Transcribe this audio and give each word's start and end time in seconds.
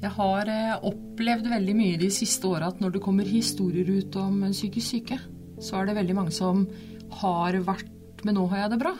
Jeg 0.00 0.14
har 0.16 0.48
eh, 0.48 0.78
opplevd 0.88 1.50
veldig 1.52 1.74
mye 1.76 2.00
de 2.00 2.08
siste 2.12 2.48
åra 2.48 2.70
at 2.72 2.80
når 2.80 2.94
det 2.94 3.04
kommer 3.04 3.28
historier 3.28 3.88
ut 4.00 4.16
om 4.20 4.46
psykisk 4.48 4.94
syke, 4.94 5.18
så 5.60 5.80
er 5.80 5.90
det 5.90 5.98
veldig 5.98 6.16
mange 6.16 6.32
som 6.34 6.64
har 7.20 7.58
vært 7.66 7.96
Men 8.24 8.36
nå 8.36 8.42
har 8.52 8.58
jeg 8.62 8.72
det 8.74 8.78
bra. 8.82 8.90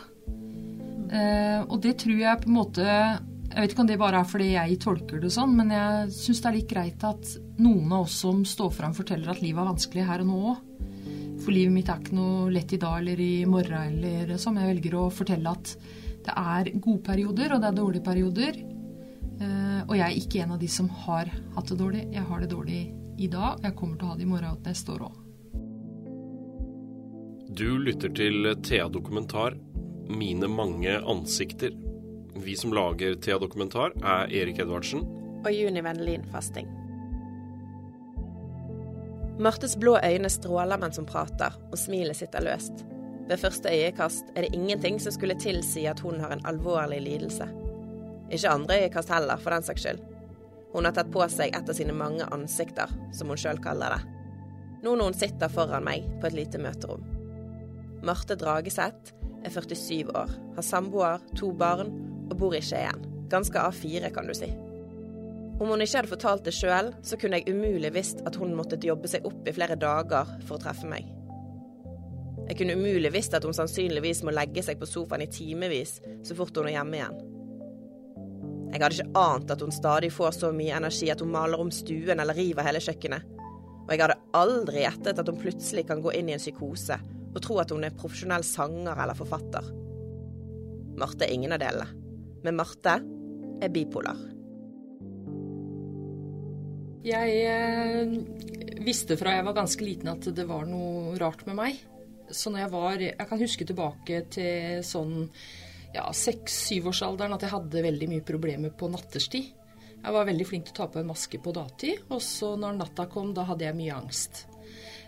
Eh, 1.13 1.59
og 1.61 1.77
det 1.83 1.97
tror 2.01 2.17
jeg 2.17 2.41
på 2.41 2.49
en 2.49 2.55
måte 2.55 2.85
Jeg 2.85 3.59
vet 3.59 3.73
ikke 3.73 3.83
om 3.83 3.89
det 3.89 3.97
bare 4.01 4.21
er 4.21 4.29
fordi 4.31 4.47
jeg 4.53 4.77
tolker 4.81 5.21
det 5.21 5.29
sånn, 5.33 5.53
men 5.57 5.73
jeg 5.75 6.13
syns 6.15 6.41
det 6.41 6.49
er 6.49 6.55
litt 6.55 6.71
greit 6.71 7.05
at 7.05 7.33
noen 7.61 7.91
av 7.91 8.05
oss 8.05 8.15
som 8.23 8.45
står 8.47 8.71
fram, 8.73 8.93
forteller 8.97 9.33
at 9.33 9.41
livet 9.43 9.61
er 9.61 9.71
vanskelig 9.73 10.07
her 10.07 10.23
og 10.23 10.29
nå 10.29 10.41
òg. 10.53 10.61
For 11.41 11.53
livet 11.53 11.73
mitt 11.73 11.89
er 11.89 11.99
ikke 11.99 12.15
noe 12.15 12.51
lett 12.53 12.73
i 12.73 12.79
dag 12.81 12.99
eller 13.01 13.21
i 13.21 13.45
morgen 13.49 13.97
eller 14.05 14.37
sånn. 14.39 14.61
Jeg 14.61 14.71
velger 14.71 14.97
å 15.01 15.09
fortelle 15.11 15.51
at 15.51 15.73
det 16.21 16.37
er 16.37 16.71
gode 16.77 17.01
perioder, 17.09 17.55
og 17.55 17.61
det 17.61 17.69
er 17.71 17.77
dårlige 17.81 18.05
perioder. 18.05 18.61
Eh, 19.81 19.89
og 19.89 19.97
jeg 19.97 20.07
er 20.07 20.19
ikke 20.19 20.43
en 20.43 20.55
av 20.55 20.61
de 20.61 20.67
som 20.67 20.89
har 21.05 21.31
hatt 21.55 21.69
det 21.69 21.79
dårlig. 21.79 22.07
Jeg 22.13 22.25
har 22.27 22.41
det 22.41 22.51
dårlig 22.51 22.81
i 23.17 23.27
dag. 23.27 23.57
og 23.57 23.63
Jeg 23.65 23.75
kommer 23.75 23.97
til 23.97 24.05
å 24.05 24.11
ha 24.11 24.17
det 24.17 24.23
i 24.23 24.31
morgen 24.31 24.51
og 24.51 24.67
neste 24.67 24.91
år 24.95 25.07
òg. 25.09 25.17
Du 27.51 27.77
lytter 27.77 28.09
til 28.15 28.55
Thea 28.63 28.87
Dokumentar, 28.89 29.57
mine 30.07 30.47
mange 30.47 30.93
ansikter. 30.99 31.73
Vi 32.35 32.55
som 32.55 32.71
lager 32.73 33.15
Thea 33.15 33.37
Dokumentar, 33.39 33.91
er 34.01 34.31
Erik 34.31 34.59
Edvardsen. 34.59 35.03
Og 35.43 35.51
Juni 35.51 35.81
Vennelin 35.81 36.23
Fasting. 36.31 36.69
Martes 39.41 39.75
blå 39.79 39.97
øyne 39.97 40.29
stråler 40.29 40.77
mens 40.77 40.99
hun 41.01 41.09
prater, 41.09 41.55
og 41.71 41.77
smilet 41.79 42.15
sitter 42.15 42.45
løst. 42.45 42.85
Ved 43.27 43.39
første 43.41 43.69
øyekast 43.69 44.31
er 44.35 44.45
det 44.45 44.53
ingenting 44.53 44.99
som 45.01 45.11
skulle 45.11 45.39
tilsi 45.39 45.85
at 45.89 45.99
hun 45.99 46.19
har 46.19 46.31
en 46.31 46.45
alvorlig 46.45 47.01
lidelse. 47.01 47.47
Ikke 48.31 48.51
andre 48.51 48.79
øyekast 48.83 49.11
heller, 49.11 49.37
for 49.37 49.53
den 49.53 49.65
saks 49.67 49.83
skyld. 49.85 50.01
Hun 50.71 50.87
har 50.87 50.95
tatt 50.95 51.11
på 51.11 51.23
seg 51.27 51.51
et 51.51 51.69
av 51.69 51.75
sine 51.75 51.95
mange 51.95 52.25
ansikter, 52.31 52.91
som 53.13 53.31
hun 53.31 53.39
sjøl 53.39 53.59
kaller 53.63 53.97
det. 53.97 54.01
Nå 54.81 54.95
når 54.95 55.11
hun 55.11 55.17
sitter 55.19 55.51
foran 55.51 55.85
meg 55.85 56.07
på 56.21 56.29
et 56.29 56.37
lite 56.37 56.61
møterom. 56.61 57.03
Marte 58.07 58.37
Drageseth 58.39 59.13
er 59.45 59.53
47 59.53 60.09
år, 60.15 60.31
har 60.55 60.65
samboer, 60.65 61.21
to 61.37 61.51
barn 61.53 61.91
og 62.31 62.37
bor 62.39 62.55
i 62.55 62.63
Skien. 62.65 63.03
Ganske 63.29 63.59
A4, 63.59 64.09
kan 64.15 64.27
du 64.27 64.33
si. 64.35 64.49
Om 65.61 65.69
hun 65.69 65.83
ikke 65.83 65.99
hadde 65.99 66.09
fortalt 66.09 66.47
det 66.47 66.55
sjøl, 66.57 66.89
så 67.05 67.19
kunne 67.21 67.37
jeg 67.37 67.53
umulig 67.53 67.91
visst 67.93 68.23
at 68.25 68.37
hun 68.41 68.55
måtte 68.57 68.79
jobbe 68.81 69.11
seg 69.11 69.27
opp 69.29 69.45
i 69.45 69.53
flere 69.53 69.77
dager 69.77 70.29
for 70.47 70.57
å 70.57 70.63
treffe 70.63 70.89
meg. 70.89 71.05
Jeg 72.47 72.57
kunne 72.57 72.79
umulig 72.79 73.11
visst 73.13 73.35
at 73.37 73.45
hun 73.45 73.55
sannsynligvis 73.55 74.23
må 74.25 74.33
legge 74.33 74.63
seg 74.65 74.79
på 74.81 74.89
sofaen 74.89 75.21
i 75.23 75.29
timevis 75.31 75.99
så 76.25 76.35
fort 76.35 76.57
hun 76.57 76.71
er 76.71 76.79
hjemme 76.79 76.97
igjen. 76.97 77.19
Jeg 78.71 78.79
hadde 78.79 78.95
ikke 78.95 79.19
ant 79.19 79.51
at 79.51 79.61
hun 79.65 79.73
stadig 79.75 80.11
får 80.15 80.35
så 80.37 80.51
mye 80.55 80.77
energi 80.77 81.09
at 81.11 81.19
hun 81.23 81.33
maler 81.33 81.59
om 81.59 81.71
stuen 81.75 82.23
eller 82.23 82.37
river 82.37 82.63
hele 82.63 82.79
kjøkkenet. 82.83 83.27
Og 83.81 83.91
jeg 83.91 84.03
hadde 84.05 84.19
aldri 84.37 84.85
gjettet 84.85 85.19
at 85.19 85.27
hun 85.27 85.41
plutselig 85.41 85.83
kan 85.89 86.03
gå 86.03 86.13
inn 86.15 86.29
i 86.31 86.35
en 86.37 86.41
psykose 86.41 86.95
og 87.31 87.39
tro 87.43 87.57
at 87.63 87.71
hun 87.71 87.83
er 87.83 87.95
profesjonell 87.95 88.45
sanger 88.47 88.95
eller 88.95 89.17
forfatter. 89.17 89.67
Marte 90.99 91.27
er 91.27 91.33
ingen 91.35 91.55
av 91.55 91.61
delene. 91.61 91.87
Men 92.45 92.57
Marte 92.57 92.97
er 93.61 93.73
bipolar. 93.73 94.19
Jeg 97.01 97.37
eh, 97.49 98.11
visste 98.85 99.17
fra 99.17 99.33
jeg 99.37 99.45
var 99.47 99.57
ganske 99.57 99.85
liten 99.85 100.11
at 100.11 100.27
det 100.37 100.45
var 100.49 100.67
noe 100.69 101.15
rart 101.21 101.43
med 101.47 101.57
meg. 101.57 101.79
Så 102.31 102.51
når 102.51 102.63
jeg 102.63 102.71
var 102.71 103.01
Jeg 103.01 103.27
kan 103.27 103.41
huske 103.41 103.65
tilbake 103.67 104.21
til 104.31 104.83
sånn 104.85 105.25
ja, 105.95 106.05
seks-syvårsalderen 106.15 107.35
at 107.35 107.45
jeg 107.45 107.53
hadde 107.53 107.83
veldig 107.87 108.09
mye 108.11 108.25
problemer 108.27 108.73
på 108.75 108.89
nattestid. 108.91 109.51
Jeg 110.01 110.15
var 110.15 110.25
veldig 110.25 110.47
flink 110.49 110.65
til 110.67 110.73
å 110.73 110.79
ta 110.79 110.87
på 110.89 111.01
en 111.01 111.11
maske 111.11 111.37
på 111.41 111.53
dagtid, 111.53 112.07
og 112.09 112.23
så 112.25 112.55
når 112.57 112.79
natta 112.79 113.05
kom, 113.11 113.35
da 113.37 113.45
hadde 113.49 113.67
jeg 113.67 113.77
mye 113.77 113.99
angst. 113.99 114.45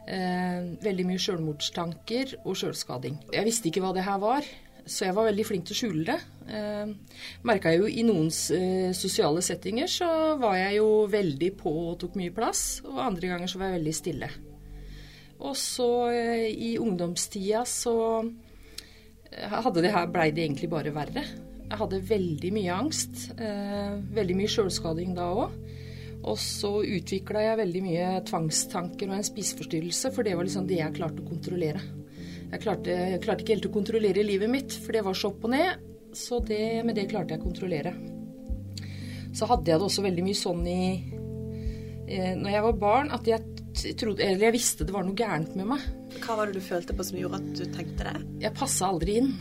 Eh, 0.04 0.76
veldig 0.84 1.08
mye 1.08 1.24
selvmordstanker 1.24 2.38
og 2.44 2.60
sjølskading. 2.60 3.18
Jeg 3.34 3.48
visste 3.48 3.72
ikke 3.72 3.82
hva 3.86 3.94
det 3.96 4.06
her 4.06 4.20
var, 4.22 4.46
så 4.86 5.08
jeg 5.08 5.16
var 5.16 5.30
veldig 5.30 5.46
flink 5.48 5.66
til 5.66 5.76
å 5.76 5.80
skjule 5.80 6.06
det. 6.12 6.20
Eh, 6.54 7.20
Merka 7.48 7.74
jo 7.74 7.88
i 7.88 8.04
noen 8.06 8.30
eh, 8.30 8.92
sosiale 8.98 9.42
settinger 9.46 9.90
så 9.90 10.10
var 10.42 10.60
jeg 10.60 10.82
jo 10.82 10.90
veldig 11.10 11.52
på 11.58 11.74
og 11.88 12.00
tok 12.04 12.20
mye 12.20 12.36
plass, 12.36 12.84
og 12.86 13.00
andre 13.02 13.32
ganger 13.32 13.50
så 13.50 13.62
var 13.62 13.72
jeg 13.72 13.80
veldig 13.80 13.96
stille. 13.98 14.32
Og 15.44 15.56
så 15.60 15.90
eh, 16.12 16.50
i 16.52 16.76
ungdomstida 16.80 17.64
så 17.68 17.96
hadde 19.50 19.84
det 19.84 19.94
her, 19.94 20.10
blei 20.12 20.30
det 20.36 20.46
egentlig 20.46 20.70
bare 20.72 20.94
verre. 20.96 21.24
Jeg 21.64 21.80
hadde 21.80 22.04
veldig 22.06 22.52
mye 22.54 22.74
angst. 22.76 23.30
Eh, 23.34 23.96
veldig 24.14 24.36
mye 24.38 24.52
sjølskading 24.52 25.16
da 25.18 25.30
òg. 25.34 25.56
Og 26.24 26.38
så 26.40 26.72
utvikla 26.86 27.42
jeg 27.44 27.60
veldig 27.60 27.82
mye 27.84 28.10
tvangstanker 28.30 29.10
og 29.10 29.18
en 29.18 29.28
spiseforstyrrelse, 29.28 30.12
for 30.16 30.24
det 30.24 30.38
var 30.38 30.48
liksom 30.48 30.68
det 30.70 30.80
jeg 30.80 30.96
klarte 30.96 31.24
å 31.24 31.28
kontrollere. 31.28 31.82
Jeg 32.54 32.62
klarte, 32.64 32.94
jeg 32.94 33.22
klarte 33.24 33.44
ikke 33.44 33.56
helt 33.56 33.68
å 33.68 33.74
kontrollere 33.74 34.24
livet 34.24 34.52
mitt, 34.52 34.76
for 34.86 34.96
det 34.96 35.02
var 35.04 35.18
så 35.18 35.34
opp 35.34 35.48
og 35.50 35.56
ned. 35.56 35.90
Så 36.14 36.38
det, 36.46 36.84
med 36.86 36.96
det 36.96 37.08
klarte 37.10 37.34
jeg 37.34 37.42
å 37.42 37.48
kontrollere. 37.48 37.96
Så 39.34 39.50
hadde 39.50 39.74
jeg 39.74 39.82
det 39.82 39.88
også 39.88 40.06
veldig 40.06 40.24
mye 40.28 40.38
sånn 40.38 40.62
i 40.70 40.82
eh, 42.06 42.36
Når 42.38 42.52
jeg 42.54 42.66
var 42.68 42.80
barn, 42.84 43.10
at 43.16 43.26
jeg 43.26 43.96
trodde 43.98 44.22
Eller 44.22 44.46
jeg 44.46 44.54
visste 44.54 44.86
det 44.86 44.94
var 44.94 45.08
noe 45.08 45.18
gærent 45.18 45.56
med 45.58 45.72
meg. 45.74 45.88
Hva 46.22 46.38
var 46.38 46.50
det 46.50 46.60
du 46.60 46.66
følte 46.66 46.96
på 46.96 47.06
som 47.08 47.20
gjorde 47.20 47.42
at 47.42 47.52
du 47.58 47.66
tenkte 47.74 48.08
det? 48.08 48.24
Jeg 48.46 48.58
passa 48.58 48.90
aldri 48.92 49.18
inn. 49.22 49.34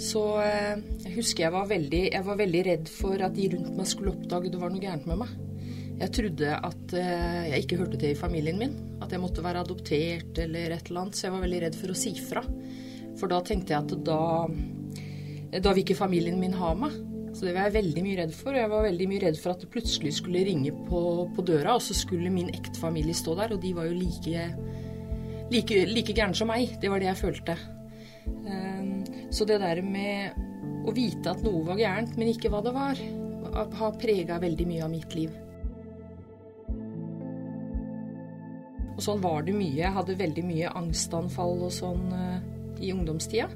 Så 0.00 0.22
eh, 0.40 0.80
jeg 1.04 1.14
husker 1.18 1.44
jeg 1.44 1.54
var, 1.54 1.66
veldig, 1.68 2.02
jeg 2.14 2.24
var 2.24 2.38
veldig 2.40 2.60
redd 2.70 2.90
for 2.92 3.20
at 3.20 3.34
de 3.36 3.50
rundt 3.52 3.74
meg 3.76 3.88
skulle 3.90 4.14
oppdage 4.14 4.52
det 4.52 4.60
var 4.60 4.72
noe 4.72 4.80
gærent 4.80 5.08
med 5.10 5.20
meg. 5.20 5.34
Jeg 6.00 6.14
trodde 6.16 6.54
at 6.70 6.94
eh, 6.96 7.50
jeg 7.52 7.66
ikke 7.66 7.80
hørte 7.82 8.00
til 8.00 8.14
i 8.14 8.18
familien 8.18 8.60
min. 8.60 8.78
At 9.04 9.12
jeg 9.12 9.20
måtte 9.20 9.44
være 9.44 9.66
adoptert 9.66 10.40
eller 10.40 10.72
et 10.72 10.88
eller 10.88 11.02
annet. 11.04 11.18
Så 11.18 11.26
jeg 11.26 11.34
var 11.36 11.44
veldig 11.44 11.62
redd 11.66 11.76
for 11.76 11.92
å 11.92 11.98
si 12.00 12.14
fra. 12.16 12.44
For 13.20 13.28
da 13.28 13.42
tenkte 13.44 13.74
jeg 13.74 13.84
at 13.84 13.94
da, 14.06 14.20
da 15.60 15.74
vil 15.74 15.84
ikke 15.84 15.98
familien 15.98 16.40
min 16.40 16.56
ha 16.56 16.72
meg. 16.78 16.96
Så 17.36 17.46
det 17.46 17.52
var 17.54 17.68
jeg 17.68 17.76
veldig 17.78 18.04
mye 18.06 18.18
redd 18.22 18.32
for. 18.34 18.54
Og 18.54 18.62
jeg 18.62 18.72
var 18.72 18.86
veldig 18.86 19.08
mye 19.10 19.24
redd 19.26 19.40
for 19.42 19.52
at 19.52 19.62
det 19.62 19.70
plutselig 19.74 20.14
skulle 20.16 20.46
ringe 20.48 20.72
på, 20.88 21.02
på 21.36 21.44
døra, 21.46 21.76
og 21.76 21.84
så 21.84 21.96
skulle 21.96 22.32
min 22.32 22.48
ektefamilie 22.56 23.16
stå 23.16 23.36
der, 23.38 23.54
og 23.54 23.62
de 23.62 23.74
var 23.76 23.90
jo 23.90 23.98
like 24.00 24.48
like, 25.50 25.84
like 25.90 26.16
gæren 26.16 26.36
som 26.36 26.50
meg. 26.50 26.76
Det 26.80 26.90
var 26.92 27.02
det 27.02 27.10
jeg 27.10 27.20
følte. 27.20 27.56
Ehm, 28.46 29.04
så 29.30 29.46
det 29.48 29.60
der 29.62 29.82
med 29.84 30.48
å 30.88 30.94
vite 30.96 31.34
at 31.34 31.44
noe 31.44 31.64
var 31.66 31.80
gærent, 31.80 32.16
men 32.18 32.32
ikke 32.32 32.50
hva 32.52 32.62
det 32.64 32.74
var, 32.74 32.98
har 33.50 33.96
prega 34.00 34.38
veldig 34.42 34.66
mye 34.68 34.84
av 34.86 34.92
mitt 34.92 35.14
liv. 35.16 35.32
Og 39.00 39.04
sånn 39.04 39.22
var 39.24 39.46
det 39.46 39.56
mye. 39.56 39.78
Jeg 39.78 39.96
hadde 39.96 40.18
veldig 40.18 40.42
mye 40.44 40.72
angstanfall 40.76 41.62
og 41.64 41.72
sånn 41.72 42.10
uh, 42.12 42.40
i 42.84 42.90
ungdomstida. 42.92 43.48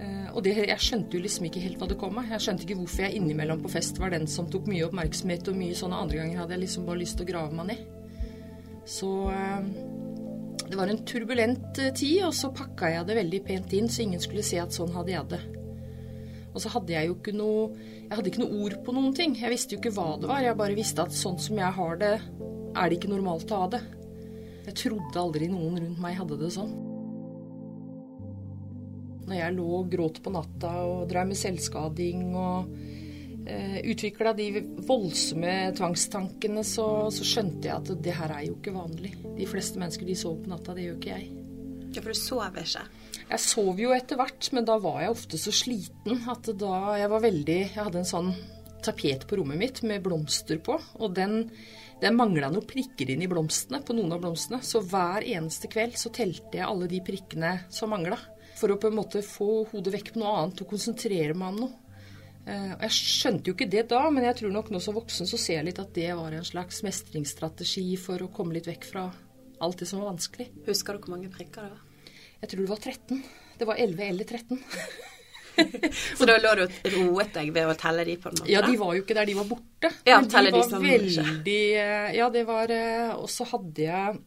Uh, 0.00 0.28
og 0.32 0.40
det, 0.46 0.54
jeg 0.64 0.80
skjønte 0.80 1.18
jo 1.18 1.24
liksom 1.26 1.46
ikke 1.48 1.60
helt 1.60 1.76
hva 1.80 1.90
det 1.90 1.98
kom 2.00 2.16
av. 2.22 2.30
Jeg 2.32 2.46
skjønte 2.46 2.64
ikke 2.64 2.78
hvorfor 2.80 3.04
jeg 3.04 3.20
innimellom 3.20 3.60
på 3.62 3.72
fest 3.74 4.00
var 4.00 4.14
den 4.14 4.24
som 4.30 4.48
tok 4.50 4.70
mye 4.72 4.86
oppmerksomhet 4.88 5.52
og 5.52 5.58
mye 5.60 5.76
sånne 5.76 5.98
andre 6.06 6.22
ganger 6.22 6.40
hadde 6.40 6.56
jeg 6.56 6.64
liksom 6.64 6.88
bare 6.88 7.02
lyst 7.02 7.20
til 7.20 7.28
å 7.28 7.32
grave 7.34 7.58
meg 7.58 7.74
ned. 7.74 7.84
Så 8.88 9.10
uh, 9.28 9.68
det 10.72 10.78
var 10.78 10.88
en 10.88 11.02
turbulent 11.04 11.78
eh, 11.78 11.92
tid, 11.92 12.22
og 12.26 12.34
så 12.36 12.52
pakka 12.54 12.88
jeg 12.94 13.08
det 13.08 13.18
veldig 13.18 13.40
pent 13.44 13.74
inn, 13.76 13.90
så 13.92 14.04
ingen 14.04 14.22
skulle 14.22 14.44
se 14.46 14.60
at 14.62 14.72
sånn 14.72 14.94
hadde 14.94 15.12
jeg 15.12 15.28
det. 15.32 15.40
Og 16.52 16.60
så 16.60 16.72
hadde 16.72 16.92
jeg 16.92 17.08
jo 17.08 17.16
ikke 17.16 17.32
noe 17.32 17.66
Jeg 17.72 18.16
hadde 18.18 18.28
ikke 18.28 18.42
noe 18.42 18.64
ord 18.66 18.74
på 18.84 18.92
noen 18.92 19.14
ting. 19.16 19.34
Jeg 19.40 19.48
visste 19.48 19.72
jo 19.72 19.80
ikke 19.80 19.94
hva 19.96 20.18
det 20.20 20.28
var. 20.28 20.42
Jeg 20.44 20.56
bare 20.58 20.76
visste 20.76 21.00
at 21.00 21.14
sånn 21.16 21.38
som 21.40 21.56
jeg 21.56 21.76
har 21.78 21.94
det, 21.96 22.10
er 22.76 22.88
det 22.90 22.98
ikke 22.98 23.08
normalt 23.08 23.52
å 23.52 23.60
ha 23.62 23.68
det. 23.72 23.80
Jeg 24.66 24.74
trodde 24.82 25.22
aldri 25.22 25.48
noen 25.48 25.78
rundt 25.80 26.02
meg 26.02 26.18
hadde 26.18 26.36
det 26.42 26.50
sånn. 26.52 26.74
Når 29.30 29.38
jeg 29.38 29.56
lå 29.56 29.68
og 29.78 29.88
gråt 29.94 30.20
på 30.20 30.32
natta 30.34 30.74
og 30.90 31.06
drev 31.08 31.30
med 31.30 31.40
selvskading 31.40 32.36
og 32.36 32.74
utvikla 33.42 34.32
de 34.38 34.48
voldsomme 34.86 35.72
tvangstankene, 35.78 36.62
så, 36.66 36.86
så, 37.10 37.26
skjønte 37.26 37.68
jeg 37.68 37.74
at 37.74 37.92
det 38.04 38.14
her 38.14 38.34
er 38.36 38.44
jo 38.46 38.56
ikke 38.58 38.74
vanlig. 38.76 39.16
De 39.38 39.48
fleste 39.50 39.82
mennesker 39.82 40.06
de 40.06 40.18
sover 40.18 40.44
på 40.44 40.52
natta, 40.52 40.76
det 40.76 40.86
gjør 40.86 40.98
ikke 41.00 41.16
jeg. 41.16 41.30
Ja, 41.92 42.00
For 42.00 42.12
du 42.14 42.18
sover 42.18 42.62
ikke? 42.62 42.86
Jeg 43.32 43.44
sov 43.44 43.78
jo 43.80 43.92
etter 43.96 44.18
hvert, 44.20 44.48
men 44.56 44.66
da 44.68 44.78
var 44.82 45.02
jeg 45.02 45.12
ofte 45.14 45.40
så 45.40 45.52
sliten 45.54 46.26
at 46.30 46.50
da 46.60 46.98
jeg 47.00 47.08
var 47.12 47.22
veldig 47.24 47.58
Jeg 47.62 47.78
hadde 47.78 48.02
en 48.02 48.08
sånn 48.08 48.32
tapet 48.82 49.26
på 49.28 49.38
rommet 49.38 49.60
mitt 49.60 49.80
med 49.86 50.02
blomster 50.04 50.58
på, 50.64 50.76
og 50.98 51.14
den, 51.16 51.46
den 52.02 52.16
mangla 52.18 52.50
noen 52.52 52.66
prikker 52.68 53.12
inn 53.14 53.22
i 53.24 53.30
blomstene, 53.30 53.82
på 53.86 53.96
noen 53.96 54.16
av 54.16 54.22
blomstene. 54.24 54.60
Så 54.64 54.82
hver 54.84 55.24
eneste 55.24 55.70
kveld 55.72 55.96
så 56.00 56.12
telte 56.14 56.58
jeg 56.58 56.66
alle 56.66 56.90
de 56.90 57.02
prikkene 57.04 57.54
som 57.72 57.92
mangla. 57.94 58.18
For 58.58 58.72
å 58.72 58.78
på 58.80 58.90
en 58.90 58.98
måte 58.98 59.22
få 59.24 59.62
hodet 59.70 59.94
vekk 59.94 60.12
på 60.14 60.22
noe 60.22 60.34
annet 60.40 60.64
og 60.64 60.74
konsentrere 60.74 61.36
meg 61.36 61.54
om 61.54 61.62
noe. 61.64 61.81
Uh, 62.42 62.74
jeg 62.88 62.94
skjønte 62.96 63.50
jo 63.50 63.54
ikke 63.54 63.70
det 63.70 63.84
da, 63.92 64.02
men 64.10 64.26
jeg 64.26 64.40
tror 64.40 64.54
nok 64.54 64.72
nå 64.74 64.80
som 64.82 64.96
voksen 64.96 65.28
så 65.30 65.38
ser 65.38 65.60
jeg 65.60 65.68
litt 65.68 65.82
at 65.82 65.92
det 65.94 66.08
var 66.18 66.34
en 66.34 66.46
slags 66.46 66.82
mestringsstrategi 66.82 67.86
for 68.02 68.24
å 68.24 68.32
komme 68.34 68.56
litt 68.56 68.66
vekk 68.70 68.88
fra 68.88 69.06
alt 69.62 69.78
det 69.78 69.86
som 69.86 70.02
var 70.02 70.10
vanskelig. 70.14 70.48
Husker 70.66 70.98
du 70.98 71.04
hvor 71.04 71.14
mange 71.14 71.30
prikker 71.30 71.68
det 71.68 71.70
var? 71.76 72.12
Jeg 72.42 72.50
tror 72.50 72.64
det 72.64 72.72
var 72.72 72.82
13. 72.82 73.24
Det 73.60 73.68
var 73.68 73.78
11 73.78 74.08
eller 74.08 74.24
13. 74.24 74.62
Så 76.18 76.26
da 76.26 76.38
lå 76.40 76.54
du 76.56 76.62
og 76.64 76.86
roet 76.96 77.32
deg 77.36 77.52
ved 77.54 77.70
å 77.70 77.76
telle 77.78 78.04
de 78.08 78.16
på 78.18 78.30
en 78.30 78.38
måte? 78.40 78.50
Ja, 78.50 78.62
de 78.64 78.74
var 78.80 78.96
jo 78.96 79.04
ikke 79.04 79.16
der, 79.18 79.28
de 79.28 79.36
var 79.36 79.48
borte. 79.50 79.90
Ja, 80.08 80.18
Men 80.18 80.30
de 80.32 80.44
de 80.48 80.52
var 80.56 80.68
som 80.70 80.84
veldig 80.86 81.62
eh, 81.84 82.10
Ja, 82.16 82.28
det 82.32 82.44
var 82.48 82.72
eh, 82.72 83.12
Og 83.18 83.28
så 83.30 83.46
hadde 83.52 83.84
jeg 83.86 84.20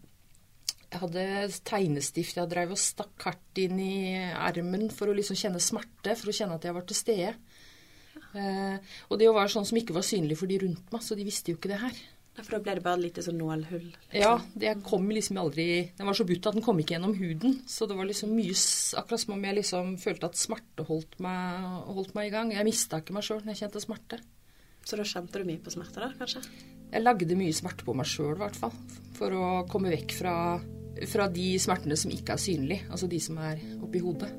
jeg 0.86 1.02
hadde 1.02 1.24
tegnestift 1.68 2.38
jeg 2.38 2.48
drev 2.48 2.70
og 2.72 2.80
stakk 2.80 3.26
hardt 3.26 3.60
inn 3.60 3.80
i 3.84 4.16
ermen 4.16 4.86
for 4.96 5.12
å 5.12 5.16
liksom 5.18 5.36
kjenne 5.36 5.60
smerte, 5.60 6.14
for 6.16 6.32
å 6.32 6.36
kjenne 6.38 6.56
at 6.56 6.64
jeg 6.64 6.76
var 6.78 6.86
til 6.88 6.96
stede. 6.96 7.34
Eh, 8.36 8.98
og 9.10 9.22
det 9.22 9.32
var 9.34 9.52
sånn 9.52 9.68
som 9.68 9.80
ikke 9.80 9.96
var 9.96 10.06
synlig 10.06 10.38
for 10.40 10.52
de 10.52 10.60
rundt 10.66 10.92
meg, 10.94 11.04
så 11.06 11.18
de 11.18 11.26
visste 11.28 11.54
jo 11.54 11.60
ikke 11.60 11.72
det 11.72 11.82
her. 11.82 12.04
For 12.36 12.58
da 12.58 12.60
ble 12.60 12.74
det 12.76 12.84
bare 12.84 13.00
et 13.00 13.06
lite 13.06 13.24
sånn 13.24 13.38
nålhull? 13.40 13.86
liksom. 13.94 14.16
Ja, 14.20 14.34
det 14.60 14.74
kom 14.84 15.06
liksom 15.08 15.38
aldri 15.40 15.68
Den 15.96 16.10
var 16.10 16.18
så 16.20 16.26
butt 16.28 16.50
at 16.50 16.58
den 16.58 16.66
kom 16.66 16.82
ikke 16.82 16.98
gjennom 16.98 17.16
huden. 17.16 17.62
Så 17.72 17.88
det 17.88 17.96
var 17.96 18.10
liksom 18.10 18.34
mye 18.36 18.52
Akkurat 19.00 19.24
som 19.24 19.38
om 19.38 19.46
jeg 19.48 19.56
liksom 19.62 19.94
følte 20.02 20.28
at 20.28 20.40
smerte 20.40 20.84
holdt 20.90 21.16
meg, 21.24 21.70
holdt 21.96 22.12
meg 22.18 22.28
i 22.28 22.34
gang. 22.36 22.52
Jeg 22.52 22.68
mista 22.68 23.00
ikke 23.00 23.16
meg 23.16 23.24
sjøl 23.24 23.40
når 23.40 23.54
jeg 23.54 23.62
kjente 23.64 23.84
smerte. 23.86 24.20
Så 24.86 25.00
da 25.00 25.08
kjente 25.08 25.40
du 25.40 25.48
mye 25.48 25.64
på 25.64 25.74
smerte, 25.74 26.04
da, 26.04 26.12
kanskje? 26.20 26.44
Jeg 26.92 27.04
lagde 27.06 27.40
mye 27.40 27.56
smerte 27.56 27.88
på 27.88 27.96
meg 27.98 28.10
sjøl, 28.12 28.36
i 28.36 28.42
hvert 28.44 28.60
fall. 28.60 28.76
For 29.16 29.34
å 29.34 29.46
komme 29.72 29.96
vekk 29.96 30.18
fra, 30.20 30.36
fra 31.08 31.32
de 31.32 31.54
smertene 31.64 31.96
som 31.98 32.12
ikke 32.14 32.36
er 32.36 32.44
synlige. 32.44 32.90
Altså 32.92 33.10
de 33.10 33.22
som 33.24 33.40
er 33.48 33.64
oppi 33.80 34.04
hodet. 34.04 34.34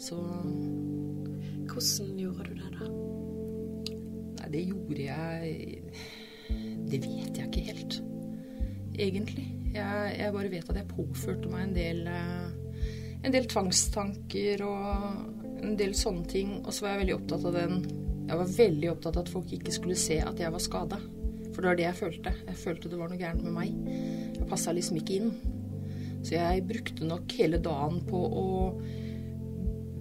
Så 0.00 0.16
Hvordan 1.70 2.18
gjorde 2.18 2.44
du 2.48 2.54
det, 2.54 2.59
det 4.52 4.66
gjorde 4.68 5.06
jeg 5.06 5.82
Det 6.90 7.00
vet 7.04 7.36
jeg 7.38 7.46
ikke 7.46 7.66
helt, 7.68 7.98
egentlig. 8.98 9.46
Jeg, 9.70 10.14
jeg 10.18 10.34
bare 10.34 10.50
vet 10.50 10.72
at 10.72 10.80
jeg 10.80 10.90
påførte 10.90 11.50
meg 11.52 11.68
en 11.68 11.76
del 11.76 12.00
eh, 12.10 12.48
En 13.20 13.34
del 13.34 13.46
tvangstanker 13.46 14.64
og 14.66 15.60
en 15.60 15.76
del 15.78 15.94
sånne 15.94 16.26
ting. 16.30 16.56
Og 16.64 16.72
så 16.72 16.86
var 16.86 16.94
jeg 16.94 17.04
veldig 17.04 17.16
opptatt 17.18 17.46
av 17.50 17.56
den 17.58 17.80
Jeg 18.30 18.40
var 18.40 18.52
veldig 18.56 18.90
opptatt 18.94 19.18
av 19.18 19.26
at 19.26 19.32
folk 19.32 19.54
ikke 19.54 19.74
skulle 19.74 19.98
se 19.98 20.18
at 20.24 20.40
jeg 20.40 20.54
var 20.54 20.62
skada. 20.64 20.98
For 21.50 21.62
det 21.62 21.70
var 21.70 21.78
det 21.78 21.86
jeg 21.86 21.98
følte. 21.98 22.34
Jeg 22.46 22.58
følte 22.62 22.90
det 22.90 22.98
var 22.98 23.10
noe 23.10 23.20
gærent 23.20 23.44
med 23.46 23.54
meg. 23.54 23.96
Jeg 24.38 24.48
passa 24.50 24.74
liksom 24.74 24.98
ikke 25.00 25.18
inn. 25.18 25.32
Så 26.24 26.36
jeg 26.36 26.66
brukte 26.68 27.06
nok 27.06 27.32
hele 27.38 27.60
dagen 27.62 28.02
på 28.08 28.18
å 28.20 28.48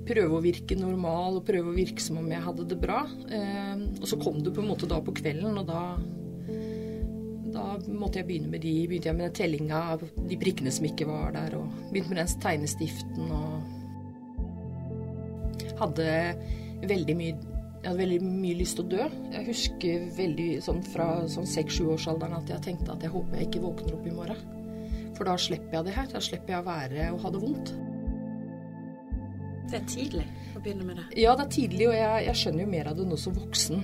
prøve 0.09 0.37
å 0.37 0.43
virke 0.43 0.77
normal 0.79 1.39
og 1.39 1.45
prøve 1.47 1.71
å 1.71 1.75
virke 1.75 2.03
som 2.03 2.17
om 2.21 2.31
jeg 2.31 2.45
hadde 2.45 2.67
det 2.69 2.79
bra. 2.81 3.03
Eh, 3.29 3.83
og 3.99 4.07
så 4.09 4.19
kom 4.21 4.41
det 4.43 4.55
på 4.55 4.63
en 4.63 4.71
måte 4.71 4.89
da 4.89 4.99
på 5.03 5.15
kvelden, 5.21 5.61
og 5.61 5.69
da 5.69 5.83
da 7.49 7.75
måtte 7.87 8.19
jeg 8.19 8.27
begynne 8.27 8.51
med 8.51 8.61
de, 8.61 8.73
begynte 8.87 9.09
jeg 9.09 9.17
med 9.17 9.25
den 9.25 9.37
tellinga 9.39 9.79
av 9.95 10.03
de 10.03 10.37
prikkene 10.39 10.71
som 10.73 10.85
ikke 10.85 11.07
var 11.09 11.33
der, 11.33 11.55
og 11.57 11.71
begynte 11.89 12.13
med 12.13 12.21
den 12.21 12.41
tegnestiften 12.45 13.35
og 13.35 13.75
Hadde 15.79 16.05
veldig 16.83 17.13
mye 17.15 17.35
jeg 17.79 17.87
hadde 17.87 18.01
veldig 18.01 18.17
mye 18.27 18.55
lyst 18.59 18.75
til 18.75 18.83
å 18.83 18.89
dø. 18.91 19.05
Jeg 19.31 19.45
husker 19.47 20.01
veldig 20.17 20.47
sånn 20.65 20.81
fra 20.91 21.05
sånn 21.31 21.47
seks-sjuårsalderen 21.47 22.35
at 22.35 22.51
jeg 22.51 22.65
tenkte 22.65 22.91
at 22.91 23.05
jeg 23.05 23.13
håper 23.13 23.39
jeg 23.39 23.47
ikke 23.47 23.61
våkner 23.63 23.95
opp 23.95 24.09
i 24.09 24.15
morgen. 24.17 24.41
For 25.15 25.29
da 25.29 25.37
slipper 25.39 25.77
jeg 25.77 25.87
det 25.87 25.93
her. 25.95 26.09
Da 26.11 26.19
slipper 26.23 26.57
jeg 26.57 26.59
å 26.59 26.67
være 26.67 27.07
og 27.13 27.23
ha 27.23 27.31
det 27.31 27.41
vondt. 27.45 27.71
Det 29.69 29.79
er 29.79 29.87
tidlig 29.89 30.25
å 30.57 30.61
begynne 30.63 30.85
med 30.87 30.99
det. 30.99 31.07
Ja, 31.21 31.35
det 31.37 31.45
er 31.47 31.55
tidlig, 31.55 31.87
og 31.91 31.95
jeg, 31.97 32.27
jeg 32.27 32.41
skjønner 32.41 32.65
jo 32.65 32.69
mer 32.73 32.91
av 32.91 32.99
det 32.99 33.07
nå 33.09 33.17
som 33.21 33.35
voksen. 33.37 33.83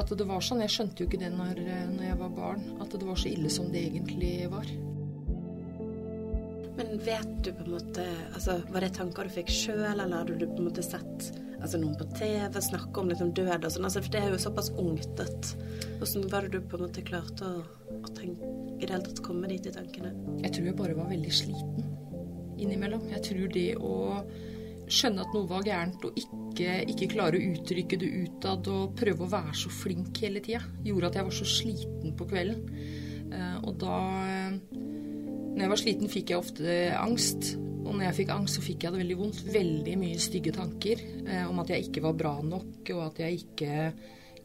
At 0.00 0.08
det 0.16 0.24
var 0.28 0.40
sånn. 0.44 0.62
Jeg 0.64 0.72
skjønte 0.72 1.02
jo 1.02 1.08
ikke 1.08 1.20
det 1.20 1.30
når, 1.34 1.60
når 1.92 2.06
jeg 2.06 2.18
var 2.20 2.32
barn. 2.36 2.64
At 2.80 2.94
det 2.96 3.04
var 3.04 3.20
så 3.20 3.28
ille 3.28 3.52
som 3.52 3.68
det 3.72 3.84
egentlig 3.90 4.32
var. 4.52 4.68
Men 6.76 6.94
vet 7.04 7.32
du 7.44 7.50
på 7.52 7.66
en 7.66 7.74
måte 7.74 8.04
altså, 8.32 8.54
Var 8.72 8.80
det 8.80 8.94
tanker 8.96 9.28
du 9.28 9.34
fikk 9.34 9.50
sjøl, 9.52 9.82
eller 9.90 10.22
hadde 10.22 10.38
du 10.40 10.46
på 10.48 10.62
en 10.62 10.68
måte 10.70 10.84
sett 10.84 11.26
altså, 11.58 11.76
noen 11.76 11.98
på 12.00 12.06
TV 12.16 12.56
snakke 12.64 13.02
om 13.02 13.12
liksom, 13.12 13.34
død 13.36 13.66
og 13.68 13.74
sånn? 13.74 13.88
Altså, 13.88 14.00
for 14.00 14.14
det 14.14 14.22
er 14.22 14.32
jo 14.32 14.40
såpass 14.40 14.72
ungt 14.80 15.20
at 15.22 15.52
Hvordan 16.00 16.24
var 16.32 16.48
det 16.48 16.56
du 16.56 16.70
på 16.70 16.80
en 16.80 16.86
måte 16.86 17.04
klarte 17.06 17.48
å, 17.48 17.64
å 18.00 18.14
tenke 18.16 18.48
i 18.78 18.86
det 18.86 18.88
hele 18.88 19.04
tatt 19.04 19.20
komme 19.24 19.52
dit 19.52 19.68
i 19.68 19.74
tankene? 19.74 20.14
Jeg 20.42 20.56
tror 20.56 20.70
jeg 20.70 20.78
bare 20.80 20.96
var 20.96 21.12
veldig 21.12 21.34
sliten 21.42 21.92
innimellom. 22.62 23.04
Jeg 23.10 23.24
tror 23.26 23.52
det 23.52 23.68
å 23.82 23.94
skjønne 24.92 25.24
at 25.24 25.34
noe 25.34 25.48
var 25.50 25.64
gærent, 25.66 26.04
og 26.06 26.18
ikke, 26.20 26.76
ikke 26.92 27.10
klare 27.14 27.38
å 27.38 27.50
uttrykke 27.52 27.98
det 28.00 28.10
utad 28.26 28.68
og 28.72 28.94
prøve 28.98 29.26
å 29.26 29.32
være 29.32 29.56
så 29.62 29.72
flink 29.72 30.20
hele 30.24 30.42
tida, 30.44 30.62
gjorde 30.84 31.10
at 31.10 31.18
jeg 31.18 31.28
var 31.28 31.36
så 31.38 31.48
sliten 31.48 32.14
på 32.18 32.28
kvelden. 32.30 32.62
Eh, 33.32 33.58
og 33.64 33.76
da 33.80 33.98
eh, 34.28 34.56
Når 35.52 35.62
jeg 35.64 35.72
var 35.72 35.80
sliten, 35.80 36.12
fikk 36.12 36.32
jeg 36.32 36.40
ofte 36.40 36.76
angst. 36.96 37.54
Og 37.82 37.90
når 37.96 38.06
jeg 38.06 38.18
fikk 38.22 38.32
angst, 38.32 38.56
så 38.56 38.64
fikk 38.64 38.86
jeg 38.86 38.94
det 38.94 39.02
veldig 39.02 39.18
vondt. 39.18 39.42
Veldig 39.52 39.96
mye 40.00 40.20
stygge 40.22 40.54
tanker 40.56 41.02
eh, 41.26 41.44
om 41.48 41.60
at 41.62 41.72
jeg 41.74 41.88
ikke 41.88 42.04
var 42.06 42.18
bra 42.18 42.36
nok, 42.46 42.80
og 42.94 43.02
at 43.10 43.22
jeg 43.24 43.42
ikke 43.42 43.74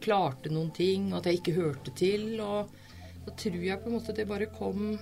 klarte 0.04 0.52
noen 0.54 0.74
ting, 0.76 1.12
og 1.12 1.22
at 1.22 1.30
jeg 1.30 1.42
ikke 1.42 1.58
hørte 1.58 1.94
til. 1.98 2.34
Og 2.44 2.74
da 3.28 3.36
tror 3.40 3.62
jeg 3.70 3.84
på 3.84 3.92
en 3.92 3.98
måte 3.98 4.16
det 4.16 4.28
bare 4.30 4.50
kom 4.56 4.98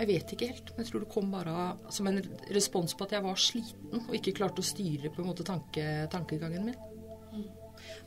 Jeg 0.00 0.08
vet 0.08 0.30
ikke 0.32 0.46
helt, 0.48 0.70
men 0.72 0.84
jeg 0.84 0.90
tror 0.90 1.02
det 1.04 1.12
kom 1.12 1.32
bare 1.32 1.54
som 1.92 2.06
en 2.08 2.22
respons 2.56 2.94
på 2.96 3.04
at 3.04 3.12
jeg 3.18 3.24
var 3.26 3.40
sliten 3.40 3.98
og 4.06 4.14
ikke 4.16 4.32
klarte 4.38 4.62
å 4.62 4.64
styre 4.64 5.10
på 5.12 5.20
en 5.20 5.28
måte 5.28 5.44
tanke, 5.44 5.84
tankegangen 6.12 6.70
min. 6.70 6.78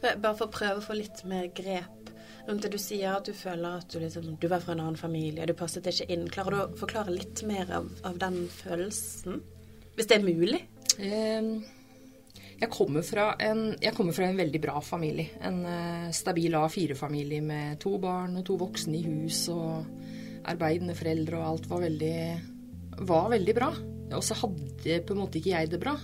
Bare 0.02 0.34
for 0.34 0.48
å 0.48 0.54
prøve 0.54 0.82
å 0.82 0.86
få 0.86 0.98
litt 0.98 1.22
mer 1.30 1.52
grep 1.54 2.10
rundt 2.48 2.66
det 2.66 2.74
du 2.74 2.80
sier, 2.82 3.14
at 3.14 3.30
du 3.30 3.36
føler 3.38 3.78
at 3.78 3.94
du, 3.94 4.00
liksom, 4.02 4.34
du 4.42 4.48
var 4.52 4.64
fra 4.64 4.74
en 4.74 4.82
annen 4.84 4.98
familie, 5.00 5.46
du 5.48 5.54
passet 5.58 5.86
ikke 5.88 6.10
inn. 6.12 6.26
Klarer 6.34 6.56
du 6.56 6.60
å 6.64 6.82
forklare 6.82 7.14
litt 7.14 7.44
mer 7.48 7.70
av, 7.78 7.88
av 8.04 8.18
den 8.20 8.42
følelsen? 8.52 9.40
Hvis 9.96 10.10
det 10.10 10.18
er 10.18 10.26
mulig? 10.26 10.60
Eh, 10.98 11.54
Jeg 12.64 12.70
kommer, 12.72 13.06
fra 13.06 13.30
en, 13.44 13.64
jeg 13.82 13.94
kommer 13.96 14.16
fra 14.16 14.28
en 14.28 14.38
veldig 14.40 14.60
bra 14.66 14.82
familie. 14.84 15.38
En 15.46 15.62
eh, 15.68 16.12
stabil 16.16 16.54
A4-familie 16.58 17.42
med 17.46 17.80
to 17.84 17.98
barn 18.02 18.38
og 18.40 18.46
to 18.50 18.58
voksne 18.60 18.98
i 18.98 19.06
hus 19.08 19.46
og 19.54 19.86
arbeidende 20.50 20.96
foreldre, 20.98 21.40
og 21.40 21.50
alt 21.50 21.68
var 21.72 21.84
veldig, 21.86 22.16
var 23.10 23.30
veldig 23.34 23.56
bra. 23.58 23.70
Og 24.14 24.24
så 24.26 24.38
hadde 24.38 25.02
på 25.08 25.16
en 25.16 25.24
måte 25.24 25.40
ikke 25.40 25.54
jeg 25.56 25.72
det 25.72 25.82
bra. 25.82 25.96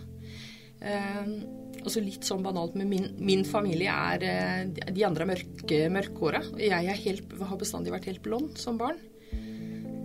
Eh, 0.80 1.34
og 1.80 1.92
så 1.92 2.02
litt 2.04 2.28
sånn 2.28 2.44
banalt, 2.44 2.76
men 2.80 2.90
min, 2.92 3.06
min 3.24 3.46
familie 3.48 3.92
er 3.92 4.26
eh, 4.28 4.90
De 4.92 5.06
andre 5.08 5.26
er 5.26 5.32
mørke, 5.34 5.80
mørkhåra. 5.94 6.44
Og 6.56 6.64
jeg 6.64 6.98
helt, 7.06 7.38
har 7.40 7.62
bestandig 7.62 7.94
vært 7.96 8.10
helt 8.12 8.24
blond 8.26 8.60
som 8.60 8.80
barn. 8.80 9.00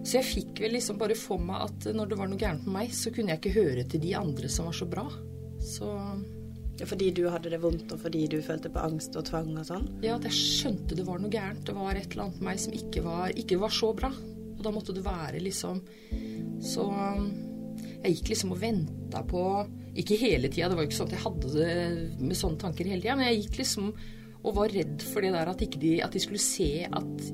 Så 0.04 0.18
jeg 0.18 0.28
fikk 0.28 0.60
vel 0.60 0.74
liksom 0.76 0.98
bare 1.00 1.16
for 1.16 1.40
meg 1.40 1.62
at 1.64 1.86
når 1.96 2.10
det 2.10 2.18
var 2.20 2.28
noe 2.28 2.40
gærent 2.40 2.66
med 2.66 2.76
meg, 2.76 2.90
så 2.92 3.12
kunne 3.14 3.32
jeg 3.32 3.40
ikke 3.40 3.56
høre 3.56 3.86
til 3.88 4.02
de 4.02 4.12
andre 4.18 4.50
som 4.52 4.68
var 4.68 4.76
så 4.76 4.88
bra. 4.90 5.06
Så 5.64 5.88
Fordi 6.82 7.12
du 7.14 7.22
hadde 7.30 7.52
det 7.52 7.60
vondt, 7.62 7.92
og 7.94 8.00
fordi 8.02 8.24
du 8.32 8.40
følte 8.42 8.70
på 8.72 8.82
angst 8.82 9.14
og 9.14 9.28
tvang 9.28 9.52
og 9.54 9.66
sånn? 9.68 9.86
ja, 10.02 10.16
at 10.16 10.26
jeg 10.26 10.34
skjønte 10.34 10.98
det 10.98 11.06
var 11.06 11.20
noe 11.22 11.30
gærent. 11.30 11.62
Det 11.68 11.76
var 11.76 11.94
et 11.94 12.08
eller 12.10 12.26
annet 12.26 12.40
med 12.40 12.48
meg 12.50 12.62
som 12.64 12.74
ikke 12.74 13.04
var, 13.04 13.30
ikke 13.30 13.60
var 13.62 13.74
så 13.74 13.92
bra. 13.94 14.10
Og 14.54 14.62
da 14.64 14.72
måtte 14.74 14.94
det 14.96 15.04
være 15.04 15.42
liksom 15.44 15.80
Så 16.64 16.84
jeg 18.04 18.18
gikk 18.18 18.30
liksom 18.32 18.52
og 18.54 18.60
venta 18.62 19.22
på 19.26 19.42
Ikke 20.00 20.18
hele 20.20 20.50
tida, 20.50 20.68
det 20.70 20.78
var 20.78 20.84
jo 20.84 20.90
ikke 20.90 20.98
sånn 20.98 21.10
at 21.10 21.16
jeg 21.16 21.24
hadde 21.24 21.54
det 21.54 22.20
med 22.22 22.38
sånne 22.38 22.60
tanker 22.62 22.90
hele 22.90 23.02
tida, 23.02 23.16
men 23.18 23.28
jeg 23.30 23.44
gikk 23.44 23.58
liksom 23.62 23.90
og 24.44 24.58
var 24.58 24.72
redd 24.74 25.00
for 25.08 25.24
det 25.24 25.30
der 25.32 25.48
at, 25.48 25.62
de, 25.80 25.92
at 26.04 26.12
de 26.12 26.20
skulle 26.20 26.42
se 26.42 26.84
at 26.84 27.28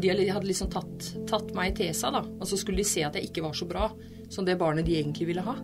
de 0.00 0.08
hadde 0.08 0.48
liksom 0.48 0.70
tatt, 0.72 1.10
tatt 1.28 1.50
meg 1.56 1.74
til 1.76 1.90
seg, 1.92 2.14
da. 2.14 2.22
Og 2.40 2.48
så 2.48 2.56
skulle 2.56 2.80
de 2.80 2.88
se 2.88 3.02
at 3.04 3.18
jeg 3.18 3.28
ikke 3.28 3.44
var 3.44 3.56
så 3.58 3.68
bra 3.68 3.90
som 4.32 4.46
det 4.46 4.56
barnet 4.60 4.86
de 4.88 4.96
egentlig 4.96 5.28
ville 5.28 5.44
ha. 5.44 5.58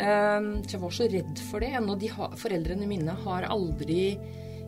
Ehm, 0.00 0.62
så 0.64 0.76
jeg 0.76 0.82
var 0.82 0.94
så 0.96 1.08
redd 1.12 1.42
for 1.50 1.64
det. 1.64 1.72
Og 1.80 1.98
de 2.00 2.10
foreldrene 2.40 2.88
mine 2.88 3.16
har 3.24 3.48
aldri 3.50 4.16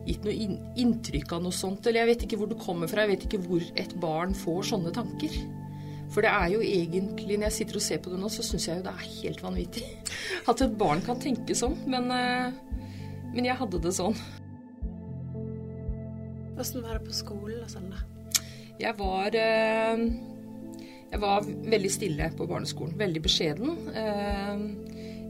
gitt 0.05 0.25
noe 0.25 0.57
inntrykk 0.77 1.35
av 1.37 1.45
noe 1.45 1.55
sånt. 1.55 1.85
Eller 1.87 2.03
jeg 2.03 2.11
vet 2.11 2.25
ikke 2.27 2.39
hvor 2.41 2.51
det 2.51 2.61
kommer 2.61 2.91
fra. 2.91 3.05
Jeg 3.05 3.15
vet 3.15 3.27
ikke 3.29 3.43
hvor 3.47 3.69
et 3.81 3.95
barn 4.01 4.35
får 4.37 4.71
sånne 4.71 4.93
tanker. 4.95 5.37
For 6.13 6.23
det 6.23 6.31
er 6.31 6.51
jo 6.53 6.61
egentlig, 6.61 7.39
når 7.39 7.49
jeg 7.49 7.57
sitter 7.57 7.79
og 7.79 7.83
ser 7.83 8.01
på 8.03 8.11
det 8.13 8.19
nå, 8.21 8.29
så 8.31 8.45
syns 8.45 8.67
jeg 8.69 8.79
jo 8.79 8.85
det 8.85 8.93
er 8.93 9.07
helt 9.17 9.41
vanvittig. 9.43 9.85
At 10.49 10.61
et 10.61 10.77
barn 10.79 11.01
kan 11.05 11.21
tenke 11.21 11.57
sånn. 11.57 11.77
Men, 11.89 12.11
eh, 12.13 12.53
men 13.33 13.49
jeg 13.49 13.57
hadde 13.59 13.81
det 13.83 13.95
sånn. 13.97 14.17
Åssen 16.55 16.85
var 16.85 16.95
det 16.95 17.09
på 17.09 17.17
skolen 17.17 17.65
og 17.65 17.71
sånn, 17.71 17.89
da? 17.91 18.05
Jeg 18.79 18.95
var 18.99 19.35
eh, 19.39 20.05
Jeg 21.09 21.19
var 21.23 21.45
veldig 21.47 21.91
stille 21.91 22.29
på 22.37 22.47
barneskolen. 22.47 22.95
Veldig 22.99 23.21
beskjeden. 23.25 23.75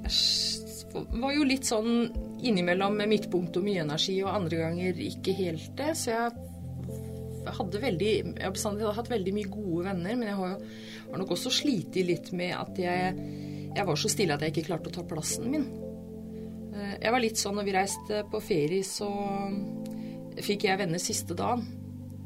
Eh, 0.05 1.03
var 1.19 1.33
jo 1.35 1.43
litt 1.43 1.65
sånn 1.67 2.05
innimellom 2.45 2.95
med 3.01 3.09
midtpunkt 3.11 3.57
og 3.59 3.65
mye 3.65 3.81
energi, 3.83 4.19
og 4.23 4.31
andre 4.35 4.61
ganger 4.61 4.99
ikke 5.03 5.33
helt 5.35 5.71
det. 5.75 5.91
Så 5.99 6.11
jeg 6.13 6.31
hadde 7.57 7.81
veldig 7.81 8.11
Jeg 8.35 8.41
har 8.43 8.51
bestandig 8.55 8.93
hatt 8.95 9.09
veldig 9.11 9.33
mye 9.35 9.49
gode 9.51 9.83
venner, 9.89 10.15
men 10.15 10.27
jeg 10.29 10.35
har, 10.39 10.49
jo- 10.55 11.11
har 11.11 11.17
nok 11.21 11.29
også 11.35 11.51
slitt 11.51 11.95
litt 11.95 12.31
med 12.33 12.53
at 12.55 12.77
jeg, 12.77 13.15
jeg 13.75 13.85
var 13.85 13.95
så 13.95 14.09
stille 14.09 14.33
at 14.33 14.41
jeg 14.41 14.53
ikke 14.53 14.67
klarte 14.71 14.89
å 14.89 14.95
ta 14.95 15.03
plassen 15.03 15.49
min. 15.51 15.65
Eh, 16.73 16.97
Jeg 17.01 17.11
var 17.11 17.19
litt 17.19 17.37
sånn 17.37 17.55
når 17.55 17.65
vi 17.65 17.71
reiste 17.75 18.23
på 18.31 18.41
ferie, 18.41 18.83
så 18.83 19.09
fikk 20.41 20.63
jeg 20.63 20.77
venner 20.79 20.99
siste 20.99 21.35
dagen. 21.35 21.65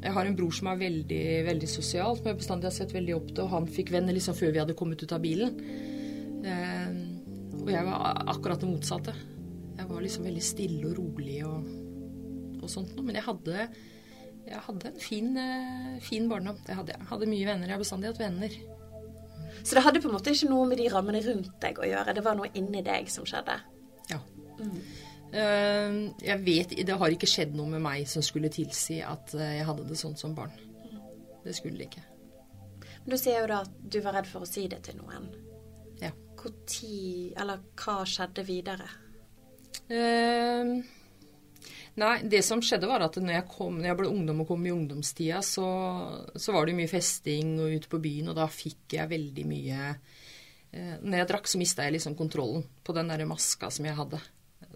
Jeg 0.02 0.12
har 0.12 0.24
en 0.26 0.36
bror 0.36 0.50
som 0.52 0.68
er 0.68 0.76
veldig 0.80 1.44
veldig 1.44 1.68
sosial, 1.68 2.16
som 2.16 2.24
jeg 2.30 2.36
bestandig 2.38 2.64
har 2.64 2.72
sett 2.72 2.92
veldig 2.94 3.14
opp 3.16 3.26
til. 3.34 3.44
Og 3.44 3.50
han 3.50 3.66
fikk 3.66 3.90
venner 3.92 4.14
liksom 4.14 4.34
før 4.34 4.52
vi 4.52 4.58
hadde 4.62 4.74
kommet 4.78 5.02
ut 5.02 5.12
av 5.12 5.20
bilen. 5.20 5.52
Eh, 7.60 7.66
og 7.66 7.72
jeg 7.74 7.86
var 7.86 8.24
akkurat 8.32 8.62
det 8.62 8.70
motsatte. 8.70 9.14
Jeg 9.76 9.88
var 9.88 10.04
liksom 10.04 10.26
veldig 10.28 10.44
stille 10.44 10.90
og 10.90 10.98
rolig 10.98 11.38
og, 11.48 11.70
og 12.60 12.68
sånt 12.70 12.94
noe. 12.96 13.06
Men 13.06 13.20
jeg 13.20 13.26
hadde, 13.26 13.66
jeg 14.48 14.62
hadde 14.66 14.92
en 14.92 15.00
fin, 15.00 15.30
eh, 15.40 15.98
fin 16.04 16.28
barndom. 16.30 16.60
Det 16.66 16.76
hadde 16.76 16.96
jeg. 16.96 17.08
hadde 17.12 17.30
mye 17.30 17.48
venner. 17.48 17.68
Jeg 17.68 17.76
har 17.76 17.84
bestandig 17.84 18.12
hatt 18.12 18.22
venner. 18.22 18.56
Så 19.62 19.76
det 19.76 19.84
hadde 19.84 20.00
på 20.00 20.08
en 20.08 20.16
måte 20.16 20.32
ikke 20.32 20.48
noe 20.50 20.68
med 20.70 20.80
de 20.80 20.88
rammene 20.92 21.20
rundt 21.24 21.52
deg 21.60 21.78
å 21.80 21.88
gjøre, 21.88 22.14
det 22.16 22.22
var 22.24 22.36
noe 22.38 22.48
inni 22.56 22.80
deg 22.86 23.10
som 23.12 23.26
skjedde? 23.28 23.58
Ja. 24.08 24.20
Mm. 24.60 24.78
jeg 26.20 26.42
vet 26.44 26.72
Det 26.86 26.96
har 27.00 27.12
ikke 27.14 27.28
skjedd 27.30 27.54
noe 27.56 27.70
med 27.70 27.80
meg 27.80 28.08
som 28.10 28.20
skulle 28.24 28.50
tilsi 28.52 28.98
at 29.04 29.32
eh, 29.38 29.58
jeg 29.60 29.68
hadde 29.68 29.86
det 29.88 29.98
sånn 30.00 30.16
som 30.16 30.34
barn. 30.36 30.52
Det 31.44 31.54
skulle 31.56 31.80
det 31.80 31.88
ikke. 31.90 32.04
Men 33.04 33.14
du 33.14 33.16
sier 33.20 33.40
jo 33.40 33.48
da 33.50 33.62
at 33.64 33.78
du 33.80 34.00
var 34.04 34.18
redd 34.18 34.28
for 34.28 34.44
å 34.44 34.48
si 34.48 34.66
det 34.68 34.82
til 34.88 34.98
noen. 35.00 35.30
Hvor 36.40 36.56
tid, 36.64 37.34
eller 37.36 37.60
hva 37.76 38.00
skjedde 38.08 38.44
videre? 38.48 38.86
Eh, 39.90 40.70
nei, 42.00 42.14
det 42.32 42.40
som 42.46 42.62
skjedde 42.64 42.88
var 42.88 43.04
at 43.04 43.18
når 43.20 43.34
jeg, 43.34 43.46
kom, 43.50 43.76
når 43.80 43.90
jeg 43.90 43.98
ble 43.98 44.08
ungdom 44.08 44.42
og 44.44 44.48
kom 44.48 44.64
i 44.64 44.72
ungdomstida, 44.72 45.42
så, 45.44 45.68
så 46.32 46.56
var 46.56 46.66
det 46.66 46.78
mye 46.78 46.90
festing 46.90 47.58
og 47.60 47.76
ute 47.76 47.92
på 47.92 48.00
byen, 48.02 48.32
og 48.32 48.40
da 48.40 48.48
fikk 48.48 48.96
jeg 48.96 49.12
veldig 49.12 49.46
mye 49.50 49.80
eh, 49.90 50.96
Når 51.02 51.16
jeg 51.18 51.30
drakk, 51.34 51.50
så 51.50 51.60
mista 51.60 51.84
jeg 51.84 51.98
liksom 51.98 52.16
kontrollen 52.18 52.64
på 52.86 52.96
den 52.96 53.12
der 53.12 53.26
maska 53.28 53.72
som 53.74 53.88
jeg 53.90 53.98
hadde. 53.98 54.22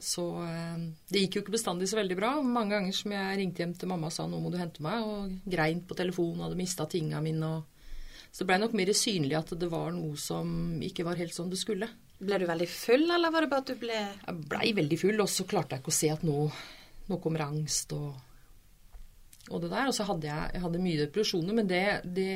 Så 0.05 0.25
eh, 0.45 0.89
det 1.09 1.25
gikk 1.25 1.39
jo 1.39 1.45
ikke 1.45 1.55
bestandig 1.57 1.89
så 1.91 2.01
veldig 2.01 2.19
bra. 2.19 2.35
Mange 2.43 2.77
ganger 2.77 2.97
som 2.97 3.15
jeg 3.15 3.39
ringte 3.41 3.65
hjem 3.65 3.77
til 3.79 3.91
mamma 3.91 4.11
og 4.11 4.17
sa 4.17 4.27
'nå 4.27 4.41
må 4.43 4.53
du 4.53 4.59
hente 4.61 4.85
meg', 4.85 5.05
og 5.05 5.49
grein 5.49 5.81
på 5.87 5.97
telefonen 5.97 6.43
og 6.43 6.49
hadde 6.49 6.61
mista 6.61 6.87
tinga 6.91 7.23
mine. 7.25 7.55
Og... 7.57 7.74
Så 8.35 8.43
det 8.43 8.51
blei 8.51 8.59
nok 8.59 8.73
mer 8.75 8.91
synlig 8.99 9.37
at 9.39 9.53
det 9.55 9.69
var 9.71 9.93
noe 9.95 10.19
som 10.19 10.49
ikke 10.83 11.07
var 11.07 11.21
helt 11.21 11.35
som 11.37 11.47
det 11.53 11.61
skulle. 11.61 11.87
Ble 12.19 12.41
du 12.43 12.49
veldig 12.49 12.67
full, 12.71 13.05
eller 13.15 13.31
var 13.31 13.45
det 13.45 13.51
bare 13.53 13.63
at 13.63 13.71
du 13.71 13.79
ble 13.79 13.95
Jeg 13.95 14.47
blei 14.51 14.73
veldig 14.75 14.99
full, 14.99 15.21
og 15.23 15.31
så 15.31 15.47
klarte 15.47 15.77
jeg 15.77 15.85
ikke 15.85 15.93
å 15.93 15.99
se 16.01 16.11
at 16.11 16.25
nå, 16.27 16.39
nå 17.11 17.19
kommer 17.23 17.45
angst 17.47 17.95
og, 17.95 18.09
og 19.53 19.63
det 19.63 19.71
der. 19.71 19.87
Og 19.87 19.95
så 19.95 20.07
hadde 20.09 20.27
jeg, 20.31 20.55
jeg 20.57 20.65
hadde 20.65 20.83
mye 20.83 21.03
depresjoner, 21.05 21.59
men 21.61 21.71
det, 21.71 21.85
det 22.17 22.33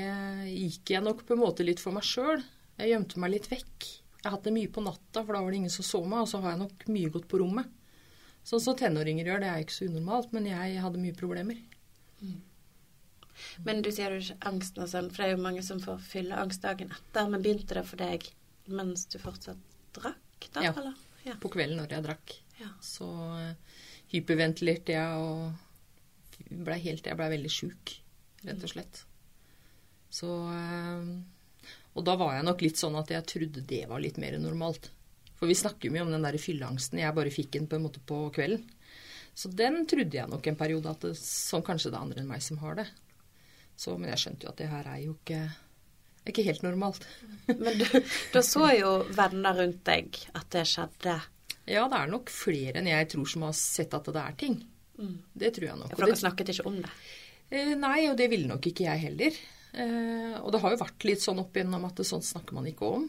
gikk 0.52 0.95
jeg 0.95 1.07
nok 1.07 1.25
på 1.26 1.35
en 1.35 1.43
måte 1.43 1.67
litt 1.67 1.83
for 1.83 1.97
meg 1.97 2.07
sjøl. 2.07 2.47
Jeg 2.78 2.93
gjemte 2.93 3.25
meg 3.25 3.35
litt 3.35 3.50
vekk. 3.50 3.88
Jeg 4.23 4.31
hadde 4.31 4.47
det 4.47 4.55
mye 4.55 4.71
på 4.71 4.85
natta, 4.87 5.25
for 5.25 5.35
da 5.35 5.43
var 5.43 5.50
det 5.50 5.62
ingen 5.64 5.75
som 5.81 5.87
så 5.88 6.05
meg, 6.05 6.21
og 6.23 6.31
så 6.31 6.43
har 6.45 6.55
jeg 6.55 6.62
nok 6.62 6.87
mye 6.95 7.14
gått 7.17 7.26
på 7.31 7.43
rommet. 7.43 7.75
Sånn 8.47 8.62
som 8.62 8.78
tenåringer 8.78 9.26
gjør, 9.26 9.43
det 9.43 9.50
er 9.50 9.67
ikke 9.67 9.81
så 9.81 9.90
unormalt, 9.90 10.31
men 10.37 10.47
jeg 10.47 10.78
hadde 10.85 11.02
mye 11.02 11.19
problemer. 11.19 11.59
Men 13.66 13.83
du 13.85 13.90
sier 13.95 14.14
jo 14.14 14.23
ikke 14.23 14.50
angsten 14.50 14.85
og 14.85 14.90
sånn, 14.90 15.11
for 15.12 15.23
det 15.23 15.28
er 15.28 15.37
jo 15.37 15.45
mange 15.45 15.64
som 15.66 15.80
får 15.83 16.00
fylleangst 16.09 16.64
dagen 16.64 16.92
etter. 16.95 17.30
Men 17.30 17.45
begynte 17.45 17.78
det 17.78 17.85
for 17.88 18.00
deg 18.00 18.26
mens 18.68 19.07
du 19.09 19.18
fortsatt 19.23 19.61
drakk, 19.97 20.50
da? 20.52 20.64
Ja. 20.66 20.75
Eller? 20.75 20.99
Ja. 21.25 21.37
På 21.40 21.50
kvelden 21.52 21.80
når 21.80 21.97
jeg 21.97 22.07
drakk. 22.07 22.35
Ja. 22.59 22.71
Så 22.85 23.09
eh, 23.38 23.80
hyperventilerte 24.12 24.95
jeg 24.95 25.23
og 25.23 25.64
ble 26.49 26.76
helt 26.80 27.07
Jeg 27.07 27.18
blei 27.18 27.33
veldig 27.33 27.50
sjuk, 27.50 27.97
rett 28.47 28.62
og 28.64 28.73
slett. 28.73 29.02
Så 30.14 30.28
eh, 30.52 31.73
Og 31.99 32.07
da 32.07 32.14
var 32.21 32.37
jeg 32.37 32.47
nok 32.47 32.62
litt 32.64 32.80
sånn 32.80 32.97
at 33.00 33.11
jeg 33.12 33.26
trodde 33.28 33.66
det 33.68 33.85
var 33.90 34.02
litt 34.02 34.21
mer 34.23 34.38
normalt. 34.40 34.90
For 35.38 35.50
vi 35.50 35.59
snakker 35.59 35.92
mye 35.95 36.04
om 36.07 36.12
den 36.12 36.25
der 36.26 36.38
fylleangsten. 36.40 36.99
Jeg 37.02 37.14
bare 37.14 37.35
fikk 37.35 37.52
den 37.54 37.68
på 37.71 37.78
en 37.78 37.85
måte 37.87 38.02
på 38.02 38.25
kvelden. 38.35 38.64
Så 39.38 39.50
den 39.54 39.85
trodde 39.87 40.16
jeg 40.16 40.30
nok 40.30 40.47
en 40.50 40.57
periode 40.59 40.90
at 40.90 41.04
det, 41.07 41.12
sånn 41.21 41.62
kanskje 41.62 41.92
det 41.92 41.99
er 41.99 42.07
andre 42.09 42.23
enn 42.25 42.30
meg 42.30 42.42
som 42.42 42.59
har 42.59 42.80
det. 42.80 42.88
Så, 43.78 43.94
men 43.94 44.11
jeg 44.11 44.23
skjønte 44.25 44.47
jo 44.47 44.52
at 44.52 44.61
det 44.61 44.70
her 44.73 44.88
er 44.90 45.02
jo 45.04 45.12
ikke, 45.14 45.42
ikke 46.32 46.44
helt 46.49 46.64
normalt. 46.66 47.04
Men 47.62 47.78
du, 47.78 47.85
da 48.35 48.42
så 48.42 48.73
jo 48.75 48.88
venner 49.14 49.54
rundt 49.62 49.85
deg 49.87 50.18
at 50.35 50.49
det 50.52 50.64
skjedde. 50.66 51.14
Ja, 51.68 51.85
det 51.87 52.00
er 52.00 52.11
nok 52.11 52.32
flere 52.32 52.80
enn 52.80 52.90
jeg 52.90 53.06
tror 53.12 53.28
som 53.30 53.47
har 53.47 53.54
sett 53.56 53.94
at 53.94 54.11
det 54.11 54.25
er 54.25 54.37
ting. 54.40 54.58
Det 54.99 55.52
tror 55.54 55.68
jeg 55.68 55.78
nok. 55.78 55.94
For 55.94 56.08
dere 56.08 56.18
snakket 56.18 56.52
ikke 56.54 56.66
om 56.68 56.80
det. 56.82 56.90
Eh, 57.54 57.73
nei, 57.78 58.00
og 58.11 58.18
det 58.18 58.28
ville 58.32 58.50
nok 58.50 58.66
ikke 58.70 58.88
jeg 58.88 59.04
heller. 59.06 59.38
Eh, 59.78 60.35
og 60.40 60.50
det 60.52 60.61
har 60.62 60.75
jo 60.75 60.80
vært 60.82 61.06
litt 61.06 61.23
sånn 61.23 61.40
opp 61.42 61.56
igjennom 61.56 61.87
at 61.88 62.02
sånt 62.06 62.26
snakker 62.26 62.56
man 62.56 62.66
ikke 62.68 62.88
om. 62.99 63.06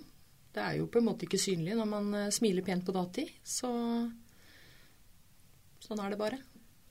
Det 0.53 0.61
er 0.63 0.77
jo 0.79 0.89
på 0.91 1.01
en 1.01 1.07
måte 1.09 1.25
ikke 1.27 1.41
synlig 1.41 1.77
når 1.77 1.89
man 1.89 2.11
eh, 2.17 2.31
smiler 2.33 2.65
pent 2.65 2.85
på 2.85 2.95
datid. 2.95 3.31
Så 3.43 3.69
sånn 5.85 6.03
er 6.03 6.13
det 6.13 6.19
bare. 6.21 6.41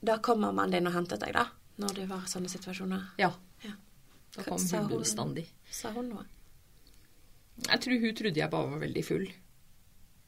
Da 0.03 0.19
kommer 0.23 0.53
man 0.55 0.73
din 0.73 0.87
og 0.89 0.95
hentet 0.95 1.23
deg, 1.23 1.35
da? 1.35 1.47
Når 1.79 1.95
det 1.95 2.09
var 2.09 2.27
sånne 2.27 2.51
situasjoner? 2.51 3.13
Ja. 3.21 3.31
Da 4.35 4.45
kom 4.45 4.59
sa 4.61 4.83
hun 4.83 5.01
bestandig. 5.01 5.47
Sa 5.73 5.91
hun 5.95 6.11
noe? 6.13 6.25
Jeg 7.65 7.81
tror 7.83 8.03
hun 8.03 8.15
trodde 8.15 8.39
jeg 8.39 8.51
bare 8.53 8.71
var 8.73 8.83
veldig 8.83 9.05
full. 9.05 9.25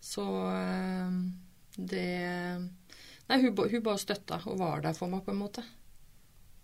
Så 0.01 0.25
eh, 0.51 1.19
det 1.77 2.07
Nei, 3.31 3.37
hun, 3.45 3.53
hun 3.55 3.83
bare 3.85 4.01
støtta 4.01 4.41
og 4.49 4.57
var 4.59 4.81
der 4.83 4.97
for 4.97 5.07
meg, 5.07 5.21
på 5.23 5.31
en 5.31 5.39
måte. 5.39 5.63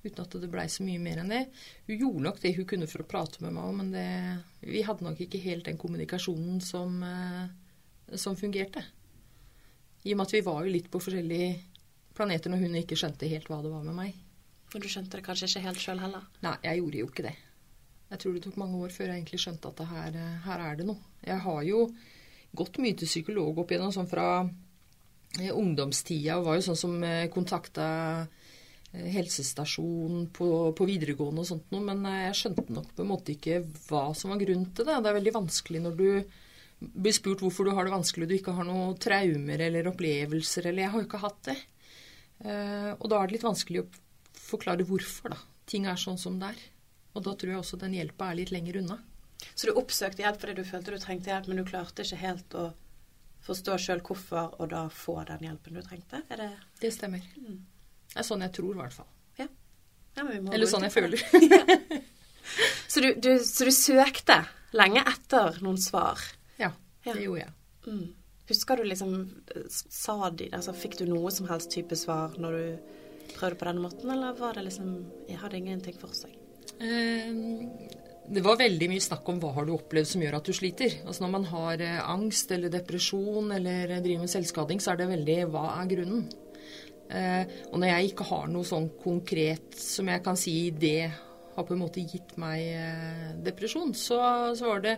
Uten 0.04 0.20
at 0.24 0.36
det 0.42 0.50
blei 0.52 0.66
så 0.72 0.84
mye 0.84 1.00
mer 1.00 1.22
enn 1.22 1.32
det. 1.32 1.46
Hun 1.88 2.02
gjorde 2.02 2.26
nok 2.26 2.42
det 2.44 2.54
hun 2.58 2.68
kunne 2.68 2.90
for 2.92 3.06
å 3.06 3.08
prate 3.08 3.40
med 3.46 3.56
meg 3.56 3.70
òg, 3.70 3.78
men 3.78 3.94
det, 3.94 4.08
vi 4.68 4.84
hadde 4.84 5.06
nok 5.06 5.22
ikke 5.24 5.42
helt 5.46 5.70
den 5.70 5.80
kommunikasjonen 5.80 6.60
som, 6.64 7.00
eh, 7.08 8.14
som 8.20 8.36
fungerte. 8.40 8.84
I 10.04 10.14
og 10.14 10.20
med 10.20 10.28
at 10.28 10.36
vi 10.36 10.46
var 10.46 10.66
jo 10.66 10.76
litt 10.76 10.92
på 10.92 11.02
forskjellige 11.04 11.50
planeter 12.18 12.52
når 12.52 12.66
hun 12.66 12.80
ikke 12.82 12.98
skjønte 13.00 13.30
helt 13.32 13.48
hva 13.52 13.62
det 13.64 13.72
var 13.72 13.88
med 13.88 13.98
meg. 13.98 14.20
Og 14.74 14.84
du 14.84 14.88
skjønte 14.92 15.20
det 15.20 15.26
kanskje 15.26 15.48
ikke 15.50 15.66
helt 15.68 15.84
sjøl 15.84 16.02
heller? 16.04 16.26
Nei, 16.44 16.56
jeg 16.66 16.82
gjorde 16.82 17.02
jo 17.02 17.10
ikke 17.12 17.28
det. 17.30 17.36
Jeg 18.08 18.22
tror 18.22 18.36
det 18.36 18.44
tok 18.46 18.60
mange 18.60 18.80
år 18.84 18.94
før 18.96 19.10
jeg 19.10 19.20
egentlig 19.22 19.40
skjønte 19.44 19.72
at 19.72 19.82
det 19.82 19.88
her, 19.92 20.18
eh, 20.20 20.40
her 20.48 20.64
er 20.64 20.80
det 20.80 20.88
noe. 20.88 21.12
Jeg 21.28 21.44
har 21.44 21.62
jo 21.68 21.84
gått 22.58 22.80
mye 22.84 22.98
til 22.98 23.10
psykolog 23.10 23.62
opp 23.62 23.72
igjennom, 23.72 23.94
sånn 23.96 24.10
fra 24.10 24.28
eh, 24.44 25.52
ungdomstida, 25.52 26.38
og 26.38 26.50
var 26.50 26.60
jo 26.60 26.66
sånn 26.70 26.80
som 26.80 26.98
eh, 27.04 27.28
kontakta 27.34 27.88
eh, 28.24 29.08
helsestasjon 29.18 30.28
på, 30.36 30.50
på 30.78 30.90
videregående 30.90 31.44
og 31.44 31.50
sånt 31.52 31.72
noe, 31.76 31.84
men 31.88 32.04
jeg 32.24 32.40
skjønte 32.42 32.68
nok 32.76 32.92
på 32.96 33.06
en 33.06 33.12
måte 33.12 33.36
ikke 33.36 33.62
hva 33.88 34.10
som 34.18 34.34
var 34.34 34.42
grunnen 34.44 34.72
til 34.72 34.88
det. 34.88 35.00
Det 35.04 35.12
er 35.12 35.20
veldig 35.20 35.36
vanskelig 35.40 35.84
når 35.84 35.98
du 36.00 36.10
blir 36.78 37.16
spurt 37.16 37.42
hvorfor 37.42 37.66
du 37.66 37.74
har 37.74 37.88
det 37.88 37.94
vanskelig 37.96 38.28
og 38.28 38.32
du 38.32 38.38
ikke 38.38 38.54
har 38.54 38.68
noen 38.68 38.98
traumer 39.02 39.64
eller 39.68 39.90
opplevelser, 39.92 40.70
eller 40.70 40.86
jeg 40.86 40.94
har 40.94 41.02
jo 41.02 41.08
ikke 41.08 41.24
hatt 41.24 41.40
det. 41.50 41.58
Eh, 42.46 42.92
og 42.94 43.08
da 43.10 43.20
er 43.20 43.30
det 43.30 43.38
litt 43.38 43.48
vanskelig 43.48 43.82
å 43.84 43.90
forklare 44.48 44.86
hvorfor, 44.88 45.34
da. 45.36 45.38
Ting 45.68 45.86
er 45.92 46.00
sånn 46.00 46.18
som 46.22 46.38
det 46.40 46.54
er. 46.54 46.62
Og 47.18 47.24
da 47.26 47.34
tror 47.36 47.52
jeg 47.54 47.60
også 47.62 47.80
den 47.82 47.96
hjelpa 47.98 48.32
er 48.32 48.40
litt 48.40 48.52
lenger 48.56 48.80
unna. 48.82 49.00
Så 49.54 49.68
du 49.70 49.74
oppsøkte 49.78 50.24
hjelp 50.24 50.40
fordi 50.42 50.54
du 50.58 50.64
følte 50.66 50.94
du 50.96 51.00
trengte 51.02 51.30
hjelp, 51.32 51.48
men 51.52 51.60
du 51.62 51.66
klarte 51.68 52.06
ikke 52.06 52.20
helt 52.22 52.56
å 52.58 52.68
forstå 53.48 53.76
sjøl 53.80 54.02
hvorfor, 54.06 54.56
og 54.60 54.70
da 54.74 54.86
få 54.92 55.20
den 55.30 55.46
hjelpen 55.48 55.78
du 55.78 55.82
trengte? 55.86 56.24
Er 56.34 56.42
det 56.42 56.50
Det 56.82 56.92
stemmer. 56.96 57.22
Det 57.38 58.18
er 58.18 58.26
sånn 58.28 58.42
jeg 58.46 58.54
tror, 58.58 58.74
i 58.76 58.82
hvert 58.82 58.96
fall. 58.98 59.12
Ja, 59.38 60.24
men 60.24 60.32
vi 60.34 60.40
må 60.48 60.54
Eller 60.56 60.66
sånn 60.66 60.82
jeg 60.88 60.94
føler. 60.96 61.22
ja. 61.46 62.02
Så 62.88 63.02
du, 63.04 63.10
du, 63.22 63.34
så 63.44 63.66
du 63.68 63.72
søkte 63.76 64.38
lenge 64.74 65.02
etter 65.06 65.60
noen 65.62 65.78
svar? 65.78 66.18
ja, 66.58 66.72
Ja. 67.06 67.14
det 67.14 67.26
gjorde 67.26 67.42
jeg. 67.44 67.52
Mm. 67.86 68.06
Husker 68.48 68.80
du 68.80 68.84
liksom 68.88 69.12
Sa 69.70 70.30
de 70.32 70.48
Altså, 70.56 70.74
fikk 70.74 70.96
du 70.98 71.06
noe 71.06 71.30
som 71.36 71.48
helst 71.52 71.70
type 71.76 71.96
svar 72.00 72.34
når 72.40 72.56
du 72.58 72.96
prøvde 73.38 73.60
på 73.62 73.70
den 73.70 73.80
måten, 73.86 74.12
eller 74.14 74.36
var 74.40 74.58
det 74.58 74.68
liksom 74.68 74.92
Jeg 75.30 75.40
hadde 75.44 75.62
ingenting 75.62 75.98
for 76.02 76.18
seg? 76.18 76.36
Um 76.82 78.06
Det 78.28 78.42
var 78.44 78.58
veldig 78.60 78.90
mye 78.92 79.00
snakk 79.00 79.30
om 79.32 79.38
hva 79.40 79.54
har 79.56 79.64
du 79.66 79.72
opplevd 79.72 80.10
som 80.10 80.24
gjør 80.24 80.36
at 80.36 80.50
du 80.50 80.52
sliter. 80.52 80.98
Altså 81.06 81.24
Når 81.24 81.30
man 81.32 81.46
har 81.48 81.80
eh, 81.80 82.10
angst 82.12 82.52
eller 82.52 82.74
depresjon 82.74 83.54
eller 83.56 83.94
eh, 83.96 84.02
driver 84.04 84.26
med 84.26 84.34
selvskading, 84.34 84.82
så 84.84 84.92
er 84.92 85.00
det 85.00 85.08
veldig 85.14 85.38
hva 85.54 85.64
er 85.78 85.88
grunnen. 85.94 86.26
Eh, 87.08 87.54
og 87.72 87.80
når 87.80 87.88
jeg 87.88 88.10
ikke 88.10 88.28
har 88.28 88.50
noe 88.52 88.68
sånn 88.68 88.90
konkret 89.00 89.78
som 89.80 90.10
jeg 90.12 90.24
kan 90.26 90.40
si 90.40 90.58
det 90.76 91.08
har 91.56 91.66
på 91.66 91.74
en 91.74 91.82
måte 91.86 92.04
gitt 92.04 92.36
meg 92.42 92.66
eh, 92.68 93.30
depresjon, 93.46 93.94
så, 93.96 94.20
så, 94.60 94.74
var 94.74 94.84
det, 94.84 94.98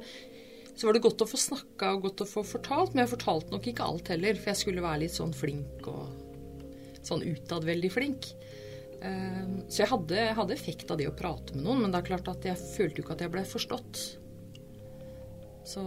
så 0.74 0.90
var 0.90 0.98
det 0.98 1.04
godt 1.06 1.22
å 1.24 1.30
få 1.30 1.40
snakka 1.40 1.94
og 1.96 2.08
godt 2.08 2.26
å 2.26 2.30
få 2.34 2.44
fortalt. 2.56 2.96
Men 2.96 3.06
jeg 3.06 3.14
fortalte 3.14 3.54
nok 3.54 3.70
ikke 3.70 3.86
alt 3.86 4.10
heller, 4.16 4.42
for 4.42 4.52
jeg 4.52 4.62
skulle 4.64 4.86
være 4.86 5.04
litt 5.06 5.16
sånn 5.16 5.38
flink 5.38 5.86
og 5.92 6.29
sånn 7.06 7.24
utad 7.26 7.66
veldig 7.68 7.92
flink. 7.94 8.32
Eh, 9.02 9.46
Så 9.70 9.84
jeg 9.84 9.92
hadde, 9.92 10.16
jeg 10.16 10.36
hadde 10.36 10.54
effekt 10.56 10.92
av 10.92 10.98
det 11.00 11.08
å 11.08 11.16
prate 11.16 11.56
med 11.56 11.64
noen, 11.64 11.82
men 11.84 11.92
det 11.92 12.02
er 12.02 12.10
klart 12.10 12.28
at 12.32 12.44
jeg 12.44 12.58
følte 12.58 13.00
jo 13.00 13.04
ikke 13.06 13.16
at 13.18 13.26
jeg 13.26 13.32
ble 13.32 13.46
forstått. 13.48 14.02
Så 15.66 15.84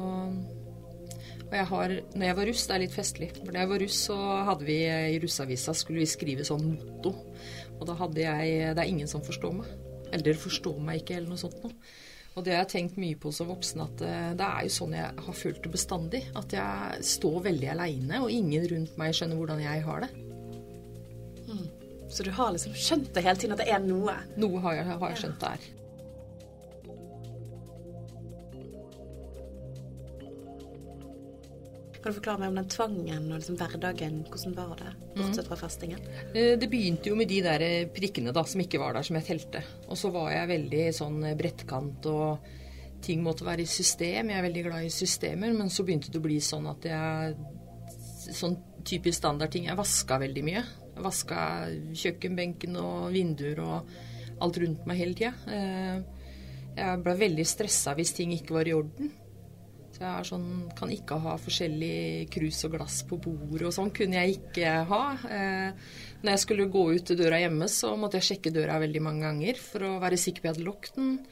Og 1.53 1.59
jeg 1.59 1.67
har 1.69 1.89
Når 2.15 2.25
jeg 2.25 2.37
var 2.37 2.47
russ, 2.47 2.67
det 2.67 2.75
er 2.75 2.81
litt 2.81 2.97
festlig. 2.97 3.31
For 3.37 3.53
da 3.53 3.61
jeg 3.61 3.69
var 3.69 3.83
russ, 3.83 3.99
så 4.09 4.17
hadde 4.47 4.65
vi 4.65 4.79
i 4.89 5.19
russeavisa 5.21 5.75
skulle 5.77 6.01
vi 6.01 6.07
skrive 6.09 6.47
sånn 6.49 6.65
motto. 6.65 7.13
Og 7.79 7.87
da 7.87 7.95
hadde 7.95 8.23
jeg 8.23 8.75
Det 8.75 8.79
er 8.81 8.89
ingen 8.89 9.09
som 9.09 9.21
forstår 9.21 9.53
meg. 9.53 9.69
Eller 10.13 10.35
forstår 10.35 10.81
meg 10.81 11.03
ikke, 11.03 11.17
eller 11.17 11.29
noe 11.29 11.41
sånt 11.41 11.63
noe. 11.63 11.73
Og 12.35 12.45
det 12.45 12.55
har 12.55 12.65
jeg 12.65 12.73
tenkt 12.73 12.97
mye 12.97 13.17
på 13.21 13.29
som 13.33 13.49
voksen, 13.49 13.83
at 13.85 14.01
eh, 14.01 14.33
det 14.33 14.47
er 14.47 14.63
jo 14.65 14.73
sånn 14.73 14.95
jeg 14.97 15.25
har 15.27 15.37
følt 15.37 15.63
det 15.63 15.73
bestandig. 15.73 16.23
At 16.35 16.55
jeg 16.57 17.05
står 17.05 17.43
veldig 17.45 17.69
aleine, 17.75 18.23
og 18.23 18.33
ingen 18.33 18.65
rundt 18.73 18.97
meg 18.97 19.13
skjønner 19.13 19.37
hvordan 19.37 19.61
jeg 19.61 19.83
har 19.85 20.07
det. 20.07 20.32
Så 22.13 22.27
du 22.27 22.31
har 22.37 22.53
liksom 22.53 22.75
skjønt 22.77 23.13
det 23.17 23.23
hele 23.25 23.41
tiden, 23.41 23.55
at 23.57 23.63
det 23.63 23.73
er 23.73 23.81
noe? 23.85 24.15
Noe 24.37 24.61
har 24.67 24.75
jeg, 24.77 24.85
har 25.01 25.15
jeg 25.15 25.23
skjønt 25.23 25.41
det 25.41 25.53
er. 25.57 25.71
Kan 32.03 32.11
du 32.11 32.17
forklare 32.17 32.41
meg 32.43 32.51
om 32.51 32.57
den 32.59 32.71
tvangen 32.73 33.27
og 33.31 33.37
liksom 33.39 33.57
hverdagen? 33.61 34.17
Hvordan 34.27 34.55
var 34.57 34.73
det, 34.81 34.93
bortsett 35.15 35.47
fra 35.47 35.59
festingen? 35.61 36.01
Eh, 36.35 36.57
Det 36.59 36.69
begynte 36.71 37.13
jo 37.13 37.15
med 37.19 37.31
de 37.31 37.39
der 37.45 37.63
eh, 37.63 37.87
prikkene 37.95 38.35
da, 38.35 38.43
som 38.43 38.61
ikke 38.65 38.81
var 38.83 38.97
der, 38.97 39.07
som 39.07 39.17
jeg 39.21 39.29
telte. 39.29 39.63
Og 39.87 39.97
så 40.01 40.11
var 40.11 40.33
jeg 40.35 40.51
veldig 40.51 40.83
sånn 40.99 41.21
eh, 41.29 41.37
brettkant, 41.39 42.09
og 42.11 42.51
ting 43.07 43.23
måtte 43.23 43.47
være 43.47 43.63
i 43.63 43.71
system. 43.71 44.33
Jeg 44.35 44.39
er 44.41 44.47
veldig 44.49 44.65
glad 44.67 44.89
i 44.89 44.91
systemer, 44.91 45.55
men 45.55 45.71
så 45.71 45.87
begynte 45.87 46.11
det 46.11 46.19
å 46.19 46.27
bli 46.27 46.41
sånn 46.43 46.69
at 46.75 46.89
jeg 46.91 47.37
Sånn 48.23 48.53
typisk 48.87 49.19
standardting. 49.19 49.65
Jeg 49.67 49.75
vaska 49.75 50.15
veldig 50.23 50.43
mye. 50.47 50.61
Vaska 50.93 51.43
kjøkkenbenken 51.97 52.77
og 52.77 53.13
vinduer 53.15 53.63
og 53.65 53.95
alt 54.43 54.59
rundt 54.61 54.87
meg 54.89 54.99
hele 55.01 55.17
tida. 55.17 55.33
Jeg 56.73 57.01
ble 57.05 57.15
veldig 57.21 57.45
stressa 57.49 57.95
hvis 57.97 58.15
ting 58.17 58.33
ikke 58.37 58.57
var 58.57 58.69
i 58.69 58.75
orden. 58.77 59.11
Så 59.93 60.01
jeg 60.07 60.27
sånn, 60.31 60.47
kan 60.77 60.91
ikke 60.93 61.19
ha 61.21 61.35
forskjellig 61.41 62.27
krus 62.33 62.63
og 62.65 62.73
glass 62.79 63.03
på 63.09 63.19
bordet 63.21 63.69
og 63.69 63.75
sånn 63.77 63.93
kunne 63.95 64.23
jeg 64.23 64.39
ikke 64.39 64.71
ha. 64.89 65.01
Eh, 65.29 65.91
når 66.23 66.33
jeg 66.33 66.43
skulle 66.47 66.71
gå 66.73 66.85
ut 66.97 67.13
døra 67.19 67.43
hjemme, 67.43 67.69
så 67.69 67.93
måtte 68.01 68.19
jeg 68.19 68.31
sjekke 68.31 68.55
døra 68.57 68.81
veldig 68.81 69.03
mange 69.05 69.27
ganger 69.27 69.61
for 69.61 69.85
å 69.85 69.99
være 70.03 70.21
sikker 70.21 70.41
på 70.41 70.49
at 70.49 70.49
jeg 70.49 70.57
hadde 70.57 70.71
lukket. 70.71 71.29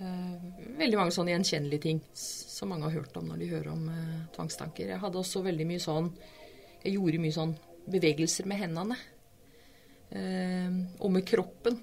Eh, 0.00 0.64
veldig 0.80 1.00
mange 1.02 1.14
sånne 1.14 1.34
gjenkjennelige 1.34 1.84
ting 1.84 2.00
som 2.16 2.72
mange 2.72 2.88
har 2.88 2.96
hørt 2.96 3.20
om 3.20 3.28
når 3.28 3.44
de 3.44 3.52
hører 3.52 3.70
om 3.74 3.84
eh, 3.92 4.16
tvangstanker. 4.34 4.94
Jeg 4.94 5.02
hadde 5.04 5.20
også 5.20 5.44
veldig 5.44 5.68
mye 5.68 5.84
sånn 5.84 6.10
Jeg 6.84 6.98
gjorde 6.98 7.20
mye 7.22 7.36
sånn 7.36 7.54
bevegelser 7.90 8.48
med 8.48 8.60
hendene. 8.62 8.96
Eh, 10.14 10.78
og 11.00 11.12
med 11.14 11.26
kroppen. 11.28 11.80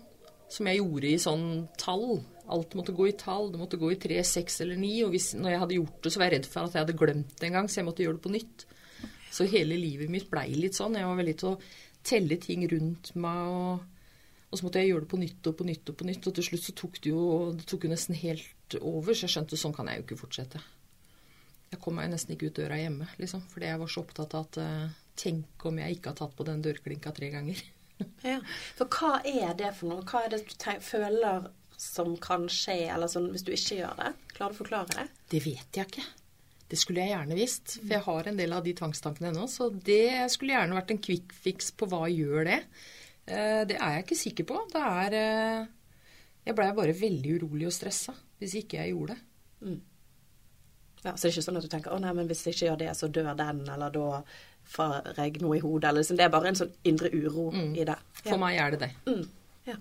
Som 0.52 0.68
jeg 0.68 0.82
gjorde 0.82 1.08
i 1.08 1.20
sånn 1.22 1.46
tall. 1.80 2.20
Alt 2.52 2.76
måtte 2.76 2.96
gå 2.96 3.08
i 3.08 3.16
tall. 3.20 3.52
Det 3.54 3.62
måtte 3.62 3.80
gå 3.80 3.94
i 3.94 4.00
tre, 4.02 4.18
seks 4.28 4.60
eller 4.66 4.80
ni. 4.80 4.98
Og 5.06 5.14
hvis, 5.14 5.32
når 5.38 5.54
jeg 5.54 5.62
hadde 5.64 5.78
gjort 5.78 6.02
det, 6.04 6.12
så 6.12 6.20
var 6.20 6.28
jeg 6.28 6.36
redd 6.38 6.50
for 6.52 6.68
at 6.68 6.76
jeg 6.76 6.86
hadde 6.86 6.98
glemt 7.00 7.38
det 7.40 7.48
en 7.48 7.58
gang, 7.60 7.72
så 7.72 7.80
jeg 7.80 7.88
måtte 7.88 8.04
gjøre 8.04 8.20
det 8.20 8.26
på 8.26 8.34
nytt. 8.36 8.66
Så 9.32 9.48
hele 9.48 9.78
livet 9.80 10.12
mitt 10.12 10.28
blei 10.32 10.50
litt 10.58 10.76
sånn. 10.76 10.98
Jeg 11.00 11.08
var 11.08 11.22
veldig 11.22 11.38
til 11.40 11.54
å 11.54 11.60
telle 12.04 12.38
ting 12.42 12.66
rundt 12.68 13.14
meg. 13.16 13.40
Og, 13.48 13.86
og, 14.50 14.58
så 14.60 14.68
måtte 14.68 14.84
jeg 14.84 14.92
gjøre 14.92 15.06
det 15.06 15.12
på 15.14 15.22
nytt 15.22 15.50
og 15.52 15.58
på 15.62 15.70
nytt 15.70 15.94
og 15.94 16.00
på 16.02 16.10
nytt. 16.10 16.28
Og 16.28 16.36
til 16.36 16.48
slutt 16.50 16.68
så 16.68 16.76
tok 16.84 17.00
det 17.00 17.14
jo, 17.14 17.24
det 17.56 17.68
tok 17.72 17.88
jo 17.88 17.94
nesten 17.94 18.20
helt 18.20 18.78
over, 18.82 19.16
så 19.16 19.28
jeg 19.28 19.36
skjønte 19.38 19.60
sånn 19.60 19.76
kan 19.76 19.88
jeg 19.88 20.02
jo 20.02 20.08
ikke 20.10 20.20
fortsette. 20.26 20.62
Jeg 21.72 21.80
kom 21.80 21.96
meg 21.96 22.12
nesten 22.12 22.36
ikke 22.36 22.52
ut 22.52 22.60
døra 22.60 22.82
hjemme, 22.82 23.08
liksom. 23.22 23.46
Fordi 23.54 23.70
jeg 23.70 23.80
var 23.80 23.92
så 23.94 24.04
opptatt 24.04 24.36
av 24.36 24.50
at 24.50 24.60
uh, 24.60 25.01
Tenk 25.22 25.66
om 25.70 25.80
jeg 25.82 25.98
ikke 25.98 26.14
har 26.14 26.20
tatt 26.22 26.36
på 26.38 26.46
den 26.48 26.64
dørklinka 26.66 27.14
tre 27.14 27.30
ganger. 27.34 27.60
ja, 28.32 28.40
For 28.78 28.90
hva 28.90 29.20
er 29.28 29.54
det 29.60 29.74
for 29.78 29.92
noe? 29.92 30.06
Hva 30.08 30.24
er 30.26 30.34
det 30.34 30.42
du 30.50 30.56
føler 30.86 31.52
som 31.82 32.16
kan 32.22 32.48
skje, 32.50 32.80
eller 32.94 33.10
sånn 33.10 33.30
hvis 33.34 33.46
du 33.46 33.54
ikke 33.54 33.78
gjør 33.82 34.00
det? 34.00 34.10
Klarer 34.34 34.54
du 34.54 34.58
å 34.58 34.62
forklare 34.64 34.98
det? 34.98 35.06
Det 35.34 35.44
vet 35.46 35.78
jeg 35.78 35.90
ikke. 35.90 36.08
Det 36.72 36.80
skulle 36.80 37.04
jeg 37.04 37.12
gjerne 37.12 37.36
visst, 37.36 37.74
for 37.82 37.94
jeg 37.98 38.06
har 38.06 38.28
en 38.30 38.38
del 38.40 38.54
av 38.56 38.64
de 38.64 38.74
tvangstankene 38.80 39.32
ennå. 39.34 39.46
Så 39.52 39.68
det 39.74 40.30
skulle 40.32 40.54
gjerne 40.56 40.78
vært 40.78 40.94
en 40.94 41.02
quick 41.04 41.34
fix 41.36 41.74
på 41.76 41.90
hva 41.92 42.06
gjør 42.08 42.48
det. 42.48 42.60
Det 43.28 43.76
er 43.76 43.98
jeg 43.98 44.06
ikke 44.06 44.20
sikker 44.22 44.48
på. 44.48 44.62
Det 44.72 44.82
er 44.82 45.18
Jeg 46.42 46.56
blei 46.58 46.70
bare 46.74 46.96
veldig 46.98 47.34
urolig 47.38 47.68
og 47.70 47.76
stressa 47.76 48.16
hvis 48.42 48.56
ikke 48.64 48.80
jeg 48.80 48.96
gjorde 48.96 49.14
det. 49.14 49.26
Mm. 49.68 49.82
Ja, 51.04 51.12
Så 51.16 51.28
det 51.28 51.28
er 51.28 51.36
ikke 51.36 51.46
sånn 51.46 51.58
at 51.60 51.66
du 51.66 51.70
tenker 51.70 51.92
'Å 51.92 52.00
nei, 52.02 52.14
men 52.14 52.28
hvis 52.30 52.46
jeg 52.46 52.56
ikke 52.56 52.68
gjør 52.70 52.80
det, 52.80 52.90
så 52.98 53.12
dør 53.12 53.36
den', 53.38 53.70
eller 53.70 53.90
da 53.90 54.24
får 54.72 55.12
jeg 55.18 55.42
noe 55.44 55.58
i 55.58 55.62
hodet, 55.64 55.90
eller 55.90 56.04
liksom. 56.04 56.20
Det 56.20 56.26
er 56.26 56.34
bare 56.34 56.52
en 56.52 56.60
sånn 56.62 56.74
indre 56.88 57.12
uro 57.14 57.50
mm. 57.54 57.70
i 57.76 57.86
det. 57.88 57.98
Ja. 58.22 58.26
For 58.30 58.42
meg 58.42 58.58
er 58.62 58.76
det 58.76 58.82
det. 58.86 58.92
Mm. 59.10 59.22
Ja. 59.68 59.78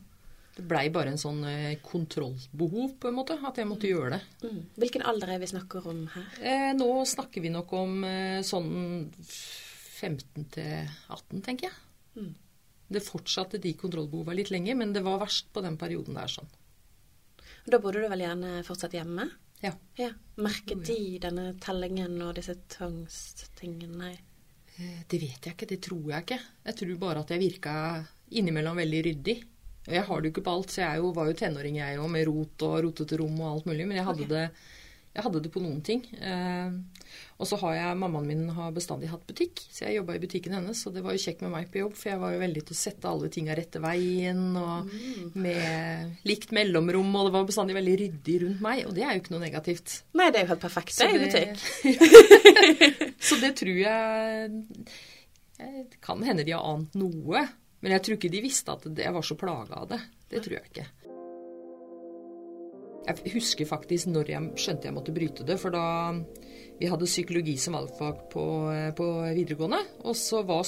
Det 0.57 0.67
blei 0.73 0.85
bare 0.93 1.15
en 1.15 1.21
sånn 1.21 1.41
kontrollbehov, 1.87 2.97
på 3.01 3.11
en 3.11 3.17
måte, 3.17 3.39
at 3.47 3.61
jeg 3.61 3.71
måtte 3.71 3.91
gjøre 3.91 4.17
det. 4.17 4.21
Mm. 4.45 4.61
Hvilken 4.83 5.07
alder 5.13 5.35
er 5.35 5.43
vi 5.43 5.51
snakker 5.53 5.89
om 5.93 6.05
her? 6.15 6.29
Eh, 6.43 6.71
nå 6.77 6.91
snakker 7.09 7.45
vi 7.45 7.53
nok 7.55 7.75
om 7.79 7.99
eh, 8.09 8.41
sånn 8.47 8.71
15 10.01 10.49
til 10.57 10.73
18, 11.13 11.43
tenker 11.47 11.69
jeg. 11.69 11.77
Mm. 12.19 12.33
Det 12.91 13.05
fortsatte 13.07 13.61
de 13.63 13.77
kontrollbehova 13.79 14.35
litt 14.35 14.51
lenger, 14.51 14.79
men 14.81 14.95
det 14.97 15.05
var 15.07 15.21
verst 15.23 15.53
på 15.55 15.63
den 15.63 15.79
perioden 15.79 16.19
der 16.19 16.33
sånn. 16.33 16.51
Da 17.71 17.79
burde 17.79 18.03
du 18.03 18.09
vel 18.11 18.25
gjerne 18.25 18.65
fortsatt 18.67 18.97
hjemme? 18.97 19.29
Ja. 19.61 19.75
ja. 20.01 20.09
Merket 20.41 20.83
de 20.89 21.19
denne 21.23 21.53
tellingen 21.63 22.17
og 22.25 22.35
disse 22.39 22.57
tvangstingene? 22.73 24.15
Det 24.79 25.19
vet 25.19 25.47
jeg 25.47 25.55
ikke, 25.55 25.69
det 25.69 25.81
tror 25.85 26.05
jeg 26.13 26.25
ikke. 26.25 26.41
Jeg 26.67 26.77
tror 26.79 26.99
bare 27.03 27.25
at 27.25 27.33
jeg 27.35 27.43
virka 27.43 27.73
innimellom 28.31 28.79
veldig 28.81 29.01
ryddig. 29.09 29.37
Jeg 29.91 30.05
har 30.07 30.21
det 30.21 30.29
jo 30.29 30.35
ikke 30.35 30.45
på 30.47 30.55
alt, 30.55 30.73
så 30.73 30.83
jeg 30.85 31.01
jo, 31.01 31.11
var 31.17 31.29
jo 31.29 31.37
tenåring 31.37 31.81
jeg 31.81 31.99
òg, 31.99 32.11
med 32.13 32.27
rot 32.29 32.65
og 32.69 32.77
rotete 32.87 33.19
rom 33.21 33.41
og 33.41 33.49
alt 33.51 33.69
mulig. 33.71 33.89
Men 33.89 33.99
jeg 33.99 34.07
hadde, 34.07 34.27
okay. 34.27 34.35
det, 34.37 34.80
jeg 35.11 35.25
hadde 35.27 35.41
det 35.43 35.51
på 35.51 35.61
noen 35.63 35.81
ting. 35.83 36.05
Eh, 36.23 36.71
og 37.43 37.49
så 37.49 37.57
har 37.65 37.75
jeg 37.75 37.99
Mammaen 37.99 38.29
min 38.29 38.43
har 38.55 38.71
bestandig 38.75 39.09
hatt 39.11 39.25
butikk, 39.27 39.59
så 39.73 39.89
jeg 39.89 39.97
jobba 39.97 40.15
i 40.15 40.21
butikken 40.23 40.55
hennes. 40.55 40.83
Og 40.87 40.95
det 40.95 41.03
var 41.03 41.17
jo 41.17 41.23
kjekt 41.25 41.43
med 41.43 41.51
meg 41.51 41.71
på 41.73 41.81
jobb, 41.81 41.97
for 41.99 42.13
jeg 42.13 42.21
var 42.23 42.35
jo 42.35 42.43
veldig 42.45 42.63
til 42.69 42.77
å 42.77 42.79
sette 42.79 43.11
alle 43.11 43.31
tinga 43.35 43.57
rette 43.59 43.83
veien. 43.83 44.45
Og 44.61 44.93
mm. 44.93 45.33
med 45.43 46.29
likt 46.31 46.55
mellomrom, 46.55 47.11
og 47.11 47.27
det 47.27 47.35
var 47.35 47.49
bestandig 47.49 47.79
veldig 47.81 47.97
ryddig 48.05 48.37
rundt 48.45 48.63
meg. 48.69 48.85
Og 48.87 48.95
det 48.95 49.07
er 49.07 49.17
jo 49.17 49.25
ikke 49.25 49.35
noe 49.35 49.45
negativt. 49.49 49.97
Nei, 50.21 50.29
det 50.31 50.41
er 50.41 50.47
jo 50.47 50.53
helt 50.53 50.67
perfekt, 50.69 50.95
det 51.01 51.09
er 51.09 51.17
i 51.17 51.25
butikk. 51.27 53.11
så 53.31 53.41
det 53.43 53.55
tror 53.59 53.83
jeg 53.83 54.63
Det 55.59 55.99
kan 56.05 56.23
hende 56.25 56.47
de 56.47 56.55
har 56.55 56.71
ant 56.71 56.95
noe. 57.01 57.45
Men 57.81 57.97
jeg 57.97 58.05
tror 58.05 58.21
ikke 58.21 58.31
de 58.31 58.45
visste 58.45 58.77
at 58.77 58.87
jeg 58.87 59.17
var 59.17 59.27
så 59.27 59.37
plaga 59.41 59.83
av 59.83 59.91
det. 59.91 60.03
Det 60.31 60.45
tror 60.45 60.61
jeg 60.61 60.71
ikke. 60.71 60.87
Jeg 63.11 63.35
husker 63.35 63.69
faktisk 63.69 64.11
når 64.11 64.33
jeg 64.35 64.61
skjønte 64.61 64.89
jeg 64.89 64.97
måtte 64.97 65.15
bryte 65.15 65.47
det, 65.47 65.59
for 65.61 65.75
da 65.75 65.85
vi 66.81 66.89
hadde 66.89 67.09
psykologi 67.09 67.57
som 67.61 67.77
valgfag 67.77 68.23
på, 68.33 68.45
på 68.97 69.09
videregående, 69.37 69.81
og 70.09 70.15
så 70.17 70.41
var, 70.49 70.65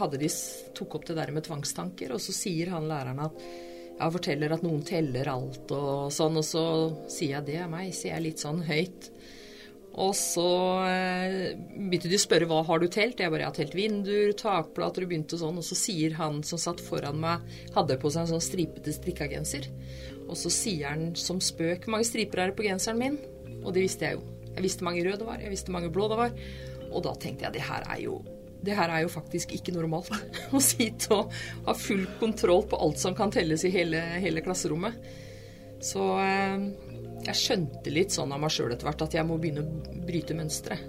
hadde 0.00 0.20
de 0.20 0.28
tok 0.76 0.98
opp 0.98 1.06
det 1.08 1.16
der 1.16 1.32
med 1.32 1.46
tvangstanker, 1.46 2.12
og 2.12 2.20
så 2.20 2.34
sier 2.36 2.74
han 2.74 2.90
læreren 2.90 3.22
at 3.24 3.38
ja, 3.94 4.10
forteller 4.10 4.52
at 4.52 4.66
noen 4.66 4.82
teller 4.84 5.30
alt 5.32 5.72
og 5.72 6.12
sånn, 6.12 6.36
og 6.40 6.44
så 6.44 6.66
sier 7.08 7.38
jeg 7.38 7.48
det 7.48 7.56
er 7.62 7.72
meg, 7.72 7.94
sier 7.96 8.16
jeg 8.16 8.26
litt 8.26 8.44
sånn 8.44 8.60
høyt. 8.66 9.08
Og 9.94 10.10
så 10.18 10.48
eh, 10.90 11.54
begynte 11.70 12.10
de 12.10 12.18
å 12.18 12.22
spørre 12.22 12.48
hva 12.50 12.64
har 12.66 12.80
du 12.82 12.88
telt. 12.90 13.20
Jeg 13.22 13.30
bare 13.30 13.44
jeg 13.44 13.50
har 13.52 13.58
telt 13.60 13.76
vinduer, 13.78 14.32
takplater 14.34 15.04
og 15.04 15.12
begynte 15.12 15.38
sånn. 15.38 15.60
Og 15.60 15.66
så 15.66 15.78
sier 15.78 16.16
han 16.18 16.40
som 16.46 16.58
satt 16.58 16.82
foran 16.82 17.20
meg, 17.22 17.44
hadde 17.76 18.00
på 18.02 18.10
seg 18.10 18.24
en 18.24 18.32
sånn 18.32 18.42
stripete 18.42 18.94
strikkegenser. 18.96 19.68
Og 20.28 20.36
så 20.38 20.52
sier 20.52 20.92
han 20.94 21.10
som 21.18 21.40
spøk 21.42 21.88
mange 21.92 22.06
striper 22.08 22.40
er 22.40 22.52
det 22.52 22.58
på 22.58 22.66
genseren 22.66 23.00
min? 23.00 23.18
Og 23.62 23.74
det 23.74 23.84
visste 23.84 24.08
jeg 24.08 24.18
jo. 24.18 24.24
Jeg 24.54 24.64
visste 24.64 24.86
mange 24.86 25.02
røde 25.04 25.20
det 25.20 25.26
var, 25.26 25.42
jeg 25.42 25.52
visste 25.52 25.74
mange 25.74 25.90
blå 25.92 26.08
det 26.12 26.20
var. 26.20 26.38
Og 26.90 27.02
da 27.04 27.14
tenkte 27.20 27.46
jeg 27.46 27.56
det 27.56 27.66
her 27.66 27.86
er 27.90 28.00
jo 28.06 28.22
her 28.64 28.88
er 28.88 29.02
jo 29.02 29.10
faktisk 29.12 29.50
ikke 29.52 29.74
normalt. 29.74 30.08
Å 30.56 30.60
sitte 30.62 31.12
og 31.12 31.32
ha 31.66 31.74
full 31.76 32.06
kontroll 32.16 32.64
på 32.70 32.78
alt 32.80 33.00
som 33.02 33.16
kan 33.16 33.32
telles 33.34 33.66
i 33.68 33.72
hele, 33.74 34.00
hele 34.22 34.40
klasserommet. 34.40 34.96
Så 35.84 36.06
eh, 36.22 36.64
jeg 37.26 37.40
skjønte 37.40 37.92
litt 37.92 38.14
sånn 38.14 38.32
av 38.32 38.40
meg 38.40 38.54
sjøl 38.54 38.72
etter 38.72 38.88
hvert 38.88 39.04
at 39.04 39.18
jeg 39.18 39.28
må 39.28 39.36
begynne 39.40 39.66
å 39.66 40.00
bryte 40.06 40.36
mønstre. 40.38 40.80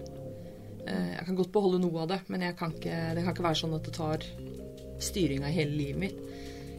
Jeg 0.86 1.24
kan 1.26 1.38
godt 1.40 1.50
beholde 1.52 1.80
noe 1.82 2.04
av 2.04 2.12
det, 2.12 2.20
men 2.30 2.44
kan 2.56 2.74
ikke, 2.76 2.98
det 3.18 3.24
kan 3.26 3.34
ikke 3.34 3.46
være 3.48 3.58
sånn 3.58 3.74
at 3.74 3.88
det 3.88 3.94
tar 3.96 4.26
styringa 5.02 5.50
i 5.50 5.56
hele 5.56 5.74
livet 5.74 6.02
mitt. 6.04 6.20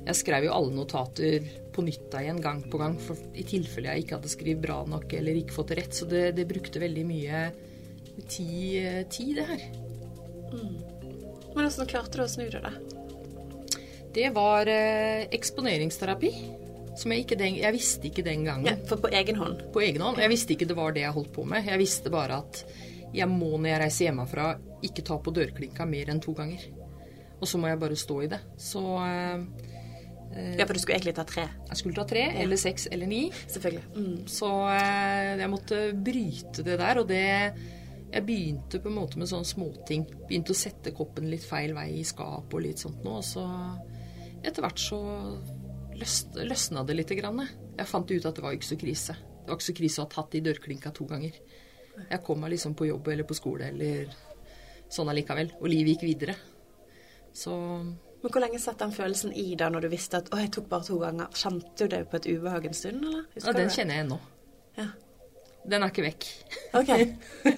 Jeg 0.06 0.20
skrev 0.20 0.46
jo 0.46 0.52
alle 0.54 0.76
notater 0.76 1.48
på 1.76 1.84
nytt 1.84 2.14
igjen 2.18 2.40
gang 2.42 2.64
på 2.72 2.80
gang, 2.80 2.96
for 3.00 3.20
i 3.36 3.44
tilfelle 3.46 3.92
jeg 3.92 4.06
ikke 4.06 4.18
hadde 4.18 4.32
skrevet 4.32 4.64
bra 4.64 4.80
nok 4.88 5.12
eller 5.18 5.40
ikke 5.42 5.56
fått 5.56 5.72
det 5.74 5.80
rett. 5.82 5.96
Så 5.96 6.08
det, 6.10 6.30
det 6.38 6.48
brukte 6.48 6.82
veldig 6.82 7.06
mye 7.08 7.46
tid, 8.24 9.06
tid 9.12 9.34
det 9.40 9.48
her. 9.52 9.66
Mm. 10.52 10.76
Men 11.56 11.66
hvordan 11.68 11.90
klarte 11.90 12.20
du 12.20 12.24
å 12.24 12.30
snu 12.30 12.48
det? 12.52 12.72
Det 14.16 14.30
var 14.32 14.68
eh, 14.72 15.26
eksponeringsterapi. 15.36 16.32
Som 16.96 17.12
jeg, 17.12 17.26
ikke 17.26 17.36
den, 17.36 17.58
jeg 17.60 17.76
visste 17.76 18.08
ikke 18.08 18.24
den 18.24 18.46
gangen. 18.46 18.70
Ja, 18.70 18.78
For 18.88 19.00
på 19.02 19.10
egen 19.12 19.36
hånd? 19.36 19.66
På 19.74 19.82
egen 19.84 20.00
hånd. 20.00 20.20
Jeg 20.22 20.32
visste 20.32 20.54
ikke 20.54 20.68
det 20.70 20.76
var 20.78 20.94
det 20.96 21.02
jeg 21.04 21.12
holdt 21.12 21.34
på 21.34 21.44
med. 21.44 21.66
Jeg 21.68 21.80
visste 21.82 22.12
bare 22.12 22.38
at 22.40 22.62
jeg 23.12 23.28
må 23.28 23.50
når 23.58 23.68
jeg 23.68 23.80
reiser 23.82 24.08
hjemmefra, 24.08 24.46
ikke 24.88 25.04
ta 25.04 25.18
på 25.20 25.34
dørklinka 25.36 25.84
mer 25.88 26.12
enn 26.12 26.22
to 26.24 26.32
ganger. 26.36 26.64
Og 27.36 27.44
så 27.48 27.60
må 27.60 27.68
jeg 27.68 27.80
bare 27.82 27.98
stå 28.00 28.16
i 28.24 28.30
det. 28.32 28.40
Så 28.60 28.80
eh, 29.04 29.44
Ja, 30.34 30.66
for 30.66 30.76
du 30.76 30.80
skulle 30.82 30.98
egentlig 30.98 31.16
ta 31.16 31.24
tre? 31.28 31.46
Jeg 31.70 31.80
skulle 31.80 31.96
ta 31.96 32.04
tre, 32.08 32.26
ja. 32.26 32.36
eller 32.42 32.60
seks, 32.60 32.86
eller 32.92 33.08
ni. 33.08 33.22
Selvfølgelig. 33.46 33.84
Mm. 33.96 34.16
Så 34.30 34.50
eh, 34.72 35.32
jeg 35.40 35.52
måtte 35.52 35.80
bryte 36.08 36.64
det 36.66 36.78
der, 36.82 37.00
og 37.00 37.08
det 37.10 37.24
Jeg 38.06 38.22
begynte 38.22 38.78
på 38.80 38.88
en 38.90 38.98
måte 39.00 39.18
med 39.18 39.28
sånne 39.28 39.48
småting. 39.48 40.04
Begynte 40.28 40.54
å 40.54 40.58
sette 40.58 40.92
koppen 40.94 41.26
litt 41.30 41.44
feil 41.44 41.74
vei 41.74 41.88
i 41.98 42.04
skap 42.06 42.54
og 42.54 42.62
litt 42.62 42.82
sånt 42.82 43.02
noe, 43.04 43.18
og 43.18 43.26
så 43.26 43.46
etter 44.46 44.62
hvert 44.62 44.78
så 44.78 45.00
løsna 45.96 46.84
det 46.86 46.98
litt. 46.98 47.14
Grann. 47.18 47.42
Jeg 47.76 47.90
fant 47.90 48.10
ut 48.10 48.28
at 48.28 48.36
det 48.36 48.44
var 48.44 48.54
ikke 48.56 48.70
så 48.70 48.78
krise. 48.80 49.16
Det 49.16 49.50
var 49.50 49.58
ikke 49.58 49.70
så 49.70 49.78
krise 49.80 50.02
å 50.02 50.06
ha 50.06 50.12
tatt 50.12 50.36
i 50.36 50.42
dørklinka 50.44 50.92
to 50.94 51.06
ganger. 51.08 51.38
Jeg 51.96 52.22
kom 52.24 52.42
meg 52.42 52.52
liksom 52.52 52.76
på 52.76 52.88
jobb 52.90 53.08
eller 53.08 53.26
på 53.26 53.36
skole 53.36 53.70
eller 53.72 54.12
sånn 54.92 55.10
allikevel. 55.10 55.54
Og 55.60 55.70
livet 55.70 55.96
gikk 55.96 56.06
videre. 56.06 56.36
Så 57.36 57.54
Men 58.22 58.32
hvor 58.32 58.42
lenge 58.42 58.60
satt 58.62 58.80
den 58.80 58.94
følelsen 58.94 59.34
i 59.36 59.54
da 59.58 59.68
når 59.72 59.86
du 59.86 59.88
visste 59.92 60.20
at 60.22 60.30
'å, 60.30 60.38
jeg 60.40 60.52
tok 60.56 60.68
bare 60.70 60.86
to 60.88 60.98
ganger'? 60.98 61.34
Kjente 61.36 61.84
du 61.84 61.88
det 61.96 62.04
på 62.10 62.16
et 62.16 62.26
ubehag 62.26 62.66
en 62.66 62.74
stund, 62.74 63.04
eller? 63.04 63.26
Husker 63.34 63.52
ja, 63.52 63.58
den 63.58 63.74
kjenner 63.74 64.00
jeg 64.00 64.08
nå. 64.08 64.20
Ja. 64.76 64.88
Den 65.66 65.82
er 65.82 65.90
ikke 65.90 66.06
vekk. 66.06 66.24
Ok. 66.78 66.90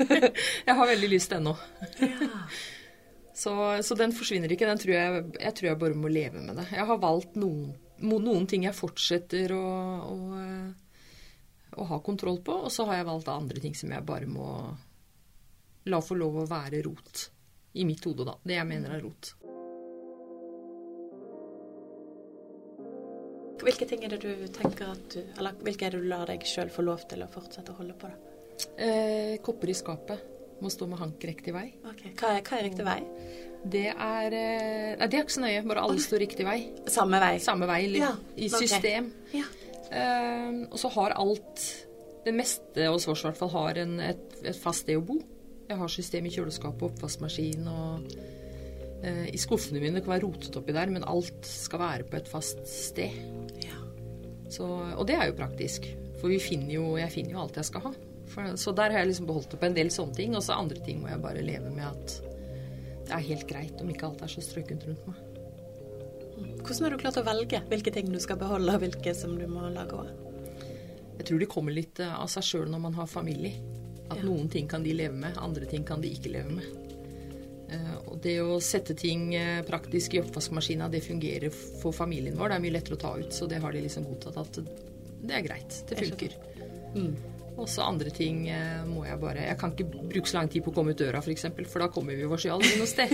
Jeg 0.69 0.75
har 0.81 0.87
veldig 0.87 1.09
lyst 1.13 1.33
ennå. 1.37 1.55
Ja. 2.01 2.43
Så, 3.39 3.53
så 3.87 3.95
den 3.95 4.11
forsvinner 4.11 4.51
ikke. 4.51 4.67
Den 4.67 4.81
tror 4.83 4.95
jeg, 4.97 5.19
jeg 5.39 5.55
tror 5.55 5.67
jeg 5.69 5.79
bare 5.79 5.95
må 5.95 6.09
leve 6.11 6.41
med 6.43 6.57
det. 6.59 6.65
Jeg 6.75 6.87
har 6.89 6.97
valgt 6.99 7.37
noen, 7.39 7.69
noen 8.03 8.49
ting 8.51 8.65
jeg 8.67 8.75
fortsetter 8.75 9.53
å, 9.55 9.69
å, 10.11 10.17
eh, 10.43 11.77
å 11.79 11.87
ha 11.87 11.99
kontroll 12.03 12.41
på, 12.43 12.57
og 12.67 12.73
så 12.75 12.89
har 12.89 12.99
jeg 12.99 13.07
valgt 13.07 13.31
andre 13.31 13.63
ting 13.63 13.79
som 13.79 13.95
jeg 13.95 14.07
bare 14.09 14.27
må 14.27 14.49
la 15.87 16.01
få 16.03 16.19
lov 16.19 16.41
å 16.43 16.49
være 16.51 16.83
rot. 16.89 17.29
I 17.79 17.87
mitt 17.87 18.03
hode, 18.11 18.27
da. 18.27 18.35
Det 18.43 18.59
jeg 18.59 18.67
mener 18.75 18.97
er 18.97 19.07
rot. 19.07 19.31
Hvilke 23.59 23.87
ting 23.91 24.05
er 24.07 24.13
det 24.15 24.21
du 24.23 24.47
tenker 24.55 24.93
at 24.93 25.15
du 25.15 25.21
Eller 25.39 25.57
hvilke 25.67 25.87
er 25.89 25.95
det 25.95 26.01
du 26.03 26.09
lar 26.11 26.27
deg 26.31 26.45
sjøl 26.47 26.71
få 26.73 26.85
lov 26.87 27.03
til 27.11 27.25
å 27.25 27.29
fortsette 27.33 27.73
å 27.75 27.79
holde 27.81 27.97
på, 27.99 28.11
da? 28.11 28.35
Eh, 28.79 29.37
kopper 29.45 29.71
i 29.71 29.77
skapet 29.79 30.35
må 30.63 30.71
stå 30.75 30.89
med 30.91 30.99
hank 30.99 31.23
riktig 31.23 31.53
vei. 31.55 31.69
Ok, 31.87 32.01
Hva 32.19 32.33
er, 32.35 32.43
hva 32.43 32.57
er 32.59 32.65
riktig 32.67 32.87
vei? 32.87 32.99
Det 33.63 33.85
er 33.95 34.35
eh, 34.35 34.97
Nei, 34.99 35.07
det 35.07 35.19
er 35.19 35.25
ikke 35.25 35.37
så 35.37 35.43
nøye, 35.45 35.63
bare 35.71 35.85
alle 35.87 36.03
står 36.03 36.23
riktig 36.25 36.47
vei. 36.47 36.59
Samme 36.91 37.21
vei? 37.23 37.37
Samme 37.43 37.69
vei, 37.71 37.81
Ja, 37.99 38.13
i 38.35 38.49
system. 38.51 38.69
system. 38.69 39.11
Ja. 39.39 39.45
Eh, 39.89 40.59
og 40.69 40.79
så 40.83 40.91
har 40.99 41.15
alt 41.17 41.63
Det 42.27 42.35
meste 42.35 42.89
hos 42.91 43.07
oss 43.09 43.23
i 43.23 43.29
hvert 43.29 43.39
fall 43.39 43.53
har 43.55 43.79
en, 43.85 43.95
et, 44.05 44.25
et 44.43 44.59
fast 44.59 44.85
sted 44.85 44.99
å 44.99 45.05
bo. 45.07 45.21
Jeg 45.69 45.79
har 45.79 45.89
system 45.93 46.27
i 46.27 46.33
kjøleskapet, 46.35 46.83
oppvaskmaskin 46.91 47.67
og 47.71 48.11
eh, 49.03 49.27
I 49.33 49.39
skuffene 49.41 49.81
mine 49.83 49.99
det 49.99 50.05
kan 50.07 50.15
være 50.17 50.27
rotet 50.27 50.57
oppi 50.61 50.75
der, 50.77 50.91
men 50.95 51.05
alt 51.09 51.47
skal 51.49 51.83
være 51.85 52.09
på 52.09 52.17
et 52.21 52.29
fast 52.31 52.65
sted. 52.67 53.15
ja. 53.65 53.77
Så, 54.49 54.65
og 54.65 55.07
det 55.07 55.15
er 55.19 55.27
jo 55.29 55.37
praktisk, 55.37 55.85
for 56.21 56.33
vi 56.33 56.39
finner 56.41 56.73
jo, 56.79 56.85
jeg 56.97 57.13
finner 57.13 57.35
jo 57.37 57.43
alt 57.43 57.59
jeg 57.61 57.69
skal 57.69 57.83
ha. 57.85 57.91
For, 58.29 58.55
så 58.61 58.73
der 58.77 58.93
har 58.93 59.03
jeg 59.03 59.11
liksom 59.11 59.27
beholdt 59.29 59.51
det 59.53 59.59
på 59.61 59.67
en 59.69 59.77
del 59.77 59.91
sånne 59.93 60.17
ting, 60.17 60.35
og 60.37 60.43
så 60.45 60.57
andre 60.57 60.81
ting 60.85 61.03
må 61.03 61.09
jeg 61.13 61.21
bare 61.25 61.43
leve 61.45 61.71
med 61.73 61.85
at 61.85 62.17
det 63.09 63.13
er 63.17 63.25
helt 63.25 63.47
greit 63.49 63.81
om 63.81 63.89
ikke 63.93 64.05
alt 64.09 64.23
er 64.25 64.33
så 64.33 64.43
strøkent 64.45 64.85
rundt 64.89 65.07
meg. 65.09 65.25
Hvordan 66.63 66.85
har 66.85 66.93
du 66.95 66.99
klart 67.03 67.17
å 67.21 67.25
velge 67.27 67.61
hvilke 67.71 67.93
ting 67.95 68.11
du 68.13 68.19
skal 68.23 68.39
beholde, 68.41 68.75
og 68.77 68.83
hvilke 68.85 69.15
som 69.17 69.37
du 69.41 69.47
må 69.51 69.69
lage 69.75 69.91
gå? 69.97 70.05
Jeg 71.19 71.27
tror 71.29 71.41
det 71.43 71.49
kommer 71.51 71.75
litt 71.75 71.99
eh, 72.05 72.13
av 72.15 72.29
seg 72.31 72.45
sjøl 72.47 72.69
når 72.71 72.83
man 72.85 72.95
har 73.01 73.09
familie. 73.11 73.57
At 74.09 74.21
Ja. 74.21 74.25
noen 74.29 74.49
ting 74.49 74.69
kan 74.71 74.85
de 74.85 74.93
leve 74.97 75.17
med, 75.19 75.37
andre 75.37 75.67
ting 75.69 75.85
kan 75.85 76.01
de 76.01 76.09
ikke 76.15 76.31
leve 76.33 76.53
med. 76.61 76.69
Eh, 77.69 77.97
og 78.09 78.21
det 78.25 78.39
å 78.41 78.59
sette 78.65 78.97
ting 78.97 79.33
eh, 79.37 79.63
praktisk 79.67 80.17
i 80.17 80.23
oppvaskmaskina, 80.23 80.89
det 80.93 81.03
fungerer 81.05 81.53
for 81.53 81.93
familien 81.93 82.39
vår. 82.39 82.55
Det 82.55 82.59
er 82.59 82.65
mye 82.65 82.77
lettere 82.79 82.97
å 82.97 83.03
ta 83.03 83.17
ut, 83.19 83.33
så 83.35 83.49
det 83.51 83.61
har 83.65 83.75
de 83.75 83.83
liksom 83.85 84.07
godtatt 84.09 84.41
at 84.41 84.63
det 85.19 85.35
er 85.37 85.45
greit. 85.45 85.83
Det 85.89 85.99
funker. 85.99 86.39
Mm. 86.95 87.13
Også 87.59 87.83
andre 87.83 88.11
ting 88.15 88.45
eh, 88.55 88.85
må 88.87 89.03
jeg 89.03 89.19
bare 89.19 89.49
Jeg 89.49 89.59
kan 89.59 89.73
ikke 89.75 90.05
bruke 90.13 90.31
så 90.31 90.39
lang 90.39 90.49
tid 90.53 90.63
på 90.65 90.71
å 90.71 90.77
komme 90.79 90.95
ut 90.95 91.01
døra, 91.01 91.19
f.eks., 91.19 91.27
for, 91.27 91.35
eksempel, 91.35 91.69
for 91.69 91.85
da 91.85 91.91
kommer 91.93 92.17
vi 92.17 92.25
oss 92.25 92.47
jo 92.47 92.55
aldri 92.55 92.73
noe 92.79 92.89
sted. 92.89 93.13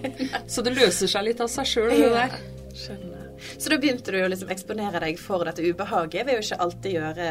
så 0.52 0.62
det 0.62 0.76
løser 0.76 1.10
seg 1.10 1.30
litt 1.30 1.42
av 1.42 1.50
seg 1.50 1.70
sjøl, 1.72 1.92
det 1.96 2.12
der. 2.14 2.38
Skjønner. 2.76 3.26
Så 3.56 3.72
da 3.72 3.80
begynte 3.80 4.12
du 4.12 4.20
å 4.22 4.30
liksom 4.30 4.52
eksponere 4.52 5.00
deg 5.02 5.18
for 5.20 5.44
dette 5.48 5.64
ubehaget 5.64 6.28
ved 6.28 6.38
å 6.38 6.44
ikke 6.44 6.60
alltid 6.66 6.98
gjøre 6.98 7.30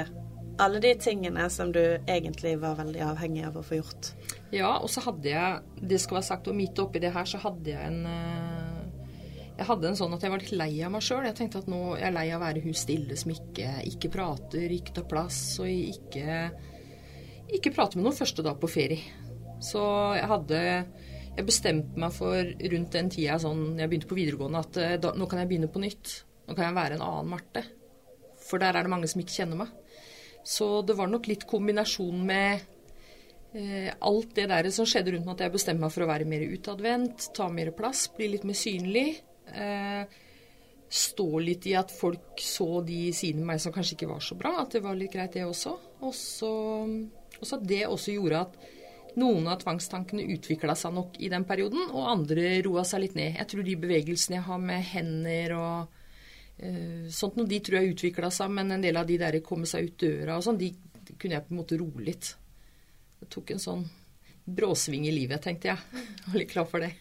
alle 0.62 0.80
de 0.80 0.94
tingene 0.96 1.50
som 1.50 1.72
du 1.76 1.82
egentlig 2.08 2.56
var 2.62 2.78
veldig 2.80 3.02
avhengig 3.04 3.46
av 3.48 3.58
å 3.60 3.64
få 3.66 3.80
gjort. 3.82 4.12
Ja, 4.56 4.76
og 4.80 4.88
så 4.92 5.04
hadde 5.04 5.32
jeg 5.32 5.88
Det 5.90 6.00
skal 6.02 6.20
være 6.20 6.30
sagt, 6.30 6.48
og 6.48 6.56
midt 6.58 6.80
oppi 6.80 7.02
det 7.04 7.14
her 7.16 7.28
så 7.28 7.42
hadde 7.44 7.74
jeg 7.74 7.90
en 7.92 8.06
eh, 8.08 9.10
Jeg 9.58 9.68
hadde 9.70 9.90
en 9.90 9.98
sånn 10.00 10.16
at 10.16 10.24
jeg 10.24 10.34
var 10.34 10.44
litt 10.44 10.56
lei 10.56 10.72
av 10.84 10.92
meg 10.92 11.04
sjøl. 11.06 11.26
Jeg 11.30 11.38
tenkte 11.38 11.62
at 11.64 11.70
nå 11.72 11.82
jeg 11.96 12.08
er 12.10 12.16
lei 12.16 12.26
av 12.30 12.42
å 12.42 12.46
være 12.46 12.64
hun 12.66 12.76
stille 12.76 13.16
som 13.20 13.32
ikke, 13.32 13.70
ikke 13.92 14.12
prater, 14.12 14.72
ikke 14.76 14.96
tar 14.98 15.08
plass, 15.12 15.42
og 15.64 15.70
ikke 15.72 16.40
Ikke 17.56 17.74
prater 17.76 18.00
med 18.00 18.10
noen 18.10 18.18
første 18.18 18.46
dag 18.46 18.60
på 18.60 18.72
ferie. 18.72 19.24
Så 19.64 19.82
jeg 20.18 20.28
hadde 20.32 20.60
Jeg 21.36 21.48
bestemte 21.48 22.00
meg 22.00 22.14
for 22.16 22.52
rundt 22.76 22.94
den 22.96 23.10
tida 23.12 23.40
sånn 23.44 23.80
jeg 23.80 23.92
begynte 23.92 24.12
på 24.12 24.20
videregående, 24.20 24.62
at 24.64 24.80
eh, 24.80 25.00
da, 25.04 25.12
nå 25.16 25.28
kan 25.28 25.44
jeg 25.44 25.52
begynne 25.52 25.72
på 25.72 25.84
nytt. 25.84 26.22
Nå 26.46 26.56
kan 26.56 26.70
jeg 26.70 26.78
være 26.78 26.96
en 26.96 27.04
annen 27.04 27.34
Marte. 27.34 27.66
For 28.46 28.62
der 28.62 28.78
er 28.78 28.86
det 28.86 28.94
mange 28.94 29.10
som 29.10 29.20
ikke 29.20 29.42
kjenner 29.42 29.66
meg. 29.66 29.74
Så 30.46 30.84
det 30.86 30.94
var 30.96 31.10
nok 31.10 31.26
litt 31.28 31.48
kombinasjon 31.50 32.22
med 32.28 32.62
alt 33.56 34.36
det 34.36 34.50
der 34.52 34.68
som 34.76 34.88
skjedde 34.90 35.14
rundt 35.14 35.28
meg, 35.28 35.38
at 35.38 35.46
jeg 35.46 35.54
bestemmer 35.54 35.86
meg 35.86 35.96
for 35.96 36.04
å 36.04 36.10
være 36.10 36.28
mer 36.28 36.44
utadvendt, 36.50 37.30
ta 37.38 37.48
mer 37.48 37.72
plass, 37.78 38.08
bli 38.16 38.28
litt 38.34 38.48
mer 38.48 38.58
synlig. 38.60 39.10
Eh, 39.56 40.22
stå 40.96 41.28
litt 41.42 41.66
i 41.68 41.74
at 41.76 41.92
folk 41.92 42.40
så 42.42 42.82
de 42.86 43.10
sidene 43.16 43.44
med 43.44 43.56
meg 43.56 43.64
som 43.64 43.74
kanskje 43.76 43.98
ikke 43.98 44.12
var 44.12 44.24
så 44.24 44.38
bra. 44.40 44.54
At 44.62 44.76
det 44.76 44.84
var 44.84 44.98
litt 44.98 45.14
greit, 45.16 45.34
det 45.34 45.46
også. 45.48 45.76
Og 46.06 46.16
så 46.16 46.52
at 47.58 47.68
det 47.68 47.86
også 47.88 48.16
gjorde 48.16 48.44
at 48.46 48.58
noen 49.20 49.48
av 49.48 49.60
tvangstankene 49.62 50.28
utvikla 50.36 50.76
seg 50.76 50.96
nok 50.96 51.20
i 51.24 51.32
den 51.32 51.46
perioden, 51.48 51.90
og 51.96 52.10
andre 52.12 52.58
roa 52.66 52.84
seg 52.88 53.06
litt 53.06 53.20
ned. 53.20 53.38
Jeg 53.40 53.52
tror 53.52 53.68
de 53.68 53.78
bevegelsene 53.80 54.40
jeg 54.40 54.48
har 54.50 54.64
med 54.64 54.88
hender 54.92 55.56
og 55.56 56.02
uh, 56.60 57.06
sånt 57.12 57.40
de 57.48 57.62
tror 57.64 57.80
jeg 57.80 57.96
utvikla 57.96 58.32
seg, 58.34 58.52
men 58.52 58.76
en 58.76 58.84
del 58.84 59.00
av 59.00 59.08
de 59.08 59.20
der 59.22 59.40
komme 59.46 59.70
seg 59.70 59.88
ut 59.88 60.02
døra 60.04 60.40
og 60.40 60.44
sånn, 60.48 60.60
de 60.60 60.74
kunne 61.16 61.38
jeg 61.38 61.48
på 61.48 61.56
en 61.56 61.62
måte 61.62 61.80
roe 61.80 62.04
litt. 62.04 62.34
Det 63.20 63.30
tok 63.34 63.52
en 63.56 63.62
sånn 63.64 63.86
bråsving 64.46 65.08
i 65.10 65.14
livet, 65.16 65.42
tenkte 65.46 65.72
jeg. 65.72 65.78
Jeg 65.96 66.32
var 66.34 66.40
litt 66.42 66.52
klar 66.52 66.68
for 66.70 66.84
det. 66.84 66.92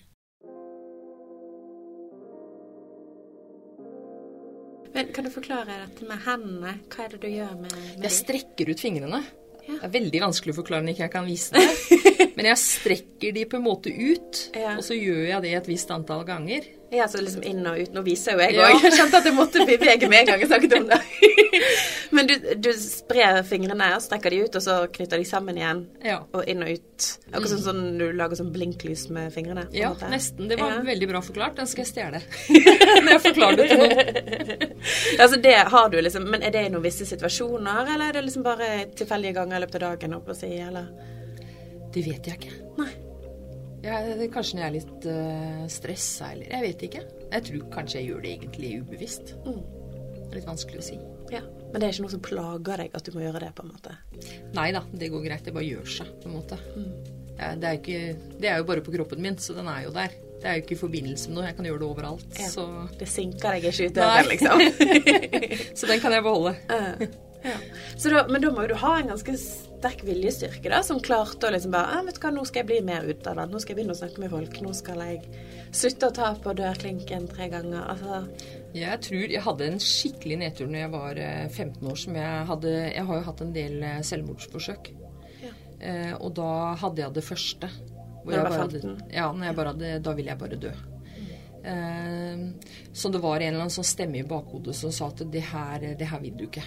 Men 4.94 5.08
kan 5.12 5.26
du 5.26 5.30
forklare 5.34 5.74
dette 5.88 6.06
med 6.06 6.20
hendene? 6.22 6.76
Hva 6.92 7.04
er 7.08 7.14
det 7.16 7.22
du 7.24 7.30
gjør 7.32 7.56
med, 7.58 7.72
med 7.74 8.04
Jeg 8.06 8.14
strekker 8.14 8.70
ut 8.70 8.82
fingrene. 8.82 9.20
Ja. 9.64 9.78
Det 9.80 9.88
er 9.88 9.92
veldig 9.96 10.20
vanskelig 10.22 10.52
å 10.54 10.58
forklare 10.60 10.84
når 10.84 10.94
ikke 10.94 11.06
jeg 11.06 11.14
kan 11.14 11.26
vise 11.26 11.56
det. 11.56 11.64
Men 12.36 12.48
jeg 12.50 12.60
strekker 12.62 13.34
de 13.34 13.44
på 13.50 13.58
en 13.58 13.64
måte 13.66 13.90
ut, 13.90 14.40
Ja. 14.54 14.76
og 14.78 14.84
så 14.86 14.94
gjør 14.98 15.22
jeg 15.32 15.42
det 15.46 15.52
et 15.58 15.70
visst 15.70 15.90
antall 15.94 16.22
ganger. 16.28 16.66
Ja, 16.92 17.06
så 17.08 17.18
liksom 17.22 17.42
inn 17.42 17.64
og 17.66 17.78
ut. 17.80 17.92
Nå 17.94 18.02
viser 18.06 18.32
jo 18.36 18.38
jeg 18.44 18.54
Ja. 18.54 18.68
òg. 18.68 18.82
Jeg 18.84 18.92
kjente 18.92 19.16
at 19.18 19.24
jeg 19.24 19.34
måtte 19.34 19.64
bevege 19.66 20.08
med 20.08 20.20
en 20.20 20.26
gang 20.26 20.40
jeg 20.40 20.48
snakket 20.48 20.74
om 20.78 20.88
det. 20.88 20.98
Men 22.14 22.26
du, 22.28 22.34
du 22.62 22.68
sprer 22.78 23.40
fingrene 23.48 23.88
og 23.96 24.02
strekker 24.04 24.30
de 24.30 24.42
ut, 24.44 24.54
og 24.58 24.62
så 24.62 24.76
knytter 24.94 25.18
de 25.18 25.24
sammen 25.26 25.56
igjen. 25.58 25.80
Ja. 26.04 26.20
Og 26.36 26.44
inn 26.50 26.62
og 26.62 26.70
ut. 26.70 27.06
Akkurat 27.32 27.50
sånn 27.50 27.64
som 27.64 27.80
du 27.98 28.04
lager 28.14 28.38
sånn 28.38 28.52
blinklys 28.54 29.08
med 29.10 29.32
fingrene. 29.34 29.64
Ja, 29.74 29.90
måte. 29.94 30.10
nesten. 30.12 30.46
Det 30.48 30.58
var 30.60 30.76
Ja. 30.76 30.82
veldig 30.86 31.08
bra 31.10 31.20
forklart. 31.24 31.56
Den 31.56 31.66
skal 31.66 31.84
jeg 31.84 31.92
stjele. 31.94 32.22
Når 33.04 33.10
jeg 33.16 33.24
forklarer 33.26 33.56
det 33.56 33.68
til 33.68 33.78
noen. 33.82 34.76
Altså 35.24 35.40
det 35.42 35.54
har 35.74 35.88
du 35.90 35.98
liksom, 36.00 36.28
Men 36.30 36.42
er 36.42 36.50
det 36.54 36.66
i 36.66 36.68
noen 36.74 36.82
visse 36.84 37.06
situasjoner, 37.08 37.88
eller 37.94 38.08
er 38.08 38.12
det 38.20 38.24
liksom 38.28 38.42
bare 38.46 38.86
tilfeldige 38.94 39.34
ganger 39.34 39.56
i 39.56 39.64
løpet 39.64 39.82
av 39.82 39.96
dagen? 39.98 40.14
Å 40.20 40.36
si, 40.38 40.52
eller? 40.60 40.86
Det 41.94 42.02
vet 42.06 42.26
jeg 42.30 42.38
ikke. 42.38 42.54
Nei. 42.78 42.90
Det- 43.84 44.30
kanskje 44.32 44.56
når 44.56 44.62
jeg 44.62 44.68
er 44.70 44.76
litt 44.78 45.08
uh, 45.10 45.64
stressa, 45.68 46.32
eller 46.32 46.50
Jeg 46.50 46.62
vet 46.64 46.84
ikke. 46.88 47.02
Jeg 47.32 47.44
tror 47.48 47.66
kanskje 47.74 48.00
jeg 48.00 48.08
gjør 48.10 48.22
det 48.24 48.30
egentlig 48.38 48.70
ubevisst. 48.82 49.34
Mm. 49.44 49.60
Det 50.24 50.38
litt 50.38 50.48
vanskelig 50.48 50.80
å 50.80 50.86
si. 50.86 50.96
Ja. 51.32 51.40
Men 51.72 51.80
det 51.80 51.86
er 51.88 51.92
ikke 51.92 52.04
noe 52.06 52.14
som 52.14 52.22
plager 52.24 52.80
deg 52.84 52.96
at 52.96 53.04
du 53.06 53.12
må 53.16 53.24
gjøre 53.24 53.42
det, 53.44 53.50
på 53.56 53.64
en 53.64 53.72
måte? 53.74 53.94
Nei 54.54 54.68
da, 54.74 54.84
det 54.92 55.10
går 55.12 55.24
greit. 55.26 55.44
Det 55.46 55.54
bare 55.54 55.66
gjør 55.66 55.90
seg, 55.98 56.10
på 56.22 56.30
en 56.30 56.36
måte. 56.36 56.58
Ja, 57.34 57.54
det, 57.58 57.66
er 57.66 57.78
ikke, 57.80 58.00
det 58.40 58.50
er 58.50 58.60
jo 58.60 58.66
bare 58.68 58.84
på 58.86 58.94
kroppen 58.94 59.22
min, 59.24 59.36
så 59.42 59.56
den 59.56 59.68
er 59.70 59.84
jo 59.88 59.92
der. 59.94 60.14
Det 60.40 60.50
er 60.50 60.58
jo 60.58 60.62
ikke 60.64 60.74
i 60.76 60.80
forbindelse 60.80 61.30
med 61.30 61.38
noe. 61.38 61.46
Jeg 61.48 61.56
kan 61.58 61.68
gjøre 61.70 61.80
det 61.82 61.88
overalt. 61.88 62.26
Ja. 62.38 62.48
Så, 62.52 62.64
Det 63.00 63.08
sinker 63.10 63.56
deg 63.56 63.68
ikke 63.70 63.88
ut 63.90 64.00
av 64.04 64.12
det, 64.14 64.24
liksom? 64.34 64.64
så 65.80 65.88
den 65.90 66.02
kan 66.04 66.16
jeg 66.18 66.26
beholde. 66.26 66.54
Eh, 66.74 67.06
ja. 67.44 67.56
Så 67.96 68.10
da, 68.10 68.24
men 68.28 68.42
da 68.42 68.50
må 68.50 68.64
jo 68.64 68.72
du 68.74 68.78
ha 68.80 68.94
en 69.00 69.10
ganske 69.12 69.34
sterk 69.38 70.00
viljestyrke, 70.06 70.70
da, 70.72 70.78
som 70.86 71.00
klarte 71.04 71.46
å 71.48 71.52
liksom 71.52 71.74
bare 71.74 71.98
ah, 71.98 72.02
vet 72.06 72.16
du 72.16 72.22
hva, 72.24 72.30
Nå 72.32 72.44
skal 72.48 72.62
jeg 72.62 72.68
bli 72.70 72.78
mer 72.86 73.04
utadvendt. 73.04 73.52
Nå 73.52 73.60
skal 73.60 73.74
jeg 73.74 73.78
begynne 73.82 73.94
å 73.96 74.00
snakke 74.00 74.22
med 74.22 74.32
folk. 74.32 74.60
Nå 74.64 74.72
skal 74.78 75.02
jeg 75.04 75.20
slutte 75.76 76.08
å 76.08 76.14
ta 76.16 76.30
på 76.40 76.54
dørklinken 76.56 77.26
tre 77.28 77.48
ganger. 77.52 77.82
Altså 77.92 78.22
Jeg 78.74 79.00
tror 79.04 79.34
jeg 79.36 79.42
hadde 79.44 79.68
en 79.68 79.80
skikkelig 79.82 80.38
nedtur 80.40 80.70
når 80.72 80.80
jeg 80.86 80.92
var 80.94 81.20
eh, 81.20 81.48
15 81.50 81.90
år. 81.92 81.98
som 82.04 82.16
Jeg 82.16 82.46
hadde 82.52 82.72
Jeg 82.94 83.04
har 83.10 83.20
jo 83.20 83.26
hatt 83.28 83.44
en 83.44 83.52
del 83.58 83.76
eh, 83.82 84.00
selvmordsforsøk. 84.08 84.90
Ja. 85.44 85.52
Eh, 85.84 86.14
og 86.16 86.32
da 86.40 86.50
hadde 86.80 87.04
jeg 87.04 87.12
det 87.20 87.24
første. 87.28 87.70
hvor 88.24 88.32
jeg 88.32 88.40
var 88.40 88.50
bare 88.50 88.62
hadde- 88.64 89.12
Ja, 89.12 89.28
når 89.32 89.44
jeg 89.50 89.56
bare 89.60 89.74
hadde, 89.74 89.92
da 90.08 90.12
ville 90.16 90.32
jeg 90.32 90.38
bare 90.40 90.56
dø. 90.64 90.72
Eh, 91.64 92.48
så 92.92 93.12
det 93.12 93.20
var 93.20 93.36
en 93.40 93.48
eller 93.54 93.60
annen 93.66 93.72
sånn 93.72 93.84
stemme 93.88 94.18
i 94.20 94.26
bakhodet 94.28 94.74
som 94.76 94.92
sa 94.92 95.06
at 95.12 95.22
det 95.32 95.42
her, 95.52 95.94
det 95.98 96.08
her 96.08 96.20
vil 96.24 96.34
du 96.36 96.44
ikke. 96.48 96.64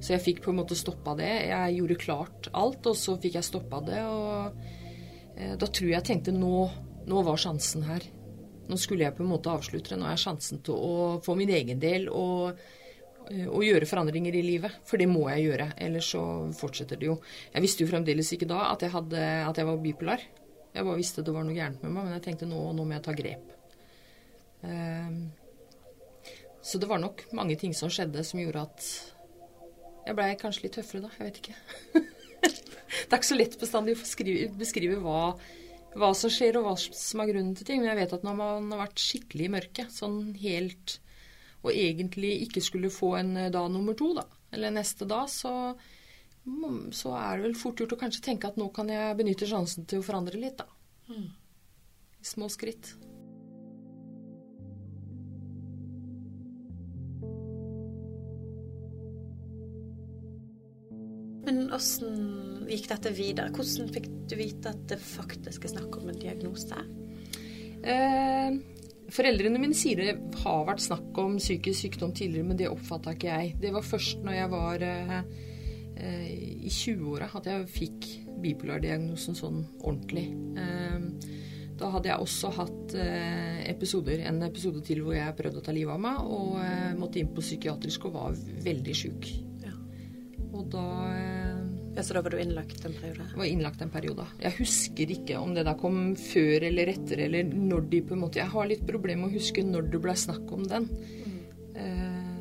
Så 0.00 0.12
jeg 0.12 0.24
fikk 0.24 0.42
på 0.44 0.52
en 0.52 0.60
måte 0.60 0.76
stoppa 0.78 1.16
det. 1.18 1.30
Jeg 1.48 1.78
gjorde 1.78 2.00
klart 2.00 2.48
alt, 2.52 2.84
og 2.86 2.98
så 2.98 3.16
fikk 3.20 3.38
jeg 3.38 3.48
stoppa 3.48 3.80
det. 3.86 4.02
Og 4.04 4.58
eh, 5.36 5.54
da 5.56 5.66
tror 5.66 5.88
jeg 5.88 5.96
jeg 5.96 6.08
tenkte 6.10 6.36
nå, 6.36 6.66
nå 7.08 7.24
var 7.26 7.40
sjansen 7.40 7.86
her. 7.88 8.04
Nå 8.66 8.78
skulle 8.80 9.06
jeg 9.06 9.16
på 9.16 9.24
en 9.24 9.30
måte 9.30 9.52
avslutte 9.52 9.94
det. 9.94 10.00
Nå 10.00 10.08
er 10.10 10.20
sjansen 10.20 10.60
til 10.66 10.76
å 10.76 10.96
få 11.24 11.36
min 11.38 11.52
egen 11.54 11.80
del 11.82 12.10
og, 12.12 12.60
eh, 13.30 13.46
og 13.46 13.64
gjøre 13.64 13.88
forandringer 13.88 14.36
i 14.36 14.44
livet. 14.44 14.80
For 14.86 15.00
det 15.00 15.08
må 15.10 15.26
jeg 15.32 15.48
gjøre, 15.48 15.70
ellers 15.88 16.12
så 16.12 16.24
fortsetter 16.60 17.00
det 17.00 17.10
jo. 17.10 17.20
Jeg 17.54 17.64
visste 17.64 17.86
jo 17.86 17.92
fremdeles 17.94 18.34
ikke 18.36 18.50
da 18.52 18.66
at 18.74 18.84
jeg, 18.84 18.92
hadde, 18.94 19.22
at 19.48 19.62
jeg 19.62 19.70
var 19.70 19.82
bipolar. 19.82 20.28
Jeg 20.76 20.84
bare 20.84 21.00
visste 21.00 21.24
det 21.24 21.32
var 21.32 21.46
noe 21.46 21.56
gærent 21.56 21.80
med 21.80 21.94
meg, 21.94 22.04
men 22.04 22.18
jeg 22.18 22.26
tenkte 22.26 22.48
nå, 22.50 22.60
nå 22.76 22.84
må 22.84 22.98
jeg 22.98 23.04
ta 23.06 23.16
grep. 23.16 23.52
Ehm, 24.66 25.30
så 26.60 26.78
det 26.82 26.88
var 26.90 27.00
nok 27.00 27.22
mange 27.38 27.56
ting 27.56 27.72
som 27.76 27.88
skjedde 27.92 28.24
som 28.26 28.42
gjorde 28.42 28.64
at 28.66 28.88
jeg 30.06 30.16
blei 30.16 30.34
kanskje 30.38 30.66
litt 30.66 30.76
tøffere 30.78 31.06
da. 31.06 31.12
Jeg 31.18 31.28
vet 31.28 31.40
ikke. 31.42 31.56
det 32.46 33.10
er 33.10 33.18
ikke 33.18 33.28
så 33.32 33.38
lett 33.38 33.58
bestandig 33.60 33.96
å 33.96 34.02
beskrive, 34.02 34.50
beskrive 34.60 35.00
hva, 35.02 35.22
hva, 35.96 36.12
som 36.18 36.32
skjer, 36.32 36.58
og 36.60 36.68
hva 36.68 36.76
som 36.78 37.22
er 37.22 37.32
grunnen 37.32 37.56
til 37.58 37.68
ting. 37.68 37.82
Men 37.82 37.92
jeg 37.92 38.02
vet 38.04 38.14
at 38.18 38.26
når 38.26 38.38
man 38.38 38.70
har 38.74 38.84
vært 38.84 39.02
skikkelig 39.02 39.48
i 39.48 39.52
mørket, 39.56 39.92
sånn 39.94 40.22
helt 40.42 41.00
Og 41.66 41.72
egentlig 41.72 42.36
ikke 42.44 42.60
skulle 42.62 42.92
få 42.94 43.16
en 43.18 43.32
eh, 43.40 43.50
dag 43.50 43.66
nummer 43.72 43.96
to, 43.98 44.12
da, 44.14 44.22
eller 44.54 44.70
neste 44.70 45.08
dag, 45.08 45.26
så, 45.32 45.72
så 46.94 47.14
er 47.18 47.40
det 47.40 47.46
vel 47.48 47.56
fort 47.58 47.80
gjort 47.80 47.96
å 47.96 47.98
kanskje 48.04 48.22
tenke 48.28 48.46
at 48.46 48.60
nå 48.60 48.68
kan 48.76 48.92
jeg 48.92 49.16
benytte 49.18 49.48
sjansen 49.50 49.88
til 49.88 49.98
å 49.98 50.06
forandre 50.06 50.38
litt, 50.38 50.60
da. 50.60 50.68
Mm. 51.10 51.24
Små 52.22 52.46
skritt. 52.52 52.92
Men 61.56 61.72
åssen 61.72 62.66
gikk 62.68 62.90
dette 62.90 63.12
videre? 63.16 63.52
Hvordan 63.54 63.88
fikk 63.94 64.08
du 64.28 64.36
vite 64.36 64.72
at 64.74 64.82
det 64.90 64.98
faktisk 65.00 65.64
er 65.64 65.72
snakk 65.72 65.96
om 65.96 66.10
en 66.12 66.18
diagnose? 66.20 66.80
Eh, 67.86 68.58
foreldrene 69.14 69.60
mine 69.62 69.76
sier 69.78 70.02
det 70.02 70.40
har 70.42 70.66
vært 70.68 70.84
snakk 70.84 71.16
om 71.22 71.38
psykisk 71.40 71.86
sykdom 71.86 72.12
tidligere, 72.16 72.48
men 72.50 72.60
det 72.60 72.68
oppfatta 72.68 73.14
ikke 73.16 73.30
jeg. 73.30 73.54
Det 73.62 73.72
var 73.72 73.86
først 73.86 74.26
når 74.26 74.36
jeg 74.36 74.52
var 74.52 74.86
eh, 74.90 75.16
eh 75.96 76.28
i 76.66 76.68
20-åra 76.68 77.30
at 77.38 77.48
jeg 77.48 77.68
fikk 77.72 78.06
bipolardiagnosen 78.42 79.38
sånn 79.38 79.62
ordentlig. 79.80 80.28
Eh, 80.60 81.32
da 81.76 81.90
hadde 81.92 82.12
jeg 82.12 82.20
også 82.20 82.52
hatt 82.56 82.94
eh, 83.00 83.64
episoder, 83.70 84.26
en 84.28 84.44
episode 84.44 84.84
til 84.84 85.02
hvor 85.04 85.16
jeg 85.16 85.36
prøvde 85.40 85.60
å 85.60 85.64
ta 85.64 85.72
livet 85.76 85.96
av 85.96 86.04
meg, 86.04 86.20
og 86.20 86.60
eh, 86.60 86.94
måtte 87.00 87.20
inn 87.20 87.32
på 87.32 87.44
psykiatrisk 87.44 88.10
og 88.10 88.16
var 88.20 88.40
veldig 88.64 88.96
sjuk. 88.96 89.28
Og 90.56 90.68
da 90.72 90.84
eh, 91.12 91.60
ja, 91.96 92.02
Så 92.04 92.16
da 92.16 92.22
var 92.24 92.34
du 92.34 92.40
innlagt 92.40 92.84
en 92.84 92.96
periode? 92.96 93.28
Var 93.36 93.50
innlagt 93.50 93.82
en 93.84 93.92
periode. 93.92 94.26
Jeg 94.42 94.58
husker 94.58 95.12
ikke 95.16 95.40
om 95.40 95.54
det 95.56 95.66
da 95.68 95.76
kom 95.78 96.14
før 96.20 96.68
eller 96.68 96.92
etter, 96.92 97.24
eller 97.26 97.48
når 97.52 97.86
de 97.92 98.02
på 98.04 98.16
en 98.16 98.24
måte 98.26 98.42
Jeg 98.42 98.52
har 98.52 98.68
litt 98.68 98.84
problemer 98.88 99.26
med 99.26 99.34
å 99.34 99.38
huske 99.38 99.64
når 99.64 99.90
det 99.92 100.02
ble 100.04 100.16
snakk 100.16 100.52
om 100.56 100.66
den. 100.68 100.90
Mm. 101.26 101.38
Eh, 101.84 102.34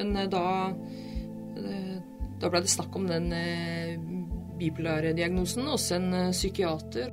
men 0.00 0.16
eh, 0.16 0.30
da 0.30 0.46
Da 2.42 2.48
ble 2.50 2.60
det 2.60 2.68
snakk 2.68 2.96
om 2.98 3.06
den 3.08 3.30
bipolare 4.58 5.14
diagnosen 5.16 5.68
hos 5.70 5.86
en 5.94 6.10
psykiater. 6.34 7.12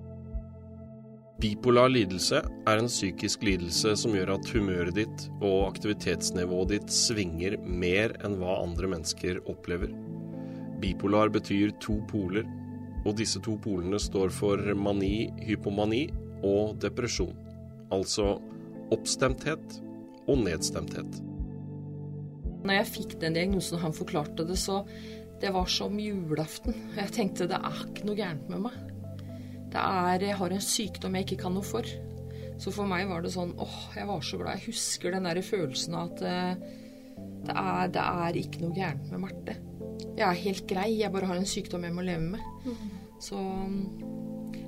Bipolar 1.41 1.89
lidelse 1.89 2.37
er 2.69 2.77
en 2.77 2.89
psykisk 2.89 3.41
lidelse 3.47 3.95
som 3.97 4.13
gjør 4.13 4.35
at 4.35 4.49
humøret 4.53 4.93
ditt 4.93 5.23
og 5.39 5.71
aktivitetsnivået 5.71 6.75
ditt 6.75 6.93
svinger 6.93 7.55
mer 7.65 8.13
enn 8.21 8.35
hva 8.37 8.59
andre 8.61 8.91
mennesker 8.91 9.39
opplever. 9.49 9.89
Bipolar 10.81 11.29
betyr 11.29 11.75
to 11.83 11.99
poler, 12.09 12.47
og 13.05 13.17
disse 13.17 13.41
to 13.43 13.55
polene 13.61 13.99
står 14.01 14.33
for 14.33 14.61
mani, 14.77 15.29
hypomani 15.45 16.07
og 16.45 16.77
depresjon. 16.81 17.33
Altså 17.93 18.35
oppstemthet 18.93 19.79
og 20.29 20.43
nedstemthet. 20.45 21.21
Når 22.61 22.77
jeg 22.77 22.89
fikk 22.91 23.17
den 23.21 23.37
diagnosen 23.37 23.79
og 23.79 23.85
han 23.87 23.97
forklarte 23.97 24.45
det, 24.45 24.57
så 24.61 24.81
det 25.41 25.49
var 25.53 25.69
som 25.71 25.97
julaften. 25.97 26.77
Jeg 26.97 27.13
tenkte 27.15 27.49
det 27.49 27.57
er 27.57 27.81
ikke 27.87 28.05
noe 28.05 28.19
gærent 28.19 28.51
med 28.51 28.67
meg. 28.67 28.77
Det 29.71 29.81
er, 29.81 30.27
jeg 30.27 30.37
har 30.37 30.53
en 30.53 30.65
sykdom 30.65 31.17
jeg 31.17 31.29
ikke 31.29 31.41
kan 31.45 31.57
noe 31.57 31.65
for. 31.65 31.87
Så 32.61 32.73
for 32.75 32.85
meg 32.89 33.07
var 33.09 33.25
det 33.25 33.33
sånn 33.33 33.55
åh, 33.57 33.81
jeg 33.97 34.05
var 34.09 34.21
så 34.21 34.37
glad. 34.37 34.59
Jeg 34.59 34.73
husker 34.75 35.15
den 35.15 35.25
der 35.25 35.41
følelsen 35.45 35.97
av 35.97 36.11
at 36.11 36.23
eh, 36.29 36.69
det 37.47 37.57
er, 37.57 37.91
det 37.97 38.07
er 38.27 38.41
ikke 38.43 38.61
noe 38.61 38.77
gærent 38.77 39.09
med 39.09 39.23
Marte 39.23 39.57
jeg 40.03 40.25
er 40.27 40.41
helt 40.45 40.65
grei, 40.69 40.89
jeg 40.99 41.13
bare 41.13 41.29
har 41.29 41.39
en 41.39 41.47
sykdom 41.49 41.85
jeg 41.87 41.95
må 41.95 42.05
leve 42.05 42.33
med. 42.35 42.49
Mm. 42.65 42.99
Så 43.21 43.37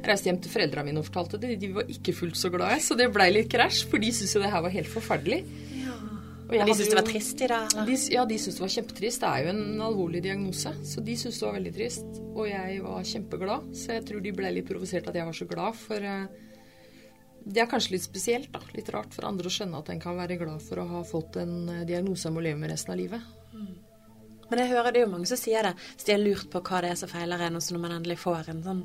jeg 0.03 0.09
reiste 0.11 0.29
hjem 0.29 0.39
til 0.43 0.51
foreldrene 0.51 0.89
mine 0.89 0.99
og 1.01 1.07
fortalte 1.07 1.39
det. 1.41 1.55
De 1.61 1.69
var 1.77 1.89
ikke 1.91 2.15
fullt 2.15 2.39
så 2.39 2.51
glade, 2.53 2.81
så 2.83 2.97
det 2.99 3.07
blei 3.13 3.29
litt 3.31 3.49
krasj, 3.51 3.85
for 3.89 4.03
de 4.03 4.11
syntes 4.11 4.35
jo 4.35 4.43
det 4.43 4.51
her 4.51 4.63
var 4.65 4.73
helt 4.73 4.91
forferdelig. 4.91 5.39
Ja. 5.79 5.97
Og 6.43 6.53
de 6.53 6.75
syntes 6.75 6.91
det 6.91 6.97
var 6.99 7.07
trist 7.07 7.41
i 7.41 7.49
dag? 7.49 7.75
De, 7.87 7.97
ja, 8.13 8.25
de 8.29 8.39
syntes 8.41 8.59
det 8.59 8.65
var 8.65 8.73
kjempetrist. 8.75 9.23
Det 9.23 9.29
er 9.29 9.45
jo 9.45 9.53
en 9.53 9.85
alvorlig 9.87 10.23
diagnose, 10.25 10.73
så 10.85 11.03
de 11.07 11.15
syntes 11.19 11.39
det 11.39 11.47
var 11.47 11.55
veldig 11.57 11.73
trist. 11.77 12.19
Og 12.33 12.49
jeg 12.49 12.81
var 12.83 13.07
kjempeglad, 13.13 13.69
så 13.79 13.97
jeg 13.97 14.07
tror 14.09 14.25
de 14.25 14.35
ble 14.41 14.51
litt 14.57 14.67
provosert 14.69 15.07
at 15.09 15.21
jeg 15.21 15.29
var 15.29 15.39
så 15.39 15.47
glad, 15.49 15.79
for 15.85 16.09
uh, 16.09 16.51
det 17.43 17.63
er 17.63 17.71
kanskje 17.71 17.95
litt 17.95 18.05
spesielt, 18.05 18.51
da. 18.53 18.61
Litt 18.75 18.91
rart 18.93 19.15
for 19.15 19.27
andre 19.27 19.49
å 19.49 19.55
skjønne 19.55 19.79
at 19.79 19.89
en 19.91 20.03
kan 20.03 20.19
være 20.19 20.39
glad 20.39 20.63
for 20.63 20.83
å 20.83 20.87
ha 20.91 21.07
fått 21.07 21.39
en 21.41 21.55
uh, 21.71 21.81
diagnose 21.87 22.27
en 22.29 22.35
må 22.35 22.43
leve 22.43 22.59
med 22.59 22.75
resten 22.75 22.95
av 22.95 22.99
livet. 22.99 23.33
Mm. 23.55 23.73
Men 24.49 24.61
jeg 24.61 24.71
hører 24.73 24.91
det 24.91 25.01
er 25.01 25.07
jo 25.07 25.13
mange 25.13 25.29
som 25.29 25.39
sier 25.39 25.65
det, 25.65 25.73
så 25.95 26.07
de 26.07 26.15
har 26.15 26.21
lurt 26.21 26.49
på 26.51 26.61
hva 26.63 26.81
det 26.83 26.91
er 26.93 26.99
som 26.99 27.11
feiler 27.11 27.45
en, 27.47 27.57
og 27.59 27.63
så 27.63 27.75
når 27.75 27.83
man 27.85 27.95
endelig 27.99 28.19
får 28.23 28.51
en 28.53 28.63
sånn 28.65 28.83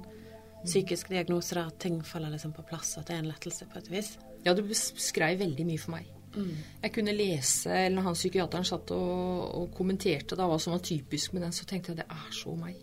psykisk 0.64 1.10
diagnose 1.12 1.54
der 1.54 1.70
ting 1.78 2.00
faller 2.04 2.32
liksom 2.34 2.52
på 2.56 2.64
plass, 2.66 2.96
og 2.96 3.02
at 3.02 3.10
det 3.10 3.16
er 3.16 3.24
en 3.24 3.30
lettelse 3.30 3.68
på 3.70 3.78
et 3.80 3.90
vis. 3.92 4.14
Ja, 4.44 4.54
du 4.54 4.62
beskrev 4.66 5.38
veldig 5.40 5.66
mye 5.66 5.82
for 5.82 5.94
meg. 5.94 6.08
Mm. 6.34 6.50
Jeg 6.82 6.92
kunne 6.94 7.14
lese, 7.16 7.72
eller 7.86 8.04
han 8.04 8.16
psykiateren 8.16 8.66
satt 8.66 8.92
og, 8.94 9.46
og, 9.62 9.70
kommenterte 9.74 10.36
da 10.38 10.46
hva 10.48 10.58
som 10.62 10.74
var 10.74 10.84
typisk 10.84 11.34
med 11.34 11.46
den, 11.46 11.54
så 11.56 11.66
tenkte 11.68 11.94
jeg 11.94 12.02
det 12.02 12.08
er 12.10 12.28
så 12.34 12.54
meg. 12.58 12.76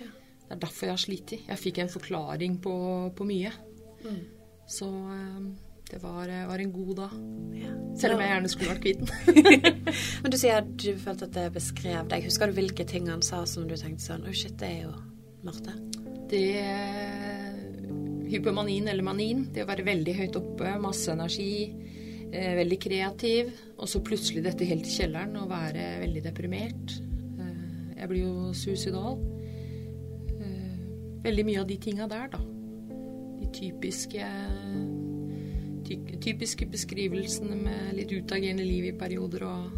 Ja. 0.00 0.10
Det 0.42 0.56
er 0.56 0.62
derfor 0.64 0.88
jeg 0.88 0.96
har 0.96 1.04
slitt. 1.04 1.36
Jeg 1.38 1.62
fikk 1.62 1.80
en 1.82 1.92
forklaring 1.92 2.58
på, 2.64 2.74
på 3.16 3.28
mye. 3.28 3.54
Mm. 4.04 4.20
Så 4.68 4.88
um, 4.88 5.52
det 5.88 6.02
var, 6.02 6.28
eh, 6.28 6.46
var 6.48 6.58
en 6.58 6.72
god 6.72 6.96
dag. 6.96 7.12
Ja. 7.56 7.74
Selv 7.98 8.14
om 8.14 8.22
jeg 8.22 8.32
gjerne 8.32 8.50
skulle 8.52 8.72
vært 8.74 8.82
kvitt 8.84 9.00
den. 9.02 9.78
Men 10.22 10.34
du 10.34 10.38
sier 10.38 10.60
at 10.60 10.68
du 10.78 10.90
følte 11.00 11.28
at 11.28 11.36
det 11.36 11.46
beskrev 11.54 12.10
deg. 12.10 12.26
Husker 12.28 12.50
du 12.50 12.58
hvilke 12.58 12.86
ting 12.88 13.08
han 13.08 13.24
sa 13.24 13.44
som 13.48 13.66
du 13.68 13.76
tenkte 13.76 14.04
sånn 14.04 14.26
Å, 14.26 14.30
oh 14.30 14.36
shit, 14.36 14.56
det 14.60 14.68
er 14.68 14.82
jo 14.84 14.92
Marte? 15.46 15.74
Det 16.28 16.44
Hypomanien 18.28 18.88
eller 18.88 19.06
manin. 19.06 19.46
Det 19.54 19.64
å 19.64 19.68
være 19.70 19.86
veldig 19.86 20.14
høyt 20.18 20.36
oppe, 20.38 20.74
masse 20.82 21.08
energi, 21.12 21.72
eh, 22.30 22.54
veldig 22.60 22.78
kreativ. 22.84 23.52
Og 23.78 23.88
så 23.88 24.02
plutselig 24.04 24.44
dette 24.44 24.68
helt 24.68 24.86
i 24.86 24.94
kjelleren 24.98 25.36
og 25.40 25.50
være 25.50 25.88
veldig 26.04 26.24
deprimert. 26.28 26.98
Eh, 27.40 27.96
jeg 27.96 28.08
blir 28.12 28.22
jo 28.26 28.52
suicidal. 28.52 29.18
Eh, 30.36 30.78
veldig 31.24 31.44
mye 31.48 31.60
av 31.60 31.66
de 31.66 31.76
tinga 31.76 32.08
der, 32.08 32.28
da. 32.28 32.38
De 33.40 33.48
typiske 33.52 34.20
ty 34.20 34.97
typiske 36.20 36.68
beskrivelsene 36.70 37.56
med 37.58 37.92
litt 37.96 38.12
utagerende 38.12 38.66
liv 38.66 38.90
i 38.90 38.96
perioder 38.98 39.44
og 39.48 39.68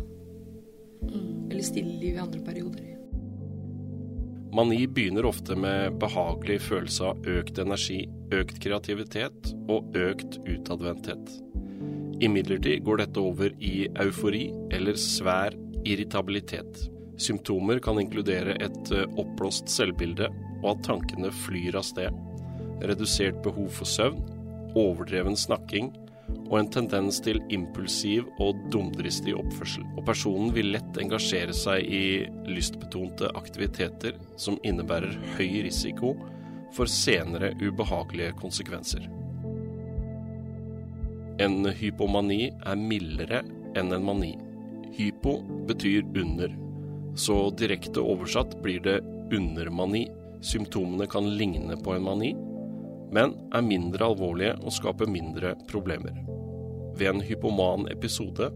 mm. 1.07 1.51
Eller 1.51 1.67
stille 1.67 1.97
liv 1.99 2.15
i 2.15 2.23
andre 2.23 2.41
perioder. 2.47 2.91
Mani 4.55 4.87
begynner 4.87 5.27
ofte 5.27 5.55
med 5.59 5.99
behagelig 6.03 6.61
følelse 6.65 7.11
av 7.13 7.27
økt 7.39 7.59
energi, 7.63 8.01
økt 8.35 8.59
kreativitet 8.63 9.53
og 9.71 9.95
økt 9.99 10.41
utadvendthet. 10.47 11.35
Imidlertid 12.21 12.83
går 12.85 13.05
dette 13.05 13.23
over 13.23 13.55
i 13.63 13.87
eufori 14.03 14.49
eller 14.75 14.99
svær 14.99 15.55
irritabilitet. 15.87 16.89
Symptomer 17.21 17.79
kan 17.85 18.01
inkludere 18.01 18.57
et 18.61 18.93
eh, 18.97 19.07
oppblåst 19.21 19.71
selvbilde 19.71 20.29
og 20.61 20.75
at 20.75 20.85
tankene 20.89 21.31
flyr 21.45 21.79
av 21.81 21.87
sted. 21.87 22.17
Redusert 22.85 23.43
behov 23.45 23.71
for 23.77 23.89
søvn, 23.89 24.21
overdreven 24.79 25.37
snakking 25.39 25.91
og 26.51 26.57
en 26.59 26.71
tendens 26.71 27.21
til 27.23 27.41
impulsiv 27.55 28.27
og 28.43 28.59
dumdristig 28.75 29.35
oppførsel. 29.39 29.85
Og 29.99 30.05
personen 30.07 30.51
vil 30.55 30.73
lett 30.75 30.99
engasjere 31.03 31.55
seg 31.57 31.87
i 31.87 32.03
lystbetonte 32.51 33.31
aktiviteter 33.39 34.19
som 34.41 34.59
innebærer 34.67 35.15
høy 35.37 35.63
risiko 35.67 36.15
for 36.75 36.91
senere 36.91 37.53
ubehagelige 37.63 38.35
konsekvenser. 38.39 39.07
En 41.41 41.65
hypomani 41.73 42.51
er 42.53 42.79
mildere 42.79 43.43
enn 43.79 43.95
en 43.95 44.05
mani. 44.05 44.35
Hypo 44.99 45.39
betyr 45.69 46.05
under, 46.19 46.53
så 47.15 47.37
direkte 47.57 48.03
oversatt 48.03 48.59
blir 48.63 48.83
det 48.85 48.99
undermani. 49.33 50.09
Symptomene 50.45 51.07
kan 51.11 51.27
ligne 51.39 51.77
på 51.81 51.95
en 51.95 52.05
mani, 52.05 52.35
men 53.15 53.35
er 53.55 53.67
mindre 53.67 54.07
alvorlige 54.07 54.55
og 54.61 54.75
skaper 54.75 55.11
mindre 55.11 55.55
problemer. 55.71 56.15
Ved 56.99 57.15
en 57.15 57.25
hypoman 57.25 57.89
episode 57.91 58.51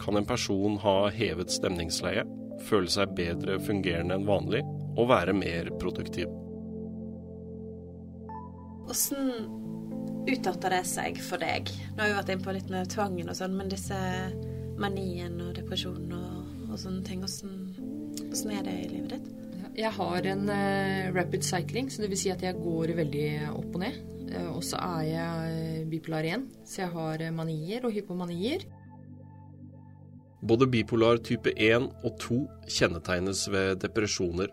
kan 0.00 0.16
en 0.16 0.26
person 0.26 0.78
ha 0.82 0.96
hevet 1.14 1.52
stemningsleie, 1.52 2.24
føle 2.68 2.90
seg 2.92 3.14
bedre 3.16 3.58
fungerende 3.62 4.16
enn 4.16 4.28
vanlig 4.28 4.62
og 4.98 5.10
være 5.12 5.34
mer 5.36 5.70
produktiv. 5.80 6.30
Hvordan 8.90 9.58
utarter 10.30 10.74
det 10.74 10.84
seg 10.88 11.20
for 11.24 11.40
deg? 11.42 11.70
Nå 11.94 12.02
har 12.02 12.10
vi 12.10 12.16
vært 12.18 12.32
inne 12.34 12.46
på 12.46 12.54
litt 12.56 12.72
med 12.72 12.90
tvangen 12.90 13.30
og 13.30 13.38
sånn, 13.38 13.54
men 13.56 13.70
disse 13.70 13.98
manien 14.80 15.36
og 15.44 15.54
depresjonen 15.58 16.16
og, 16.16 16.70
og 16.70 16.80
sånne 16.80 17.04
ting, 17.06 17.22
åssen 17.24 18.56
er 18.56 18.64
det 18.66 18.76
i 18.80 18.88
livet 18.90 19.14
ditt? 19.14 19.39
Jeg 19.78 19.92
har 19.96 20.26
en 20.32 20.48
uh, 20.50 21.14
rapid 21.14 21.44
cycling, 21.46 21.90
så 21.90 22.02
det 22.02 22.10
vil 22.10 22.20
si 22.20 22.32
at 22.32 22.42
jeg 22.42 22.58
går 22.58 22.94
veldig 22.98 23.28
opp 23.52 23.76
og 23.78 23.82
ned. 23.84 24.00
Uh, 24.30 24.50
og 24.56 24.62
så 24.66 24.80
er 24.82 25.06
jeg 25.08 25.54
eh, 25.60 25.88
bipolar 25.90 26.26
1, 26.26 26.44
så 26.66 26.84
jeg 26.84 26.92
har 26.94 27.24
manier 27.34 27.86
og 27.86 27.94
hypomanier. 27.94 28.66
Både 30.40 30.66
bipolar 30.70 31.20
type 31.20 31.52
1 31.56 31.88
og 32.04 32.14
2 32.22 32.38
kjennetegnes 32.68 33.44
ved 33.52 33.80
depresjoner. 33.82 34.48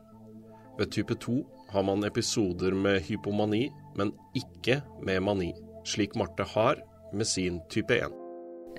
Ved 0.78 0.92
type 0.92 1.16
2 1.16 1.38
har 1.72 1.86
man 1.88 2.04
episoder 2.08 2.76
med 2.76 3.02
hypomani, 3.08 3.68
men 3.96 4.14
ikke 4.36 4.82
med 5.04 5.22
mani, 5.24 5.52
slik 5.86 6.16
Marte 6.16 6.46
har 6.56 6.82
med 7.14 7.26
sin 7.26 7.62
type 7.70 7.96
1. 7.96 8.18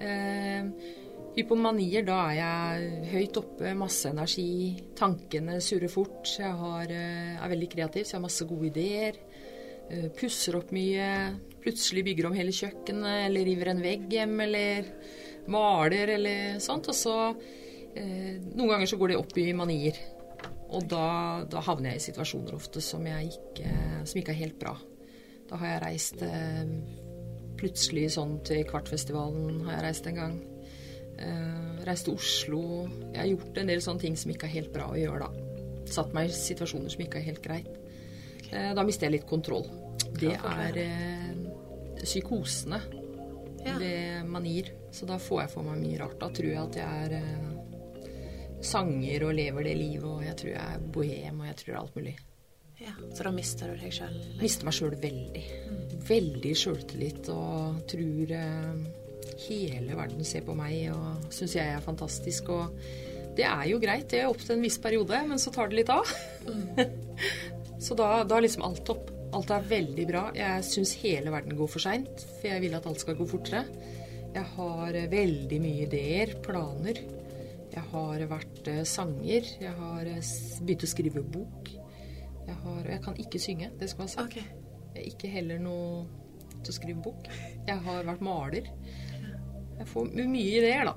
Eh, 0.01 0.69
hypomanier, 1.39 2.03
da 2.07 2.19
er 2.29 2.37
jeg 2.39 3.11
høyt 3.13 3.39
oppe, 3.39 3.75
masse 3.79 4.11
energi, 4.11 4.75
tankene 4.99 5.59
surrer 5.63 5.91
fort. 5.93 6.27
Jeg 6.39 6.51
har, 6.51 6.91
eh, 6.91 7.37
er 7.39 7.53
veldig 7.53 7.71
kreativ, 7.71 8.05
så 8.05 8.15
jeg 8.15 8.19
har 8.19 8.27
masse 8.27 8.49
gode 8.49 8.67
ideer. 8.67 9.15
Eh, 9.91 10.09
pusser 10.09 10.57
opp 10.57 10.73
mye. 10.73 11.39
Plutselig 11.63 12.05
bygger 12.05 12.27
om 12.27 12.35
hele 12.35 12.51
kjøkkenet, 12.51 13.27
eller 13.27 13.45
river 13.45 13.69
en 13.69 13.83
vegg 13.83 14.11
hjem, 14.11 14.41
eller 14.41 14.85
maler, 15.47 16.09
eller 16.17 16.59
sånt. 16.59 16.89
Og 16.89 16.95
så 16.95 17.37
eh, 17.95 18.39
Noen 18.55 18.69
ganger 18.69 18.87
så 18.87 18.99
går 18.99 19.09
det 19.09 19.19
opp 19.19 19.39
i 19.39 19.53
manier. 19.53 19.97
Og 20.71 20.87
da, 20.89 21.45
da, 21.49 21.61
havner 21.61 21.93
jeg 21.93 21.97
i 21.97 22.07
situasjoner 22.11 22.55
ofte 22.55 22.81
som, 22.81 23.05
ikke, 23.07 24.05
som 24.05 24.21
ikke 24.21 24.35
er 24.35 24.43
helt 24.45 24.59
bra. 24.59 24.77
Da 25.49 25.57
har 25.57 25.67
jeg 25.67 25.83
reist 25.83 26.25
plutselig 27.59 28.13
sånn 28.13 28.39
til 28.45 28.67
Kvartfestivalen 28.69 29.65
har 29.65 29.79
jeg 29.79 29.87
reist 29.87 30.07
en 30.07 30.21
gang. 30.21 30.39
Eh, 31.19 31.85
reist 31.87 32.07
til 32.07 32.19
Oslo. 32.19 32.63
Jeg 33.13 33.19
har 33.19 33.31
gjort 33.33 33.61
en 33.61 33.71
del 33.73 33.83
sånne 33.83 34.05
ting 34.05 34.17
som 34.19 34.33
ikke 34.33 34.47
er 34.49 34.57
helt 34.59 34.73
bra 34.75 34.89
å 34.93 34.99
gjøre, 34.99 35.27
da. 35.27 35.45
Satt 35.89 36.15
meg 36.17 36.29
i 36.29 36.37
situasjoner 36.37 36.93
som 36.93 37.05
ikke 37.05 37.21
er 37.21 37.29
helt 37.31 37.43
greit. 37.45 37.71
Eh, 38.53 38.73
da 38.77 38.85
mister 38.87 39.09
jeg 39.09 39.19
litt 39.19 39.29
kontroll. 39.29 39.67
Det 40.19 40.35
er 40.37 40.79
eh, 40.83 41.33
psykosene 42.03 42.81
ja. 43.65 43.77
ved 43.81 44.29
manier. 44.31 44.73
Så 44.95 45.09
da 45.09 45.19
får 45.21 45.45
jeg 45.45 45.55
for 45.57 45.69
meg 45.69 45.83
mye 45.83 45.99
rart. 46.01 46.19
Da 46.21 46.31
tror 46.35 46.51
jeg 46.53 46.63
at 46.63 46.79
jeg 46.81 47.09
er 47.09 47.19
eh, 47.19 48.63
sanger 48.65 49.27
og 49.29 49.37
lever 49.39 49.69
det 49.69 49.77
livet, 49.79 50.09
og 50.09 50.25
jeg 50.25 50.39
tror 50.41 50.55
jeg 50.55 50.79
er 50.79 50.89
bohem, 50.97 51.43
og 51.43 51.51
jeg 51.51 51.61
tror 51.63 51.83
alt 51.83 51.99
mulig. 51.99 52.17
Ja, 52.79 52.95
Så 53.11 53.25
da 53.27 53.33
mister 53.35 53.73
du 53.73 53.81
deg 53.81 53.91
sjøl? 53.91 54.15
Mister 54.39 54.69
meg 54.69 54.77
sjøl 54.77 54.95
veldig. 55.03 55.45
Mm. 55.67 55.79
Veldig 56.09 56.55
sjøltillit 56.61 57.31
og 57.35 57.81
tror 57.91 58.35
hele 59.47 59.97
verden 59.99 60.27
ser 60.27 60.45
på 60.47 60.57
meg 60.59 60.89
og 60.95 61.29
syns 61.35 61.55
jeg 61.59 61.75
er 61.75 61.85
fantastisk. 61.85 62.51
Og 62.55 62.81
det 63.39 63.47
er 63.47 63.69
jo 63.71 63.79
greit, 63.83 64.09
det 64.11 64.23
er 64.23 64.33
opp 64.33 64.41
til 64.43 64.57
en 64.57 64.65
viss 64.65 64.81
periode, 64.83 65.21
men 65.29 65.41
så 65.43 65.53
tar 65.55 65.71
det 65.71 65.83
litt 65.83 65.95
av. 65.95 66.09
Så 67.79 67.95
da, 67.95 68.25
da 68.27 68.35
er 68.35 68.43
liksom 68.43 68.65
alt 68.67 68.89
opp. 68.91 69.13
Alt 69.39 69.53
er 69.55 69.67
veldig 69.71 70.07
bra. 70.09 70.23
Jeg 70.35 70.65
syns 70.67 70.97
hele 70.99 71.31
verden 71.31 71.55
går 71.55 71.69
for 71.71 71.85
seint, 71.85 72.25
for 72.41 72.49
jeg 72.49 72.65
vil 72.65 72.75
at 72.75 72.89
alt 72.91 73.05
skal 73.05 73.15
gå 73.15 73.27
fortere. 73.29 73.61
Jeg 74.35 74.45
har 74.57 74.99
veldig 75.13 75.61
mye 75.63 75.85
ideer, 75.87 76.35
planer. 76.43 76.99
Jeg 77.73 77.85
har 77.93 78.25
vært 78.31 78.71
eh, 78.73 78.83
sanger. 78.89 79.47
Jeg 79.63 79.75
har 79.79 80.09
eh, 80.11 80.33
begynt 80.65 80.87
å 80.87 80.91
skrive 80.91 81.23
bok. 81.23 81.71
Jeg, 82.49 82.57
har, 82.65 82.81
jeg 82.89 83.03
kan 83.05 83.21
ikke 83.23 83.41
synge, 83.43 83.71
det 83.79 83.91
skal 83.93 84.07
jeg 84.07 84.11
ha 84.11 84.15
sagt. 84.17 84.33
Okay. 84.33 84.65
Jeg 84.95 85.03
er 85.05 85.11
ikke 85.13 85.31
heller 85.31 85.61
noe 85.63 86.07
til 86.65 86.73
å 86.73 86.77
skrive 86.77 87.05
bok. 87.05 87.29
Jeg 87.69 87.85
har 87.85 88.09
vært 88.09 88.25
maler. 88.25 88.71
Jeg 89.79 89.87
får 89.93 90.09
mye 90.19 90.57
ideer, 90.59 90.89
da. 90.89 90.95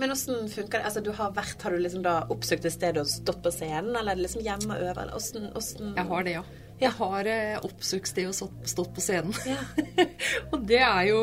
Men 0.00 0.12
åssen 0.12 0.48
funker 0.52 0.78
det? 0.80 0.86
Altså, 0.88 1.02
du 1.04 1.10
har, 1.16 1.32
vært, 1.36 1.60
har 1.64 1.74
du 1.74 1.80
liksom 1.80 2.04
da 2.04 2.14
oppsøkt 2.32 2.66
et 2.68 2.74
sted 2.74 2.98
og 3.00 3.08
stått 3.08 3.42
på 3.44 3.52
scenen, 3.54 3.92
eller 3.94 4.12
er 4.12 4.20
det 4.20 4.26
liksom 4.26 4.44
hjemme 4.44 4.76
og 4.76 4.86
øver? 4.90 5.12
Hvordan, 5.12 5.50
hvordan... 5.54 5.92
Jeg 5.98 6.08
har 6.12 6.26
det, 6.26 6.36
ja. 6.38 6.44
Jeg 6.82 6.94
har 6.98 7.28
eh, 7.30 7.58
oppsøkt 7.62 8.10
sted 8.10 8.30
og 8.30 8.56
stått 8.68 8.94
på 8.96 9.04
scenen. 9.04 9.36
Ja. 9.46 9.60
og 10.52 10.64
det 10.66 10.80
er 10.82 11.04
jo 11.10 11.20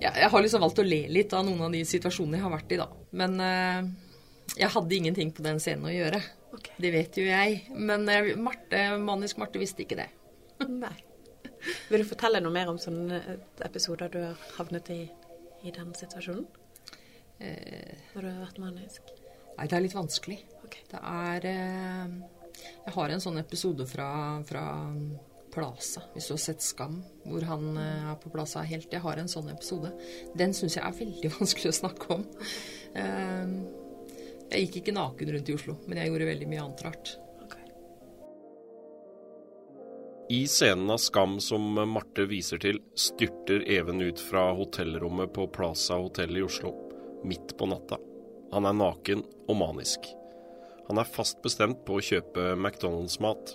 ja, 0.00 0.10
Jeg 0.10 0.30
har 0.32 0.42
liksom 0.42 0.64
valgt 0.64 0.80
å 0.82 0.86
le 0.86 1.04
litt 1.12 1.32
av 1.36 1.46
noen 1.46 1.68
av 1.68 1.76
de 1.76 1.84
situasjonene 1.88 2.40
jeg 2.40 2.46
har 2.46 2.54
vært 2.56 2.74
i, 2.74 2.80
da. 2.80 2.88
Men 3.16 3.36
eh, 3.44 3.92
jeg 4.56 4.72
hadde 4.74 4.98
ingenting 4.98 5.32
på 5.36 5.44
den 5.46 5.60
scenen 5.62 5.88
å 5.88 5.94
gjøre. 5.94 6.22
Okay. 6.56 6.74
Det 6.82 6.92
vet 6.94 7.20
jo 7.20 7.26
jeg. 7.28 7.60
Men 7.76 8.08
eh, 8.12 8.32
Marte, 8.40 8.88
Manisk 9.02 9.40
Marte 9.42 9.62
visste 9.62 9.84
ikke 9.86 10.00
det. 10.00 10.08
Nei. 10.66 10.96
Vil 11.90 12.02
du 12.02 12.08
fortelle 12.08 12.40
noe 12.42 12.54
mer 12.54 12.68
om 12.70 12.78
sånne 12.80 13.20
episoder 13.64 14.10
du 14.12 14.20
har 14.22 14.42
havnet 14.58 14.90
i 14.94 15.00
i 15.66 15.74
den 15.74 15.92
situasjonen? 15.96 16.46
Eh, 17.38 17.94
Når 18.14 18.22
du 18.22 18.28
har 18.30 18.42
vært 18.46 18.60
manisk? 18.62 19.12
Nei, 19.56 19.66
det 19.66 19.76
er 19.76 19.84
litt 19.84 19.96
vanskelig. 19.96 20.38
Okay. 20.66 20.84
Det 20.90 21.00
er 21.00 21.46
eh, 21.50 22.14
Jeg 22.86 22.94
har 22.96 23.12
en 23.12 23.24
sånn 23.24 23.40
episode 23.40 23.86
fra, 23.88 24.08
fra 24.48 24.64
Plaza, 25.52 26.02
hvis 26.14 26.28
du 26.28 26.34
har 26.34 26.42
sett 26.42 26.64
Skam, 26.64 26.98
hvor 27.24 27.44
han 27.48 27.76
eh, 27.80 28.08
er 28.12 28.20
på 28.22 28.32
Plaza 28.32 28.64
helt. 28.68 28.92
Jeg 28.92 29.04
har 29.04 29.20
en 29.20 29.32
sånn 29.32 29.50
episode. 29.52 29.92
Den 30.36 30.54
syns 30.56 30.78
jeg 30.78 30.84
er 30.84 30.96
veldig 31.00 31.32
vanskelig 31.38 31.72
å 31.72 31.80
snakke 31.82 32.18
om. 32.20 32.26
Jeg 34.46 34.66
gikk 34.68 34.76
ikke 34.80 34.94
naken 34.96 35.32
rundt 35.34 35.48
i 35.50 35.54
Oslo, 35.56 35.74
men 35.88 35.98
jeg 36.00 36.08
gjorde 36.12 36.28
veldig 36.30 36.46
mye 36.48 36.62
annet 36.62 36.84
rart. 36.86 37.16
I 40.28 40.46
scenen 40.46 40.90
av 40.90 40.98
Skam 40.98 41.40
som 41.40 41.62
Marte 41.86 42.24
viser 42.26 42.58
til, 42.58 42.80
styrter 42.98 43.62
Even 43.70 44.00
ut 44.02 44.18
fra 44.18 44.48
hotellrommet 44.58 45.30
på 45.36 45.44
Plaza 45.54 46.00
hotell 46.02 46.40
i 46.40 46.42
Oslo, 46.42 46.72
midt 47.22 47.52
på 47.58 47.68
natta. 47.70 48.00
Han 48.50 48.66
er 48.66 48.74
naken 48.74 49.22
og 49.46 49.58
manisk. 49.60 50.08
Han 50.88 50.98
er 50.98 51.06
fast 51.06 51.38
bestemt 51.44 51.84
på 51.86 52.00
å 52.00 52.02
kjøpe 52.02 52.56
McDonald's-mat. 52.56 53.54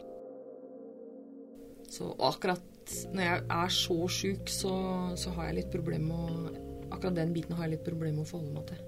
Så 1.92 2.14
akkurat 2.24 2.96
når 3.12 3.26
jeg 3.26 3.44
er 3.58 3.76
så 3.76 3.98
sjuk, 4.20 4.48
så, 4.52 4.72
så, 5.20 5.36
har 5.36 5.50
jeg 5.50 5.60
litt 5.60 5.74
problemer 5.76 6.08
med 6.08 6.56
å 6.56 6.68
Akkurat 6.92 7.16
den 7.16 7.32
biten 7.32 7.56
har 7.56 7.70
jeg 7.70 7.78
litt 7.78 7.86
problemer 7.88 8.18
med 8.20 8.26
å 8.26 8.32
forholde 8.32 8.52
meg 8.52 8.66
til. 8.68 8.80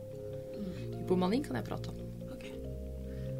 Hypomani 0.99 1.37
kan 1.45 1.55
jeg 1.55 1.67
prate 1.69 1.91
om. 1.93 2.01
Okay. 2.35 2.51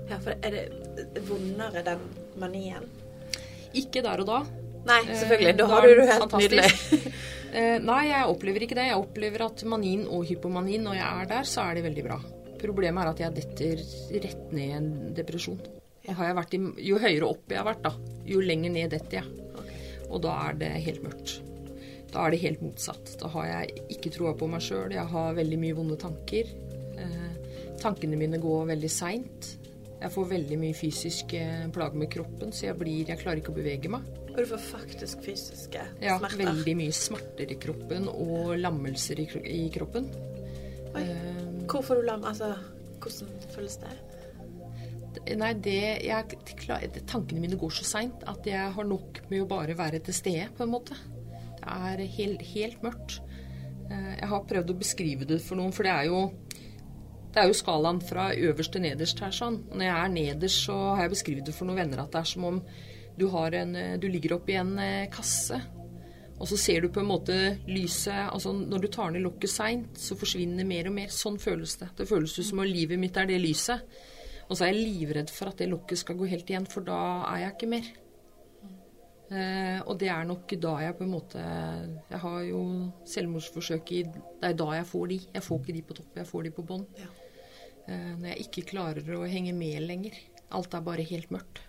Ja, 0.07 0.19
for 0.23 0.35
er 0.39 0.55
det 0.55 1.25
vondere, 1.27 1.83
den 1.83 2.05
manien? 2.39 2.87
Ikke 3.79 4.03
der 4.05 4.23
og 4.23 4.29
da. 4.29 4.39
Nei, 4.87 4.99
selvfølgelig. 5.07 5.53
Da, 5.59 5.65
eh, 5.65 5.73
har 5.73 5.87
du 5.87 5.93
det 5.99 6.07
helt 6.09 6.35
nydelig. 6.39 7.11
eh, 7.57 7.77
nei, 7.83 8.01
jeg 8.09 8.31
opplever 8.33 8.65
ikke 8.65 8.77
det. 8.79 8.89
Jeg 8.89 8.99
opplever 8.99 9.45
at 9.47 9.63
manin 9.69 10.03
og 10.07 10.25
hypomanin, 10.27 10.83
når 10.87 10.99
jeg 10.99 11.21
er 11.21 11.31
der, 11.31 11.47
så 11.49 11.67
er 11.67 11.79
det 11.79 11.85
veldig 11.87 12.03
bra. 12.09 12.19
Problemet 12.63 13.03
er 13.03 13.11
at 13.13 13.23
jeg 13.23 13.37
detter 13.39 13.85
rett 14.25 14.51
ned 14.55 14.65
i 14.65 14.75
en 14.77 14.91
depresjon. 15.15 15.63
I, 16.03 16.11
jo 16.83 16.99
høyere 16.99 17.29
opp 17.29 17.51
jeg 17.51 17.61
har 17.61 17.67
vært, 17.69 17.85
da, 17.85 18.19
jo 18.27 18.43
lenger 18.43 18.73
ned 18.75 18.91
detter 18.91 19.21
jeg. 19.21 19.49
Okay. 19.55 19.81
Og 20.09 20.23
da 20.25 20.35
er 20.49 20.59
det 20.59 20.71
helt 20.83 21.03
mørkt. 21.05 21.37
Da 22.11 22.25
er 22.25 22.35
det 22.35 22.43
helt 22.43 22.61
motsatt. 22.61 23.15
Da 23.21 23.31
har 23.33 23.47
jeg 23.49 23.85
ikke 23.95 24.11
troa 24.13 24.35
på 24.37 24.47
meg 24.51 24.61
sjøl. 24.61 24.91
Jeg 24.93 25.07
har 25.09 25.37
veldig 25.39 25.59
mye 25.63 25.77
vonde 25.79 25.97
tanker. 26.01 26.51
Tankene 27.81 28.19
mine 28.19 28.39
går 28.39 28.67
veldig 28.69 28.91
seint. 28.91 29.47
Jeg 30.03 30.11
får 30.11 30.27
veldig 30.33 30.59
mye 30.59 30.75
fysisk 30.75 31.33
plager 31.73 31.95
med 31.95 32.09
kroppen, 32.11 32.51
så 32.51 32.67
jeg, 32.67 32.77
blir, 32.79 33.07
jeg 33.07 33.21
klarer 33.21 33.39
ikke 33.39 33.53
å 33.53 33.55
bevege 33.55 33.91
meg. 33.91 34.07
Og 34.33 34.39
du 34.41 34.47
får 34.49 34.63
faktisk 34.65 35.23
fysiske 35.23 35.79
ja, 36.01 36.17
smerter? 36.17 36.41
Ja, 36.41 36.51
veldig 36.51 36.73
mye 36.79 36.95
smerter 36.97 37.53
i 37.53 37.57
kroppen 37.61 38.09
og 38.11 38.55
lammelser 38.59 39.21
i, 39.23 39.27
i 39.53 39.61
kroppen. 39.73 40.09
Oi. 40.93 41.03
Um, 41.03 41.61
Hvor 41.69 41.85
får 41.85 42.01
du 42.01 42.07
lam... 42.09 42.25
Altså, 42.27 42.51
hvordan 43.03 43.45
føles 43.53 43.77
det? 43.83 43.93
Nei, 45.37 45.51
det, 45.61 45.79
jeg, 46.03 47.03
Tankene 47.07 47.43
mine 47.43 47.59
går 47.61 47.75
så 47.77 47.85
seint 47.85 48.25
at 48.29 48.47
jeg 48.49 48.71
har 48.75 48.87
nok 48.87 49.21
med 49.29 49.43
å 49.43 49.49
bare 49.49 49.77
være 49.77 50.01
til 50.03 50.17
stede, 50.17 50.49
på 50.57 50.65
en 50.65 50.73
måte. 50.73 50.97
Det 51.59 51.63
er 51.69 52.03
helt, 52.17 52.41
helt 52.55 52.83
mørkt. 52.83 53.19
Eh, 53.91 54.13
jeg 54.17 54.29
har 54.33 54.47
prøvd 54.49 54.73
å 54.73 54.79
beskrive 54.79 55.27
det 55.29 55.39
for 55.45 55.59
noen, 55.59 55.75
for 55.75 55.87
det 55.87 55.93
er 55.93 56.09
jo 56.09 56.23
det 57.33 57.41
er 57.41 57.49
jo 57.49 57.57
skalaen 57.57 58.01
fra 58.05 58.27
øverst 58.33 58.75
til 58.75 58.83
nederst 58.85 59.21
her. 59.23 59.31
sånn. 59.33 59.63
Når 59.73 59.87
jeg 59.87 59.95
er 59.99 60.11
nederst, 60.13 60.65
så 60.67 60.75
har 60.93 61.07
jeg 61.07 61.15
beskrevet 61.15 61.47
det 61.49 61.55
for 61.57 61.65
noen 61.69 61.81
venner 61.81 62.03
at 62.03 62.11
det 62.13 62.21
er 62.21 62.29
som 62.29 62.49
om 62.49 62.59
du, 63.17 63.25
en, 63.29 63.73
du 64.01 64.07
ligger 64.09 64.37
oppi 64.37 64.55
en 64.57 64.77
eh, 64.81 65.09
kasse, 65.13 65.59
og 66.43 66.49
så 66.49 66.57
ser 66.59 66.83
du 66.83 66.89
på 66.91 66.99
en 66.99 67.07
måte 67.07 67.35
lyset 67.69 68.25
altså 68.25 68.51
Når 68.57 68.83
du 68.83 68.87
tar 68.91 69.11
ned 69.13 69.23
lokket 69.23 69.51
seint, 69.53 69.99
så 69.99 70.17
forsvinner 70.19 70.67
mer 70.67 70.89
og 70.89 70.95
mer. 70.97 71.13
Sånn 71.13 71.37
føles 71.39 71.77
det. 71.79 71.91
Det 71.95 72.07
føles 72.09 72.33
som 72.35 72.59
om 72.59 72.67
livet 72.67 72.99
mitt 72.99 73.17
er 73.17 73.29
det 73.29 73.39
lyset. 73.39 73.85
Og 74.49 74.57
så 74.57 74.65
er 74.65 74.73
jeg 74.73 74.83
livredd 74.83 75.31
for 75.31 75.53
at 75.53 75.61
det 75.61 75.69
lokket 75.71 76.01
skal 76.01 76.17
gå 76.19 76.27
helt 76.27 76.49
igjen, 76.49 76.67
for 76.67 76.83
da 76.85 76.99
er 77.31 77.45
jeg 77.45 77.55
ikke 77.55 77.69
mer. 77.71 77.91
Eh, 79.31 79.79
og 79.87 79.95
det 80.01 80.09
er 80.11 80.27
nok 80.27 80.51
da 80.61 80.73
jeg 80.83 80.93
på 80.97 81.05
en 81.05 81.13
måte 81.13 81.41
Jeg 82.11 82.19
har 82.21 82.41
jo 82.43 82.59
selvmordsforsøk 83.07 83.93
i 83.95 84.01
Det 84.03 84.49
er 84.49 84.57
da 84.59 84.67
jeg 84.75 84.89
får 84.89 85.07
de. 85.13 85.19
Jeg 85.37 85.45
får 85.47 85.61
ikke 85.61 85.77
de 85.77 85.85
på 85.87 85.97
topp, 86.01 86.17
jeg 86.19 86.27
får 86.27 86.43
de 86.43 86.51
på 86.57 86.65
bånn. 86.73 86.83
Ja. 86.99 87.09
Eh, 87.87 88.13
når 88.15 88.29
jeg 88.31 88.45
ikke 88.47 88.69
klarer 88.73 89.15
å 89.17 89.25
henge 89.27 89.55
med 89.55 89.83
lenger. 89.83 90.19
Alt 90.55 90.75
er 90.75 90.85
bare 90.85 91.05
helt 91.07 91.33
mørkt. 91.33 91.63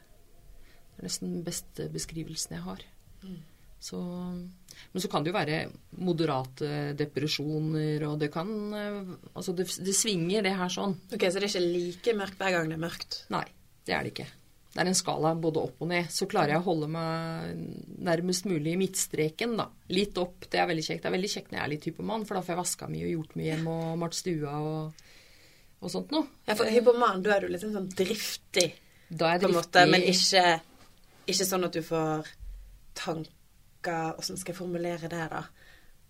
Det 0.94 1.02
er 1.02 1.08
nesten 1.08 1.32
den 1.32 1.46
beste 1.46 1.88
beskrivelsen 1.90 2.54
jeg 2.54 2.64
har. 2.66 2.84
Mm. 3.24 3.40
Så, 3.84 3.98
men 4.00 5.02
så 5.02 5.10
kan 5.12 5.24
det 5.24 5.32
jo 5.32 5.36
være 5.36 5.58
moderate 6.00 6.94
depresjoner, 6.96 8.06
og 8.08 8.16
det 8.22 8.30
kan 8.32 8.48
eh, 8.72 9.10
Altså, 9.34 9.52
det, 9.52 9.66
det, 9.84 9.96
svinger, 9.96 10.46
det 10.46 10.54
her 10.56 10.72
sånn. 10.72 10.96
Ok, 11.10 11.26
Så 11.26 11.42
det 11.42 11.50
er 11.50 11.52
ikke 11.52 11.66
like 11.66 12.16
mørkt 12.22 12.40
hver 12.40 12.56
gang 12.56 12.70
det 12.70 12.78
er 12.78 12.86
mørkt? 12.86 13.20
Nei, 13.34 13.44
det 13.84 13.96
er 13.96 14.06
det 14.06 14.14
ikke. 14.14 14.30
Det 14.74 14.82
er 14.82 14.90
en 14.90 14.96
skala 14.98 15.34
både 15.38 15.60
opp 15.62 15.82
og 15.84 15.90
ned. 15.92 16.08
Så 16.10 16.26
klarer 16.30 16.56
jeg 16.56 16.62
å 16.62 16.66
holde 16.66 16.88
meg 16.90 17.58
nærmest 18.08 18.48
mulig 18.50 18.72
i 18.72 18.78
midtstreken, 18.80 19.52
da. 19.60 19.68
Litt 19.94 20.18
opp, 20.18 20.48
det 20.50 20.58
er 20.58 20.70
veldig 20.70 20.86
kjekt. 20.86 21.04
Det 21.04 21.10
er 21.10 21.14
veldig 21.14 21.30
kjekt 21.30 21.52
når 21.52 21.60
jeg 21.60 21.64
er 21.66 21.72
litt 21.74 21.86
hypoman, 21.90 22.24
for 22.26 22.38
da 22.38 22.42
får 22.42 22.54
jeg 22.54 22.62
vaska 22.62 22.88
mye 22.90 23.06
og 23.06 23.12
gjort 23.12 23.36
mye 23.38 23.50
hjemme 23.52 23.76
og 23.84 24.00
malt 24.02 24.18
stua 24.18 24.56
og 24.64 25.04
og 25.84 25.92
sånt 25.92 26.12
noe. 26.14 26.26
Ja, 26.48 26.56
for 26.58 26.70
hypoman, 26.70 27.22
da 27.24 27.36
er 27.36 27.44
du 27.44 27.52
liksom 27.52 27.74
sånn 27.74 27.90
driftig, 27.96 28.70
da 29.08 29.34
er 29.34 29.42
på 29.42 29.50
en 29.50 29.58
måte, 29.58 29.84
men 29.90 30.04
ikke 30.08 30.44
ikke 31.30 31.46
sånn 31.48 31.64
at 31.66 31.76
du 31.76 31.80
får 31.84 32.28
tanker 32.98 33.30
Åssen 34.18 34.38
skal 34.40 34.54
jeg 34.54 34.58
formulere 34.58 35.10
det, 35.12 35.24
da? 35.28 35.42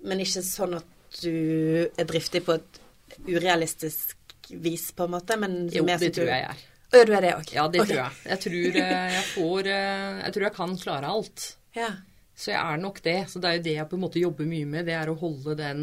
Men 0.07 0.21
ikke 0.23 0.45
sånn 0.47 0.77
at 0.79 1.19
du 1.21 1.89
er 1.91 2.07
driftig 2.07 2.45
på 2.47 2.55
et 2.55 2.79
urealistisk 3.27 4.15
vis, 4.63 4.93
på 4.95 5.09
en 5.09 5.15
måte? 5.17 5.39
Men 5.41 5.65
Jo, 5.75 5.83
mer 5.87 5.99
det 5.99 6.13
sånn 6.13 6.17
tror 6.21 6.31
jeg 6.31 6.45
jeg 6.45 6.53
er. 6.53 6.63
Å, 6.85 6.97
ja, 7.01 7.05
du 7.05 7.13
er 7.17 7.25
det 7.25 7.33
òg? 7.35 7.53
Ja, 7.57 7.65
det 7.73 7.85
tror 7.89 7.99
jeg. 7.99 8.19
Jeg 8.31 8.43
tror 8.45 8.79
eh, 8.85 9.15
jeg 9.17 9.25
får 9.33 9.71
eh, 9.73 10.21
Jeg 10.21 10.35
tror 10.37 10.47
jeg 10.47 10.57
kan 10.61 10.77
klare 10.85 11.11
alt. 11.17 11.47
Ja. 11.75 11.91
Så 12.39 12.53
jeg 12.53 12.61
er 12.61 12.83
nok 12.83 13.01
det. 13.03 13.17
Så 13.33 13.43
det 13.43 13.51
er 13.51 13.59
jo 13.59 13.65
det 13.67 13.75
jeg 13.81 13.89
på 13.91 13.99
en 13.99 14.05
måte 14.05 14.23
jobber 14.23 14.51
mye 14.51 14.69
med. 14.71 14.87
Det 14.87 14.95
er 14.95 15.11
å 15.11 15.17
holde 15.19 15.57
den 15.59 15.83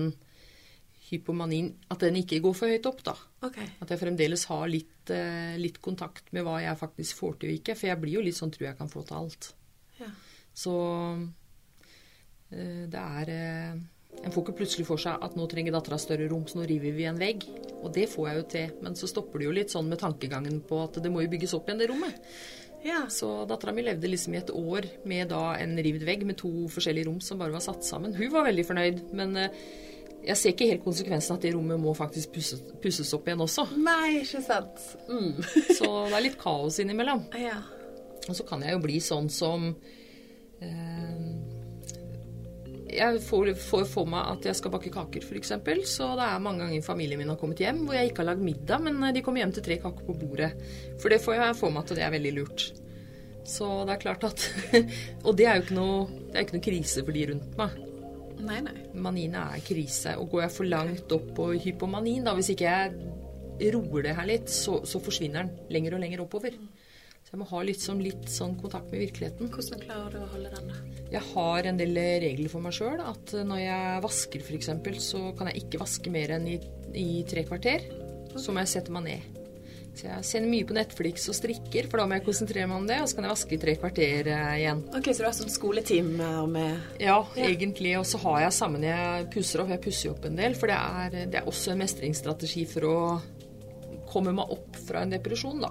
hypomanien 1.12 1.74
At 1.92 2.04
den 2.06 2.20
ikke 2.22 2.42
går 2.44 2.56
for 2.58 2.72
høyt 2.72 2.88
opp, 2.90 3.04
da. 3.06 3.16
Okay. 3.44 3.68
At 3.84 3.92
jeg 3.92 4.02
fremdeles 4.02 4.46
har 4.52 4.68
litt, 4.72 5.12
eh, 5.12 5.58
litt 5.60 5.82
kontakt 5.84 6.32
med 6.32 6.46
hva 6.48 6.62
jeg 6.64 6.80
faktisk 6.80 7.20
får 7.20 7.40
til 7.42 7.52
og 7.52 7.60
ikke. 7.60 7.76
For 7.78 7.92
jeg 7.92 8.02
blir 8.02 8.20
jo 8.20 8.26
litt 8.26 8.38
sånn 8.38 8.54
tror 8.54 8.70
jeg 8.70 8.80
kan 8.80 8.92
få 8.92 9.04
til 9.08 9.18
alt. 9.20 9.50
Ja. 10.00 10.12
Så 10.54 10.76
eh, 12.52 12.86
det 12.92 13.02
er 13.02 13.34
eh, 13.38 13.82
En 14.22 14.34
får 14.34 14.44
ikke 14.44 14.58
plutselig 14.60 14.84
for 14.86 15.00
seg 15.00 15.24
at 15.24 15.38
nå 15.40 15.46
trenger 15.50 15.72
dattera 15.72 15.98
større 15.98 16.26
rom, 16.30 16.44
så 16.46 16.60
nå 16.60 16.66
river 16.68 16.92
vi 16.94 17.06
en 17.08 17.20
vegg. 17.20 17.46
Og 17.80 17.94
det 17.96 18.10
får 18.12 18.28
jeg 18.28 18.38
jo 18.38 18.48
til. 18.54 18.74
Men 18.84 18.98
så 19.00 19.08
stopper 19.08 19.40
det 19.40 19.48
jo 19.48 19.54
litt 19.56 19.72
sånn 19.72 19.88
med 19.88 20.02
tankegangen 20.02 20.60
på 20.68 20.82
at 20.84 21.00
det 21.02 21.10
må 21.10 21.24
jo 21.24 21.32
bygges 21.32 21.56
opp 21.58 21.70
igjen, 21.70 21.80
det 21.80 21.88
rommet. 21.90 22.20
ja. 22.84 23.06
Så 23.10 23.46
dattera 23.50 23.72
mi 23.74 23.86
levde 23.88 24.12
liksom 24.12 24.36
i 24.36 24.42
et 24.42 24.52
år 24.52 24.90
med 25.08 25.32
da 25.32 25.56
en 25.56 25.78
rivd 25.80 26.04
vegg 26.06 26.28
med 26.28 26.38
to 26.44 26.52
forskjellige 26.70 27.08
rom 27.08 27.22
som 27.24 27.40
bare 27.40 27.56
var 27.56 27.64
satt 27.64 27.88
sammen. 27.88 28.14
Hun 28.20 28.36
var 28.36 28.46
veldig 28.50 28.68
fornøyd, 28.68 29.02
men 29.16 29.40
eh, 29.40 29.64
jeg 30.22 30.38
ser 30.38 30.54
ikke 30.54 30.70
helt 30.70 30.84
konsekvensen 30.86 31.38
at 31.38 31.46
det 31.46 31.54
rommet 31.56 31.82
må 31.82 31.94
faktisk 31.98 32.36
pusses, 32.36 32.62
pusses 32.84 33.10
opp 33.18 33.28
igjen 33.28 33.42
også. 33.42 33.66
Nei, 33.82 34.22
ikke 34.22 34.42
sant. 34.46 34.84
Mm. 35.10 35.40
Så 35.74 35.88
det 35.88 36.18
er 36.18 36.26
litt 36.28 36.42
kaos 36.42 36.82
innimellom. 36.84 37.28
Ja. 37.42 37.58
Og 38.30 38.36
så 38.38 38.44
kan 38.46 38.62
jeg 38.62 38.76
jo 38.76 38.82
bli 38.84 39.00
sånn 39.02 39.32
som 39.34 39.64
eh, 40.62 41.24
Jeg 42.86 43.18
får, 43.26 43.50
får 43.58 43.88
for 43.90 44.12
meg 44.14 44.36
at 44.36 44.46
jeg 44.46 44.60
skal 44.60 44.76
bake 44.76 44.92
kaker, 44.94 45.26
f.eks. 45.26 45.56
Så 45.90 46.12
det 46.20 46.28
er 46.28 46.44
mange 46.46 46.62
ganger 46.62 46.86
familien 46.86 47.18
min 47.18 47.34
har 47.34 47.40
kommet 47.42 47.64
hjem 47.64 47.82
hvor 47.88 47.98
jeg 47.98 48.12
ikke 48.12 48.22
har 48.22 48.30
lagd 48.30 48.46
middag, 48.46 48.86
men 48.86 49.02
eh, 49.08 49.16
de 49.18 49.26
kommer 49.26 49.42
hjem 49.42 49.56
til 49.58 49.66
tre 49.66 49.80
kaker 49.82 50.06
på 50.06 50.20
bordet. 50.22 50.52
For 51.02 51.10
det 51.10 51.24
får 51.26 51.40
jeg 51.40 51.60
for 51.64 51.74
meg 51.74 51.82
at 51.82 51.98
det 51.98 52.06
er 52.06 52.14
veldig 52.14 52.36
lurt. 52.38 52.68
Så 53.50 53.72
det 53.90 53.98
er 53.98 54.04
klart 54.06 54.28
at 54.30 54.46
Og 55.26 55.34
det 55.34 55.50
er 55.50 55.58
jo 55.58 55.66
ikke 55.66 55.80
noe, 55.82 56.04
det 56.30 56.36
er 56.36 56.46
ikke 56.46 56.60
noe 56.60 56.68
krise 56.70 57.08
for 57.08 57.18
de 57.18 57.32
rundt 57.34 57.58
meg. 57.58 57.82
Nei, 58.42 58.60
nei. 58.66 58.76
Manien 58.94 59.36
er 59.38 59.64
krise. 59.66 60.16
Og 60.22 60.32
går 60.34 60.46
jeg 60.48 60.56
for 60.58 60.70
langt 60.70 61.16
opp 61.16 61.32
på 61.38 61.52
hypomanien, 61.66 62.26
da, 62.26 62.36
hvis 62.38 62.54
ikke 62.54 62.70
jeg 62.70 63.74
roer 63.76 64.08
det 64.08 64.16
her 64.18 64.30
litt, 64.30 64.52
så, 64.52 64.80
så 64.88 65.02
forsvinner 65.04 65.46
den 65.46 65.74
lenger 65.74 65.98
og 65.98 66.04
lenger 66.04 66.24
oppover. 66.24 66.56
Så 67.22 67.36
jeg 67.36 67.42
må 67.44 67.48
ha 67.52 67.60
litt, 67.64 67.80
sånn, 67.80 68.02
litt 68.04 68.30
sånn 68.34 68.56
kontakt 68.60 68.90
med 68.92 69.04
virkeligheten. 69.06 69.52
Hvordan 69.54 69.84
klarer 69.84 70.16
du 70.16 70.24
å 70.24 70.30
holde 70.34 70.54
den, 70.56 70.72
da? 70.72 71.04
Jeg 71.14 71.22
har 71.30 71.70
en 71.70 71.78
del 71.80 72.00
regler 72.26 72.52
for 72.52 72.66
meg 72.66 72.76
sjøl. 72.76 72.98
At 73.06 73.36
når 73.48 73.62
jeg 73.62 74.02
vasker 74.08 74.48
f.eks., 74.48 74.72
så 75.06 75.28
kan 75.38 75.52
jeg 75.52 75.66
ikke 75.66 75.84
vaske 75.84 76.14
mer 76.14 76.34
enn 76.38 76.50
i, 76.50 76.58
i 76.98 77.22
tre 77.30 77.46
kvarter. 77.48 77.86
Så 78.36 78.52
må 78.52 78.64
jeg 78.64 78.74
sette 78.74 78.96
meg 78.96 79.08
ned. 79.08 79.41
Så 80.02 80.08
jeg 80.10 80.26
ser 80.26 80.46
mye 80.50 80.66
på 80.66 80.74
Netflix 80.74 81.28
og 81.30 81.36
strikker, 81.38 81.86
for 81.92 82.02
da 82.02 82.08
må 82.10 82.16
jeg 82.18 82.24
konsentrere 82.26 82.66
meg 82.66 82.80
om 82.80 82.88
det. 82.90 82.96
Og 83.04 83.10
så 83.12 83.18
kan 83.20 83.28
jeg 83.28 83.34
vaske 83.36 83.54
i 83.54 83.60
tre 83.62 83.76
kvarter 83.78 84.30
eh, 84.34 84.54
igjen. 84.64 84.80
Ok, 84.98 85.12
Så 85.14 85.22
du 85.22 85.28
har 85.28 85.36
sånn 85.38 85.54
skoleteam 85.54 86.08
med 86.50 86.98
Ja, 87.04 87.20
Ja. 87.38 87.46
egentlig. 87.46 87.92
Og 88.00 88.08
så 88.10 88.18
har 88.24 88.40
jeg 88.48 88.56
sammen 88.58 88.82
jeg 88.88 89.28
pusser 89.36 89.62
opp. 89.62 89.70
Jeg 89.70 89.84
pusser 89.86 90.10
opp 90.16 90.26
en 90.26 90.40
del, 90.40 90.56
for 90.58 90.72
det 90.74 90.80
er, 90.80 91.28
det 91.30 91.38
er 91.44 91.46
også 91.52 91.76
en 91.76 91.84
mestringsstrategi 91.84 92.66
for 92.72 92.88
å 92.90 92.98
komme 94.10 94.34
meg 94.34 94.50
opp 94.58 94.76
fra 94.88 95.04
en 95.06 95.14
depresjon, 95.14 95.62
da. 95.62 95.70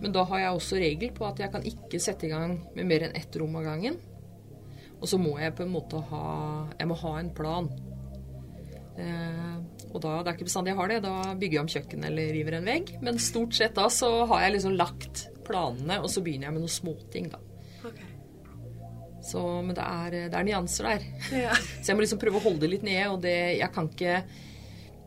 Men 0.00 0.12
da 0.14 0.22
har 0.24 0.38
jeg 0.44 0.54
også 0.54 0.78
regel 0.80 1.10
på 1.18 1.26
at 1.26 1.42
jeg 1.42 1.50
kan 1.52 1.66
ikke 1.66 1.98
sette 2.00 2.28
i 2.28 2.30
gang 2.30 2.54
med 2.76 2.86
mer 2.86 3.08
enn 3.08 3.16
ett 3.18 3.34
rom 3.42 3.58
av 3.58 3.66
gangen. 3.66 3.98
Og 5.02 5.10
så 5.10 5.18
må 5.18 5.34
jeg 5.42 5.52
på 5.58 5.66
en 5.66 5.74
måte 5.74 5.98
ha 6.12 6.68
Jeg 6.78 6.88
må 6.88 6.94
ha 7.02 7.18
en 7.18 7.34
plan. 7.34 7.66
Eh, 8.96 9.58
og 9.94 10.02
da, 10.02 10.16
det 10.20 10.30
er 10.32 10.36
ikke 10.36 10.48
bestandig 10.48 10.72
jeg 10.72 10.80
har 10.80 10.90
det. 10.90 11.00
Da 11.04 11.34
bygger 11.38 11.56
jeg 11.56 11.62
om 11.62 11.70
kjøkkenet 11.70 12.08
eller 12.10 12.32
river 12.34 12.58
en 12.58 12.68
vegg. 12.68 12.92
Men 13.06 13.20
stort 13.22 13.54
sett 13.54 13.76
da 13.78 13.86
så 13.92 14.10
har 14.30 14.42
jeg 14.42 14.56
liksom 14.56 14.74
lagt 14.78 15.28
planene, 15.46 16.00
og 16.02 16.10
så 16.10 16.22
begynner 16.24 16.48
jeg 16.48 16.56
med 16.56 16.64
noen 16.64 16.74
småting, 16.74 17.28
da. 17.30 17.40
Ok. 17.86 18.00
Så, 19.24 19.40
men 19.64 19.76
det 19.76 19.84
er, 19.84 20.16
det 20.32 20.38
er 20.38 20.48
nyanser 20.48 20.88
der. 20.90 21.04
Ja. 21.32 21.52
Så 21.80 21.92
jeg 21.92 21.96
må 21.96 22.04
liksom 22.04 22.20
prøve 22.20 22.40
å 22.40 22.44
holde 22.44 22.64
det 22.66 22.72
litt 22.74 22.82
nede, 22.84 23.06
og 23.08 23.22
det 23.24 23.36
Jeg 23.56 23.70
kan 23.72 23.86
ikke 23.88 24.18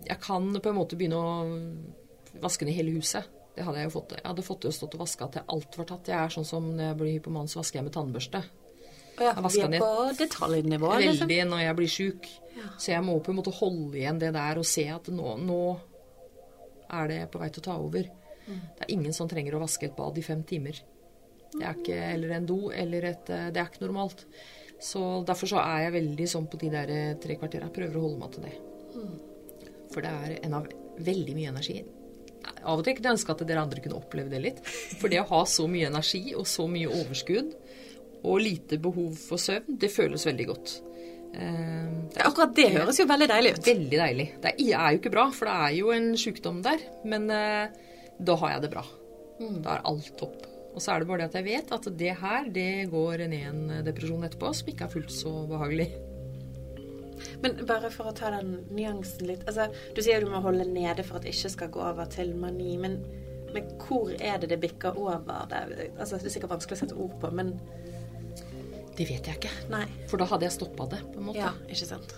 Jeg 0.08 0.20
kan 0.24 0.48
på 0.56 0.72
en 0.72 0.78
måte 0.78 0.98
begynne 0.98 1.20
å 1.22 2.40
vaske 2.42 2.66
ned 2.66 2.78
hele 2.78 2.96
huset. 2.96 3.28
Det 3.58 3.66
hadde 3.66 3.82
jeg 3.82 3.90
jo 3.90 3.96
fått. 3.98 4.16
Jeg 4.18 4.26
hadde 4.26 4.46
fått 4.46 4.64
til 4.64 4.72
å 4.72 4.78
stå 4.78 4.90
og 4.90 5.04
vaske 5.04 5.28
til 5.34 5.54
alt 5.54 5.78
var 5.78 5.90
tatt. 5.92 6.10
Jeg 6.10 6.18
er 6.18 6.34
sånn 6.34 6.48
som 6.50 6.66
når 6.72 6.92
jeg 6.92 6.98
blir 7.00 7.16
hypoman, 7.18 7.50
så 7.50 7.60
vasker 7.62 7.80
jeg 7.80 7.88
med 7.88 7.96
tannbørste. 7.98 8.42
Ja, 9.18 9.34
vi 9.42 9.62
er 9.62 9.80
på 9.82 9.92
detaljnivå. 10.18 10.92
liksom. 11.00 11.28
Veldig 11.28 11.40
når 11.50 11.64
jeg 11.64 11.78
blir 11.80 11.92
sjuk. 11.94 12.28
Ja. 12.58 12.70
Så 12.78 12.92
jeg 12.92 13.06
må 13.06 13.18
på 13.24 13.34
en 13.34 13.40
måte 13.40 13.54
holde 13.54 13.98
igjen 13.98 14.20
det 14.22 14.34
der 14.36 14.60
og 14.62 14.66
se 14.66 14.86
at 14.94 15.10
nå, 15.14 15.38
nå 15.42 15.62
er 16.98 17.10
det 17.12 17.20
på 17.32 17.42
vei 17.42 17.50
til 17.54 17.64
å 17.64 17.68
ta 17.70 17.80
over. 17.82 18.08
Mm. 18.48 18.62
Det 18.78 18.86
er 18.86 18.94
ingen 18.94 19.16
som 19.16 19.30
trenger 19.30 19.58
å 19.58 19.64
vaske 19.64 19.90
et 19.90 19.98
bad 19.98 20.18
i 20.18 20.26
fem 20.26 20.44
timer. 20.48 20.80
Det 21.54 21.64
er 21.64 21.82
ikke 21.82 21.98
eller 22.14 22.36
en 22.38 22.48
do 22.48 22.60
eller 22.76 23.10
et 23.12 23.30
eh, 23.34 23.50
Det 23.56 23.62
er 23.62 23.70
ikke 23.72 23.86
normalt. 23.86 24.26
Så 24.84 25.02
derfor 25.26 25.50
så 25.50 25.62
er 25.64 25.88
jeg 25.88 25.96
veldig 25.98 26.28
sånn 26.30 26.50
på 26.52 26.60
de 26.62 26.72
der 26.74 26.94
eh, 26.94 27.14
tre 27.22 27.38
kvartera. 27.40 27.72
Prøver 27.74 27.98
å 27.98 28.04
holde 28.06 28.22
meg 28.22 28.36
til 28.36 28.46
det. 28.46 28.56
For 29.94 30.04
det 30.06 30.12
er 30.12 30.36
en 30.46 30.58
av 30.60 30.68
veldig 30.98 31.38
mye 31.38 31.54
energi. 31.54 31.80
Av 32.64 32.80
og 32.80 32.84
til 32.86 32.96
kunne 32.98 33.10
jeg 33.10 33.18
ønske 33.18 33.34
at 33.34 33.44
dere 33.50 33.64
andre 33.64 33.82
kunne 33.84 33.98
oppleve 34.00 34.32
det 34.32 34.42
litt. 34.44 34.62
For 35.02 35.12
det 35.12 35.22
å 35.24 35.30
ha 35.32 35.42
så 35.50 35.66
mye 35.72 35.90
energi 35.90 36.24
og 36.38 36.48
så 36.50 36.68
mye 36.70 36.92
overskudd 36.92 37.56
og 38.24 38.42
lite 38.42 38.80
behov 38.82 39.16
for 39.20 39.42
søvn, 39.42 39.78
det 39.80 39.92
føles 39.94 40.26
veldig 40.28 40.48
godt. 40.50 40.76
Eh, 41.38 42.24
Akkurat 42.26 42.56
det 42.58 42.70
høres 42.74 43.00
jo 43.02 43.08
veldig 43.10 43.30
deilig 43.30 43.54
ut. 43.56 43.64
Veldig 43.68 44.00
deilig. 44.02 44.28
Det 44.42 44.54
er, 44.54 44.74
er 44.80 44.94
jo 44.94 45.02
ikke 45.02 45.14
bra, 45.14 45.28
for 45.36 45.50
det 45.50 45.56
er 45.68 45.76
jo 45.78 45.94
en 45.96 46.12
sykdom 46.20 46.62
der. 46.66 46.84
Men 47.06 47.30
eh, 47.34 47.88
da 48.18 48.38
har 48.42 48.56
jeg 48.56 48.66
det 48.66 48.74
bra. 48.74 48.86
Da 49.38 49.78
er 49.78 49.88
alt 49.92 50.12
topp. 50.18 50.48
Og 50.78 50.82
så 50.84 50.94
er 50.94 51.02
det 51.02 51.10
bare 51.10 51.24
det 51.26 51.32
at 51.32 51.40
jeg 51.40 51.48
vet 51.48 51.72
at 51.74 51.88
det 52.00 52.14
her, 52.22 52.50
det 52.54 52.70
går 52.92 53.26
ned 53.30 53.48
en 53.50 53.86
depresjon 53.86 54.26
etterpå, 54.28 54.52
som 54.54 54.70
ikke 54.70 54.86
er 54.86 54.94
fullt 54.94 55.14
så 55.14 55.34
behagelig. 55.50 55.88
Men 57.42 57.58
bare 57.70 57.90
for 57.94 58.10
å 58.10 58.16
ta 58.18 58.30
den 58.34 58.60
nyansen 58.74 59.26
litt 59.30 59.42
altså, 59.50 59.68
Du 59.96 60.04
sier 60.06 60.22
du 60.22 60.30
må 60.30 60.42
holde 60.44 60.68
nede 60.70 61.02
for 61.06 61.18
at 61.18 61.26
det 61.26 61.34
ikke 61.34 61.50
skal 61.54 61.72
gå 61.74 61.82
over 61.82 62.10
til 62.14 62.34
mani. 62.38 62.76
Men, 62.82 63.00
men 63.56 63.72
hvor 63.82 64.14
er 64.14 64.38
det 64.42 64.52
det 64.54 64.60
bikker 64.62 64.98
over? 65.02 65.48
Det, 65.50 65.92
altså, 65.98 66.20
det 66.22 66.30
er 66.30 66.36
sikkert 66.38 66.54
vanskelig 66.56 66.78
å 66.78 66.82
sette 66.84 67.00
ord 67.08 67.18
på, 67.22 67.32
men 67.34 67.56
Det 68.98 69.06
vet 69.06 69.28
jeg 69.30 69.38
ikke. 69.38 69.54
nei. 69.70 69.86
For 70.10 70.22
da 70.22 70.26
hadde 70.30 70.48
jeg 70.48 70.56
stoppa 70.56 70.88
det, 70.90 71.04
på 71.14 71.22
en 71.22 71.30
måte. 71.30 71.44
Ja, 71.44 71.54
ikke 71.70 71.90
sant. 71.90 72.16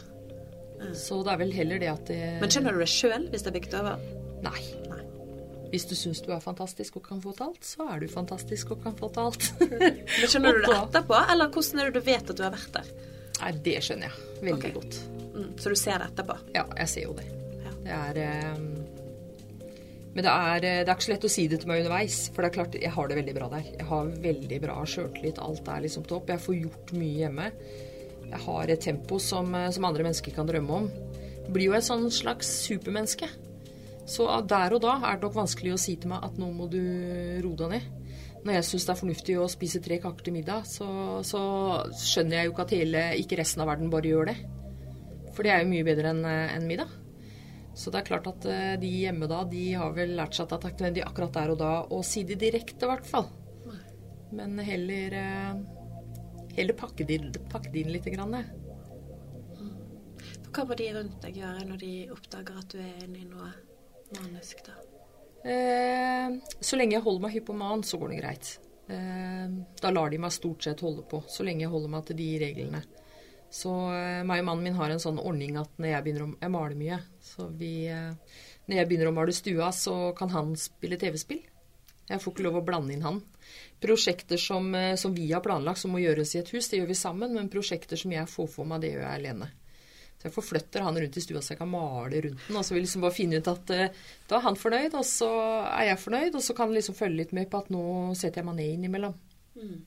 Så 0.96 1.20
det 1.26 1.34
er 1.34 1.40
vel 1.42 1.52
heller 1.52 1.82
det 1.82 1.90
at 1.92 2.08
det 2.08 2.20
Men 2.40 2.52
skjønner 2.54 2.76
du 2.76 2.80
det 2.80 2.88
sjøl 2.88 3.26
hvis 3.34 3.44
det 3.44 3.52
er 3.52 3.56
bygd 3.58 3.74
over? 3.82 4.06
Nei. 4.46 4.62
Nei. 4.88 5.02
Hvis 5.74 5.86
du 5.90 5.94
syns 6.00 6.22
du 6.26 6.32
er 6.34 6.40
fantastisk 6.42 6.98
og 6.98 7.04
kan 7.06 7.20
få 7.22 7.34
til 7.36 7.50
alt, 7.50 7.68
så 7.68 7.90
er 7.94 8.02
du 8.02 8.08
fantastisk 8.10 8.72
og 8.74 8.86
kan 8.86 8.96
få 8.98 9.12
til 9.14 9.28
alt. 9.28 9.50
Men 9.60 10.32
skjønner 10.32 10.56
du 10.56 10.64
det 10.66 10.78
etterpå, 10.86 11.20
eller 11.34 11.52
hvordan 11.54 11.84
er 11.84 11.92
det 11.92 12.00
du 12.00 12.08
vet 12.08 12.32
at 12.32 12.40
du 12.40 12.46
har 12.46 12.56
vært 12.56 12.80
der? 12.80 12.94
Nei, 13.40 13.52
det 13.68 13.76
skjønner 13.86 14.10
jeg 14.10 14.40
veldig 14.40 14.56
okay. 14.56 14.74
godt. 14.80 15.02
Mm, 15.36 15.52
så 15.60 15.72
du 15.72 15.78
ser 15.80 16.02
det 16.02 16.10
etterpå? 16.10 16.40
Ja, 16.56 16.66
jeg 16.80 16.94
ser 16.96 17.06
jo 17.06 17.14
det. 17.20 17.28
Ja. 17.68 17.76
Det 17.84 18.00
er 18.00 18.22
eh, 18.24 18.64
Men 20.16 20.26
det 20.26 20.32
er, 20.32 20.56
eh, 20.66 20.80
det 20.84 20.90
er 20.90 20.96
ikke 20.96 21.08
så 21.08 21.14
lett 21.14 21.28
å 21.28 21.32
si 21.32 21.46
det 21.48 21.60
til 21.62 21.70
meg 21.70 21.84
underveis. 21.84 22.18
For 22.34 22.42
det 22.42 22.50
er 22.50 22.56
klart, 22.58 22.80
jeg 22.82 22.94
har 22.96 23.10
det 23.10 23.20
veldig 23.20 23.36
bra 23.38 23.50
der. 23.52 23.68
Jeg 23.78 23.90
har 23.92 24.16
veldig 24.26 24.62
bra 24.64 24.80
sjøltillit. 24.94 25.42
Alt 25.46 25.70
er 25.70 25.86
liksom 25.86 26.08
topp. 26.10 26.32
Jeg 26.34 26.44
får 26.46 26.58
gjort 26.64 26.96
mye 26.98 27.20
hjemme. 27.26 27.52
Jeg 28.30 28.42
har 28.46 28.70
et 28.70 28.82
tempo 28.82 29.20
som, 29.20 29.54
eh, 29.56 29.70
som 29.72 29.86
andre 29.86 30.04
mennesker 30.04 30.34
kan 30.36 30.48
drømme 30.48 30.70
om. 30.70 30.90
Jeg 31.46 31.54
blir 31.54 31.70
jo 31.70 31.78
et 31.78 31.84
sånn 31.84 32.10
slags 32.12 32.50
supermenneske. 32.68 33.30
Så 34.10 34.26
der 34.48 34.74
og 34.74 34.82
da 34.82 34.96
er 35.06 35.18
det 35.18 35.22
nok 35.28 35.36
vanskelig 35.36 35.74
å 35.74 35.80
si 35.80 35.96
til 35.96 36.10
meg 36.10 36.24
at 36.24 36.38
nå 36.38 36.52
må 36.52 36.68
du 36.70 36.82
roe 37.46 37.56
deg 37.56 37.70
ned. 37.70 37.82
Når 38.44 38.54
jeg 38.54 38.64
syns 38.64 38.86
det 38.86 38.94
er 38.94 39.02
fornuftig 39.02 39.36
å 39.38 39.50
spise 39.52 39.82
tre 39.84 40.00
kaker 40.00 40.24
til 40.24 40.34
middag, 40.34 40.66
så, 40.66 41.22
så 41.28 41.42
skjønner 41.94 42.40
jeg 42.40 42.48
jo 42.48 42.54
ikke 42.54 42.66
at 42.66 42.74
hele, 42.74 43.04
ikke 43.20 43.38
resten 43.38 43.62
av 43.62 43.68
verden 43.68 43.92
bare 43.92 44.10
gjør 44.10 44.32
det. 44.32 44.38
For 45.36 45.44
det 45.44 45.52
er 45.52 45.62
jo 45.62 45.70
mye 45.70 45.86
bedre 45.86 46.14
enn 46.14 46.24
en 46.26 46.50
enn 46.56 46.68
middag. 46.70 46.90
Så 47.80 47.92
det 47.94 48.02
er 48.02 48.10
klart 48.10 48.28
at 48.28 48.46
eh, 48.52 48.76
de 48.82 48.90
hjemme 48.92 49.28
da, 49.32 49.44
de 49.48 49.66
har 49.80 49.94
vel 49.96 50.18
lært 50.18 50.36
seg 50.36 50.46
at 50.46 50.52
det 50.52 50.58
er 50.58 50.64
takknemlig 50.68 51.04
akkurat 51.06 51.38
der 51.38 51.54
og 51.54 51.60
da 51.62 51.74
å 51.96 52.02
si 52.04 52.26
det 52.28 52.42
direkte, 52.42 52.84
i 52.84 52.92
hvert 52.92 53.08
fall. 53.08 53.30
Men 54.36 54.60
heller 54.62 55.16
eh, 55.18 55.62
Heller 56.58 56.76
pakke 56.76 57.06
det 57.08 57.22
pakke 57.48 57.70
det 57.72 57.86
inn 57.86 57.92
litt. 57.94 58.08
Grann, 58.12 58.34
eh. 58.36 58.48
Hva 60.50 60.66
må 60.68 60.76
de 60.76 60.88
rundt 60.96 61.20
deg 61.24 61.38
gjøre 61.40 61.68
når 61.70 61.80
de 61.80 61.92
oppdager 62.12 62.58
at 62.60 62.74
du 62.74 62.80
er 62.82 63.04
inne 63.06 63.22
i 63.22 63.28
noe 63.30 63.52
manisk, 64.18 64.64
da? 64.66 64.76
Eh, 65.48 66.36
så 66.60 66.80
lenge 66.80 66.98
jeg 66.98 67.06
holder 67.06 67.24
meg 67.24 67.38
hypoman, 67.38 67.86
så 67.86 68.02
går 68.02 68.12
det 68.12 68.20
greit. 68.20 68.50
Eh, 68.92 69.46
da 69.80 69.94
lar 69.94 70.12
de 70.12 70.20
meg 70.20 70.34
stort 70.36 70.66
sett 70.66 70.84
holde 70.84 71.06
på, 71.08 71.22
så 71.30 71.46
lenge 71.48 71.64
jeg 71.64 71.72
holder 71.72 71.94
meg 71.94 72.10
til 72.10 72.20
de 72.20 72.30
reglene. 72.44 72.84
Så 73.50 73.72
eh, 73.96 74.22
meg 74.28 74.44
og 74.44 74.50
mannen 74.52 74.68
min 74.68 74.78
har 74.78 74.94
en 74.94 75.02
sånn 75.02 75.20
ordning 75.22 75.58
at 75.58 75.72
når 75.82 75.94
jeg 75.94 76.06
begynner 76.06 76.26
å 76.26 76.34
Jeg 76.38 76.54
maler 76.54 76.78
mye. 76.78 77.00
Så 77.26 77.50
vi 77.58 77.74
eh, 77.90 78.12
Når 78.70 78.78
jeg 78.78 78.90
begynner 78.90 79.10
å 79.10 79.16
male 79.16 79.34
stua, 79.34 79.72
så 79.74 80.12
kan 80.18 80.30
han 80.34 80.54
spille 80.60 81.00
TV-spill. 81.02 81.42
Jeg 82.10 82.22
får 82.22 82.34
ikke 82.34 82.46
lov 82.46 82.60
å 82.60 82.66
blande 82.66 82.94
inn 82.94 83.06
han. 83.06 83.22
Prosjekter 83.82 84.38
som, 84.42 84.70
eh, 84.78 84.96
som 85.02 85.16
vi 85.16 85.32
har 85.32 85.42
planlagt 85.46 85.82
som 85.82 85.94
må 85.94 86.02
gjøres 86.04 86.36
i 86.36 86.44
et 86.44 86.54
hus, 86.54 86.70
det 86.70 86.82
gjør 86.82 86.92
vi 86.92 87.00
sammen. 87.00 87.34
Men 87.34 87.50
prosjekter 87.50 87.98
som 87.98 88.14
jeg 88.14 88.30
får 88.30 88.52
for 88.54 88.70
meg, 88.70 88.86
det 88.86 88.94
gjør 88.94 89.06
jeg 89.08 89.24
alene. 89.24 89.50
Så 90.20 90.28
jeg 90.28 90.36
forflytter 90.36 90.84
han 90.84 90.98
rundt 91.00 91.18
i 91.18 91.22
stua 91.24 91.42
så 91.42 91.54
jeg 91.54 91.62
kan 91.62 91.70
male 91.72 92.22
rundt 92.26 92.42
den. 92.46 92.58
Og 92.60 92.66
så 92.68 92.76
vil 92.76 92.82
jeg 92.82 92.90
liksom 92.90 93.06
bare 93.06 93.16
finne 93.16 93.40
ut 93.40 93.48
at 93.48 93.70
da 93.72 94.36
er 94.36 94.44
han 94.44 94.58
fornøyd, 94.60 94.98
og 95.00 95.06
så 95.08 95.30
er 95.64 95.86
jeg 95.94 96.02
fornøyd. 96.02 96.34
Og 96.36 96.44
så 96.44 96.56
kan 96.58 96.68
han 96.68 96.76
liksom 96.76 96.98
følge 96.98 97.22
litt 97.22 97.32
med 97.38 97.48
på 97.50 97.62
at 97.64 97.72
nå 97.72 97.84
setter 98.20 98.44
jeg 98.44 98.50
meg 98.50 98.58
ned 98.60 98.74
innimellom. 98.74 99.16
Mm. 99.56 99.78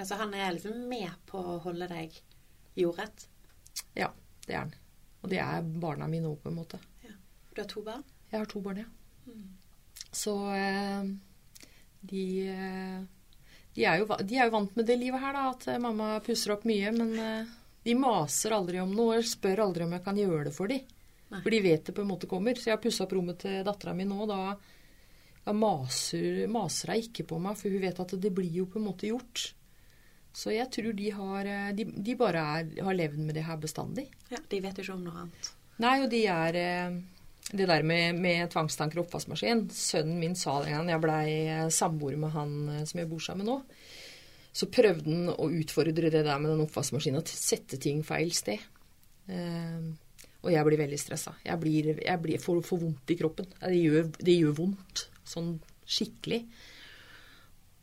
Altså 0.00 0.16
han 0.18 0.32
er 0.34 0.56
liksom 0.56 0.86
med 0.88 1.12
på 1.28 1.42
å 1.42 1.58
holde 1.66 1.90
deg 1.92 2.16
jordrett? 2.78 3.28
Ja, 3.98 4.10
det 4.46 4.54
er 4.54 4.64
han. 4.64 4.74
Og 5.24 5.30
det 5.32 5.40
er 5.40 5.64
barna 5.80 6.08
mine 6.10 6.28
òg, 6.28 6.40
på 6.42 6.50
en 6.52 6.58
måte. 6.58 6.80
Ja. 7.04 7.14
Du 7.54 7.62
har 7.62 7.68
to 7.70 7.82
barn? 7.84 8.04
Jeg 8.30 8.42
har 8.42 8.50
to 8.50 8.60
barn, 8.60 8.82
ja. 8.82 8.88
Mm. 9.30 9.44
Så 10.14 10.34
eh, 10.54 11.06
de, 12.00 12.24
eh, 12.52 12.98
de, 13.74 13.84
er 13.84 14.02
jo, 14.02 14.08
de, 14.20 14.36
er 14.36 14.48
jo, 14.48 14.54
vant 14.54 14.76
med 14.76 14.88
det 14.90 14.98
livet 15.00 15.22
her, 15.22 15.36
da. 15.36 15.46
At 15.54 15.80
mamma 15.82 16.18
pusser 16.24 16.54
opp 16.56 16.66
mye. 16.68 16.92
Men 16.94 17.14
eh, 17.18 17.54
de 17.86 17.96
maser 17.98 18.56
aldri 18.56 18.82
om 18.82 18.92
noe. 18.92 19.16
Eller 19.16 19.30
spør 19.30 19.64
aldri 19.68 19.86
om 19.86 19.96
jeg 19.96 20.04
kan 20.04 20.20
gjøre 20.20 20.50
det 20.50 20.54
for 20.56 20.72
dem. 20.72 20.84
For 21.34 21.50
de 21.50 21.58
vet 21.64 21.88
det 21.88 21.96
på 21.96 22.04
en 22.04 22.10
måte 22.12 22.30
kommer. 22.30 22.58
Så 22.58 22.70
jeg 22.70 22.76
har 22.76 22.84
pussa 22.84 23.06
opp 23.06 23.14
rommet 23.16 23.40
til 23.42 23.64
dattera 23.66 23.94
mi 23.96 24.06
nå. 24.06 24.28
Da, 24.30 24.54
da 25.44 25.56
maser, 25.56 26.44
maser 26.52 26.94
hun 26.94 27.02
ikke 27.08 27.26
på 27.32 27.40
meg, 27.42 27.58
for 27.58 27.74
hun 27.74 27.82
vet 27.82 28.02
at 28.04 28.16
det 28.20 28.32
blir 28.34 28.60
jo 28.60 28.68
på 28.70 28.80
en 28.80 28.88
måte 28.90 29.10
gjort. 29.10 29.48
Så 30.34 30.50
jeg 30.50 30.66
tror 30.74 30.94
de 30.98 31.10
har 31.14 31.48
eh, 31.48 31.72
De, 31.78 31.86
de 31.86 32.16
bare 32.18 32.42
er, 32.58 32.70
har 32.82 32.96
levd 32.98 33.20
med 33.22 33.36
det 33.38 33.46
her 33.46 33.58
bestandig. 33.60 34.08
Ja, 34.32 34.42
De 34.50 34.62
vet 34.64 34.78
jo 34.78 34.86
ikke 34.86 34.96
om 34.96 35.04
noe 35.06 35.24
annet. 35.24 35.50
Nei, 35.82 35.96
og 36.02 36.08
de 36.10 36.22
er 36.30 36.58
eh, 36.58 36.96
Det 37.50 37.68
der 37.70 37.86
med, 37.86 38.18
med 38.18 38.50
tvangstanker 38.50 39.00
og 39.00 39.06
oppvaskmaskin 39.06 39.66
Sønnen 39.74 40.18
min 40.22 40.36
sa 40.38 40.60
det 40.62 40.72
en 40.72 40.80
gang 40.80 40.94
jeg 40.94 41.04
blei 41.04 41.28
eh, 41.44 41.68
samboer 41.74 42.18
med 42.20 42.34
han 42.34 42.56
som 42.82 43.02
jeg 43.02 43.10
bor 43.10 43.22
sammen 43.22 43.46
med 43.46 43.52
nå. 43.52 43.86
Så 44.54 44.70
prøvde 44.70 45.10
han 45.10 45.30
å 45.34 45.48
utfordre 45.50 45.94
det 45.98 46.22
der 46.22 46.38
med 46.38 46.52
den 46.52 46.62
oppvaskmaskinen 46.62 47.18
og 47.18 47.30
sette 47.30 47.78
ting 47.82 48.04
feil 48.06 48.30
sted. 48.34 48.60
og 49.26 50.50
jeg 50.52 50.66
blir 50.68 50.78
veldig 50.78 50.98
stressa. 51.00 51.32
Jeg, 51.42 51.58
blir, 51.58 51.88
jeg 51.98 52.20
blir, 52.22 52.38
får, 52.38 52.60
får 52.62 52.80
vondt 52.84 53.10
i 53.10 53.16
kroppen. 53.18 53.48
Det 53.58 53.80
gjør, 53.80 54.06
det 54.14 54.36
gjør 54.36 54.54
vondt. 54.60 55.02
Sånn 55.26 55.56
skikkelig. 55.82 56.44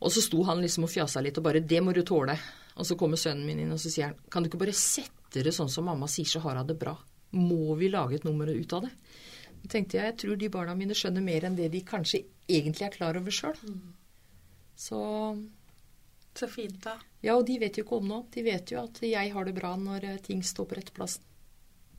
Og 0.02 0.12
så 0.12 0.22
sto 0.24 0.42
han 0.48 0.60
liksom 0.62 0.86
og 0.86 0.92
fjasa 0.92 1.22
litt 1.22 1.38
og 1.38 1.44
bare 1.46 1.60
'Det 1.60 1.80
må 1.82 1.94
du 1.94 2.02
tåle'. 2.02 2.38
Og 2.76 2.86
så 2.86 2.96
kommer 2.96 3.16
sønnen 3.16 3.46
min 3.46 3.60
inn 3.60 3.72
og 3.72 3.78
så 3.78 3.90
sier 3.90 4.06
han 4.06 4.16
'Kan 4.30 4.42
du 4.42 4.48
ikke 4.48 4.58
bare 4.58 4.72
sette 4.72 5.42
det 5.42 5.54
sånn 5.54 5.70
som 5.70 5.84
mamma 5.84 6.06
sier, 6.06 6.26
så 6.26 6.40
har 6.40 6.56
hun 6.56 6.66
det 6.66 6.78
bra'? 6.78 6.98
Må 7.32 7.76
vi 7.78 7.88
lage 7.88 8.14
et 8.14 8.24
nummer 8.24 8.46
ut 8.46 8.72
av 8.72 8.82
det? 8.82 8.90
Da 9.62 9.68
tenkte 9.68 9.96
jeg 9.96 10.04
jeg 10.04 10.18
tror 10.18 10.36
de 10.36 10.48
barna 10.48 10.74
mine 10.74 10.94
skjønner 10.94 11.22
mer 11.22 11.44
enn 11.44 11.56
det 11.56 11.70
de 11.70 11.80
kanskje 11.80 12.24
egentlig 12.48 12.82
er 12.82 12.96
klar 12.96 13.16
over 13.16 13.30
sjøl. 13.30 13.56
Mm. 13.62 13.92
Så 14.76 15.38
Så 16.34 16.48
fint, 16.48 16.80
da. 16.80 16.98
Ja, 17.20 17.36
og 17.36 17.46
de 17.46 17.58
vet 17.58 17.76
jo 17.76 17.84
ikke 17.84 17.98
om 17.98 18.08
noe. 18.08 18.24
De 18.32 18.42
vet 18.42 18.70
jo 18.72 18.82
at 18.82 18.98
jeg 19.02 19.32
har 19.32 19.44
det 19.44 19.54
bra 19.54 19.76
når 19.76 20.04
eh, 20.04 20.16
ting 20.16 20.42
står 20.42 20.64
på 20.64 20.76
rett 20.76 20.92
plass. 20.94 21.20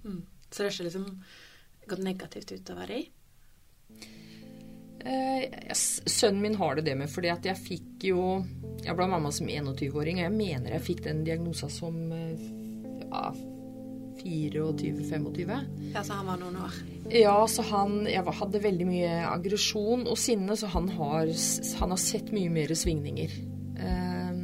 Mm. 0.03 0.25
Så 0.49 0.57
det 0.57 0.65
er 0.65 0.73
ikke 0.73 0.87
liksom 0.87 1.23
gått 1.87 1.99
negativt 1.99 2.51
ut 2.51 2.71
å 2.73 2.75
være 2.75 2.97
Eh, 2.97 4.22
sønnen 5.03 6.41
min 6.41 6.55
har 6.55 6.75
det 6.75 6.85
det 6.87 6.95
med, 6.97 7.11
fordi 7.11 7.31
at 7.33 7.45
jeg 7.47 7.59
fikk 7.59 8.05
jo 8.11 8.43
Jeg 8.83 8.95
ble 8.97 9.07
mamma 9.07 9.31
som 9.31 9.47
21-åring, 9.47 10.19
og 10.19 10.25
jeg 10.25 10.35
mener 10.35 10.75
jeg 10.75 10.83
fikk 10.83 11.03
den 11.05 11.23
diagnosa 11.23 11.69
som 11.71 11.95
eh, 12.11 12.41
ja, 13.07 13.29
24-25. 14.23 15.53
Ja, 15.93 16.03
Så 16.03 16.17
han 16.17 16.27
var 16.27 16.39
noen 16.39 16.57
år? 16.63 16.75
Ja, 17.11 17.37
så 17.47 17.63
han 17.67 18.03
Jeg 18.07 18.23
hadde 18.23 18.63
veldig 18.63 18.87
mye 18.87 19.13
aggresjon 19.29 20.03
og 20.07 20.19
sinne, 20.19 20.55
så 20.59 20.67
han 20.71 20.89
har, 20.97 21.31
han 21.79 21.95
har 21.95 22.01
sett 22.01 22.31
mye 22.35 22.51
mer 22.51 22.75
svingninger. 22.75 23.39
Eh, 23.79 24.43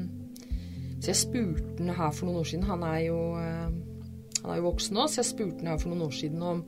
så 0.99 1.13
jeg 1.13 1.19
spurte 1.19 1.77
han 1.79 1.95
her 1.95 2.15
for 2.15 2.27
noen 2.27 2.41
år 2.41 2.49
siden 2.49 2.65
Han 2.67 2.81
er 2.83 2.99
jo, 3.05 3.19
han 3.39 4.51
er 4.51 4.57
jo 4.59 4.65
voksen 4.65 4.97
nå, 4.99 5.07
så 5.07 5.21
jeg 5.21 5.29
spurte 5.31 5.63
han 5.63 5.71
her 5.71 5.79
for 5.79 5.93
noen 5.93 6.07
år 6.09 6.15
siden 6.15 6.43
om 6.43 6.65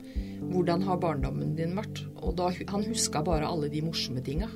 hvordan 0.52 0.84
har 0.88 1.00
barndommen 1.00 1.52
din 1.56 1.76
vært? 1.76 2.00
Og 2.22 2.36
da, 2.38 2.50
han 2.70 2.84
huska 2.86 3.22
bare 3.26 3.48
alle 3.48 3.70
de 3.72 3.82
morsomme 3.84 4.22
tinga. 4.24 4.48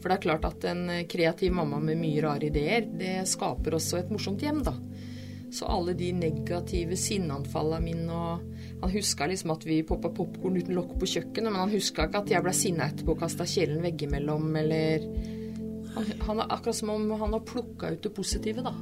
For 0.00 0.10
det 0.10 0.16
er 0.16 0.24
klart 0.26 0.46
at 0.48 0.66
en 0.70 0.88
kreativ 1.10 1.54
mamma 1.54 1.78
med 1.82 2.00
mye 2.00 2.22
rare 2.24 2.48
ideer, 2.48 2.88
det 2.98 3.22
skaper 3.30 3.78
også 3.78 4.00
et 4.00 4.10
morsomt 4.12 4.42
hjem, 4.42 4.62
da. 4.66 4.74
Så 5.52 5.68
alle 5.68 5.92
de 5.94 6.08
negative 6.16 6.96
sinneanfallene 6.96 7.84
mine 7.84 8.16
og 8.16 8.48
Han 8.82 8.90
huska 8.90 9.28
liksom 9.30 9.52
at 9.52 9.62
vi 9.62 9.82
poppa 9.86 10.08
popkorn 10.10 10.56
uten 10.58 10.74
lokk 10.74 10.96
på 10.98 11.06
kjøkkenet, 11.06 11.52
men 11.52 11.60
han 11.60 11.70
huska 11.70 12.08
ikke 12.08 12.22
at 12.24 12.32
jeg 12.32 12.42
ble 12.42 12.54
sinna 12.56 12.88
etterpå 12.90 13.14
og 13.14 13.20
kasta 13.20 13.46
kjelen 13.46 13.78
veggimellom, 13.84 14.48
eller 14.58 15.04
han, 15.94 16.08
han, 16.26 16.42
Akkurat 16.48 16.76
som 16.80 16.90
om 16.90 17.12
han 17.20 17.36
har 17.36 17.44
plukka 17.46 17.92
ut 17.94 18.02
det 18.02 18.10
positive, 18.16 18.64
da. 18.66 18.74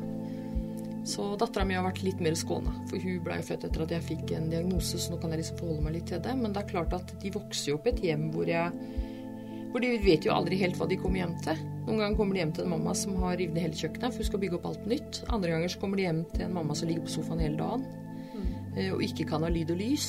Så 1.07 1.31
dattera 1.41 1.65
mi 1.65 1.77
har 1.79 1.87
vært 1.87 2.03
litt 2.05 2.21
mer 2.21 2.37
skåna, 2.37 2.75
for 2.91 3.01
hun 3.01 3.23
ble 3.25 3.39
født 3.45 3.65
etter 3.69 3.85
at 3.87 3.95
jeg 3.95 4.07
fikk 4.11 4.35
en 4.37 4.51
diagnose, 4.53 4.99
så 5.01 5.15
nå 5.15 5.21
kan 5.21 5.33
jeg 5.33 5.43
liksom 5.43 5.61
forholde 5.63 5.85
meg 5.87 5.97
litt 5.97 6.11
til 6.13 6.21
det. 6.25 6.35
Men 6.37 6.53
det 6.53 6.65
er 6.65 6.73
klart 6.75 6.97
at 6.97 7.15
de 7.23 7.33
vokser 7.35 7.73
jo 7.73 7.79
opp 7.79 7.89
i 7.89 7.95
et 7.95 8.05
hjem 8.11 8.29
hvor 8.35 8.51
jeg 8.51 8.75
hvor 9.71 9.83
de 9.85 9.91
vet 10.03 10.27
jo 10.27 10.35
aldri 10.35 10.59
helt 10.59 10.75
hva 10.79 10.89
de 10.91 10.99
kommer 10.99 11.23
hjem 11.23 11.37
til. 11.45 11.59
Noen 11.87 12.01
ganger 12.03 12.17
kommer 12.19 12.37
de 12.37 12.43
hjem 12.43 12.55
til 12.57 12.67
en 12.67 12.73
mamma 12.73 12.95
som 12.99 13.15
har 13.23 13.37
revet 13.39 13.55
ned 13.55 13.69
hele 13.69 13.79
kjøkkenet, 13.79 14.11
for 14.11 14.23
hun 14.23 14.29
skal 14.29 14.43
bygge 14.43 14.59
opp 14.59 14.67
alt 14.71 14.87
nytt. 14.91 15.21
Andre 15.31 15.53
ganger 15.55 15.71
så 15.73 15.83
kommer 15.83 16.01
de 16.01 16.07
hjem 16.09 16.23
til 16.33 16.47
en 16.47 16.57
mamma 16.57 16.77
som 16.79 16.91
ligger 16.91 17.07
på 17.07 17.13
sofaen 17.15 17.43
hele 17.45 17.61
dagen 17.61 17.87
mm. 18.35 18.49
og 18.97 19.05
ikke 19.07 19.29
kan 19.31 19.47
ha 19.47 19.51
lyd 19.53 19.71
og 19.71 19.79
lys. 19.79 20.09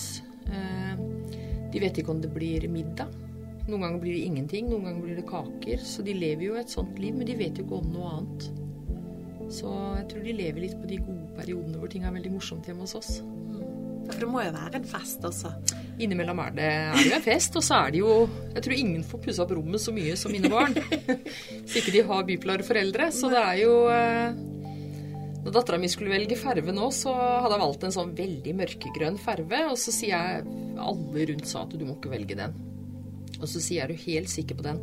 Eh, 0.49 1.03
de 1.71 1.83
vet 1.83 2.01
ikke 2.01 2.15
om 2.15 2.23
det 2.23 2.33
blir 2.33 2.65
middag. 2.73 3.13
Noen 3.67 3.85
ganger 3.85 4.01
blir 4.01 4.17
det 4.17 4.25
ingenting, 4.25 4.67
noen 4.71 4.89
ganger 4.89 5.05
blir 5.05 5.21
det 5.21 5.27
kaker. 5.29 5.85
Så 5.85 6.03
de 6.05 6.17
lever 6.17 6.47
jo 6.49 6.57
et 6.59 6.73
sånt 6.73 6.97
liv, 6.99 7.15
men 7.15 7.29
de 7.29 7.37
vet 7.39 7.61
jo 7.61 7.67
ikke 7.67 7.79
om 7.83 7.93
noe 7.93 8.13
annet. 8.17 8.49
Så 9.52 9.72
jeg 9.99 10.08
tror 10.12 10.26
de 10.26 10.38
lever 10.38 10.66
litt 10.66 10.78
på 10.80 10.89
de 10.89 11.02
gode 11.04 11.32
periodene 11.36 11.80
hvor 11.80 11.91
ting 11.91 12.06
er 12.08 12.16
veldig 12.16 12.32
morsomt 12.38 12.68
hjemme 12.70 12.86
hos 12.86 12.95
oss. 12.99 13.18
For 14.12 14.24
det 14.24 14.30
må 14.30 14.41
jo 14.43 14.54
være 14.56 14.80
en 14.80 14.88
fest 14.88 15.24
også? 15.28 15.52
Innimellom 16.02 16.39
er 16.43 16.56
det, 16.56 16.70
er 16.70 16.97
det 16.97 17.10
jo 17.12 17.18
en 17.18 17.26
fest. 17.26 17.58
Og 17.60 17.66
så 17.66 17.82
er 17.84 17.93
det 17.93 18.02
jo 18.02 18.16
Jeg 18.56 18.64
tror 18.66 18.78
ingen 18.78 19.04
får 19.08 19.22
pussa 19.26 19.43
opp 19.45 19.54
rommet 19.56 19.84
så 19.84 19.93
mye 19.95 20.16
som 20.20 20.34
mine 20.34 20.52
barn. 20.52 20.76
Hvis 20.76 21.78
ikke 21.82 21.93
de 21.95 22.08
har 22.08 22.26
bipolare 22.28 22.66
foreldre. 22.68 23.12
Så 23.16 23.30
det 23.32 23.43
er 23.43 23.60
jo 23.62 23.76
eh, 23.91 24.41
Når 25.45 25.56
dattera 25.56 25.80
mi 25.82 25.91
skulle 25.91 26.14
velge 26.14 26.39
farve 26.39 26.74
nå, 26.76 26.89
så 26.95 27.14
hadde 27.14 27.56
jeg 27.56 27.64
valgt 27.66 27.86
en 27.88 27.95
sånn 27.97 28.16
veldig 28.18 28.58
mørkegrønn 28.64 29.22
farve. 29.22 29.64
Og 29.70 29.80
så 29.80 29.95
sier 29.95 30.16
jeg 30.16 30.60
Alle 30.82 31.30
rundt 31.32 31.49
sa 31.49 31.66
at 31.68 31.78
du 31.78 31.86
må 31.86 31.99
ikke 31.99 32.16
velge 32.16 32.39
den. 32.39 32.58
Og 33.41 33.47
så 33.49 33.62
sier 33.62 33.82
jeg 33.82 33.86
er 33.88 33.93
du 33.93 34.06
helt 34.08 34.32
sikker 34.32 34.60
på 34.60 34.66
den? 34.66 34.82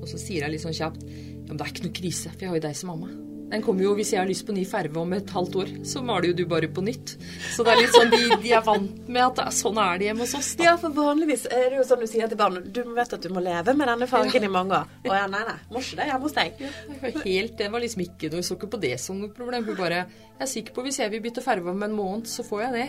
Og 0.00 0.08
så 0.10 0.18
sier 0.20 0.44
jeg 0.44 0.56
litt 0.56 0.64
sånn 0.64 0.76
kjapt 0.76 1.04
Ja, 1.04 1.50
men 1.52 1.60
det 1.60 1.66
er 1.66 1.70
ikke 1.74 1.86
noe 1.86 1.96
krise, 2.00 2.32
for 2.32 2.40
jeg 2.40 2.52
har 2.52 2.58
jo 2.58 2.64
deg 2.64 2.76
som 2.78 2.92
mamma. 2.94 3.12
Den 3.54 3.62
kommer 3.62 3.84
jo, 3.84 3.92
Hvis 3.94 4.10
jeg 4.10 4.18
har 4.18 4.26
lyst 4.26 4.42
på 4.48 4.54
ny 4.54 4.64
farve 4.66 4.98
om 4.98 5.12
et 5.14 5.30
halvt 5.30 5.56
år, 5.62 5.68
så 5.86 6.00
maler 6.02 6.32
jo 6.32 6.34
du 6.40 6.42
bare 6.50 6.66
på 6.66 6.82
nytt. 6.82 7.12
Så 7.54 7.62
det 7.62 7.70
er 7.70 7.80
litt 7.84 7.94
sånn, 7.94 8.10
de, 8.10 8.38
de 8.42 8.50
er 8.56 8.64
vant 8.66 9.06
med 9.06 9.22
at 9.22 9.36
det 9.38 9.44
sånn 9.54 9.78
er 9.78 10.00
det 10.00 10.08
hjemme 10.08 10.24
hos 10.24 10.34
oss. 10.34 10.48
Da. 10.58 10.66
Ja, 10.66 10.72
for 10.80 10.96
vanligvis 10.96 11.44
er 11.46 11.68
det 11.70 11.78
jo 11.78 11.84
sånn 11.86 12.02
du 12.02 12.08
sier 12.10 12.32
til 12.32 12.40
barn 12.40 12.58
Du 12.74 12.80
vet 12.96 13.14
at 13.14 13.22
du 13.22 13.30
må 13.30 13.44
leve 13.44 13.76
med 13.78 13.90
denne 13.92 14.08
fargen 14.10 14.42
ja. 14.42 14.50
i 14.50 14.52
mange 14.56 14.80
år. 14.80 14.90
Å 15.06 15.20
ja, 15.20 15.28
nei, 15.30 15.44
nei. 15.46 15.56
Må 15.70 15.84
ikke 15.84 16.00
det 16.00 16.08
hjemme 16.10 16.26
hos 16.26 16.36
deg. 16.40 16.64
Ja, 16.64 16.72
helt, 17.20 17.54
det 17.62 17.70
var 17.76 17.86
liksom 17.86 18.04
ikke 18.08 18.32
noe, 18.34 18.48
så 18.48 18.58
ikke 18.58 18.72
på 18.74 18.82
det 18.88 18.94
som 19.04 19.22
noe 19.22 19.38
problem. 19.38 19.70
Hun 19.70 19.78
bare 19.78 20.02
Jeg 20.02 20.42
er 20.48 20.52
sikker 20.56 20.74
på 20.74 20.88
hvis 20.88 20.98
jeg 21.04 21.14
vil 21.14 21.22
bytte 21.28 21.46
farge 21.46 21.70
om 21.70 21.86
en 21.86 21.94
måned, 21.94 22.26
så 22.26 22.42
får 22.46 22.66
jeg 22.66 22.74
det. 22.80 22.88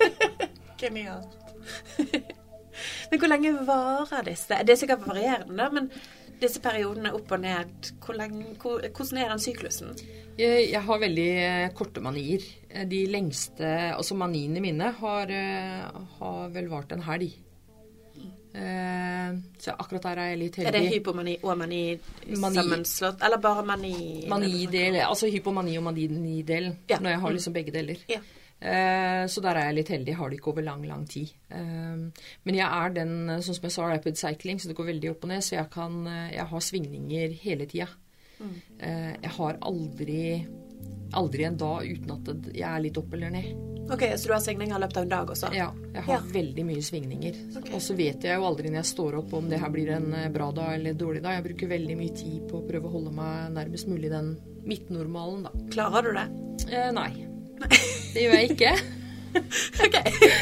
Genialt. 0.84 1.34
men 3.10 3.18
hvor 3.18 3.34
lenge 3.34 3.56
varer 3.66 4.30
disse? 4.30 4.62
Det 4.62 4.76
er 4.76 4.84
sikkert 4.86 5.10
varierende, 5.10 5.72
men 5.74 5.90
disse 6.42 6.62
periodene 6.62 7.12
opp 7.16 7.30
og 7.34 7.40
ned, 7.42 7.92
hvor 8.02 8.18
lenge, 8.18 8.56
hvor, 8.62 8.82
hvordan 8.82 9.22
er 9.22 9.30
den 9.32 9.42
syklusen? 9.42 9.94
Jeg, 10.38 10.68
jeg, 10.72 10.80
har 10.80 11.00
veldig 11.02 11.28
eh, 11.44 11.70
korte 11.76 12.02
manier. 12.04 12.44
Eh, 12.70 12.86
de 12.88 13.04
lengste 13.12 13.68
Altså 13.92 14.16
maniene 14.16 14.62
mine 14.64 14.92
har, 14.98 15.32
eh, 15.32 16.04
har 16.18 16.52
vel 16.54 16.70
vart 16.72 16.92
en 16.96 17.04
helg. 17.08 17.32
Så 18.52 19.72
akkurat 19.80 20.04
der 20.04 20.18
er 20.20 20.26
jeg 20.34 20.38
litt 20.42 20.56
heldig. 20.60 20.68
Er 20.68 20.74
det 20.76 20.90
hypomani 20.92 21.38
og 21.40 21.54
mani, 21.56 21.78
mani 22.36 22.58
sammenslått, 22.58 23.22
eller 23.24 23.40
bare 23.40 23.62
mani? 23.64 23.94
Manidel, 24.28 24.98
altså 25.06 25.30
hypomani 25.32 25.78
og 25.80 25.86
manidel, 25.86 26.68
ja. 26.90 26.98
når 27.00 27.14
jeg 27.14 27.20
har 27.22 27.32
mm. 27.32 27.36
liksom 27.38 27.54
begge 27.56 27.72
deler. 27.72 28.02
Ja. 28.12 28.20
Eh, 28.62 29.24
så 29.26 29.42
der 29.42 29.58
er 29.58 29.68
jeg 29.68 29.78
litt 29.80 29.92
heldig. 29.96 30.12
Jeg 30.12 30.20
har 30.20 30.30
det 30.30 30.38
ikke 30.38 30.52
over 30.52 30.66
lang, 30.66 30.84
lang 30.86 31.02
tid. 31.10 31.34
Eh, 31.50 32.24
men 32.46 32.58
jeg 32.58 32.68
er 32.68 32.94
den, 32.94 33.14
sånn 33.42 33.58
som 33.58 33.68
jeg 33.68 33.74
sa, 33.74 33.90
rapid 33.90 34.20
cycling, 34.20 34.62
så 34.62 34.70
det 34.70 34.78
går 34.78 34.92
veldig 34.92 35.12
opp 35.14 35.26
og 35.26 35.32
ned. 35.34 35.44
Så 35.44 35.56
jeg, 35.58 35.68
kan, 35.72 36.02
eh, 36.06 36.34
jeg 36.36 36.48
har 36.52 36.66
svingninger 36.70 37.38
hele 37.42 37.68
tida. 37.70 37.90
Mm. 38.42 38.54
Jeg 38.82 39.30
har 39.36 39.58
aldri, 39.62 40.22
aldri 41.14 41.44
en 41.46 41.58
dag 41.60 41.84
uten 41.86 42.10
at 42.10 42.30
jeg 42.48 42.66
er 42.66 42.80
litt 42.82 42.98
opp 42.98 43.12
eller 43.14 43.30
ned. 43.30 43.52
Ok, 43.92 44.02
Så 44.16 44.26
du 44.26 44.32
har 44.32 44.40
svingninger 44.42 44.74
i 44.74 44.82
løpet 44.82 44.98
av 44.98 45.04
en 45.04 45.12
dag 45.12 45.30
også? 45.30 45.50
Ja, 45.54 45.68
jeg 45.94 46.04
har 46.08 46.16
ja. 46.16 46.32
veldig 46.34 46.64
mye 46.66 46.82
svingninger. 46.82 47.38
Okay. 47.60 47.74
Og 47.76 47.82
så 47.84 47.94
vet 47.98 48.26
jeg 48.26 48.38
jo 48.40 48.46
aldri 48.48 48.70
når 48.70 48.80
jeg 48.80 48.90
står 48.90 49.18
opp 49.20 49.34
om 49.38 49.50
det 49.50 49.60
her 49.62 49.70
blir 49.74 49.92
en 49.94 50.08
bra 50.34 50.50
dag 50.54 50.74
eller 50.78 50.94
en 50.94 51.02
dårlig 51.02 51.22
dag. 51.22 51.38
Jeg 51.38 51.46
bruker 51.50 51.74
veldig 51.74 51.98
mye 52.02 52.14
tid 52.18 52.38
på 52.50 52.62
å 52.62 52.66
prøve 52.66 52.90
å 52.90 52.94
holde 52.96 53.14
meg 53.14 53.52
nærmest 53.58 53.90
mulig 53.90 54.10
den 54.10 54.32
midtnormalen, 54.66 55.46
da. 55.46 55.68
Klarer 55.74 56.08
du 56.08 56.18
det? 56.18 56.26
Eh, 56.72 56.90
nei. 56.94 57.31
Det 57.68 58.24
gjør 58.24 58.36
jeg 58.38 58.50
ikke. 58.52 58.72
ok, 59.84 59.96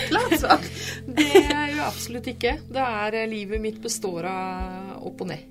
klart 0.09 0.35
svar. 0.41 0.65
det 1.07 1.27
gjør 1.29 1.55
jeg 1.55 1.81
absolutt 1.85 2.31
ikke. 2.33 2.55
Det 2.71 2.85
er 2.85 3.19
eh, 3.21 3.29
Livet 3.31 3.63
mitt 3.63 3.81
består 3.83 4.27
av 4.31 5.07
opp 5.07 5.23
og 5.25 5.31
ned. 5.31 5.45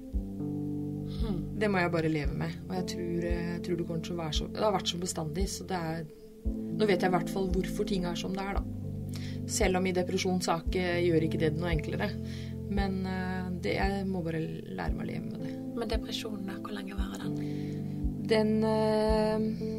Hmm. 1.19 1.39
Det 1.59 1.69
må 1.71 1.83
jeg 1.83 1.93
bare 1.93 2.11
leve 2.11 2.35
med. 2.39 2.57
Og 2.67 2.75
jeg 2.79 2.87
tror, 2.93 3.29
jeg 3.29 3.61
tror 3.65 3.79
det 3.79 3.87
kommer 3.87 4.03
til 4.07 4.17
å 4.17 4.21
være 4.23 4.37
så 4.39 4.49
Det 4.53 4.65
har 4.65 4.75
vært 4.75 4.91
så 4.91 4.99
bestandig, 5.01 5.47
så 5.51 5.69
det 5.69 5.79
er 5.93 6.03
Nå 6.49 6.87
vet 6.87 7.01
jeg 7.03 7.11
i 7.11 7.13
hvert 7.13 7.31
fall 7.31 7.49
hvorfor 7.51 7.87
ting 7.87 8.05
er 8.07 8.15
som 8.15 8.31
det 8.35 8.43
er, 8.43 8.59
da. 8.59 9.23
Selv 9.51 9.79
om 9.79 9.87
i 9.89 9.91
depresjonssak 9.91 10.77
gjør 10.77 11.25
ikke 11.25 11.41
det 11.41 11.49
noe 11.57 11.73
enklere. 11.73 12.07
Men 12.69 13.01
eh, 13.09 13.49
det, 13.63 13.75
jeg 13.75 14.05
må 14.07 14.21
bare 14.25 14.39
lære 14.39 14.93
meg 14.95 15.03
å 15.03 15.09
leve 15.09 15.25
med 15.25 15.43
det. 15.43 15.53
Men 15.79 15.91
depresjonen, 15.91 16.47
da? 16.47 16.57
Hvor 16.63 16.75
lenge 16.75 16.97
varer 16.97 17.25
den? 17.25 17.37
Den 18.29 18.51
eh, 18.63 19.78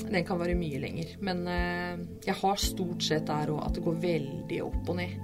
Den 0.00 0.24
kan 0.24 0.40
vare 0.40 0.56
mye 0.58 0.80
lenger. 0.82 1.14
Men 1.24 1.42
eh, 1.50 2.02
jeg 2.26 2.36
har 2.40 2.60
stort 2.60 3.04
sett 3.04 3.26
der 3.28 3.52
òg 3.52 3.62
at 3.66 3.76
det 3.76 3.84
går 3.84 4.00
veldig 4.02 4.60
opp 4.66 4.92
og 4.94 4.98
ned. 5.00 5.18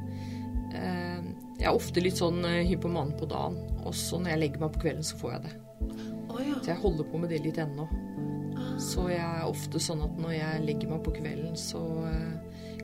Jeg 1.58 1.66
er 1.66 1.74
ofte 1.74 2.02
litt 2.04 2.18
sånn 2.20 2.44
hypoman 2.68 3.14
på 3.18 3.26
dagen. 3.26 3.56
Også 3.88 4.20
når 4.20 4.34
jeg 4.34 4.40
legger 4.42 4.62
meg 4.62 4.74
på 4.74 4.82
kvelden, 4.84 5.06
så 5.06 5.16
får 5.18 5.32
jeg 5.32 5.46
det. 5.46 5.54
Oh, 6.28 6.42
ja. 6.44 6.58
Så 6.60 6.70
jeg 6.70 6.80
holder 6.84 7.08
på 7.08 7.20
med 7.22 7.32
det 7.32 7.40
litt 7.42 7.58
ennå. 7.58 7.86
Så 8.78 9.08
jeg 9.10 9.24
er 9.24 9.48
ofte 9.48 9.80
sånn 9.82 10.04
at 10.04 10.20
når 10.20 10.36
jeg 10.36 10.66
legger 10.68 10.92
meg 10.92 11.00
på 11.06 11.14
kvelden, 11.16 11.56
så 11.58 11.82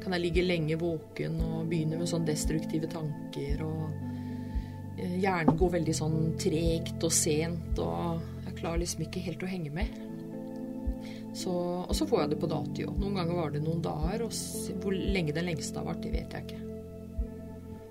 kan 0.04 0.12
jeg 0.16 0.24
ligge 0.26 0.44
lenge 0.44 0.76
våken 0.80 1.38
og 1.40 1.68
begynne 1.70 1.96
med 2.00 2.10
sånn 2.10 2.26
destruktive 2.28 2.90
tanker. 2.92 3.62
Og 3.64 5.00
hjernen 5.00 5.56
går 5.60 5.72
veldig 5.78 5.94
sånn 5.96 6.18
tregt 6.40 7.06
og 7.06 7.14
sent, 7.14 7.80
og 7.80 8.20
jeg 8.44 8.58
klarer 8.58 8.82
liksom 8.82 9.06
ikke 9.06 9.22
helt 9.24 9.46
å 9.46 9.48
henge 9.48 9.72
med. 9.74 10.02
Så, 11.34 11.52
og 11.82 11.94
så 11.98 12.06
får 12.06 12.20
jeg 12.22 12.30
det 12.34 12.40
på 12.42 12.50
dati 12.50 12.84
òg. 12.86 12.94
Noen 13.00 13.18
ganger 13.18 13.40
var 13.40 13.54
det 13.54 13.64
noen 13.64 13.82
dager. 13.82 14.22
Og 14.26 14.78
hvor 14.82 14.94
lenge 14.94 15.34
den 15.34 15.48
lengste 15.50 15.80
har 15.80 15.88
vært, 15.88 16.04
det 16.04 16.12
vet 16.14 16.36
jeg 16.36 16.46
ikke. 16.46 16.60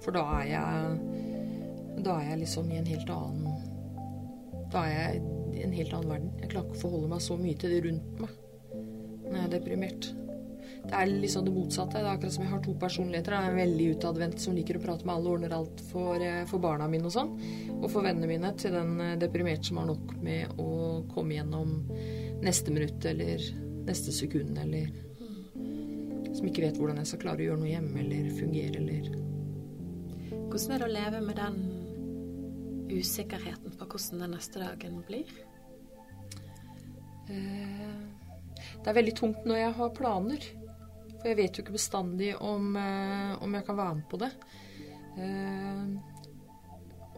For 0.04 0.16
da 0.16 0.24
er 0.42 0.48
jeg 0.52 2.02
Da 2.04 2.18
er 2.20 2.34
jeg 2.34 2.42
liksom 2.42 2.72
i 2.74 2.76
en 2.76 2.88
helt 2.90 3.12
annen 3.14 3.54
Da 4.74 4.82
er 4.84 4.96
jeg 4.98 5.22
i 5.54 5.62
en 5.64 5.76
helt 5.76 5.94
annen 5.96 6.12
verden. 6.12 6.32
Jeg 6.42 6.50
klarer 6.52 6.68
ikke 6.68 6.80
å 6.80 6.82
forholde 6.82 7.12
meg 7.14 7.24
så 7.24 7.38
mye 7.40 7.60
til 7.60 7.76
det 7.76 7.84
rundt 7.88 8.24
meg 8.24 8.40
når 9.24 9.38
jeg 9.40 9.46
er 9.48 9.54
deprimert. 9.54 10.08
Det 10.84 10.94
er 11.00 11.10
liksom 11.10 11.46
det 11.46 11.54
motsatte. 11.56 12.02
Det 12.02 12.08
er 12.08 12.12
akkurat 12.12 12.36
som 12.36 12.44
jeg 12.44 12.52
har 12.52 12.64
to 12.64 12.74
personligheter. 12.80 13.36
Jeg 13.38 13.52
er 13.52 13.60
veldig 13.62 13.90
utadvendt 13.96 14.44
som 14.44 14.56
liker 14.58 14.78
å 14.78 14.84
prate 14.84 15.08
med 15.08 15.16
alle 15.16 15.32
ordner 15.32 15.56
alt 15.56 15.84
for, 15.92 16.20
eh, 16.22 16.44
for, 16.50 16.60
barna 16.64 16.90
mine 16.92 17.08
og 17.08 17.16
sånn. 17.16 17.32
Og 17.80 17.88
for 17.90 18.04
vennene 18.04 18.30
mine 18.30 18.52
til 18.60 18.76
den 18.76 19.00
eh, 19.00 19.16
deprimerte 19.22 19.70
som 19.70 19.80
har 19.80 19.88
nok 19.90 20.16
med 20.22 20.60
å 20.60 20.70
komme 21.14 21.40
gjennom 21.40 21.78
neste 22.44 22.76
minutt 22.76 23.06
eller 23.06 23.48
neste 23.88 24.12
sekund 24.16 24.58
eller 24.60 24.92
Som 26.34 26.48
ikke 26.50 26.64
vet 26.64 26.78
hvordan 26.80 26.98
jeg 26.98 27.12
skal 27.12 27.20
klare 27.22 27.44
å 27.44 27.46
gjøre 27.46 27.62
noe 27.62 27.70
hjemme 27.70 28.00
eller 28.02 28.32
fungere 28.34 28.80
eller 28.82 29.12
hvordan 30.54 30.74
er 30.76 30.82
det 30.82 30.86
å 30.86 30.94
leve 30.94 31.20
med 31.26 31.40
den 31.40 31.56
usikkerheten 32.94 33.74
på 33.74 33.86
hvordan 33.90 34.20
den 34.22 34.36
neste 34.36 34.60
dagen 34.62 35.00
blir? 35.08 35.32
Eh, 37.34 37.96
det 38.84 38.92
er 38.92 38.98
veldig 39.00 39.16
tungt 39.18 39.48
når 39.50 39.58
jeg 39.64 39.72
har 39.80 39.96
planer. 39.98 40.46
For 41.24 41.32
jeg 41.32 41.40
vet 41.40 41.58
jo 41.58 41.64
ikke 41.64 41.78
bestandig 41.78 42.34
om, 42.36 42.76
eh, 42.76 43.34
om 43.42 43.56
jeg 43.56 43.66
kan 43.66 43.80
være 43.80 43.96
med 43.96 44.08
på 44.12 44.20
det. 44.20 44.32
Eh, 45.18 45.86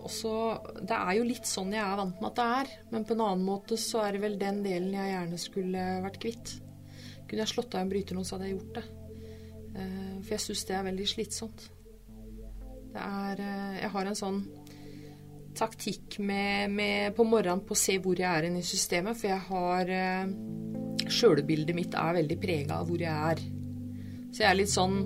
og 0.05 0.85
Det 0.85 0.97
er 0.99 1.13
jo 1.17 1.23
litt 1.25 1.47
sånn 1.49 1.73
jeg 1.73 1.81
er 1.81 1.97
vant 1.97 2.19
med 2.21 2.29
at 2.29 2.37
det 2.37 2.49
er. 2.59 2.73
Men 2.91 3.05
på 3.05 3.15
en 3.15 3.25
annen 3.25 3.45
måte 3.45 3.77
så 3.81 4.05
er 4.05 4.13
det 4.13 4.21
vel 4.21 4.37
den 4.37 4.61
delen 4.61 4.93
jeg 4.93 5.13
gjerne 5.15 5.39
skulle 5.41 5.85
vært 6.05 6.21
kvitt. 6.21 6.59
Kunne 7.25 7.41
jeg 7.41 7.49
slått 7.49 7.73
av 7.73 7.81
en 7.81 7.89
bryter 7.89 8.13
nå, 8.13 8.21
så 8.21 8.37
hadde 8.37 8.51
jeg 8.51 8.59
gjort 8.59 8.77
det. 8.77 8.85
For 9.75 10.35
jeg 10.37 10.43
syns 10.45 10.67
det 10.69 10.75
er 10.77 10.85
veldig 10.85 11.07
slitsomt. 11.09 11.65
Det 12.95 13.03
er 13.03 13.41
eh, 13.43 13.81
Jeg 13.81 13.91
har 13.91 14.07
en 14.09 14.17
sånn 14.17 14.39
taktikk 15.55 16.17
med, 16.19 16.71
med, 16.71 17.13
på 17.15 17.23
morgenen 17.27 17.63
på 17.63 17.75
å 17.75 17.79
se 17.79 17.97
hvor 18.03 18.19
jeg 18.19 18.27
er 18.27 18.47
i 18.49 18.63
systemet, 18.65 19.19
for 19.19 19.31
jeg 19.31 19.43
har 19.49 19.91
eh, 19.91 20.33
Sjølbildet 21.05 21.77
mitt 21.77 21.95
er 21.99 22.17
veldig 22.17 22.37
prega 22.41 22.79
av 22.79 22.89
hvor 22.89 23.03
jeg 23.03 23.11
er. 23.13 23.43
Så 24.35 24.43
jeg 24.43 24.49
er 24.49 24.59
litt 24.59 24.71
sånn 24.71 24.97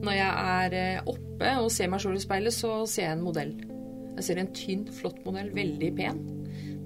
Når 0.00 0.14
jeg 0.16 0.48
er 0.54 0.76
eh, 0.78 1.10
oppe 1.12 1.52
og 1.60 1.68
ser 1.74 1.90
meg 1.92 2.00
sjøl 2.02 2.16
i 2.16 2.22
speilet, 2.22 2.54
så 2.54 2.80
ser 2.88 3.04
jeg 3.04 3.16
en 3.18 3.24
modell. 3.26 3.52
Jeg 4.16 4.24
ser 4.26 4.40
en 4.40 4.50
tynn, 4.56 4.86
flott 4.94 5.20
modell. 5.26 5.50
Veldig 5.54 5.90
pen. 5.98 6.22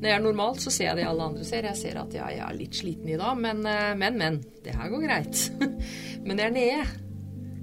Når 0.03 0.09
jeg 0.11 0.17
er 0.17 0.25
normalt, 0.25 0.61
så 0.65 0.73
ser 0.75 0.91
jeg 0.91 0.99
det 0.99 1.07
alle 1.09 1.29
andre 1.31 1.47
ser. 1.47 1.69
Jeg 1.71 1.79
ser 1.79 2.01
at 2.01 2.17
ja, 2.17 2.27
jeg 2.35 2.43
er 2.45 2.59
litt 2.59 2.77
sliten 2.77 3.13
i 3.13 3.19
dag, 3.21 3.39
men, 3.39 3.63
men, 4.01 4.19
men. 4.19 4.41
Det 4.65 4.75
her 4.77 4.91
går 4.93 5.05
greit. 5.07 5.45
men 6.27 6.35
når 6.35 6.43
jeg 6.43 6.51
er 6.51 6.57
nede, 6.57 7.03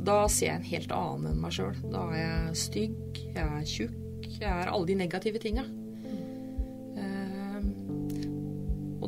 da 0.08 0.22
ser 0.32 0.48
jeg 0.48 0.62
en 0.62 0.70
helt 0.72 0.96
annen 0.96 1.34
enn 1.34 1.44
meg 1.44 1.54
sjøl. 1.58 1.76
Da 1.92 2.06
er 2.14 2.24
jeg 2.24 2.62
stygg, 2.64 3.22
jeg 3.36 3.44
er 3.44 3.68
tjukk, 3.68 4.30
jeg 4.40 4.50
er 4.50 4.72
alle 4.72 4.90
de 4.90 4.98
negative 5.04 5.44
tinga. 5.44 5.68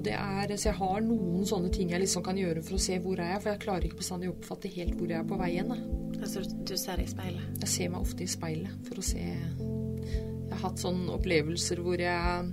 Og 0.02 0.06
det 0.08 0.16
er, 0.18 0.52
så 0.58 0.72
jeg 0.72 0.78
har 0.80 1.02
noen 1.06 1.44
sånne 1.46 1.70
ting 1.74 1.92
jeg 1.94 2.02
liksom 2.02 2.24
kan 2.26 2.38
gjøre 2.40 2.64
for 2.66 2.74
å 2.74 2.82
se 2.82 2.96
hvor 3.04 3.20
jeg 3.22 3.36
er, 3.36 3.42
for 3.42 3.52
jeg 3.52 3.62
klarer 3.62 3.86
ikke 3.86 4.00
bestandig 4.00 4.32
å 4.32 4.34
oppfatte 4.34 4.72
helt 4.74 4.96
hvor 4.98 5.12
jeg 5.14 5.22
er 5.22 5.28
på 5.30 5.38
vei 5.38 5.50
hen. 5.60 5.76
Altså 6.18 6.42
du 6.42 6.74
ser 6.74 6.98
deg 6.98 7.06
i 7.06 7.12
speilet? 7.12 7.52
Jeg 7.62 7.70
ser 7.70 7.92
meg 7.94 8.08
ofte 8.08 8.26
i 8.26 8.30
speilet 8.30 8.88
for 8.88 9.02
å 9.02 9.06
se 9.06 9.22
Jeg 9.22 10.56
har 10.56 10.64
hatt 10.64 10.82
sånne 10.82 11.14
opplevelser 11.14 11.82
hvor 11.86 12.02
jeg 12.02 12.50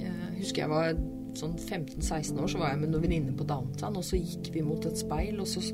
Jeg 0.00 0.32
husker 0.38 0.64
jeg 0.64 0.72
var 0.72 0.96
sånn 1.36 1.54
15-16 1.58 2.40
år, 2.40 2.48
så 2.48 2.62
var 2.62 2.72
jeg 2.72 2.80
med 2.84 2.92
noen 2.94 3.04
venninner 3.04 3.36
på 3.36 3.46
downtown, 3.48 3.96
og 3.98 4.04
så 4.06 4.16
gikk 4.20 4.52
vi 4.54 4.64
mot 4.64 4.84
et 4.86 5.00
speil, 5.00 5.40
og 5.42 5.48
så 5.50 5.64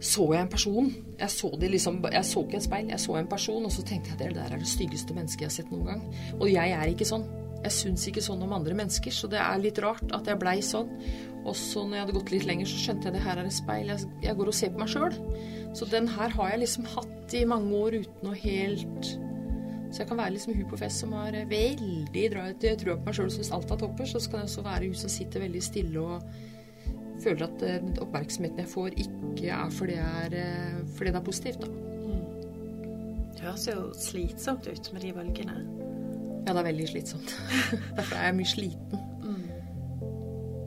så 0.00 0.26
jeg 0.32 0.46
en 0.46 0.48
person. 0.48 0.86
Jeg 1.18 1.32
så, 1.32 1.50
liksom, 1.60 1.98
jeg 2.12 2.24
så 2.24 2.42
ikke 2.46 2.56
et 2.56 2.64
speil, 2.64 2.86
jeg 2.88 3.00
så 3.02 3.16
en 3.18 3.26
person, 3.28 3.64
og 3.68 3.72
så 3.72 3.82
tenkte 3.84 4.12
jeg 4.12 4.16
at 4.16 4.22
det 4.22 4.36
der 4.38 4.54
er 4.54 4.62
det 4.62 4.68
styggeste 4.68 5.16
mennesket 5.16 5.44
jeg 5.44 5.50
har 5.50 5.56
sett 5.58 5.72
noen 5.72 5.90
gang. 5.90 6.04
Og 6.38 6.46
jeg 6.48 6.72
er 6.76 6.92
ikke 6.92 7.08
sånn. 7.08 7.26
Jeg 7.60 7.76
syns 7.76 8.06
ikke 8.08 8.22
sånn 8.24 8.40
om 8.44 8.54
andre 8.56 8.76
mennesker, 8.76 9.12
så 9.12 9.28
det 9.28 9.40
er 9.42 9.60
litt 9.60 9.80
rart 9.84 10.14
at 10.16 10.28
jeg 10.30 10.40
blei 10.40 10.58
sånn. 10.64 10.88
Og 11.40 11.56
så 11.56 11.82
når 11.84 11.96
jeg 11.96 12.04
hadde 12.04 12.16
gått 12.18 12.32
litt 12.34 12.46
lenger, 12.48 12.68
så 12.68 12.78
skjønte 12.80 13.08
jeg 13.08 13.16
det 13.16 13.24
her 13.24 13.40
er 13.40 13.48
et 13.48 13.56
speil. 13.56 13.90
Jeg, 13.92 14.12
jeg 14.24 14.38
går 14.38 14.52
og 14.52 14.56
ser 14.56 14.72
på 14.74 14.82
meg 14.82 14.92
sjøl. 14.92 15.16
Så 15.76 15.88
den 15.88 16.08
her 16.10 16.32
har 16.36 16.52
jeg 16.52 16.62
liksom 16.64 16.88
hatt 16.94 17.34
i 17.36 17.44
mange 17.48 17.72
år 17.78 18.00
uten 18.02 18.30
å 18.30 18.36
helt 18.36 19.10
Så 19.90 20.02
jeg 20.02 20.08
kan 20.10 20.18
være 20.18 20.34
liksom 20.34 20.54
hun 20.54 20.68
på 20.70 20.78
fest 20.78 21.02
som 21.02 21.14
har 21.18 21.34
veldig 21.50 22.24
trua 22.78 22.96
på 22.98 23.06
meg 23.06 23.16
sjøl 23.16 23.30
og 23.30 23.34
syns 23.34 23.52
alt 23.54 23.72
er 23.74 23.80
topper. 23.80 24.06
Så 24.06 24.22
kan 24.26 24.44
jeg 24.44 24.50
også 24.50 24.66
være 24.66 24.88
hun 24.90 24.98
som 25.02 25.12
sitter 25.12 25.44
veldig 25.46 25.62
stille 25.66 26.04
og 26.04 26.30
føler 27.20 27.44
at 27.44 27.60
den 27.60 27.92
oppmerksomheten 28.00 28.62
jeg 28.62 28.70
får, 28.70 28.94
ikke 28.96 29.50
er 29.52 29.74
fordi, 29.76 29.98
det 30.32 30.40
er, 30.40 30.78
uh, 30.80 30.88
fordi 30.96 31.10
det 31.10 31.20
er 31.20 31.26
positivt. 31.26 31.60
Da. 31.60 31.68
Mm. 32.06 32.24
Det 33.34 33.44
høres 33.44 33.68
jo 33.68 33.90
slitsomt 34.08 34.70
ut 34.70 34.92
med 34.94 35.04
de 35.04 35.14
valgene. 35.18 35.89
Ja, 36.46 36.52
det 36.54 36.60
er 36.60 36.68
veldig 36.70 36.88
slitsomt. 36.90 37.34
Derfor 37.98 38.16
er 38.16 38.28
jeg 38.30 38.36
mye 38.38 38.50
sliten. 38.50 39.06
Mm. 39.24 39.46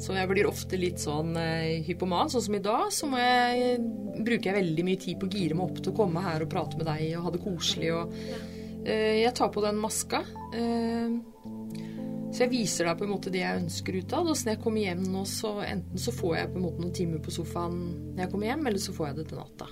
Så 0.03 0.15
jeg 0.17 0.30
blir 0.32 0.49
ofte 0.49 0.80
litt 0.80 1.01
sånn 1.01 1.36
uh, 1.38 1.84
hypoman. 1.88 2.32
Sånn 2.32 2.45
som 2.47 2.57
i 2.57 2.63
dag, 2.63 2.88
så 2.93 3.09
jeg, 3.17 3.78
bruker 4.19 4.51
jeg 4.51 4.59
veldig 4.59 4.88
mye 4.88 5.03
tid 5.05 5.19
på 5.19 5.30
å 5.30 5.38
gire 5.38 5.57
meg 5.57 5.69
opp 5.69 5.82
til 5.82 5.93
å 5.93 5.99
komme 6.03 6.26
her 6.26 6.45
og 6.45 6.51
prate 6.53 6.80
med 6.80 6.89
deg 6.89 7.17
og 7.17 7.28
ha 7.28 7.36
det 7.36 7.43
koselig. 7.43 7.93
Og, 7.97 8.17
jeg 8.84 9.32
tar 9.38 9.47
på 9.47 9.61
den 9.63 9.78
maska. 9.80 10.19
Uh, 10.51 11.21
så 12.34 12.47
jeg 12.47 12.49
viser 12.49 12.88
deg 12.89 12.97
på 12.97 13.05
en 13.05 13.11
måte 13.13 13.32
det 13.34 13.43
jeg 13.43 13.59
ønsker 13.61 13.99
ut 13.99 14.13
av 14.17 14.30
Og 14.32 14.34
så 14.34 14.47
når 14.47 14.55
jeg 14.55 14.61
kommer 14.63 14.82
hjem 14.82 15.03
nå, 15.13 15.21
så 15.30 15.51
enten 15.61 16.01
så 16.01 16.13
får 16.15 16.38
jeg 16.39 16.49
på 16.49 16.57
en 16.57 16.65
måte 16.65 16.82
noen 16.82 16.95
timer 16.97 17.21
på 17.21 17.34
sofaen 17.36 17.78
når 18.15 18.24
jeg 18.24 18.32
kommer 18.32 18.49
hjem, 18.49 18.65
eller 18.71 18.82
så 18.82 18.95
får 18.95 19.09
jeg 19.09 19.19
det 19.19 19.28
til 19.30 19.41
natta. 19.43 19.69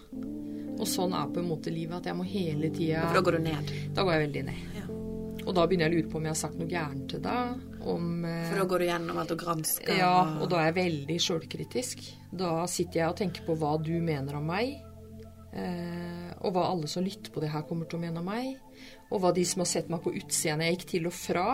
Og 0.77 0.89
sånn 0.89 1.15
er 1.17 1.33
på 1.33 1.41
en 1.41 1.49
måte 1.49 1.73
livet, 1.73 1.97
at 1.97 2.09
jeg 2.09 2.17
må 2.17 2.25
hele 2.25 2.69
tida 2.73 3.03
For 3.07 3.17
da 3.17 3.25
går 3.25 3.37
du 3.37 3.43
ned? 3.49 3.73
Da 3.97 4.05
går 4.05 4.15
jeg 4.15 4.25
veldig 4.27 4.45
ned. 4.51 4.80
Og 5.41 5.55
da 5.57 5.65
begynner 5.65 5.89
jeg 5.89 5.93
å 5.93 5.97
lure 5.97 6.11
på 6.11 6.19
om 6.19 6.27
jeg 6.27 6.35
har 6.35 6.39
sagt 6.41 6.59
noe 6.59 6.69
gærent 6.69 7.07
til 7.09 7.23
deg. 7.25 7.65
Om, 7.81 8.25
eh, 8.25 8.45
For 8.49 8.61
da 8.61 8.67
går 8.69 8.79
du 8.79 8.85
gjennom 8.85 9.17
alt 9.21 9.33
og 9.33 9.41
gransker? 9.41 9.97
Ja, 9.97 10.15
og 10.37 10.49
da 10.51 10.61
er 10.61 10.71
jeg 10.71 10.77
veldig 10.77 11.17
sjølkritisk. 11.25 12.05
Da 12.31 12.53
sitter 12.69 13.01
jeg 13.01 13.09
og 13.09 13.17
tenker 13.17 13.45
på 13.47 13.57
hva 13.57 13.75
du 13.81 13.93
mener 13.99 14.37
om 14.37 14.45
meg. 14.45 14.77
Eh, 15.51 16.31
og 16.41 16.53
hva 16.53 16.69
alle 16.69 16.87
som 16.87 17.03
lytter 17.03 17.33
på 17.33 17.41
det 17.41 17.51
her, 17.51 17.65
kommer 17.67 17.89
til 17.89 17.99
å 17.99 18.05
mene 18.05 18.21
om 18.21 18.25
meg. 18.25 18.57
Og 19.11 19.21
hva 19.21 19.33
de 19.35 19.43
som 19.45 19.65
har 19.65 19.71
sett 19.71 19.89
meg 19.91 20.03
på 20.03 20.13
utseendet 20.15 20.69
jeg 20.69 20.77
gikk 20.77 20.89
til 20.93 21.09
og 21.09 21.15
fra, 21.17 21.47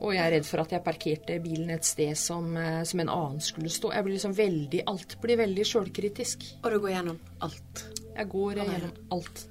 og 0.00 0.14
jeg 0.14 0.22
er 0.24 0.32
redd 0.32 0.46
for 0.48 0.62
at 0.62 0.72
jeg 0.72 0.84
parkerte 0.84 1.38
bilen 1.44 1.70
et 1.74 1.84
sted 1.84 2.16
som, 2.16 2.56
eh, 2.56 2.82
som 2.88 3.00
en 3.02 3.12
annen 3.12 3.40
skulle 3.44 3.68
stå. 3.68 3.92
Jeg 3.92 4.04
blir 4.04 4.16
liksom 4.16 4.36
veldig, 4.36 4.82
Alt 4.88 5.20
blir 5.20 5.36
veldig 5.36 5.64
sjølkritisk. 5.68 6.46
Og 6.64 6.70
du 6.72 6.78
går 6.80 6.94
gjennom 6.94 7.18
alt? 7.40 7.84
Jeg 8.16 8.28
går 8.28 8.54
gjennom 8.62 8.92
alt. 9.12 9.46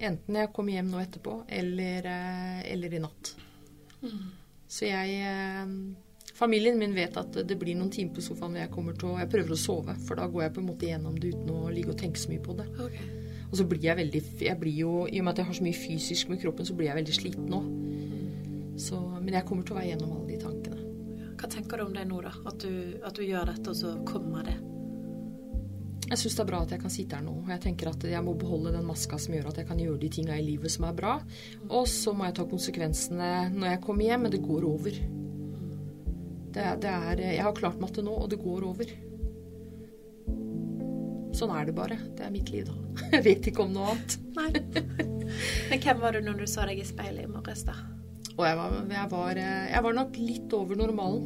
Enten 0.00 0.38
jeg 0.38 0.52
kommer 0.54 0.76
hjem 0.76 0.88
nå 0.92 1.02
etterpå, 1.02 1.42
eller, 1.48 2.06
eh, 2.08 2.62
eller 2.72 2.94
i 2.94 3.02
natt. 3.02 3.34
Mm. 4.02 4.22
Så 4.72 4.88
jeg 4.88 5.18
eh, 5.20 5.76
Familien 6.32 6.78
min 6.80 6.94
vet 6.96 7.16
at 7.20 7.36
det 7.46 7.58
blir 7.60 7.76
noen 7.76 7.90
timer 7.92 8.16
på 8.16 8.22
sofaen 8.24 8.54
når 8.56 8.64
jeg 8.64 8.70
kommer 8.72 8.96
til 8.98 9.10
å 9.10 9.18
Jeg 9.20 9.28
prøver 9.30 9.52
å 9.52 9.58
sove, 9.60 9.94
for 10.06 10.18
da 10.18 10.24
går 10.32 10.46
jeg 10.46 10.54
på 10.56 10.62
en 10.62 10.70
måte 10.70 10.88
gjennom 10.88 11.18
det 11.20 11.34
uten 11.34 11.52
å 11.52 11.68
ligge 11.70 11.92
og 11.92 12.00
tenke 12.00 12.18
så 12.18 12.32
mye 12.32 12.42
på 12.42 12.56
det. 12.58 12.66
Okay. 12.86 13.10
Og 13.50 13.58
så 13.60 13.66
blir 13.68 13.84
jeg 13.84 13.98
veldig 14.00 14.22
jeg 14.40 14.58
blir 14.58 14.78
jo, 14.80 14.92
I 15.06 15.20
og 15.20 15.26
med 15.26 15.34
at 15.34 15.42
jeg 15.42 15.50
har 15.50 15.58
så 15.60 15.66
mye 15.68 15.76
fysisk 15.76 16.32
med 16.32 16.40
kroppen, 16.40 16.66
så 16.66 16.76
blir 16.78 16.88
jeg 16.88 16.98
veldig 17.02 17.16
sliten 17.18 17.52
nå. 17.52 17.62
Så, 18.80 18.98
men 19.20 19.36
jeg 19.36 19.44
kommer 19.46 19.68
til 19.68 19.76
å 19.76 19.78
være 19.78 19.90
gjennom 19.92 20.16
alle 20.16 20.30
de 20.32 20.40
tankene. 20.40 20.90
Hva 21.36 21.50
tenker 21.52 21.78
du 21.78 21.84
om 21.84 21.94
det 21.94 22.08
nå, 22.08 22.22
da? 22.24 22.32
At 22.48 22.64
du, 22.64 22.72
at 23.04 23.18
du 23.18 23.26
gjør 23.26 23.50
dette, 23.52 23.68
og 23.68 23.76
så 23.76 23.92
kommer 24.08 24.48
det? 24.48 24.56
Jeg 26.12 26.20
syns 26.20 26.34
det 26.36 26.42
er 26.42 26.48
bra 26.50 26.58
at 26.60 26.72
jeg 26.74 26.80
kan 26.82 26.92
sitte 26.92 27.16
her 27.16 27.24
nå. 27.24 27.38
og 27.40 27.50
Jeg 27.54 27.62
tenker 27.64 27.88
at 27.88 28.02
jeg 28.04 28.20
må 28.24 28.34
beholde 28.36 28.74
den 28.74 28.84
maska 28.84 29.16
som 29.16 29.32
gjør 29.32 29.46
at 29.48 29.62
jeg 29.62 29.68
kan 29.70 29.78
gjøre 29.80 30.00
de 30.02 30.10
tinga 30.12 30.34
i 30.36 30.44
livet 30.44 30.74
som 30.74 30.84
er 30.84 30.98
bra. 30.98 31.14
Og 31.70 31.86
så 31.88 32.12
må 32.12 32.26
jeg 32.28 32.36
ta 32.36 32.44
konsekvensene 32.50 33.30
når 33.54 33.70
jeg 33.70 33.80
kommer 33.86 34.04
hjem, 34.04 34.26
men 34.26 34.34
det 34.34 34.42
går 34.44 34.66
over. 34.68 34.98
Det, 36.52 36.66
det 36.84 36.92
er, 36.92 37.22
jeg 37.38 37.46
har 37.46 37.56
klart 37.56 37.80
meg 37.80 37.94
til 37.96 38.04
nå, 38.04 38.12
og 38.12 38.28
det 38.28 38.42
går 38.42 38.68
over. 38.68 38.92
Sånn 41.32 41.56
er 41.56 41.70
det 41.70 41.76
bare. 41.80 41.96
Det 42.12 42.28
er 42.28 42.36
mitt 42.36 42.52
liv, 42.52 42.68
da. 42.68 42.76
Jeg 43.16 43.24
vet 43.24 43.48
ikke 43.48 43.64
om 43.64 43.72
noe 43.72 43.94
annet. 43.94 44.18
Nei. 44.36 44.50
Men 45.72 45.80
hvem 45.80 46.04
var 46.04 46.12
du 46.12 46.20
når 46.28 46.42
du 46.42 46.46
så 46.50 46.68
deg 46.68 46.82
i 46.82 46.84
speilet 46.84 47.24
i 47.24 47.32
morges, 47.32 47.64
da? 47.64 47.78
Og 48.34 48.44
jeg 48.44 48.56
var, 48.56 48.76
jeg 48.88 49.08
var, 49.12 49.40
jeg 49.72 49.84
var 49.88 49.96
nok 49.96 50.20
litt 50.20 50.54
over 50.60 50.76
normalen. 50.76 51.24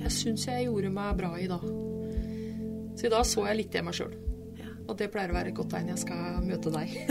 Jeg 0.00 0.16
syns 0.16 0.48
jeg 0.48 0.70
gjorde 0.70 0.96
meg 0.96 1.16
bra 1.20 1.34
i 1.36 1.48
dag. 1.52 1.68
Så 2.96 3.08
i 3.08 3.12
dag 3.12 3.24
så 3.26 3.46
jeg 3.48 3.58
litt 3.62 3.74
i 3.78 3.82
meg 3.84 3.96
sjøl. 3.96 4.12
Og 4.90 4.96
det 4.98 5.08
pleier 5.12 5.30
å 5.30 5.36
være 5.36 5.52
et 5.52 5.56
godt 5.56 5.70
tegn 5.72 5.92
jeg 5.92 6.00
skal 6.02 6.40
møte 6.44 6.72
deg. 6.74 6.88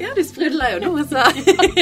Ja, 0.00 0.14
du 0.16 0.22
sprudler 0.24 0.76
jo 0.76 0.78
nå, 0.86 1.02
så. 1.10 1.24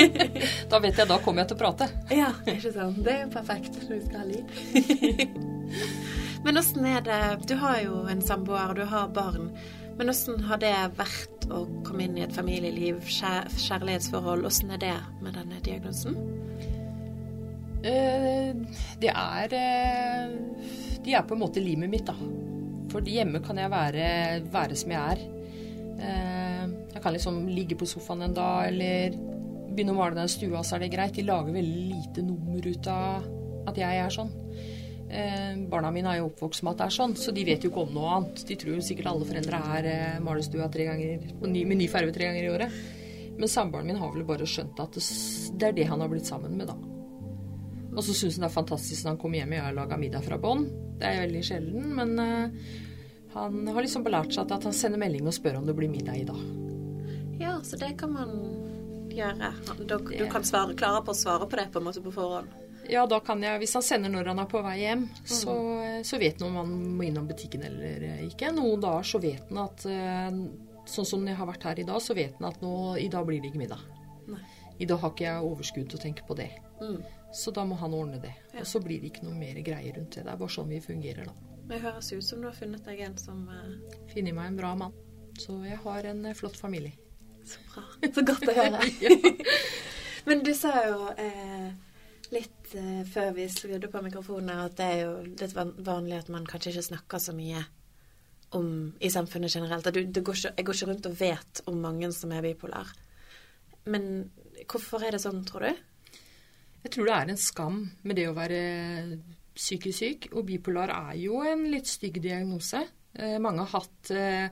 Da 0.73 0.81
vet 0.83 0.99
jeg, 0.99 1.07
da 1.07 1.19
kommer 1.23 1.45
jeg 1.45 1.51
til 1.53 1.59
å 1.59 1.61
prate. 1.61 1.87
Ja, 2.11 2.33
ikke 2.51 2.73
sant. 2.75 2.99
Det 3.05 3.13
er 3.15 3.21
jo 3.27 3.31
perfekt 3.37 3.77
når 3.79 3.93
du 3.93 4.07
skal 4.07 4.19
ha 4.19 4.27
liv. 4.27 4.45
Men 6.45 6.59
åssen 6.61 6.87
er 6.89 7.05
det 7.05 7.21
Du 7.51 7.55
har 7.61 7.81
jo 7.85 8.03
en 8.11 8.23
samboer, 8.25 8.73
og 8.73 8.81
du 8.81 8.85
har 8.89 9.13
barn. 9.15 9.53
Men 9.99 10.11
åssen 10.11 10.41
har 10.49 10.61
det 10.63 10.75
vært 10.99 11.47
å 11.53 11.65
komme 11.87 12.07
inn 12.07 12.19
i 12.19 12.25
et 12.27 12.35
familieliv, 12.35 13.01
kjærlighetsforhold? 13.11 14.47
Åssen 14.49 14.75
er 14.75 14.83
det 14.83 14.97
med 15.23 15.35
denne 15.39 15.61
diagnosen? 15.67 16.19
Eh, 17.79 18.55
det 18.99 19.11
er 19.13 19.53
eh, 19.55 20.33
De 21.05 21.15
er 21.15 21.23
på 21.27 21.37
en 21.37 21.43
måte 21.45 21.63
limet 21.63 21.91
mitt, 21.91 22.09
da. 22.09 22.17
For 22.91 23.05
hjemme 23.05 23.43
kan 23.45 23.61
jeg 23.61 23.71
være, 23.71 24.09
være 24.51 24.79
som 24.79 24.95
jeg 24.95 25.15
er. 25.15 25.23
Eh, 25.99 26.65
jeg 26.95 27.03
kan 27.05 27.15
liksom 27.15 27.45
ligge 27.53 27.79
på 27.79 27.87
sofaen 27.89 28.27
en 28.27 28.35
dag, 28.37 28.73
eller 28.73 29.15
begynne 29.69 29.95
å 29.95 30.01
male 30.01 30.19
den 30.19 30.33
stua, 30.33 30.65
så 30.65 30.77
er 30.77 30.87
det 30.87 30.93
greit. 30.97 31.15
De 31.15 31.27
lager 31.27 31.55
veldig 31.55 31.85
lite 31.93 32.27
nummer 32.27 32.67
ut 32.67 32.91
av 32.91 33.29
at 33.69 33.79
jeg 33.79 34.03
er 34.03 34.15
sånn. 34.15 34.35
Barna 35.71 35.89
mine 35.93 36.11
er 36.11 36.19
jo 36.19 36.27
oppvokst 36.29 36.65
med 36.65 36.75
at 36.75 36.81
det 36.81 36.87
er 36.89 36.97
sånn, 36.99 37.15
så 37.17 37.33
de 37.33 37.45
vet 37.49 37.63
jo 37.65 37.71
ikke 37.71 37.87
om 37.87 37.95
noe 37.95 38.11
annet. 38.17 38.43
De 38.49 38.57
tror 38.61 38.75
jo 38.75 38.85
sikkert 38.85 39.09
alle 39.13 39.29
foreldre 39.29 39.61
er 39.79 40.21
malestua 40.25 40.69
tre 40.73 40.91
med 41.41 41.77
ny 41.79 41.89
farge 41.89 42.13
tre 42.17 42.29
ganger 42.29 42.45
i 42.45 42.53
året. 42.53 42.77
Men 43.39 43.53
samboeren 43.53 43.89
min 43.89 44.01
har 44.03 44.13
vel 44.13 44.27
bare 44.29 44.49
skjønt 44.49 44.81
at 44.85 44.99
det 44.99 45.71
er 45.71 45.77
det 45.81 45.89
han 45.89 46.05
har 46.05 46.13
blitt 46.13 46.29
sammen 46.29 46.59
med, 46.59 46.73
da. 46.73 46.98
Og 47.95 48.05
så 48.05 48.15
syns 48.15 48.37
han 48.37 48.47
det 48.47 48.51
er 48.51 48.55
fantastisk 48.59 49.05
når 49.05 49.15
han 49.15 49.21
kommer 49.23 49.41
hjem 49.41 49.55
og 49.55 49.59
jeg 49.59 49.67
har 49.67 49.77
laga 49.79 49.99
middag 50.01 50.27
fra 50.27 50.39
bånn. 50.41 50.69
Det 50.99 51.09
er 51.09 51.25
veldig 51.25 51.43
sjelden, 51.47 51.91
men 51.97 52.15
eh, 52.23 52.71
han 53.35 53.59
har 53.73 53.85
liksom 53.85 54.05
belært 54.07 54.35
seg 54.35 54.51
at 54.55 54.69
han 54.69 54.77
sender 54.77 55.01
melding 55.01 55.29
og 55.29 55.37
spør 55.37 55.61
om 55.61 55.69
det 55.69 55.77
blir 55.79 55.91
middag 55.93 56.21
i 56.21 56.27
dag. 56.29 56.41
Ja, 57.39 57.59
så 57.65 57.79
det 57.81 57.95
kan 58.01 58.13
man 58.13 58.33
gjøre. 59.15 59.53
Du, 59.79 59.99
du 60.11 60.25
kan 60.31 60.47
svare, 60.47 60.75
klare 60.79 61.05
på 61.07 61.15
å 61.15 61.19
svare 61.19 61.47
på 61.49 61.59
det 61.59 61.69
på 61.73 61.81
en 61.81 61.87
måte 61.89 62.03
på 62.05 62.15
forhånd. 62.15 62.51
Ja, 62.89 63.05
da 63.07 63.19
kan 63.21 63.43
jeg, 63.45 63.61
Hvis 63.61 63.75
han 63.77 63.85
sender 63.85 64.13
når 64.13 64.31
han 64.33 64.39
er 64.41 64.49
på 64.49 64.63
vei 64.65 64.79
hjem, 64.81 65.05
så, 65.29 65.55
så 66.07 66.21
vet 66.21 66.41
han 66.41 66.49
om 66.49 66.57
han 66.63 66.71
må 66.97 67.05
innom 67.05 67.27
butikken 67.29 67.67
eller 67.69 68.25
ikke. 68.25 68.53
Noen 68.57 68.81
dager 68.81 69.05
så 69.05 69.21
vet 69.23 69.51
han 69.51 69.61
at 69.67 69.87
eh, 69.91 70.41
Sånn 70.89 71.05
som 71.05 71.27
jeg 71.29 71.37
har 71.37 71.45
vært 71.45 71.67
her 71.69 71.81
i 71.83 71.85
dag, 71.85 71.99
så 72.01 72.15
vet 72.17 72.39
han 72.39 72.47
at 72.49 72.63
nå, 72.65 72.71
i 72.97 73.11
dag 73.13 73.27
blir 73.29 73.43
det 73.45 73.51
ikke 73.51 73.61
middag. 73.61 73.83
Nei. 74.33 74.39
I 74.81 74.87
dag 74.89 75.03
har 75.03 75.11
ikke 75.13 75.27
jeg 75.27 75.45
overskudd 75.45 75.91
til 75.91 75.99
å 75.99 76.01
tenke 76.01 76.25
på 76.25 76.37
det. 76.39 76.47
Mm. 76.81 77.03
Så 77.39 77.53
da 77.55 77.63
må 77.69 77.77
han 77.79 77.95
ordne 77.95 78.19
det. 78.23 78.33
Ja. 78.53 78.65
Og 78.65 78.67
så 78.67 78.81
blir 78.83 78.99
det 79.03 79.13
ikke 79.13 79.29
noe 79.29 79.37
mer 79.39 79.61
greier 79.63 79.95
rundt 79.95 80.17
det. 80.17 80.25
Det 80.27 80.33
er 80.33 80.41
bare 80.41 80.55
sånn 80.55 80.73
vi 80.73 80.81
fungerer, 80.83 81.29
da. 81.29 81.59
Det 81.69 81.83
høres 81.85 82.09
ut 82.11 82.25
som 82.25 82.41
du 82.43 82.49
har 82.49 82.57
funnet 82.57 82.87
deg 82.89 83.03
en 83.05 83.19
som 83.21 83.45
uh... 83.47 83.69
Funnet 84.11 84.35
meg 84.35 84.51
en 84.51 84.57
bra 84.59 84.73
mann. 84.81 84.97
Så 85.39 85.55
jeg 85.69 85.79
har 85.85 86.09
en 86.11 86.25
eh, 86.27 86.35
flott 86.35 86.57
familie. 86.59 86.97
Så 87.47 87.63
bra. 87.69 87.85
Så 88.03 88.25
godt 88.27 88.49
å 88.49 88.57
høre. 88.57 88.81
Men 90.29 90.43
du 90.43 90.51
sa 90.57 90.73
jo 90.89 91.13
eh, 91.15 91.69
litt 92.35 92.75
eh, 92.75 93.03
før 93.09 93.31
vi 93.37 93.47
skrudde 93.53 93.91
på 93.93 94.03
mikrofonene 94.05 94.65
at 94.67 94.79
det 94.81 94.89
er 94.97 95.03
jo 95.05 95.13
litt 95.29 95.55
van 95.57 95.71
vanlig 95.87 96.19
at 96.19 96.33
man 96.33 96.49
kanskje 96.49 96.75
ikke 96.75 96.89
snakker 96.91 97.23
så 97.23 97.37
mye 97.37 97.63
om 98.59 98.73
i 98.99 99.13
samfunnet 99.13 99.55
generelt. 99.55 99.87
At 99.87 99.95
du, 99.95 100.03
det 100.03 100.25
går 100.25 100.41
ikke, 100.41 100.55
jeg 100.57 100.67
går 100.67 100.81
ikke 100.81 100.91
rundt 100.91 101.09
og 101.13 101.21
vet 101.21 101.63
om 101.71 101.79
mange 101.85 102.11
som 102.17 102.35
er 102.35 102.45
bipolar. 102.45 102.91
Men 103.89 104.29
hvorfor 104.67 105.07
er 105.07 105.15
det 105.15 105.23
sånn, 105.23 105.45
tror 105.49 105.69
du? 105.69 105.85
Jeg 106.89 106.95
tror 106.95 107.09
det 107.11 107.17
er 107.19 107.31
en 107.35 107.37
skam 107.37 107.75
med 108.09 108.17
det 108.17 108.23
å 108.31 108.37
være 108.37 108.59
psykisk 109.53 109.99
syk. 109.99 110.29
Og 110.33 110.47
bipolar 110.49 110.89
er 110.95 111.19
jo 111.21 111.43
en 111.45 111.67
litt 111.69 111.85
stygg 111.85 112.17
diagnose. 112.25 112.81
Eh, 113.13 113.35
mange 113.45 113.67
har 113.67 113.83
hatt 113.83 114.13
eh, 114.17 114.49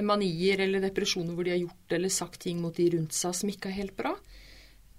manier 0.00 0.62
eller 0.64 0.80
depresjoner 0.86 1.36
hvor 1.36 1.44
de 1.44 1.52
har 1.52 1.60
gjort 1.60 1.92
eller 1.98 2.14
sagt 2.14 2.40
ting 2.46 2.62
mot 2.64 2.72
de 2.72 2.86
rundt 2.94 3.12
seg 3.12 3.36
som 3.36 3.52
ikke 3.52 3.68
er 3.68 3.76
helt 3.82 3.96
bra. 3.98 4.14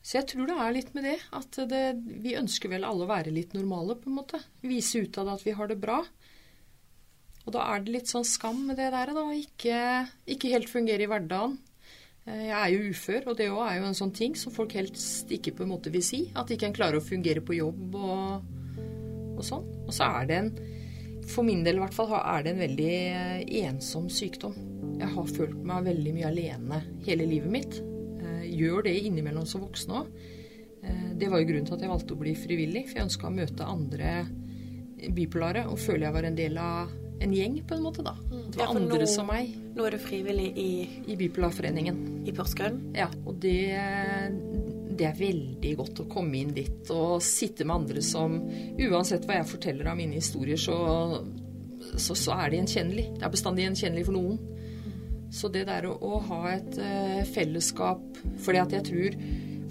Så 0.05 0.19
jeg 0.19 0.27
tror 0.29 0.51
det 0.51 0.57
er 0.61 0.75
litt 0.77 0.93
med 0.93 1.07
det. 1.09 1.15
At 1.33 1.57
det, 1.71 1.83
vi 2.21 2.37
ønsker 2.37 2.75
vel 2.75 2.85
alle 2.85 3.07
å 3.07 3.09
være 3.09 3.33
litt 3.33 3.57
normale, 3.57 3.97
på 3.97 4.13
en 4.13 4.19
måte. 4.19 4.43
Vise 4.61 5.01
utad 5.01 5.33
at 5.33 5.41
vi 5.47 5.57
har 5.57 5.73
det 5.73 5.79
bra. 5.81 5.97
Og 7.47 7.55
da 7.57 7.65
er 7.73 7.81
det 7.81 7.97
litt 7.97 8.13
sånn 8.13 8.27
skam 8.27 8.67
med 8.69 8.77
det 8.77 8.91
der, 8.93 9.15
da. 9.17 9.25
Ikke, 9.33 9.81
ikke 10.29 10.53
helt 10.53 10.69
fungere 10.69 11.07
i 11.07 11.09
hverdagen. 11.09 11.57
Eh, 12.29 12.45
Jeg 12.49 12.57
er 12.59 12.69
jo 12.73 12.89
ufør, 12.93 13.27
og 13.31 13.37
det 13.39 13.49
òg 13.49 13.63
er 13.65 13.77
jo 13.79 13.87
en 13.89 13.97
sånn 13.97 14.13
ting 14.15 14.35
som 14.37 14.53
folk 14.53 14.73
helst 14.77 15.31
ikke 15.33 15.55
på 15.57 15.65
en 15.65 15.73
måte 15.73 15.91
vil 15.93 16.03
si. 16.05 16.23
At 16.37 16.51
ikke 16.53 16.69
en 16.69 16.75
klarer 16.77 16.99
å 16.99 17.05
fungere 17.05 17.41
på 17.45 17.57
jobb 17.57 17.95
og, 17.97 18.49
og 19.35 19.45
sånn. 19.45 19.65
Og 19.87 19.93
så 19.95 20.09
er 20.21 20.29
det 20.29 20.41
en 20.43 20.51
For 21.29 21.45
min 21.45 21.61
del 21.61 21.77
i 21.77 21.81
hvert 21.83 21.93
fall 21.93 22.09
er 22.17 22.41
det 22.41 22.51
en 22.55 22.61
veldig 22.63 22.89
eh, 22.89 23.41
ensom 23.67 24.07
sykdom. 24.09 24.55
Jeg 24.97 25.11
har 25.13 25.27
følt 25.29 25.59
meg 25.61 25.85
veldig 25.85 26.13
mye 26.15 26.29
alene 26.31 26.79
hele 27.05 27.27
livet 27.29 27.53
mitt. 27.53 27.77
Eh, 28.23 28.47
Gjør 28.49 28.87
det 28.87 28.95
innimellom 29.05 29.45
som 29.45 29.61
voksen 29.65 29.97
òg. 30.01 30.09
Det 31.19 31.27
var 31.27 31.41
jo 31.41 31.47
grunnen 31.49 31.65
til 31.67 31.75
at 31.75 31.81
jeg 31.83 31.91
valgte 31.91 32.15
å 32.15 32.19
bli 32.21 32.31
frivillig. 32.39 32.85
For 32.87 32.97
jeg 32.97 33.05
ønska 33.09 33.27
å 33.27 33.35
møte 33.35 33.65
andre 33.67 34.11
bipolare 35.13 35.65
og 35.67 35.77
føle 35.79 36.07
jeg 36.07 36.15
var 36.15 36.27
en 36.27 36.37
del 36.39 36.57
av 36.57 36.93
en 37.19 37.33
gjeng, 37.35 37.57
på 37.67 37.75
en 37.75 37.83
måte. 37.83 38.03
da. 38.05 38.13
Det 38.29 38.59
var 38.59 38.65
ja, 38.65 38.75
andre 38.75 38.99
nå- 39.03 39.09
som 39.11 39.27
meg 39.27 39.51
Nå 39.75 39.85
er 39.85 39.95
du 39.95 39.99
frivillig 40.03 40.47
i, 40.57 40.69
i 41.07 41.15
Bipolarforeningen. 41.19 41.99
i 42.27 42.33
Porsgrunn. 42.35 42.79
Ja, 42.95 43.09
og 43.25 43.39
det, 43.43 43.59
det 44.99 45.07
er 45.07 45.19
veldig 45.19 45.73
godt 45.79 46.01
å 46.03 46.07
komme 46.11 46.39
inn 46.39 46.53
dit 46.55 46.91
og 46.95 47.21
sitte 47.23 47.67
med 47.67 47.75
andre 47.81 48.03
som 48.03 48.39
Uansett 48.79 49.27
hva 49.27 49.39
jeg 49.39 49.51
forteller 49.51 49.91
av 49.91 49.99
mine 49.99 50.19
historier, 50.19 50.59
så, 50.59 50.77
så, 51.95 52.15
så 52.15 52.35
er 52.39 52.49
de 52.49 52.61
gjenkjennelig. 52.61 53.05
Det 53.17 53.27
er 53.27 53.35
bestandig 53.35 53.67
gjenkjennelig 53.67 54.07
for 54.09 54.17
noen. 54.17 54.39
Så 55.31 55.51
det 55.53 55.67
der 55.69 55.85
å, 55.85 55.93
å 56.01 56.19
ha 56.25 56.41
et 56.55 56.79
uh, 56.81 57.19
fellesskap 57.29 58.17
Fordi 58.41 58.61
at 58.63 58.71
jeg 58.73 58.85
tror 58.87 59.17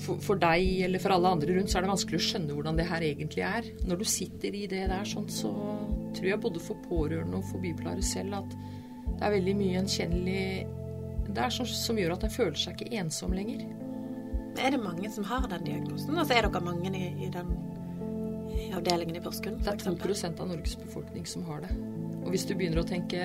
for, 0.03 0.21
for 0.23 0.41
deg 0.41 0.85
eller 0.87 1.03
for 1.03 1.15
alle 1.15 1.33
andre 1.35 1.57
rundt, 1.57 1.71
så 1.73 1.79
er 1.79 1.87
det 1.87 1.93
vanskelig 1.93 2.21
å 2.21 2.27
skjønne 2.29 2.57
hvordan 2.57 2.79
det 2.79 2.87
her 2.89 3.07
egentlig 3.07 3.45
er. 3.47 3.69
Når 3.89 4.01
du 4.01 4.07
sitter 4.09 4.55
i 4.55 4.67
det 4.71 4.85
der 4.91 5.09
sånn, 5.09 5.29
så 5.33 5.53
tror 6.17 6.29
jeg 6.31 6.43
både 6.43 6.63
for 6.63 6.81
pårørende 6.89 7.41
og 7.41 7.49
for 7.51 7.63
bipolare 7.63 8.05
selv 8.05 8.41
at 8.41 8.57
det 9.09 9.27
er 9.27 9.35
veldig 9.35 9.55
mye 9.59 9.73
gjenkjennelig 9.75 10.43
Det 11.35 11.43
er 11.43 11.53
sånn 11.53 11.67
som 11.69 11.99
gjør 11.99 12.15
at 12.15 12.25
en 12.25 12.33
føler 12.33 12.59
seg 12.61 12.79
ikke 12.79 13.01
ensom 13.03 13.35
lenger. 13.37 13.67
Er 14.59 14.73
det 14.75 14.81
mange 14.83 15.11
som 15.13 15.27
har 15.29 15.47
den 15.51 15.67
diagnosen? 15.67 16.17
Altså 16.17 16.39
Er 16.39 16.47
dere 16.47 16.63
mange 16.65 16.93
i, 16.95 17.11
i 17.27 17.31
den 17.35 17.51
i 18.59 18.71
avdelingen 18.75 19.19
i 19.19 19.23
Porsgrunn? 19.23 19.61
Det 19.63 19.75
er 19.75 19.83
2 19.83 19.95
eksempel? 20.11 20.45
av 20.47 20.55
Norges 20.55 20.77
befolkning 20.81 21.27
som 21.29 21.45
har 21.51 21.67
det. 21.67 21.75
Og 22.29 22.35
hvis 22.35 22.43
du 22.45 22.51
begynner 22.59 22.83
å 22.83 22.85
tenke 22.85 23.19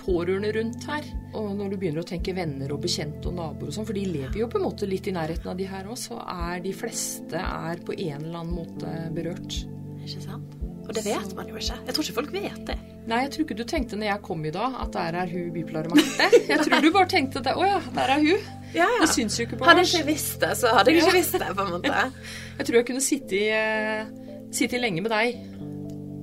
pårørende 0.00 0.48
rundt 0.56 0.86
her, 0.88 1.04
og 1.36 1.50
når 1.58 1.74
du 1.74 1.76
begynner 1.76 2.00
å 2.00 2.08
tenke 2.08 2.32
venner 2.32 2.70
og 2.72 2.78
bekjente 2.86 3.28
og 3.28 3.34
naboer 3.36 3.68
og 3.68 3.76
sånn, 3.76 3.84
for 3.84 3.92
de 3.98 4.04
lever 4.08 4.38
jo 4.40 4.46
på 4.48 4.56
en 4.56 4.64
måte 4.64 4.88
litt 4.88 5.10
i 5.10 5.12
nærheten 5.12 5.50
av 5.52 5.58
de 5.58 5.66
her 5.68 5.84
òg, 5.84 5.98
så 6.00 6.16
er 6.24 6.62
de 6.64 6.72
fleste 6.72 7.36
er 7.36 7.82
på 7.84 7.92
en 7.92 8.22
eller 8.22 8.38
annen 8.40 8.54
måte 8.56 8.94
berørt. 9.12 9.58
Ikke 10.00 10.22
sant? 10.24 10.54
Og 10.86 10.94
det 10.96 11.02
vet 11.04 11.34
man 11.36 11.50
jo 11.52 11.58
ikke. 11.60 11.76
Jeg 11.84 11.98
tror 11.98 12.06
ikke 12.06 12.16
folk 12.16 12.32
vet 12.32 12.62
det. 12.70 12.78
Nei, 13.10 13.18
jeg 13.26 13.34
tror 13.34 13.44
ikke 13.44 13.58
du 13.58 13.64
tenkte 13.68 13.98
når 14.00 14.08
jeg 14.08 14.22
kom 14.30 14.48
i 14.48 14.52
dag, 14.56 14.78
at 14.86 14.96
der 14.96 15.18
er 15.20 15.34
hun 15.34 15.50
bipolare 15.52 15.92
Marte. 15.92 16.30
Jeg 16.48 16.64
tror 16.64 16.86
du 16.86 16.88
bare 16.94 17.10
tenkte 17.12 17.42
det. 17.44 17.52
Å 17.60 17.66
ja, 17.68 17.80
der 17.98 18.12
er 18.14 18.24
hun. 18.24 18.46
Ja, 18.72 18.86
ja. 18.86 19.02
Det 19.04 19.10
syns 19.12 19.36
jo 19.36 19.44
ikke 19.44 19.60
på 19.60 19.66
oss. 19.66 19.68
Hadde 19.68 19.84
jeg 19.84 19.92
ikke 19.92 20.08
visst 20.14 20.40
det, 20.40 20.54
så 20.62 20.72
hadde 20.78 20.94
jeg 20.94 21.04
ikke 21.04 21.18
visst 21.18 21.36
det, 21.36 21.50
på 21.52 21.66
en 21.66 21.74
måte. 21.76 22.06
Jeg 22.56 22.70
tror 22.70 22.80
jeg 22.80 22.88
kunne 22.88 23.04
sittet, 23.04 23.52
eh, 23.52 24.48
sitte 24.56 24.80
lenge 24.80 25.04
med 25.04 25.12
deg. 25.12 25.36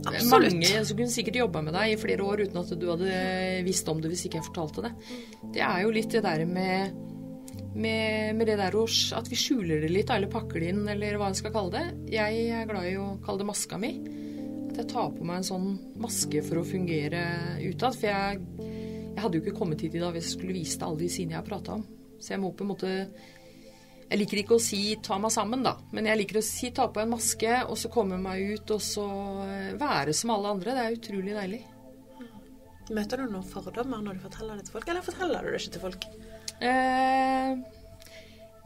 Absolutt. 0.10 0.54
Mange 0.54 0.84
som 0.88 0.97
kunne 0.97 1.14
sikkert 1.14 1.39
jobba 1.39 1.62
med 1.64 1.76
deg 1.78 1.93
i 1.93 1.99
flere 1.99 2.26
år 2.28 2.43
uten 2.45 2.60
at 2.60 2.74
du 2.80 2.86
hadde 2.91 3.16
visst 3.66 3.89
om 3.91 4.01
det 4.04 4.12
hvis 4.12 4.26
ikke 4.28 4.39
jeg 4.39 4.47
fortalte 4.49 4.86
det. 4.86 4.93
Det 5.56 5.64
er 5.64 5.84
jo 5.86 5.93
litt 5.95 6.12
det 6.12 6.24
der 6.26 6.43
med, 6.49 6.97
med, 7.74 8.36
med 8.39 8.49
det 8.49 8.58
der 8.60 8.78
at 8.80 9.32
vi 9.32 9.39
skjuler 9.39 9.86
det 9.86 9.91
litt, 9.93 10.12
eller 10.12 10.32
pakker 10.32 10.60
det 10.60 10.74
inn, 10.74 10.84
eller 10.91 11.20
hva 11.22 11.32
en 11.32 11.39
skal 11.39 11.56
kalle 11.56 11.74
det. 11.78 11.86
Jeg 12.14 12.45
er 12.51 12.68
glad 12.70 12.89
i 12.89 12.97
å 12.99 13.14
kalle 13.24 13.43
det 13.43 13.49
maska 13.51 13.80
mi. 13.82 13.93
At 14.74 14.82
jeg 14.82 14.89
tar 14.91 15.14
på 15.14 15.28
meg 15.30 15.39
en 15.39 15.49
sånn 15.51 15.70
maske 16.01 16.41
for 16.45 16.62
å 16.62 16.68
fungere 16.68 17.24
utad. 17.62 17.95
For 17.95 18.10
jeg, 18.10 18.41
jeg 19.14 19.22
hadde 19.22 19.39
jo 19.39 19.45
ikke 19.45 19.60
kommet 19.60 19.86
hit 19.86 19.95
i 19.95 20.01
dag 20.01 20.16
hvis 20.16 20.32
jeg 20.32 20.39
skulle 20.39 20.58
vist 20.58 20.82
deg 20.82 20.89
alle 20.89 21.04
de 21.06 21.14
sidene 21.14 21.38
jeg 21.38 21.43
har 21.43 21.47
prata 21.51 21.78
om. 21.78 21.88
Så 22.20 22.34
jeg 22.34 22.41
må 22.41 22.54
på 22.56 22.66
en 22.66 22.72
måte 22.74 22.93
jeg 24.10 24.20
liker 24.20 24.41
ikke 24.43 24.56
å 24.58 24.62
si 24.62 24.95
'ta 24.95 25.18
meg 25.20 25.32
sammen', 25.32 25.64
da. 25.64 25.78
Men 25.91 26.06
jeg 26.06 26.18
liker 26.20 26.38
å 26.39 26.43
si 26.43 26.70
'ta 26.72 26.88
på 26.88 27.01
en 27.01 27.10
maske', 27.14 27.64
og 27.70 27.78
så 27.78 27.89
komme 27.89 28.18
meg 28.22 28.54
ut 28.60 28.72
og 28.72 28.82
så 28.82 29.06
eh, 29.47 29.74
være 29.80 30.14
som 30.14 30.30
alle 30.36 30.51
andre. 30.56 30.74
Det 30.76 30.84
er 30.84 30.97
utrolig 30.97 31.34
deilig. 31.38 31.62
Møter 32.91 33.18
du 33.24 33.30
noen 33.32 33.47
fordommer 33.47 34.01
når 34.04 34.18
du 34.20 34.24
forteller 34.26 34.58
det 34.60 34.66
til 34.68 34.74
folk, 34.76 34.88
eller 34.91 35.06
forteller 35.06 35.41
du 35.45 35.51
det 35.54 35.62
ikke 35.62 35.74
til 35.78 35.82
folk? 35.86 36.06
Eh, 36.60 37.56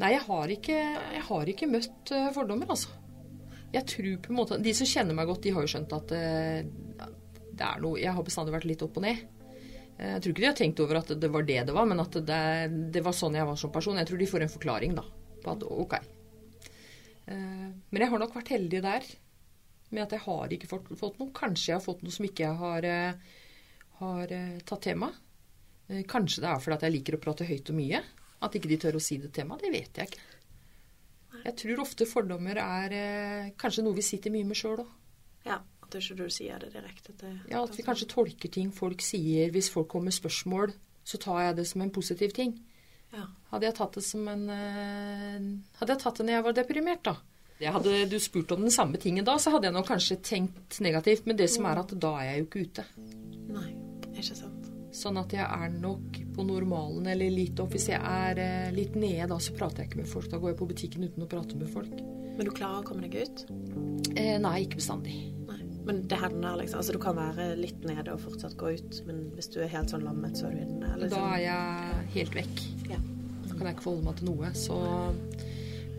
nei, 0.01 0.09
jeg 0.15 0.23
har, 0.25 0.47
ikke, 0.57 0.77
jeg 1.13 1.21
har 1.29 1.45
ikke 1.53 1.69
møtt 1.69 2.11
eh, 2.11 2.31
fordommer, 2.33 2.67
altså. 2.73 2.89
Jeg 3.73 3.85
tror 3.85 4.17
på 4.23 4.31
en 4.31 4.37
måte 4.37 4.57
De 4.63 4.71
som 4.73 4.87
kjenner 4.87 5.13
meg 5.17 5.27
godt, 5.27 5.41
de 5.43 5.51
har 5.51 5.61
jo 5.65 5.67
skjønt 5.67 5.91
at 5.93 6.11
eh, 6.15 6.61
det 7.57 7.65
er 7.65 7.81
noe 7.83 7.99
Jeg 7.99 8.13
har 8.15 8.23
bestandig 8.23 8.53
vært 8.53 8.67
litt 8.69 8.83
opp 8.85 8.95
og 8.97 9.03
ned. 9.03 9.17
Eh, 9.99 10.13
Jeg 10.15 10.21
tror 10.23 10.31
ikke 10.33 10.41
de 10.45 10.49
har 10.49 10.57
tenkt 10.57 10.79
over 10.79 10.99
at 11.01 11.13
det 11.19 11.29
var 11.33 11.43
det 11.43 11.59
det 11.67 11.73
var, 11.75 11.85
men 11.85 11.99
at 11.99 12.11
det, 12.25 12.41
det 12.93 13.03
var 13.05 13.13
sånn 13.17 13.35
jeg 13.37 13.45
var 13.45 13.55
som 13.59 13.71
person. 13.71 13.97
Jeg 13.97 14.07
tror 14.07 14.17
de 14.17 14.25
får 14.33 14.41
en 14.47 14.55
forklaring, 14.55 14.95
da, 14.97 15.03
på 15.47 15.55
at 15.55 15.65
OK. 15.67 15.95
Eh, 17.27 17.69
Men 17.89 18.03
jeg 18.03 18.11
har 18.11 18.21
nok 18.23 18.35
vært 18.35 18.53
heldig 18.55 18.83
der 18.83 19.07
med 19.89 20.03
at 20.03 20.15
jeg 20.17 20.23
har 20.25 20.51
ikke 20.51 20.67
fått, 20.67 20.91
fått 20.99 21.19
noe. 21.21 21.31
Kanskje 21.35 21.71
jeg 21.71 21.77
har 21.79 21.85
fått 21.85 22.03
noe 22.03 22.11
som 22.11 22.27
ikke 22.27 22.43
jeg 22.43 22.59
har, 22.59 22.87
eh, 22.87 23.35
har 24.01 24.33
eh, 24.35 24.59
tatt 24.67 24.83
tema. 24.89 25.11
Kanskje 25.87 26.41
det 26.43 26.49
er 26.51 26.59
fordi 26.59 26.75
at 26.75 26.81
jeg 26.83 26.93
liker 26.97 27.15
å 27.15 27.21
prate 27.23 27.45
høyt 27.47 27.69
og 27.71 27.77
mye. 27.77 28.01
At 28.43 28.55
ikke 28.59 28.67
de 28.67 28.77
tør 28.83 28.97
å 28.99 29.01
si 29.01 29.15
det 29.23 29.31
temaet. 29.33 29.63
det 29.63 29.71
vet 29.71 30.01
jeg 30.01 30.09
ikke. 30.11 30.25
Jeg 31.45 31.55
tror 31.61 31.79
ofte 31.85 32.07
fordommer 32.09 32.59
er 32.59 32.95
kanskje 33.61 33.85
noe 33.85 33.95
vi 33.95 34.03
sitter 34.03 34.33
mye 34.33 34.47
med 34.49 34.59
sjøl 34.59 34.81
òg. 34.83 34.89
Ja, 35.47 35.61
at 35.83 35.93
du 35.93 36.01
ikke 36.01 36.17
du 36.19 36.33
sier 36.33 36.59
det 36.59 36.73
direkte 36.73 37.15
til 37.15 37.37
Ja, 37.47 37.61
at 37.63 37.77
vi 37.77 37.85
kanskje 37.87 38.09
tolker 38.11 38.51
ting 38.51 38.73
folk 38.75 38.99
sier. 39.05 39.47
Hvis 39.55 39.71
folk 39.71 39.87
kommer 39.93 40.11
med 40.11 40.17
spørsmål, 40.17 40.73
så 41.07 41.19
tar 41.23 41.39
jeg 41.45 41.55
det 41.61 41.67
som 41.69 41.85
en 41.85 41.93
positiv 41.95 42.35
ting. 42.35 42.57
Ja. 43.15 43.23
Hadde 43.53 43.69
jeg 43.69 43.77
tatt 43.77 43.97
det 43.97 44.03
som 44.03 44.27
en 44.27 44.45
eh, 44.51 45.47
Hadde 45.79 45.95
jeg 45.95 46.01
tatt 46.03 46.19
det 46.19 46.27
når 46.27 46.37
jeg 46.37 46.45
var 46.49 46.57
deprimert, 46.57 47.03
da. 47.07 47.15
Jeg 47.57 47.73
hadde 47.73 47.93
du 48.11 48.19
spurt 48.21 48.51
om 48.53 48.61
den 48.67 48.73
samme 48.73 48.99
tingen 49.01 49.25
da, 49.25 49.37
så 49.41 49.49
hadde 49.55 49.69
jeg 49.69 49.73
nok 49.73 49.87
kanskje 49.89 50.19
tenkt 50.21 50.77
negativt. 50.83 51.25
Men 51.25 51.39
det 51.39 51.49
som 51.49 51.65
er 51.65 51.81
at 51.81 51.93
da 51.97 52.13
er 52.19 52.27
jeg 52.29 52.41
jo 52.41 52.47
ikke 52.47 52.65
ute. 52.67 52.85
Nei, 53.49 53.69
ikke 54.13 54.37
sant. 54.37 54.67
Sånn 54.97 55.17
at 55.19 55.33
jeg 55.33 55.45
er 55.45 55.73
nok 55.73 56.19
på 56.35 56.45
normalen 56.45 57.09
eller 57.09 57.33
litt 57.33 57.59
opp. 57.61 57.73
Hvis 57.73 57.89
jeg 57.91 57.97
er 58.01 58.41
eh, 58.41 58.69
litt 58.75 58.95
nede, 58.97 59.27
da 59.31 59.39
så 59.41 59.55
prater 59.57 59.83
jeg 59.83 59.91
ikke 59.91 60.03
med 60.03 60.11
folk. 60.11 60.29
Da 60.31 60.41
går 60.41 60.53
jeg 60.53 60.59
på 60.61 60.69
butikken 60.69 61.07
uten 61.07 61.25
å 61.25 61.29
prate 61.31 61.57
med 61.57 61.69
folk. 61.73 61.97
Men 62.37 62.45
du 62.45 62.53
klarer 62.53 62.83
å 62.83 62.85
komme 62.85 63.07
deg 63.07 63.17
ut? 63.25 63.45
Eh, 64.13 64.37
nei, 64.41 64.55
ikke 64.67 64.77
bestandig. 64.81 65.17
Nei. 65.49 65.56
Men 65.87 66.01
det 66.11 66.19
hender 66.19 66.57
liksom 66.59 66.81
Altså, 66.81 66.95
du 66.95 66.99
kan 67.01 67.15
være 67.15 67.53
litt 67.59 67.85
nede 67.87 68.11
og 68.13 68.19
fortsatt 68.25 68.57
gå 68.59 68.73
ut, 68.75 69.01
men 69.07 69.27
hvis 69.37 69.49
du 69.53 69.61
er 69.63 69.71
helt 69.71 69.93
sånn 69.93 70.03
lammet, 70.03 70.35
så 70.39 70.49
er 70.49 70.57
du 70.57 70.63
inne? 70.65 70.93
Liksom. 70.99 71.15
Da 71.15 71.33
er 71.37 71.43
jeg 71.45 72.07
helt 72.17 72.37
vekk. 72.41 72.63
Ja. 72.91 72.99
Da 73.47 73.53
kan 73.53 73.69
jeg 73.69 73.77
ikke 73.77 73.87
forholde 73.87 74.07
meg 74.09 74.19
til 74.19 74.29
noe. 74.31 74.51
Så 74.57 74.77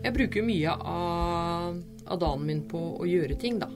jeg 0.03 0.15
bruker 0.15 0.45
mye 0.45 0.77
av, 0.93 1.79
av 2.05 2.21
dagen 2.21 2.45
min 2.47 2.63
på 2.69 2.83
å 3.01 3.09
gjøre 3.09 3.39
ting, 3.41 3.57
da. 3.61 3.71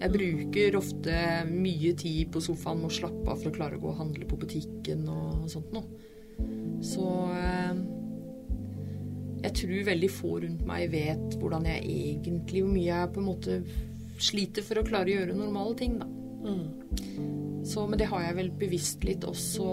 Jeg 0.00 0.14
bruker 0.14 0.78
ofte 0.78 1.14
mye 1.50 1.92
tid 2.00 2.30
på 2.32 2.40
sofaen 2.40 2.80
med 2.80 2.88
å 2.88 2.96
slappe 2.96 3.26
av 3.28 3.42
for 3.42 3.50
å 3.50 3.56
klare 3.58 3.76
å 3.76 3.82
gå 3.82 3.90
og 3.92 3.98
handle 4.00 4.28
på 4.30 4.38
butikken 4.40 5.04
og 5.12 5.44
sånt 5.52 5.74
noe. 5.76 5.84
Så 6.80 7.04
eh, 7.36 7.82
jeg 9.44 9.56
tror 9.60 9.86
veldig 9.90 10.10
få 10.12 10.38
rundt 10.46 10.64
meg 10.68 10.88
vet 10.94 11.36
hvordan 11.40 11.66
jeg 11.68 11.84
egentlig 11.84 12.62
Hvor 12.64 12.72
mye 12.72 12.88
jeg 12.88 13.12
på 13.12 13.20
en 13.20 13.28
måte 13.28 13.58
sliter 14.24 14.64
for 14.66 14.80
å 14.80 14.86
klare 14.86 15.10
å 15.10 15.16
gjøre 15.20 15.36
normale 15.38 15.76
ting, 15.78 15.98
da. 16.00 16.08
Mm. 16.40 17.64
Så, 17.68 17.84
men 17.86 18.00
det 18.00 18.08
har 18.08 18.22
jeg 18.24 18.36
vel 18.38 18.50
bevisst 18.56 19.04
litt 19.04 19.24
også, 19.28 19.66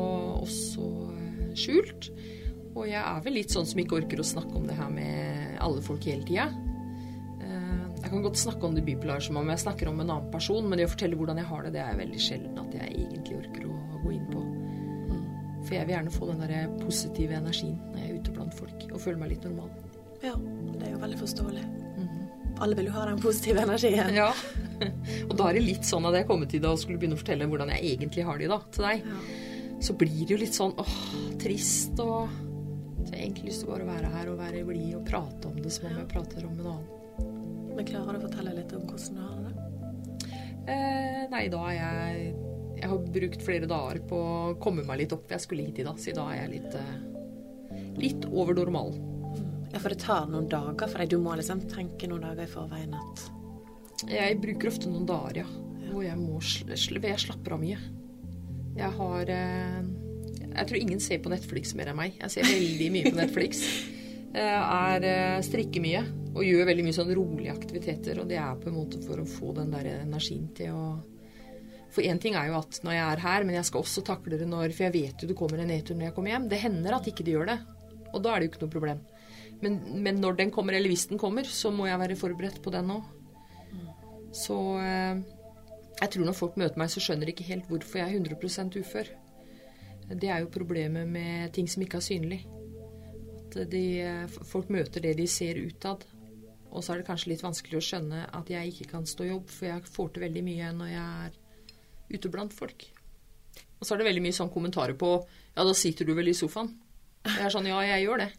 også 0.43 0.87
eh, 1.15 1.43
skjult. 1.57 2.09
Og 2.77 2.83
jeg 2.89 2.99
er 2.99 3.21
vel 3.25 3.37
litt 3.39 3.53
sånn 3.55 3.65
som 3.65 3.79
ikke 3.81 4.01
orker 4.03 4.19
å 4.21 4.27
snakke 4.27 4.53
om 4.59 4.67
det 4.67 4.75
her 4.77 4.89
med 4.93 5.55
alle 5.63 5.81
folk 5.81 6.03
hele 6.05 6.27
tida. 6.27 6.49
Eh, 7.41 7.85
Jeg 8.03 8.11
kan 8.11 8.21
godt 8.25 8.37
snakke 8.37 8.67
om 8.67 8.75
det 8.75 8.83
bipolare 8.85 9.23
som 9.23 9.39
om 9.39 9.49
jeg 9.49 9.63
snakker 9.63 9.89
om 9.89 10.03
en 10.03 10.11
annen 10.11 10.31
person, 10.33 10.67
men 10.67 10.77
det 10.77 10.85
å 10.89 10.93
fortelle 10.93 11.17
hvordan 11.17 11.39
jeg 11.41 11.49
har 11.49 11.63
det, 11.65 11.73
det 11.77 11.85
er 11.85 11.97
veldig 12.03 12.21
sjelden 12.21 12.59
at 12.61 12.75
jeg 12.77 12.93
egentlig 13.07 13.39
orker 13.39 13.67
å 13.71 14.03
gå 14.03 14.13
inn 14.13 14.27
på. 14.33 14.43
For 15.67 15.75
jeg 15.75 15.87
vil 15.89 15.95
gjerne 15.97 16.13
få 16.13 16.27
den 16.29 16.43
der 16.45 16.69
positive 16.79 17.35
energien 17.35 17.73
når 17.91 17.97
jeg 17.99 18.07
er 18.11 18.19
ute 18.21 18.35
blant 18.37 18.53
folk, 18.55 18.85
og 18.87 19.01
føle 19.03 19.19
meg 19.19 19.33
litt 19.33 19.47
normal. 19.49 19.71
ja. 20.23 20.35
Det 20.77 20.85
er 20.85 20.93
jo 20.93 21.01
veldig 21.01 21.17
forståelig. 21.19 21.63
Alle 22.63 22.77
vil 22.77 22.89
jo 22.89 22.95
ha 22.95 23.05
den 23.09 23.19
positive 23.21 23.61
energien. 23.65 24.15
Ja. 24.15 24.31
og 25.29 25.33
da 25.37 25.49
er 25.49 25.57
det 25.57 25.65
litt 25.65 25.85
sånn 25.87 26.07
at 26.09 26.17
jeg 26.19 26.27
kommer 26.29 26.49
til 26.49 26.61
deg 26.63 26.73
og 26.73 26.81
skulle 26.81 26.99
begynne 27.01 27.17
å 27.17 27.21
fortelle 27.21 27.47
hvordan 27.49 27.71
jeg 27.75 27.93
egentlig 27.95 28.25
har 28.27 28.41
det 28.41 28.49
da, 28.51 28.59
til 28.73 28.87
deg. 28.87 29.07
Ja. 29.07 29.21
så 29.87 29.93
blir 29.93 30.19
det 30.23 30.33
jo 30.33 30.39
litt 30.41 30.57
sånn 30.57 30.73
åh, 30.81 30.97
trist 31.41 31.99
og 32.01 32.31
Så 33.07 33.13
jeg 33.13 33.19
har 33.19 33.25
egentlig 33.27 33.51
lyst 33.51 33.61
til 33.63 33.69
bare 33.71 33.85
å 33.85 33.89
være 33.91 34.09
her 34.11 34.29
og 34.33 34.39
være 34.41 34.63
blid 34.67 34.95
og 34.97 35.03
prate 35.07 35.47
om 35.47 35.59
det 35.61 35.71
som 35.71 35.85
om 35.87 35.99
jeg 36.01 36.09
prater 36.11 36.47
om 36.47 36.57
en 36.57 36.71
annen. 36.73 36.87
Men 37.77 37.87
klarer 37.87 38.17
du 38.17 38.19
å 38.19 38.25
fortelle 38.25 38.55
litt 38.57 38.73
om 38.75 38.87
hvordan 38.89 39.15
du 39.15 39.21
har 39.21 39.43
det? 39.45 39.53
Eh, 40.67 41.21
nei, 41.31 41.45
da 41.53 41.61
er 41.69 41.77
jeg 41.77 42.33
Jeg 42.77 42.89
har 42.91 43.05
brukt 43.13 43.41
flere 43.45 43.69
dager 43.69 44.01
på 44.09 44.17
å 44.17 44.55
komme 44.61 44.83
meg 44.85 44.99
litt 45.01 45.13
opp. 45.15 45.29
Jeg 45.31 45.41
skulle 45.41 45.63
hit 45.65 45.79
i 45.81 45.85
dag, 45.87 45.97
så 45.97 46.13
da 46.13 46.27
er 46.33 46.41
jeg 46.43 46.51
litt 46.57 46.75
eh, 46.77 46.97
Litt 47.97 48.27
over 48.29 48.53
normalen. 48.57 49.16
Ja, 49.73 49.81
for 49.81 49.91
det 49.91 49.99
tar 50.03 50.27
noen 50.31 50.47
dager 50.51 50.87
for 50.87 51.01
deg. 51.01 51.11
Du 51.11 51.19
må 51.21 51.35
liksom 51.37 51.63
tenke 51.71 52.09
noen 52.09 52.23
dager 52.29 52.47
i 52.47 52.51
forveien 52.51 52.95
at 52.97 53.25
Jeg 54.07 54.37
bruker 54.43 54.71
ofte 54.71 54.91
noen 54.91 55.07
dager, 55.09 55.43
ja. 55.43 55.63
Hvor 55.87 56.03
jeg 56.03 56.19
må 56.19 56.41
sl 56.43 56.73
sl 56.77 56.99
Jeg 57.01 57.23
slapper 57.23 57.55
av 57.55 57.61
mye. 57.63 57.79
Jeg 58.77 58.93
har 58.99 59.31
eh, 59.33 59.83
Jeg 60.51 60.69
tror 60.69 60.79
ingen 60.79 61.01
ser 61.03 61.21
på 61.23 61.31
Netflix 61.33 61.73
mer 61.77 61.91
enn 61.91 61.99
meg. 61.99 62.17
Jeg 62.21 62.35
ser 62.35 62.49
veldig 62.49 62.89
mye 62.93 63.11
på 63.11 63.19
Netflix. 63.23 63.65
Jeg 64.37 64.63
er 64.63 65.07
eh, 65.07 65.43
strikker 65.45 65.83
mye 65.83 66.05
og 66.37 66.43
gjør 66.45 66.67
veldig 66.69 66.83
mye 66.85 66.95
sånn 66.95 67.13
rolige 67.17 67.53
aktiviteter. 67.53 68.21
Og 68.21 68.29
det 68.29 68.39
er 68.39 68.57
på 68.61 68.69
en 68.69 68.77
måte 68.77 69.01
for 69.03 69.19
å 69.19 69.29
få 69.29 69.55
den 69.57 69.73
der 69.73 69.93
energien 69.97 70.49
til 70.57 70.75
å 70.75 70.87
For 71.95 72.05
én 72.05 72.19
ting 72.21 72.35
er 72.35 72.51
jo 72.51 72.59
at 72.59 72.81
når 72.83 72.93
jeg 72.93 73.05
er 73.07 73.21
her, 73.23 73.43
men 73.47 73.55
jeg 73.57 73.67
skal 73.69 73.81
også 73.81 74.03
takle 74.05 74.37
det 74.37 74.47
når 74.47 74.75
For 74.75 74.85
jeg 74.87 74.93
vet 74.93 75.23
jo 75.23 75.29
det 75.29 75.37
kommer 75.39 75.63
en 75.63 75.71
nedtur 75.71 75.97
når 75.97 76.11
jeg 76.11 76.15
kommer 76.17 76.35
hjem. 76.35 76.49
Det 76.51 76.61
hender 76.61 76.97
at 76.99 77.07
ikke 77.09 77.25
de 77.25 77.37
gjør 77.37 77.49
det. 77.53 77.59
Og 78.13 78.21
da 78.23 78.33
er 78.33 78.39
det 78.39 78.47
jo 78.47 78.53
ikke 78.53 78.65
noe 78.65 78.75
problem. 78.75 79.05
Men, 79.61 79.79
men 80.03 80.19
når 80.21 80.37
den 80.41 80.51
kommer, 80.53 80.77
eller 80.77 80.91
hvis 80.91 81.07
den 81.09 81.21
kommer, 81.21 81.47
så 81.49 81.71
må 81.73 81.87
jeg 81.87 81.99
være 81.99 82.17
forberedt 82.19 82.59
på 82.61 82.73
den 82.73 82.91
òg. 82.93 83.13
Så 84.37 84.57
eh, 84.81 85.21
jeg 85.97 86.11
tror 86.13 86.27
når 86.27 86.37
folk 86.37 86.59
møter 86.61 86.77
meg, 86.77 86.91
så 86.93 87.01
skjønner 87.01 87.25
de 87.25 87.33
ikke 87.33 87.47
helt 87.47 87.69
hvorfor 87.71 88.03
jeg 88.03 88.11
er 88.11 88.35
100% 88.35 88.77
ufør. 88.83 89.09
Det 90.07 90.29
er 90.29 90.43
jo 90.43 90.51
problemet 90.53 91.09
med 91.09 91.51
ting 91.55 91.67
som 91.69 91.83
ikke 91.83 91.99
er 91.99 92.05
synlig. 92.05 92.43
At 93.47 93.57
de, 93.71 93.85
eh, 94.03 94.37
folk 94.51 94.69
møter 94.73 95.03
det 95.03 95.15
de 95.17 95.27
ser 95.31 95.59
utad. 95.63 96.05
Og 96.69 96.83
så 96.83 96.93
er 96.93 97.01
det 97.01 97.07
kanskje 97.07 97.31
litt 97.31 97.45
vanskelig 97.45 97.79
å 97.79 97.85
skjønne 97.87 98.25
at 98.37 98.49
jeg 98.51 98.73
ikke 98.73 98.91
kan 98.91 99.07
stå 99.09 99.25
i 99.25 99.31
jobb, 99.31 99.49
for 99.49 99.69
jeg 99.69 99.89
får 99.89 100.13
til 100.13 100.25
veldig 100.27 100.43
mye 100.45 100.71
når 100.77 100.91
jeg 100.91 101.27
er 101.27 102.17
ute 102.17 102.31
blant 102.31 102.53
folk. 102.53 102.85
Og 103.77 103.85
så 103.85 103.93
er 103.93 104.01
det 104.01 104.09
veldig 104.09 104.25
mye 104.25 104.35
sånn 104.35 104.53
kommentarer 104.53 104.97
på 104.97 105.15
Ja, 105.55 105.63
da 105.63 105.73
sitter 105.73 106.05
du 106.05 106.13
vel 106.17 106.29
i 106.29 106.37
sofaen? 106.37 106.69
Jeg 107.25 107.47
er 107.47 107.53
sånn 107.53 107.69
Ja, 107.69 107.79
jeg 107.85 108.05
gjør 108.05 108.21
det. 108.23 108.29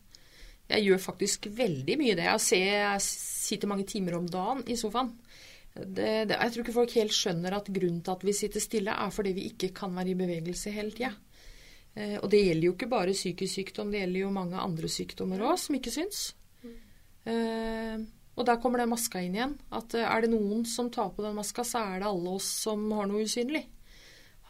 Jeg 0.69 0.85
gjør 0.85 1.01
faktisk 1.01 1.49
veldig 1.57 1.97
mye 2.01 2.17
det. 2.19 2.27
Jeg, 2.29 2.45
ser, 2.45 2.67
jeg 2.77 3.05
sitter 3.05 3.71
mange 3.71 3.87
timer 3.89 4.19
om 4.19 4.27
dagen 4.29 4.67
i 4.69 4.77
sofaen. 4.77 5.15
Det, 5.79 6.27
det, 6.29 6.35
jeg 6.35 6.53
tror 6.53 6.65
ikke 6.65 6.75
folk 6.75 6.93
helt 6.99 7.15
skjønner 7.15 7.55
at 7.57 7.71
grunnen 7.71 8.03
til 8.05 8.17
at 8.17 8.27
vi 8.27 8.35
sitter 8.37 8.63
stille, 8.63 8.93
er 8.93 9.15
fordi 9.15 9.33
vi 9.37 9.47
ikke 9.53 9.71
kan 9.77 9.95
være 9.97 10.13
i 10.13 10.19
bevegelse 10.19 10.75
hele 10.75 10.93
tida. 10.97 11.15
Eh, 11.95 12.19
og 12.19 12.29
det 12.33 12.43
gjelder 12.43 12.69
jo 12.69 12.75
ikke 12.75 12.91
bare 12.91 13.17
psykisk 13.17 13.61
sykdom, 13.61 13.93
det 13.95 14.03
gjelder 14.03 14.25
jo 14.25 14.35
mange 14.35 14.61
andre 14.61 14.91
sykdommer 14.93 15.45
òg 15.47 15.57
som 15.63 15.79
ikke 15.79 15.95
syns. 15.95 16.23
Eh, 17.29 17.97
og 18.39 18.47
der 18.47 18.61
kommer 18.63 18.83
den 18.83 18.93
maska 18.93 19.23
inn 19.25 19.35
igjen. 19.39 19.57
At 19.75 19.97
eh, 19.99 20.07
er 20.07 20.25
det 20.25 20.33
noen 20.35 20.67
som 20.69 20.93
tar 20.95 21.11
på 21.15 21.25
den 21.25 21.37
maska, 21.39 21.65
så 21.67 21.83
er 21.95 22.03
det 22.03 22.11
alle 22.11 22.37
oss 22.39 22.49
som 22.67 22.85
har 22.95 23.09
noe 23.11 23.25
usynlig. 23.27 23.65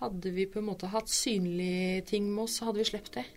Hadde 0.02 0.32
vi 0.34 0.46
på 0.50 0.60
en 0.60 0.68
måte 0.68 0.90
hatt 0.92 1.10
synlige 1.10 2.04
ting 2.12 2.28
med 2.30 2.46
oss, 2.46 2.58
så 2.58 2.68
hadde 2.68 2.82
vi 2.82 2.90
sluppet 2.90 3.20
det. 3.20 3.28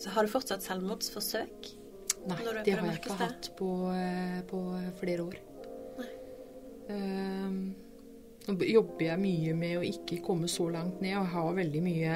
Så 0.00 0.10
har 0.14 0.24
du 0.26 0.32
fortsatt 0.32 0.64
selvmordsforsøk? 0.64 1.70
Nei, 2.28 2.36
det 2.64 2.74
har 2.76 2.86
jeg 2.88 2.98
ikke 2.98 3.12
det? 3.12 3.18
hatt 3.20 3.50
på, 3.56 3.68
eh, 3.94 4.40
på 4.48 4.60
flere 5.00 5.24
år. 5.28 5.36
Nei. 5.98 6.08
Ehm, 6.92 7.58
nå 8.48 8.54
b- 8.60 8.68
jobber 8.72 9.04
jeg 9.06 9.20
mye 9.22 9.54
med 9.56 9.78
å 9.78 9.84
ikke 9.86 10.20
komme 10.24 10.48
så 10.48 10.68
langt 10.72 11.00
ned, 11.00 11.14
og 11.16 11.24
jeg 11.24 11.32
har 11.34 11.54
veldig 11.60 11.82
mye 11.84 12.14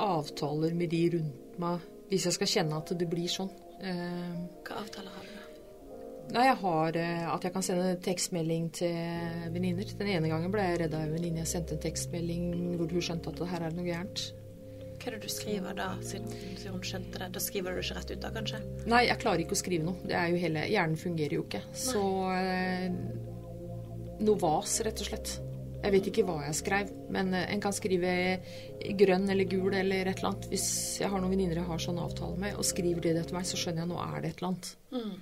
avtaler 0.00 0.74
med 0.74 0.90
de 0.94 1.02
rundt 1.16 1.58
meg 1.60 1.86
hvis 2.10 2.24
jeg 2.26 2.34
skal 2.38 2.50
kjenne 2.50 2.78
at 2.80 2.90
det 2.98 3.06
blir 3.10 3.30
sånn. 3.30 3.50
Ehm, 3.82 4.48
Hva 4.66 4.80
avtaler 4.82 5.10
har 5.14 5.26
du? 5.26 5.34
da? 5.36 6.34
Nei, 6.34 6.44
jeg 6.46 6.56
har 6.62 6.96
eh, 6.96 7.34
at 7.34 7.42
jeg 7.46 7.52
kan 7.54 7.62
sende 7.66 7.96
tekstmelding 8.02 8.68
til 8.72 9.50
venninner. 9.54 9.86
Den 9.98 10.08
ene 10.16 10.28
gangen 10.30 10.50
ble 10.54 10.62
jeg 10.62 10.80
redd 10.84 10.94
av 10.94 11.02
en 11.06 11.14
venninne. 11.14 11.42
Jeg 11.44 11.50
sendte 11.54 11.74
en 11.74 11.82
tekstmelding 11.82 12.76
hvor 12.78 12.90
hun 12.90 13.02
skjønte 13.02 13.30
at 13.32 13.38
det 13.40 13.48
her 13.50 13.64
er 13.66 13.74
noe 13.74 13.86
gærent. 13.86 14.24
Hva 15.00 15.08
er 15.08 15.16
det 15.16 15.24
du 15.24 15.32
skriver 15.32 15.76
da, 15.78 15.86
siden 16.04 16.28
siden 16.28 16.74
hun 16.76 16.82
skjønte 16.84 17.20
det? 17.22 17.30
Da 17.32 17.40
skriver 17.40 17.72
du 17.72 17.80
ikke 17.80 17.94
rett 17.96 18.10
ut 18.12 18.20
da, 18.20 18.30
kanskje? 18.34 18.58
Nei, 18.84 19.06
jeg 19.08 19.20
klarer 19.22 19.42
ikke 19.44 19.56
å 19.56 19.60
skrive 19.60 19.86
noe. 19.86 20.02
Det 20.04 20.16
er 20.18 20.26
jo 20.28 20.40
hele, 20.42 20.64
hjernen 20.68 21.00
fungerer 21.00 21.38
jo 21.38 21.44
ikke. 21.46 21.62
Så 21.72 22.02
eh, 22.34 22.90
noe 24.20 24.42
vas, 24.42 24.74
rett 24.84 25.00
og 25.00 25.08
slett. 25.08 25.32
Jeg 25.80 25.94
vet 25.94 26.10
ikke 26.10 26.26
hva 26.28 26.36
jeg 26.44 26.58
skrev, 26.58 26.92
men 27.16 27.32
eh, 27.32 27.46
en 27.54 27.64
kan 27.64 27.72
skrive 27.72 28.12
grønn 29.00 29.24
eller 29.32 29.48
gul 29.48 29.72
eller 29.72 30.10
et 30.10 30.20
eller 30.20 30.34
annet. 30.34 30.50
Hvis 30.52 30.68
jeg 31.00 31.08
har 31.08 31.24
noen 31.24 31.32
venninner 31.32 31.62
jeg 31.62 31.70
har 31.70 31.80
sånn 31.80 32.02
avtale 32.02 32.36
med, 32.44 32.60
og 32.60 32.68
skriver 32.68 33.08
de 33.08 33.16
det 33.16 33.24
til 33.30 33.38
meg, 33.38 33.48
så 33.48 33.60
skjønner 33.60 33.86
jeg 33.86 33.88
at 33.88 33.94
nå 33.94 34.04
er 34.04 34.20
det 34.20 34.34
et 34.34 34.42
eller 34.42 34.52
annet. 34.52 34.70
Mm. 34.92 35.16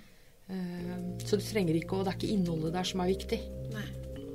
Eh, 0.49 0.93
så 1.23 1.39
du 1.39 1.47
trenger 1.47 1.79
ikke 1.79 2.01
å 2.01 2.03
Det 2.03 2.17
er 2.17 2.19
ikke 2.19 2.35
innholdet 2.35 2.75
der 2.75 2.91
som 2.91 3.07
er 3.07 3.15
viktig. 3.15 3.41
Nei. 3.77 3.87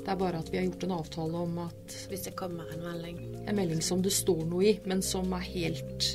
Det 0.04 0.12
er 0.12 0.20
bare 0.20 0.42
at 0.44 0.52
vi 0.52 0.60
har 0.60 0.68
gjort 0.68 0.84
en 0.84 0.98
avtale 0.98 1.46
om 1.46 1.58
at 1.64 1.96
Hvis 2.12 2.28
det 2.28 2.36
kommer 2.36 2.68
en 2.74 2.84
melding 2.84 3.22
en 3.48 3.56
melding 3.56 3.82
som 3.84 4.02
det 4.04 4.12
står 4.16 4.44
noe 4.48 4.66
i, 4.68 4.74
men 4.88 5.02
som 5.06 5.32
er 5.36 5.48
helt 5.48 6.10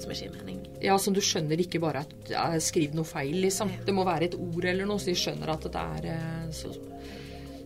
som 0.00 0.10
ikke 0.10 0.26
gir 0.26 0.34
mening. 0.34 0.58
Ja, 0.82 0.96
som 0.98 1.14
du 1.14 1.20
skjønner 1.24 1.60
ikke 1.60 1.80
bare 1.82 2.02
at 2.04 2.32
jeg 2.32 2.64
skriver 2.66 2.98
noe 2.98 3.08
feil, 3.08 3.36
liksom. 3.44 3.70
Ja. 3.72 3.84
Det 3.86 3.94
må 3.96 4.04
være 4.06 4.28
et 4.28 4.34
ord 4.38 4.66
eller 4.66 4.88
noe, 4.90 5.00
så 5.00 5.12
de 5.12 5.16
skjønner 5.18 5.54
at 5.54 5.68
det 5.70 5.84
er 5.84 6.08
eh, 6.14 6.50
Så 6.54 6.72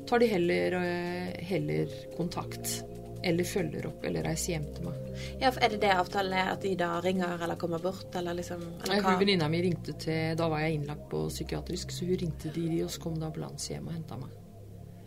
tar 0.08 0.22
de 0.22 0.28
heller, 0.30 0.78
eh, 0.82 1.32
heller 1.48 1.98
kontakt. 2.16 2.78
Eller 3.26 3.48
følger 3.48 3.88
opp, 3.88 4.04
eller 4.06 4.22
reiser 4.28 4.52
hjem 4.52 4.68
til 4.76 4.84
meg. 4.86 5.08
Ja, 5.40 5.50
for 5.50 5.64
Er 5.64 5.72
det 5.72 5.80
det 5.82 5.90
avtalen 5.90 6.36
er, 6.38 6.52
at 6.52 6.62
de 6.62 6.76
da 6.78 6.92
ringer 7.02 7.42
eller 7.42 7.58
kommer 7.58 7.82
bort, 7.82 8.06
eller 8.14 8.36
liksom 8.38 8.62
eller 8.84 9.02
hva? 9.02 9.16
Hun 9.16 9.24
venninna 9.24 9.48
mi 9.50 9.64
ringte 9.64 9.96
til 9.98 10.36
Da 10.38 10.46
var 10.52 10.62
jeg 10.62 10.78
innlagt 10.78 11.08
på 11.10 11.24
psykiatrisk, 11.32 11.90
så 11.90 12.06
hun 12.06 12.22
ringte 12.22 12.52
de, 12.54 12.68
og 12.84 12.92
så 12.94 13.02
kom 13.02 13.18
det 13.18 13.26
ambulanse 13.32 13.74
hjem 13.74 13.90
og 13.90 13.96
henta 13.98 14.20
meg. 14.20 14.38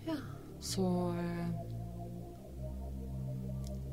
Ja. 0.10 0.20
Så 0.62 0.86
eh, 1.18 1.48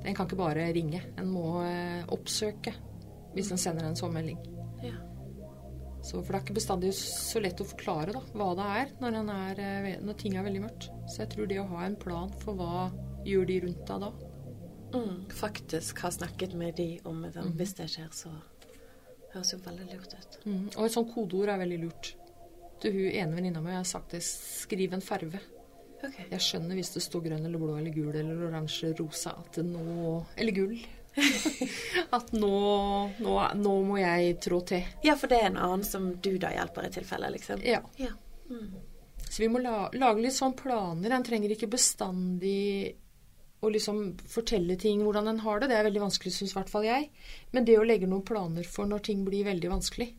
En 0.04 0.14
kan 0.14 0.28
ikke 0.28 0.38
bare 0.38 0.68
ringe. 0.72 1.02
En 1.20 1.28
må 1.32 1.58
eh, 1.64 2.04
oppsøke 2.14 2.74
hvis 3.34 3.52
en 3.52 3.60
sender 3.60 3.86
en 3.86 3.98
sånn 3.98 4.14
melding. 4.14 4.38
ja. 4.82 4.96
Så, 5.98 6.20
for 6.22 6.30
det 6.30 6.38
er 6.38 6.44
ikke 6.46 6.56
bestandig 6.56 6.92
så 6.96 7.40
lett 7.42 7.60
å 7.60 7.66
forklare 7.66 8.14
da, 8.14 8.20
hva 8.38 8.52
det 8.56 8.66
er 8.80 8.92
når, 9.02 9.16
er 9.34 9.60
eh, 9.60 9.88
når 10.00 10.16
ting 10.20 10.36
er 10.38 10.46
veldig 10.46 10.62
mørkt. 10.64 10.86
Så 11.10 11.24
jeg 11.24 11.32
tror 11.34 11.50
det 11.50 11.58
å 11.60 11.66
ha 11.72 11.84
en 11.84 11.98
plan 12.00 12.30
for 12.40 12.56
hva 12.56 12.86
gjør 13.26 13.48
de 13.50 13.58
rundt 13.66 13.82
deg 13.90 14.04
da. 14.06 14.12
Mm, 14.94 15.16
faktisk 15.36 16.00
ha 16.06 16.10
snakket 16.14 16.54
med 16.56 16.78
de 16.78 16.88
om 17.08 17.20
det. 17.26 17.34
Mm. 17.36 17.52
Hvis 17.58 17.74
det 17.76 17.90
skjer, 17.92 18.08
så 18.14 18.32
høres 19.34 19.52
jo 19.52 19.60
veldig 19.66 19.90
lurt 19.90 20.14
ut. 20.14 20.40
Mm. 20.46 20.64
Og 20.78 20.86
et 20.86 20.94
sånt 20.94 21.12
kodeord 21.12 21.52
er 21.52 21.60
veldig 21.60 21.80
lurt. 21.82 22.12
Til 22.80 22.94
hun 22.94 23.10
ene 23.10 23.34
venninna 23.34 23.60
mi 23.60 23.74
har 23.74 23.82
jeg 23.82 23.92
sagt 23.92 24.14
det, 24.14 24.22
skriv 24.24 24.94
en 24.94 25.04
farve. 25.04 25.42
Ok. 25.98 26.18
Jeg 26.30 26.44
skjønner 26.44 26.78
hvis 26.78 26.92
det 26.94 27.02
står 27.02 27.24
grønn 27.26 27.46
eller 27.48 27.60
blå 27.60 27.74
eller 27.78 27.94
gul 27.94 28.12
eller 28.12 28.46
oransje 28.48 28.88
eller 28.88 29.00
rosa 29.02 29.34
at 29.40 29.58
det 29.58 29.64
nå 29.66 30.12
Eller 30.36 30.54
gull. 30.54 30.76
at 32.16 32.30
nå, 32.32 32.58
nå, 33.18 33.34
nå 33.58 33.72
må 33.88 33.98
jeg 33.98 34.36
trå 34.44 34.60
til. 34.68 34.86
Ja, 35.02 35.16
for 35.18 35.30
det 35.30 35.40
er 35.40 35.50
en 35.50 35.58
annen 35.58 35.86
som 35.86 36.12
du 36.22 36.30
da 36.38 36.52
hjelper 36.54 36.86
i 36.86 36.92
tilfelle, 36.94 37.32
liksom? 37.34 37.64
Ja. 37.66 37.82
Ja. 37.98 38.12
Mm. 38.50 38.76
Så 39.28 39.42
vi 39.42 39.50
må 39.52 39.60
la, 39.62 39.88
lage 39.98 40.22
litt 40.22 40.36
sånn 40.36 40.56
planer. 40.56 41.12
En 41.12 41.26
trenger 41.26 41.52
ikke 41.52 41.70
bestandig 41.72 42.94
å 43.58 43.70
liksom 43.74 44.12
fortelle 44.30 44.76
ting 44.78 45.02
hvordan 45.02 45.32
en 45.32 45.42
har 45.42 45.60
det. 45.60 45.72
Det 45.72 45.80
er 45.80 45.88
veldig 45.88 46.04
vanskelig, 46.06 46.34
syns 46.36 46.54
i 46.54 46.58
hvert 46.60 46.70
fall 46.72 46.86
jeg. 46.86 47.10
Men 47.52 47.66
det 47.66 47.78
å 47.80 47.86
legge 47.86 48.08
noen 48.08 48.26
planer 48.26 48.68
for 48.68 48.88
når 48.88 49.04
ting 49.10 49.26
blir 49.26 49.48
veldig 49.48 49.72
vanskelig. 49.74 50.12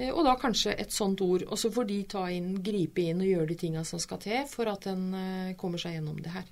Eh, 0.00 0.10
Og 0.14 0.24
da 0.24 0.32
kanskje 0.40 0.72
et 0.80 0.92
sånt 0.94 1.20
ord. 1.20 1.44
Og 1.50 1.58
så 1.60 1.68
får 1.74 1.86
de 1.90 1.98
ta 2.08 2.24
inn, 2.32 2.54
gripe 2.64 3.04
inn 3.04 3.20
og 3.20 3.28
gjøre 3.28 3.48
de 3.52 3.58
tinga 3.60 3.84
som 3.84 4.00
skal 4.02 4.18
til 4.24 4.46
for 4.48 4.70
at 4.72 4.86
en 4.90 5.06
eh, 5.14 5.54
kommer 5.60 5.78
seg 5.82 5.98
gjennom 5.98 6.18
det 6.24 6.32
her. 6.34 6.48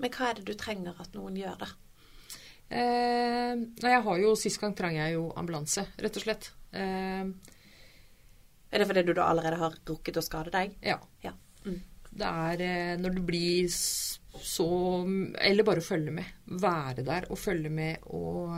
Men 0.00 0.10
hva 0.14 0.30
er 0.30 0.38
det 0.38 0.46
du 0.48 0.54
trenger 0.56 0.94
at 1.02 1.12
noen 1.18 1.34
gjør, 1.36 1.58
da? 1.60 1.70
Eh, 2.70 3.54
jeg 3.82 4.02
har 4.06 4.18
jo, 4.22 4.34
Sist 4.38 4.60
gang 4.62 4.74
trang 4.78 4.94
jeg 4.96 5.16
jo 5.16 5.26
ambulanse, 5.36 5.86
rett 5.98 6.16
og 6.20 6.22
slett. 6.24 6.50
Eh, 6.72 7.24
Er 8.70 8.78
det 8.78 8.86
fordi 8.86 9.02
du 9.08 9.12
da 9.18 9.24
allerede 9.26 9.58
har 9.58 9.74
rukket 9.88 10.16
å 10.20 10.22
skade 10.22 10.52
deg? 10.54 10.76
ja. 10.86 10.98
Ja. 11.24 11.32
Mm. 11.66 11.80
Det 12.10 12.26
er 12.26 12.60
eh, 12.64 12.96
når 12.98 13.14
du 13.14 13.20
blir 13.22 13.68
så 13.70 14.66
Eller 15.38 15.62
bare 15.66 15.80
følge 15.82 16.10
med. 16.14 16.24
Være 16.46 17.02
der 17.04 17.26
og 17.30 17.38
følge 17.38 17.70
med 17.70 17.98
og 18.06 18.50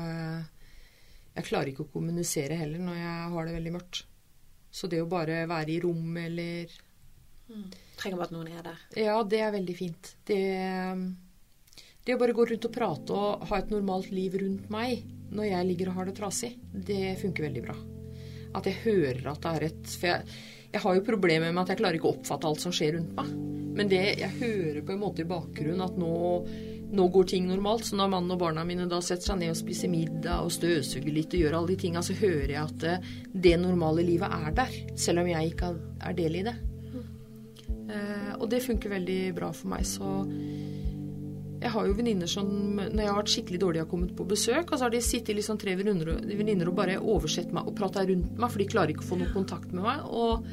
Jeg 1.32 1.48
klarer 1.48 1.72
ikke 1.72 1.86
å 1.86 1.92
kommunisere 1.92 2.58
heller 2.60 2.82
når 2.82 2.98
jeg 2.98 3.28
har 3.34 3.48
det 3.48 3.54
veldig 3.56 3.74
mørkt. 3.76 4.02
Så 4.72 4.88
det 4.88 5.02
å 5.02 5.08
bare 5.10 5.42
være 5.48 5.74
i 5.74 5.80
rom 5.84 6.16
eller 6.16 6.80
Trenger 7.98 8.16
bare 8.16 8.28
at 8.30 8.32
noen 8.32 8.48
er 8.48 8.64
der. 8.64 8.84
Ja, 8.96 9.16
det 9.28 9.40
er 9.44 9.52
veldig 9.52 9.74
fint. 9.76 10.14
Det, 10.28 10.38
det 12.06 12.14
å 12.14 12.20
bare 12.20 12.36
gå 12.36 12.46
rundt 12.48 12.68
og 12.68 12.72
prate 12.72 13.16
og 13.16 13.44
ha 13.50 13.58
et 13.60 13.72
normalt 13.72 14.08
liv 14.14 14.38
rundt 14.40 14.70
meg 14.72 15.02
når 15.32 15.48
jeg 15.50 15.68
ligger 15.68 15.90
og 15.90 15.98
har 15.98 16.08
det 16.08 16.16
trasig, 16.16 16.54
det 16.72 17.14
funker 17.20 17.46
veldig 17.48 17.64
bra. 17.64 17.76
At 18.56 18.68
jeg 18.68 18.80
hører 18.84 19.30
at 19.32 19.44
det 19.44 19.52
er 19.52 19.64
et 19.70 19.94
For 19.94 20.10
jeg, 20.10 20.40
jeg 20.72 20.84
har 20.84 20.96
jo 20.96 21.04
problemer 21.04 21.52
med 21.52 21.62
at 21.62 21.72
jeg 21.72 21.80
klarer 21.80 21.96
ikke 21.98 22.10
å 22.10 22.16
oppfatte 22.16 22.48
alt 22.48 22.64
som 22.64 22.74
skjer 22.74 22.96
rundt 22.98 23.14
meg. 23.16 23.32
Men 23.76 23.88
det 23.88 24.02
jeg 24.20 24.36
hører 24.40 24.82
på 24.84 24.92
en 24.92 25.00
måte 25.00 25.24
i 25.24 25.28
bakgrunnen 25.28 25.84
at 25.84 25.96
nå, 26.00 26.12
nå 26.92 27.06
går 27.12 27.30
ting 27.32 27.46
normalt. 27.48 27.86
Så 27.88 27.96
når 27.98 28.10
mannen 28.12 28.34
og 28.34 28.40
barna 28.42 28.64
mine 28.68 28.88
da 28.90 29.00
setter 29.04 29.32
seg 29.32 29.40
ned 29.40 29.54
og 29.54 29.60
spiser 29.60 29.92
middag 29.92 30.44
og 30.44 30.52
støvsuger 30.54 31.14
litt 31.14 31.34
og 31.36 31.44
gjør 31.44 31.56
alle 31.58 31.72
de 31.72 31.78
tinga, 31.84 32.02
så 32.04 32.16
hører 32.18 32.52
jeg 32.54 32.60
at 32.62 32.88
eh, 32.88 33.14
det 33.32 33.56
normale 33.60 34.04
livet 34.06 34.28
er 34.28 34.58
der. 34.62 34.76
Selv 34.98 35.24
om 35.24 35.32
jeg 35.32 35.54
ikke 35.54 35.72
er 36.02 36.18
del 36.18 36.42
i 36.42 36.44
det. 36.48 36.58
Eh, 37.92 38.32
og 38.38 38.48
det 38.52 38.62
funker 38.64 38.92
veldig 38.92 39.20
bra 39.36 39.50
for 39.56 39.72
meg, 39.72 39.86
så 39.88 40.20
jeg 41.62 41.70
har 41.70 41.86
jo 41.86 41.94
venninner 41.94 42.30
som 42.30 42.48
når 42.74 42.98
jeg 42.98 43.08
har 43.08 43.18
vært 43.20 43.32
skikkelig 43.32 43.60
dårlig 43.62 43.80
har 43.84 43.90
kommet 43.90 44.14
på 44.18 44.26
besøk, 44.26 44.72
og 44.72 44.78
så 44.78 44.86
har 44.86 44.94
de 44.94 45.02
sittet 45.04 45.36
liksom 45.38 45.60
tre 45.62 45.76
venninner 45.78 46.70
og 46.70 46.74
bare 46.78 46.98
oversett 46.98 47.52
meg 47.54 47.68
og 47.70 47.76
prata 47.78 48.02
rundt 48.08 48.34
meg, 48.34 48.50
for 48.50 48.62
de 48.62 48.68
klarer 48.72 48.94
ikke 48.94 49.04
å 49.06 49.10
få 49.12 49.18
noe 49.20 49.34
kontakt 49.34 49.70
med 49.70 49.84
meg. 49.86 50.02
Og 50.10 50.48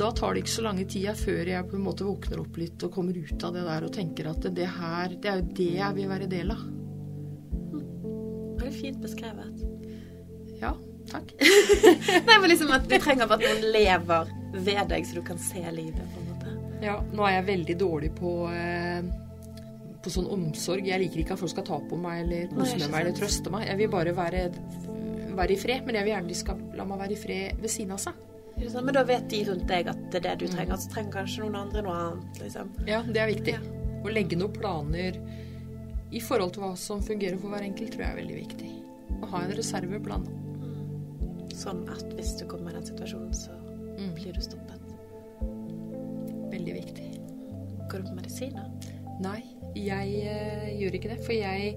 da 0.00 0.10
tar 0.16 0.34
det 0.34 0.44
ikke 0.44 0.54
så 0.54 0.64
lange 0.64 0.84
tida 0.88 1.12
før 1.18 1.48
jeg 1.50 1.68
på 1.68 1.76
en 1.76 1.84
måte 1.84 2.06
våkner 2.06 2.40
opp 2.42 2.58
litt 2.60 2.84
og 2.86 2.92
kommer 2.94 3.16
ut 3.16 3.44
av 3.46 3.56
det 3.56 3.64
der 3.66 3.86
og 3.86 3.94
tenker 3.94 4.30
at 4.30 4.46
det 4.56 4.68
her, 4.78 5.16
det 5.16 5.30
er 5.30 5.40
jo 5.42 5.48
det 5.58 5.70
jeg 5.76 5.96
vil 5.98 6.10
være 6.10 6.28
del 6.30 6.52
av. 6.54 6.62
Det 8.60 8.68
er 8.68 8.76
fint 8.76 9.00
beskrevet. 9.02 9.64
Ja, 10.60 10.74
takk. 11.10 11.34
Nei, 12.28 12.36
men 12.36 12.48
liksom 12.52 12.72
at 12.76 12.88
du 12.88 12.96
trenger 12.96 13.28
bare 13.28 13.40
at 13.40 13.48
noen 13.48 13.74
lever 13.76 14.32
ved 14.56 14.82
deg, 14.92 15.08
så 15.08 15.20
du 15.20 15.24
kan 15.26 15.40
se 15.40 15.64
livet, 15.74 16.00
på 16.00 16.22
en 16.22 16.30
måte. 16.30 16.54
Ja, 16.84 16.96
nå 17.12 17.26
er 17.28 17.38
jeg 17.38 17.48
veldig 17.50 17.76
dårlig 17.80 18.12
på 18.16 18.34
eh, 18.54 19.10
på 20.00 20.12
sånn 20.12 20.30
omsorg. 20.32 20.88
Jeg 20.88 21.02
liker 21.02 21.22
ikke 21.22 21.36
at 21.36 21.42
folk 21.42 21.52
skal 21.52 21.66
ta 21.68 21.76
på 21.90 22.00
meg 22.00 22.24
eller 22.24 22.48
kose 22.54 22.78
med 22.80 22.88
meg 22.88 23.04
eller 23.04 23.16
trøste 23.20 23.52
meg. 23.52 23.68
Jeg 23.68 23.82
vil 23.82 23.92
bare 23.92 24.16
være, 24.16 24.46
være 25.36 25.54
i 25.54 25.60
fred, 25.60 25.84
men 25.84 26.00
jeg 26.00 26.08
vil 26.08 26.14
gjerne 26.14 26.32
de 26.32 26.40
skal 26.40 26.66
la 26.78 26.88
meg 26.88 27.04
være 27.04 27.16
i 27.16 27.20
fred 27.20 27.60
ved 27.60 27.72
siden 27.72 27.96
av 27.96 28.00
seg. 28.08 28.26
Men 28.60 28.94
da 28.94 29.02
vet 29.08 29.28
de 29.32 29.44
rundt 29.48 29.66
deg 29.68 29.88
at 29.88 30.00
det 30.12 30.20
er 30.20 30.24
det 30.28 30.34
du 30.42 30.52
trenger, 30.52 30.76
så 30.76 30.90
trenger 30.92 31.12
kanskje 31.20 31.44
noen 31.44 31.56
andre 31.62 31.82
noe 31.86 31.94
annet, 31.96 32.40
liksom. 32.42 32.70
Ja, 32.88 33.00
det 33.06 33.20
er 33.22 33.30
viktig. 33.30 33.54
Å 34.04 34.12
legge 34.12 34.36
noen 34.40 34.52
planer 34.56 35.16
i 36.10 36.20
forhold 36.20 36.52
til 36.56 36.64
hva 36.64 36.72
som 36.80 37.02
fungerer 37.04 37.38
for 37.40 37.52
hver 37.54 37.64
enkelt, 37.66 37.92
tror 37.94 38.04
jeg 38.04 38.12
er 38.14 38.20
veldig 38.20 38.38
viktig. 38.40 38.70
Å 39.20 39.30
ha 39.32 39.42
en 39.46 39.52
reserveplan. 39.56 40.28
Sånn 41.60 41.82
at 41.92 42.04
hvis 42.16 42.36
du 42.40 42.46
kommer 42.48 42.72
i 42.72 42.78
den 42.78 42.86
situasjonen, 42.88 43.34
så 43.36 43.56
Mm. 44.00 44.14
blir 44.16 44.32
du 44.32 44.40
stoppet. 44.40 44.80
Veldig 46.50 46.74
viktig. 46.74 47.08
Går 47.90 47.98
du 48.02 48.08
på 48.08 48.14
medisiner? 48.16 48.70
Nei, 49.20 49.42
jeg 49.76 50.14
uh, 50.24 50.68
gjør 50.80 50.96
ikke 50.96 51.10
det. 51.12 51.18
For 51.26 51.36
jeg 51.36 51.74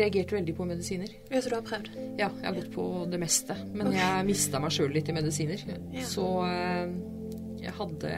reagerte 0.00 0.36
veldig 0.36 0.54
på 0.56 0.64
medisiner. 0.68 1.10
Ja, 1.30 1.40
så 1.42 1.50
du 1.52 1.56
har 1.58 1.64
prøvd? 1.66 1.90
Ja, 2.20 2.28
jeg 2.40 2.46
har 2.46 2.54
gått 2.56 2.70
på 2.74 2.86
det 3.12 3.18
meste. 3.20 3.56
Men 3.74 3.92
jeg 3.96 4.26
mista 4.28 4.60
meg 4.62 4.72
sjøl 4.74 4.92
litt 4.94 5.08
i 5.08 5.16
medisiner. 5.16 5.64
Ja. 5.92 6.04
Så 6.08 6.26
eh, 6.48 6.94
jeg 7.62 7.74
hadde 7.78 8.12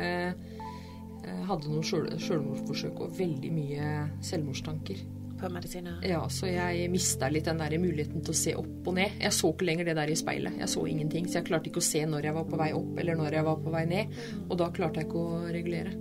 jeg 1.25 1.47
hadde 1.49 1.71
noen 1.73 1.85
sjøl- 1.87 2.11
sjølmordsforsøk 2.21 2.99
og 3.01 3.15
veldig 3.19 3.51
mye 3.53 3.91
selvmordstanker. 4.25 4.99
På 5.41 5.49
medisiner? 5.53 5.99
Ja, 6.07 6.21
så 6.31 6.49
jeg 6.49 6.89
mista 6.93 7.29
litt 7.33 7.49
den 7.49 7.61
der 7.61 7.75
muligheten 7.81 8.23
til 8.25 8.35
å 8.35 8.39
se 8.39 8.55
opp 8.59 8.89
og 8.91 8.97
ned. 8.99 9.17
Jeg 9.23 9.35
så 9.37 9.51
ikke 9.53 9.69
lenger 9.69 9.89
det 9.89 9.97
der 9.99 10.13
i 10.13 10.17
speilet. 10.19 10.59
Jeg 10.61 10.71
så 10.73 10.85
ingenting, 10.91 11.27
så 11.29 11.41
jeg 11.41 11.49
klarte 11.49 11.71
ikke 11.71 11.83
å 11.83 11.87
se 11.87 12.05
når 12.09 12.29
jeg 12.29 12.37
var 12.39 12.47
på 12.51 12.61
vei 12.61 12.71
opp 12.77 13.03
eller 13.03 13.19
når 13.19 13.39
jeg 13.39 13.49
var 13.49 13.61
på 13.65 13.75
vei 13.75 13.85
ned. 13.91 14.17
Og 14.47 14.57
da 14.63 14.71
klarte 14.79 15.03
jeg 15.03 15.11
ikke 15.11 15.25
å 15.25 15.43
regulere. 15.57 15.93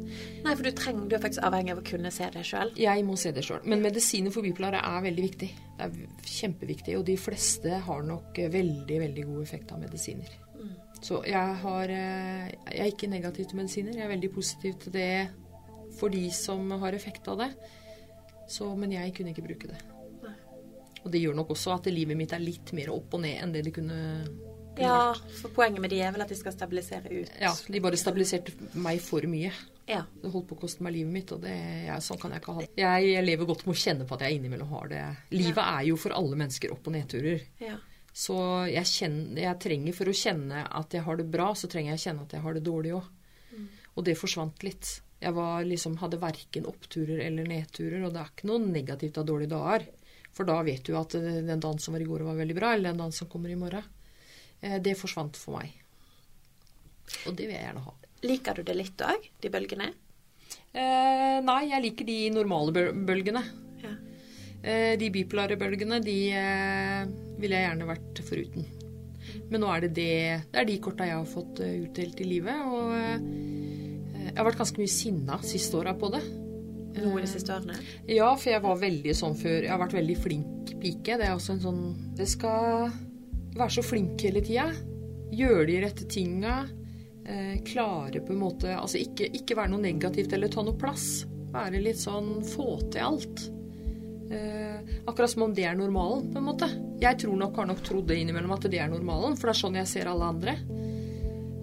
Nei, 0.46 0.54
for 0.54 0.64
du, 0.64 0.72
trenger, 0.78 1.10
du 1.10 1.18
er 1.18 1.26
faktisk 1.26 1.46
avhengig 1.50 1.76
av 1.76 1.84
å 1.84 1.88
kunne 1.90 2.14
se 2.14 2.30
det 2.38 2.46
sjøl. 2.48 2.74
Jeg 2.80 3.08
må 3.08 3.18
se 3.20 3.34
det 3.36 3.46
sjøl. 3.48 3.66
Men 3.66 3.84
medisiner 3.86 4.34
for 4.36 4.46
bipolare 4.46 4.84
er 4.86 5.06
veldig 5.10 5.28
viktig. 5.30 5.52
Det 5.74 5.90
er 5.90 6.32
kjempeviktig, 6.38 6.98
og 7.00 7.06
de 7.10 7.20
fleste 7.20 7.84
har 7.88 8.08
nok 8.08 8.42
veldig, 8.54 9.04
veldig 9.08 9.30
god 9.34 9.46
effekt 9.48 9.74
av 9.76 9.82
medisiner. 9.84 10.40
Så 11.04 11.20
jeg, 11.28 11.56
har, 11.60 11.92
eh, 11.92 12.52
jeg 12.72 12.80
er 12.80 12.92
ikke 12.94 13.10
negativ 13.12 13.50
til 13.50 13.60
medisiner. 13.60 13.96
Jeg 13.98 14.06
er 14.06 14.14
veldig 14.14 14.30
positiv 14.32 14.78
til 14.80 14.94
det 14.96 15.10
for 16.00 16.14
de 16.14 16.30
som 16.32 16.72
har 16.80 16.96
effekt 16.96 17.28
av 17.28 17.42
det. 17.42 17.50
Så, 18.50 18.68
men 18.76 18.92
jeg 18.92 19.14
kunne 19.16 19.32
ikke 19.34 19.46
bruke 19.46 19.70
det. 19.72 19.80
Nei. 20.24 20.34
Og 21.04 21.12
det 21.12 21.22
gjør 21.24 21.36
nok 21.36 21.54
også 21.56 21.74
at 21.78 21.90
livet 21.92 22.18
mitt 22.20 22.34
er 22.36 22.44
litt 22.44 22.74
mer 22.76 22.92
opp 22.94 23.14
og 23.16 23.24
ned 23.24 23.40
enn 23.44 23.54
det 23.56 23.64
det 23.68 23.74
kunne 23.76 24.00
Ja, 24.80 25.14
for 25.42 25.54
poenget 25.54 25.82
med 25.84 25.92
de 25.94 26.00
er 26.02 26.12
vel 26.16 26.24
at 26.26 26.32
de 26.32 26.36
skal 26.40 26.56
stabilisere 26.56 27.12
ut. 27.12 27.32
Ja, 27.42 27.52
de 27.54 27.82
bare 27.84 28.00
stabiliserte 28.00 28.56
meg 28.74 29.02
for 29.06 29.22
mye. 29.30 29.52
Ja. 29.86 30.02
Det 30.22 30.32
holdt 30.32 30.48
på 30.50 30.56
å 30.56 30.62
koste 30.64 30.84
meg 30.86 30.96
livet 30.96 31.14
mitt, 31.14 31.32
og 31.36 31.44
det, 31.44 31.54
ja, 31.86 31.98
sånn 32.02 32.18
kan 32.22 32.32
jeg 32.32 32.42
ikke 32.42 32.56
ha 32.56 32.64
det. 32.64 32.70
Jeg, 32.80 33.10
jeg 33.12 33.26
lever 33.28 33.50
godt 33.50 33.66
med 33.68 33.76
å 33.76 33.82
kjenne 33.84 34.08
på 34.08 34.16
at 34.16 34.24
jeg 34.26 34.40
innimellom 34.40 34.72
har 34.72 34.88
det. 34.90 35.02
Livet 35.36 35.60
er 35.64 35.84
jo 35.90 35.98
for 36.00 36.16
alle 36.16 36.40
mennesker 36.40 36.72
opp- 36.74 36.88
og 36.88 36.96
nedturer. 36.98 37.44
ja. 37.64 37.80
Så 38.14 38.36
jeg, 38.70 38.86
kjenner, 38.86 39.40
jeg 39.42 39.58
trenger 39.58 39.96
for 39.98 40.06
å 40.12 40.14
kjenne 40.14 40.60
at 40.78 40.94
jeg 40.94 41.02
har 41.02 41.18
det 41.18 41.24
bra, 41.34 41.48
så 41.58 41.66
trenger 41.66 41.96
jeg 41.96 41.98
å 41.98 42.04
kjenne 42.04 42.26
at 42.28 42.36
jeg 42.38 42.44
har 42.44 42.54
det 42.54 42.62
dårlig 42.68 42.92
òg. 42.94 43.08
Og 43.98 44.06
det 44.06 44.14
forsvant 44.18 44.62
litt. 44.66 44.92
Jeg 45.24 45.36
var 45.38 45.64
liksom, 45.64 45.98
hadde 46.02 46.20
verken 46.22 46.66
oppturer 46.68 47.22
eller 47.24 47.48
nedturer, 47.48 48.02
og 48.04 48.12
det 48.14 48.22
er 48.24 48.32
ikke 48.34 48.50
noe 48.50 48.60
negativt 48.66 49.20
av 49.22 49.28
dårlige 49.30 49.54
dager. 49.56 49.86
For 50.34 50.50
da 50.50 50.58
vet 50.66 50.84
du 50.88 50.96
at 51.00 51.16
eh, 51.20 51.42
den 51.46 51.62
dagen 51.64 51.80
som 51.80 51.96
var 51.96 52.04
i 52.04 52.10
går, 52.10 52.26
var 52.28 52.40
veldig 52.42 52.58
bra, 52.58 52.74
eller 52.76 52.92
den 52.92 53.02
dagen 53.04 53.16
som 53.16 53.30
kommer 53.32 53.54
i 53.54 53.58
morgen. 53.60 53.86
Eh, 54.62 54.80
Det 54.84 54.98
forsvant 55.00 55.38
for 55.40 55.60
meg. 55.60 55.72
Og 57.28 57.36
det 57.38 57.48
vil 57.48 57.56
jeg 57.56 57.68
gjerne 57.68 57.84
ha. 57.88 57.94
Liker 58.24 58.56
du 58.60 58.64
det 58.68 58.76
litt 58.80 59.04
òg, 59.04 59.28
de 59.44 59.52
bølgene? 59.54 59.90
Eh, 60.74 61.40
nei, 61.46 61.62
jeg 61.70 61.84
liker 61.86 62.08
de 62.08 62.18
normale 62.34 62.74
bølgene. 63.06 63.42
Ja. 63.84 63.92
Eh, 64.64 64.94
de 65.00 65.10
bipolare 65.14 65.58
bølgene, 65.60 66.00
de 66.04 66.18
eh, 66.34 67.04
ville 67.40 67.60
jeg 67.60 67.68
gjerne 67.70 67.90
vært 67.92 68.24
foruten. 68.26 68.66
Men 69.52 69.62
nå 69.64 69.70
er 69.74 69.84
det 69.86 69.90
det 69.98 70.14
Det 70.52 70.60
er 70.62 70.66
de 70.68 70.80
korta 70.82 71.06
jeg 71.08 71.18
har 71.20 71.30
fått 71.30 71.60
eh, 71.64 71.78
utdelt 71.86 72.22
i 72.24 72.28
livet. 72.32 72.64
Og 72.66 72.90
jeg 74.34 74.40
har 74.40 74.48
vært 74.50 74.64
ganske 74.64 74.82
mye 74.82 74.90
sinna 74.90 75.38
siste 75.46 75.78
åra 75.78 75.94
på 75.94 76.10
det. 76.14 76.24
Noe 76.98 77.22
de 77.22 77.30
siste 77.30 77.54
årene? 77.54 77.76
Ja, 78.10 78.32
for 78.34 78.50
jeg 78.50 78.64
var 78.64 78.80
veldig 78.82 79.14
sånn 79.18 79.36
før. 79.38 79.60
Jeg 79.62 79.70
har 79.70 79.82
vært 79.82 79.98
veldig 79.98 80.16
flink 80.18 80.74
pike. 80.82 81.18
Det 81.20 81.28
er 81.28 81.36
også 81.36 81.56
en 81.56 81.62
sånn 81.64 81.84
Det 82.18 82.26
skal 82.30 82.88
være 83.54 83.76
så 83.78 83.84
flink 83.86 84.26
hele 84.26 84.42
tida. 84.46 84.72
Gjøre 85.34 85.68
de 85.70 85.78
rette 85.86 86.08
tinga. 86.10 86.64
Eh, 87.24 87.60
klare 87.66 88.20
på 88.20 88.34
en 88.34 88.42
måte 88.42 88.74
Altså 88.76 89.00
ikke, 89.00 89.30
ikke 89.38 89.56
være 89.56 89.72
noe 89.72 89.80
negativt 89.86 90.34
eller 90.36 90.52
ta 90.52 90.66
noe 90.66 90.78
plass. 90.78 91.28
Være 91.54 91.82
litt 91.82 92.02
sånn 92.02 92.40
få 92.46 92.80
til 92.90 93.06
alt. 93.06 93.46
Eh, 94.34 94.80
akkurat 95.06 95.30
som 95.30 95.46
om 95.46 95.54
det 95.54 95.68
er 95.70 95.78
normalen, 95.78 96.32
på 96.34 96.42
en 96.42 96.48
måte. 96.50 96.70
Jeg 97.02 97.22
tror 97.22 97.38
nok, 97.38 97.56
har 97.62 97.70
nok 97.70 97.84
trodd 97.86 98.10
det 98.10 98.18
innimellom 98.22 98.56
at 98.56 98.66
det 98.66 98.82
er 98.82 98.90
normalen, 98.90 99.38
for 99.38 99.50
det 99.50 99.54
er 99.54 99.62
sånn 99.62 99.78
jeg 99.78 99.92
ser 99.92 100.10
alle 100.10 100.32
andre. 100.34 100.58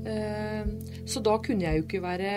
Eh, 0.06 0.70
så 1.08 1.22
da 1.24 1.36
kunne 1.44 1.66
jeg 1.66 1.76
jo 1.76 1.84
ikke 1.84 2.00
være 2.00 2.34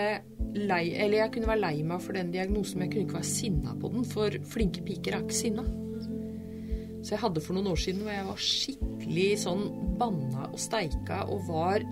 lei 0.54 0.90
Eller 0.92 1.22
jeg 1.22 1.30
kunne 1.32 1.48
være 1.48 1.62
lei 1.62 1.78
meg 1.86 2.02
for 2.04 2.14
den 2.14 2.32
diagnosen, 2.34 2.78
men 2.78 2.86
jeg 2.86 2.92
kunne 2.92 3.06
ikke 3.06 3.18
være 3.18 3.30
sinna 3.30 3.72
på 3.80 3.90
den, 3.94 4.04
for 4.06 4.36
flinke 4.52 4.84
piker 4.86 5.16
er 5.16 5.24
ikke 5.24 5.38
sinna. 5.38 5.64
Så 7.04 7.14
jeg 7.16 7.20
hadde 7.20 7.42
for 7.44 7.56
noen 7.56 7.72
år 7.72 7.80
siden 7.80 8.04
hvor 8.04 8.14
jeg 8.14 8.26
var 8.28 8.44
skikkelig 8.48 9.30
sånn 9.42 9.64
banna 10.00 10.46
og 10.50 10.60
steika 10.60 11.24
og 11.28 11.48
var 11.50 11.84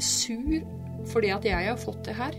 sur 0.00 0.60
fordi 1.08 1.30
at 1.32 1.44
jeg 1.46 1.68
har 1.68 1.80
fått 1.80 2.04
det 2.08 2.16
her. 2.18 2.36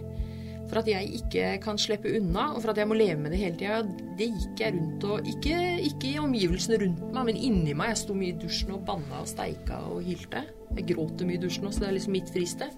For 0.69 0.83
at 0.83 0.89
jeg 0.91 1.09
ikke 1.17 1.55
kan 1.63 1.79
slippe 1.81 2.11
unna, 2.19 2.51
og 2.53 2.61
for 2.61 2.73
at 2.73 2.77
jeg 2.77 2.89
må 2.89 2.97
leve 2.97 3.17
med 3.23 3.33
det 3.33 3.39
hele 3.41 3.57
tida. 3.57 3.79
Det 4.19 4.27
gikk 4.29 4.61
jeg 4.61 4.75
rundt 4.75 5.07
og 5.09 5.29
ikke, 5.31 5.57
ikke 5.87 6.11
i 6.11 6.19
omgivelsene 6.21 6.77
rundt 6.83 7.01
meg, 7.15 7.23
men 7.31 7.39
inni 7.49 7.73
meg. 7.73 7.95
Jeg 7.95 8.01
sto 8.03 8.17
mye 8.17 8.35
i 8.35 8.37
dusjen 8.37 8.75
og 8.77 8.85
banna 8.85 9.23
og 9.23 9.31
steika 9.31 9.81
og 9.89 10.03
hylte. 10.05 10.45
Jeg 10.77 10.85
gråter 10.91 11.25
mye 11.25 11.39
i 11.39 11.41
dusjen 11.41 11.65
også, 11.65 11.79
så 11.79 11.85
det 11.85 11.89
er 11.89 11.97
liksom 11.97 12.15
mitt 12.19 12.31
fristed. 12.35 12.77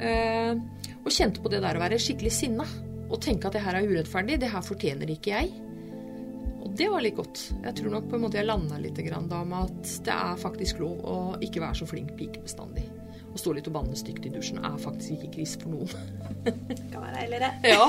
Eh, 0.00 0.56
og 1.02 1.12
kjente 1.12 1.44
på 1.44 1.52
det 1.52 1.60
der 1.64 1.76
å 1.76 1.84
være 1.84 2.00
skikkelig 2.00 2.32
sinna. 2.32 2.66
Og 3.06 3.20
tenke 3.22 3.48
at 3.48 3.54
det 3.58 3.64
her 3.66 3.78
er 3.78 3.86
urettferdig. 3.86 4.40
Det 4.40 4.50
her 4.50 4.64
fortjener 4.64 5.12
ikke 5.12 5.36
jeg. 5.36 5.52
Og 6.64 6.72
det 6.80 6.88
var 6.90 7.04
litt 7.04 7.20
godt. 7.20 7.44
Jeg 7.60 7.76
tror 7.78 7.92
nok 7.92 8.08
på 8.10 8.18
en 8.18 8.24
måte 8.24 8.40
jeg 8.40 8.48
landa 8.48 8.80
litt 8.80 8.98
da 8.98 9.44
med 9.44 9.58
at 9.60 9.96
det 10.08 10.16
er 10.16 10.40
faktisk 10.40 10.80
lov 10.80 11.04
å 11.04 11.18
ikke 11.44 11.62
være 11.62 11.82
så 11.82 11.92
flink 11.92 12.16
pike 12.16 12.42
bestandig. 12.42 12.88
Å 13.36 13.40
stå 13.40 13.52
litt 13.52 13.66
og 13.68 13.74
banne 13.76 13.96
stygt 13.98 14.24
i 14.24 14.32
dusjen 14.32 14.62
er 14.64 14.76
faktisk 14.80 15.18
ikke 15.18 15.34
krise 15.34 15.60
for 15.60 15.74
noen. 15.74 15.90
Det 16.46 16.76
kan 16.92 17.04
være 17.04 17.26
deilig. 17.26 17.50
Ja, 17.76 17.88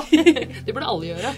det 0.66 0.74
burde 0.76 0.90
alle 0.92 1.08
gjøre. 1.08 1.30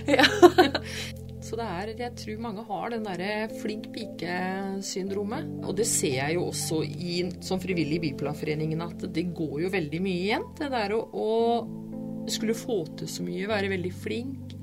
Så 1.46 1.56
det 1.56 1.66
er, 1.66 1.92
jeg 1.98 2.14
tror 2.18 2.42
mange 2.42 2.64
har 2.66 2.90
den 2.92 3.06
derre 3.06 3.46
flink 3.62 3.86
pike-syndromet. 3.94 5.46
Og 5.62 5.78
det 5.78 5.86
ser 5.88 6.18
jeg 6.18 6.36
jo 6.36 6.48
også 6.50 6.82
i, 6.84 7.22
som 7.42 7.62
frivillig 7.62 8.00
i 8.00 8.02
Byplanforeningen, 8.08 8.82
at 8.84 9.06
det 9.14 9.28
går 9.34 9.56
jo 9.64 9.72
veldig 9.72 10.02
mye 10.04 10.26
igjen. 10.26 10.46
Det 10.58 10.68
der 10.74 10.94
å, 10.98 11.00
å 11.10 12.28
skulle 12.30 12.58
få 12.58 12.82
til 13.00 13.10
så 13.10 13.26
mye, 13.26 13.48
være 13.50 13.72
veldig 13.72 13.92
flink, 14.02 14.54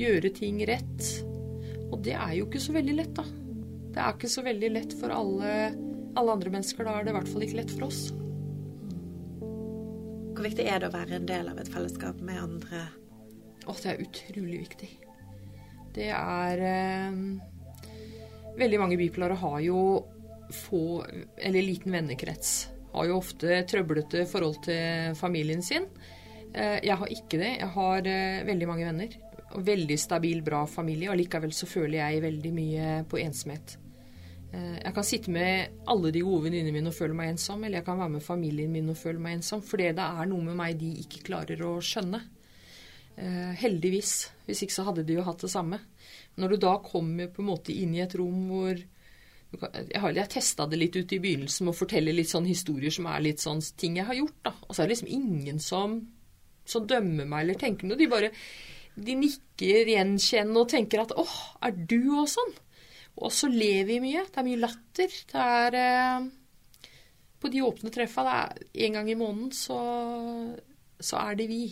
gjøre 0.00 0.34
ting 0.40 0.60
rett. 0.68 1.08
Og 1.92 2.00
det 2.04 2.16
er 2.18 2.38
jo 2.40 2.48
ikke 2.48 2.64
så 2.64 2.74
veldig 2.76 2.98
lett, 2.98 3.16
da. 3.16 3.24
Det 3.96 4.02
er 4.02 4.16
ikke 4.16 4.34
så 4.34 4.44
veldig 4.44 4.72
lett 4.74 4.96
for 4.98 5.14
alle, 5.14 5.56
alle 6.16 6.36
andre 6.40 6.52
mennesker. 6.58 6.84
Da 6.84 6.98
er 6.98 7.06
det 7.06 7.14
i 7.14 7.20
hvert 7.20 7.32
fall 7.32 7.46
ikke 7.46 7.60
lett 7.62 7.76
for 7.76 7.88
oss. 7.88 8.06
Hvor 10.36 10.44
viktig 10.44 10.66
er 10.68 10.82
det 10.82 10.90
å 10.90 10.92
være 10.92 11.16
en 11.16 11.26
del 11.28 11.46
av 11.48 11.56
et 11.62 11.68
fellesskap 11.72 12.18
med 12.20 12.36
andre? 12.36 12.82
Å, 13.64 13.72
det 13.72 13.88
er 13.88 14.02
utrolig 14.04 14.58
viktig. 14.66 14.88
Det 15.96 16.10
er 16.12 16.60
eh, 16.60 17.16
Veldig 18.60 18.80
mange 18.82 18.98
bipolare 19.00 19.38
har 19.40 19.56
jo 19.64 19.78
få, 20.52 20.82
eller 21.40 21.64
liten 21.64 21.96
vennekrets. 21.96 22.52
Har 22.92 23.08
jo 23.08 23.16
ofte 23.16 23.62
trøblete 23.68 24.26
forhold 24.28 24.60
til 24.68 25.16
familien 25.16 25.64
sin. 25.64 25.88
Eh, 26.52 26.84
jeg 26.84 27.00
har 27.00 27.16
ikke 27.16 27.40
det. 27.40 27.50
Jeg 27.62 27.72
har 27.78 28.12
eh, 28.12 28.44
veldig 28.44 28.68
mange 28.68 28.90
venner. 28.90 29.16
Og 29.56 29.64
veldig 29.64 29.98
stabil, 30.04 30.44
bra 30.44 30.66
familie. 30.68 31.08
Og 31.14 31.20
likevel 31.22 31.56
så 31.56 31.68
føler 31.68 32.02
jeg 32.02 32.24
veldig 32.28 32.54
mye 32.60 32.94
på 33.08 33.24
ensomhet. 33.24 33.78
Eh, 34.56 34.78
Jeg 34.86 34.94
kan 34.96 35.04
sitte 35.04 35.32
med 35.34 35.82
alle 35.92 36.10
de 36.14 36.22
gode 36.24 36.46
venninnene 36.46 36.72
mine 36.72 36.88
og 36.92 36.96
føle 36.96 37.16
meg 37.18 37.34
ensom, 37.34 37.62
eller 37.64 37.80
jeg 37.82 37.86
kan 37.88 37.98
være 38.00 38.14
med 38.16 38.24
familien 38.24 38.72
min 38.72 38.88
og 38.92 38.96
føle 38.96 39.20
meg 39.20 39.38
ensom, 39.38 39.60
fordi 39.62 39.90
det 39.98 40.06
er 40.06 40.26
noe 40.30 40.46
med 40.46 40.56
meg 40.56 40.78
de 40.80 40.92
ikke 41.02 41.24
klarer 41.28 41.60
å 41.66 41.74
skjønne. 41.84 42.22
Eh, 43.16 43.52
heldigvis. 43.62 44.14
Hvis 44.46 44.62
ikke 44.64 44.76
så 44.76 44.84
hadde 44.88 45.04
de 45.08 45.14
jo 45.16 45.22
hatt 45.24 45.40
det 45.44 45.50
samme. 45.50 45.78
Når 46.36 46.48
du 46.52 46.56
da 46.66 46.74
kommer 46.84 47.28
på 47.32 47.40
en 47.42 47.48
måte 47.48 47.72
inn 47.72 47.94
i 47.96 48.02
et 48.04 48.14
rom 48.14 48.46
hvor 48.50 48.76
Jeg, 49.56 50.00
har- 50.02 50.12
testa 50.26 50.66
det 50.68 50.76
litt 50.76 50.96
ut 50.96 51.12
i 51.12 51.18
begynnelsen 51.22 51.64
med 51.64 51.72
å 51.72 51.78
fortelle 51.78 52.12
litt 52.12 52.28
sånn 52.28 52.44
historier 52.44 52.90
som 52.90 53.06
er 53.06 53.20
litt 53.22 53.38
sånn 53.38 53.60
ting 53.78 53.96
jeg 53.96 54.04
har 54.04 54.14
gjort, 54.14 54.34
da. 54.42 54.52
Og 54.68 54.74
så 54.74 54.82
er 54.82 54.88
det 54.88 54.96
liksom 54.98 55.08
ingen 55.08 55.58
som, 55.60 55.94
som 56.66 56.84
dømmer 56.86 57.24
meg 57.24 57.44
eller 57.44 57.54
tenker 57.54 57.86
noe. 57.86 57.96
De 57.96 58.06
bare 58.10 58.32
de 58.98 59.14
nikker 59.14 59.86
gjenkjennende 59.86 60.60
og 60.60 60.68
tenker 60.68 61.00
at 61.00 61.12
'åh, 61.16 61.56
er 61.62 61.70
du 61.70 62.10
òg 62.18 62.26
sånn?' 62.28 62.54
Og 63.16 63.32
så 63.32 63.48
ler 63.48 63.86
vi 63.88 64.00
mye. 64.02 64.26
Det 64.28 64.40
er 64.40 64.46
mye 64.46 64.60
latter. 64.60 65.16
Det 65.32 65.46
er 65.62 65.78
eh, 65.80 66.28
På 67.40 67.50
de 67.52 67.64
åpne 67.64 67.92
treffa, 67.92 68.24
en 68.72 68.98
gang 68.98 69.10
i 69.10 69.18
måneden, 69.18 69.52
så, 69.52 69.78
så 71.00 71.20
er 71.22 71.38
det 71.40 71.48
vi. 71.50 71.64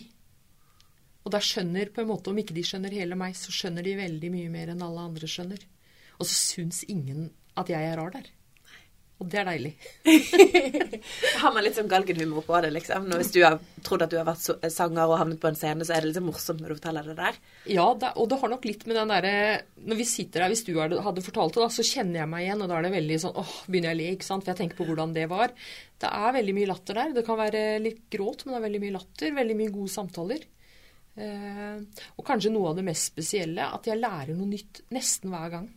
Og 1.25 1.33
da 1.33 1.41
skjønner 1.41 1.89
på 1.93 2.03
en 2.03 2.09
måte, 2.11 2.29
om 2.29 2.37
ikke 2.37 2.53
de 2.53 2.63
skjønner 2.65 2.93
hele 2.93 3.17
meg, 3.17 3.33
så 3.37 3.53
skjønner 3.53 3.85
de 3.85 3.97
veldig 3.97 4.29
mye 4.33 4.51
mer 4.53 4.73
enn 4.73 4.83
alle 4.85 5.07
andre 5.09 5.29
skjønner. 5.29 5.63
Og 6.19 6.29
så 6.29 6.35
syns 6.37 6.83
ingen 6.89 7.31
at 7.57 7.71
jeg 7.71 7.81
er 7.81 7.97
rar 7.97 8.13
der. 8.13 8.29
Og 9.23 9.29
det 9.31 9.37
er 9.39 9.45
deilig. 9.47 9.69
Har 11.41 11.53
man 11.55 11.63
litt 11.63 11.77
sånn 11.77 11.87
galgenhumor 11.87 12.43
på 12.43 12.57
det, 12.65 12.71
liksom? 12.75 13.05
Når 13.07 13.21
hvis 13.21 13.29
du 13.31 13.37
har 13.45 13.53
trodd 13.85 14.03
at 14.03 14.11
du 14.11 14.17
har 14.19 14.25
vært 14.27 14.41
så- 14.43 14.57
sanger 14.73 15.07
og 15.07 15.17
havnet 15.21 15.39
på 15.39 15.47
en 15.47 15.55
scene, 15.55 15.85
så 15.87 15.95
er 15.95 16.03
det 16.03 16.09
litt 16.11 16.25
morsomt 16.25 16.59
når 16.59 16.73
du 16.73 16.75
forteller 16.81 17.07
det 17.07 17.15
der? 17.21 17.37
Ja, 17.71 17.85
det, 18.01 18.09
og 18.19 18.27
det 18.29 18.39
har 18.41 18.51
nok 18.51 18.67
litt 18.67 18.83
med 18.89 18.97
den 18.99 19.13
derre 19.13 19.61
Når 19.87 19.99
vi 20.01 20.07
sitter 20.09 20.43
her, 20.43 20.51
hvis 20.51 20.65
du 20.67 20.73
hadde 20.75 21.23
fortalt 21.23 21.55
det, 21.55 21.63
da, 21.63 21.69
så 21.71 21.85
kjenner 21.87 22.19
jeg 22.25 22.31
meg 22.33 22.43
igjen, 22.47 22.61
og 22.65 22.67
da 22.73 22.75
er 22.81 22.87
det 22.89 22.91
veldig 22.97 23.19
sånn 23.23 23.39
åh, 23.39 23.53
begynner 23.71 23.93
jeg 23.93 23.95
å 23.97 24.01
le, 24.01 24.09
ikke 24.17 24.27
sant? 24.27 24.43
For 24.43 24.51
jeg 24.51 24.59
tenker 24.63 24.81
på 24.81 24.89
hvordan 24.89 25.15
det 25.15 25.25
var. 25.31 25.55
Det 26.03 26.11
er 26.11 26.35
veldig 26.35 26.57
mye 26.59 26.71
latter 26.73 26.99
der. 26.99 27.15
Det 27.15 27.25
kan 27.29 27.39
være 27.39 27.63
litt 27.85 28.03
gråt, 28.11 28.43
men 28.45 28.55
det 28.55 28.59
er 28.59 28.67
veldig 28.67 28.83
mye 28.83 28.97
latter. 28.97 29.35
Veldig 29.39 29.57
mye 29.61 29.73
gode 29.79 29.93
samtaler. 29.95 30.43
Eh, 31.15 31.79
og 32.19 32.25
kanskje 32.27 32.51
noe 32.51 32.73
av 32.73 32.75
det 32.81 32.83
mest 32.91 33.13
spesielle, 33.13 33.63
at 33.79 33.87
jeg 33.87 34.01
lærer 34.01 34.35
noe 34.35 34.51
nytt 34.51 34.83
nesten 34.91 35.31
hver 35.31 35.53
gang. 35.55 35.69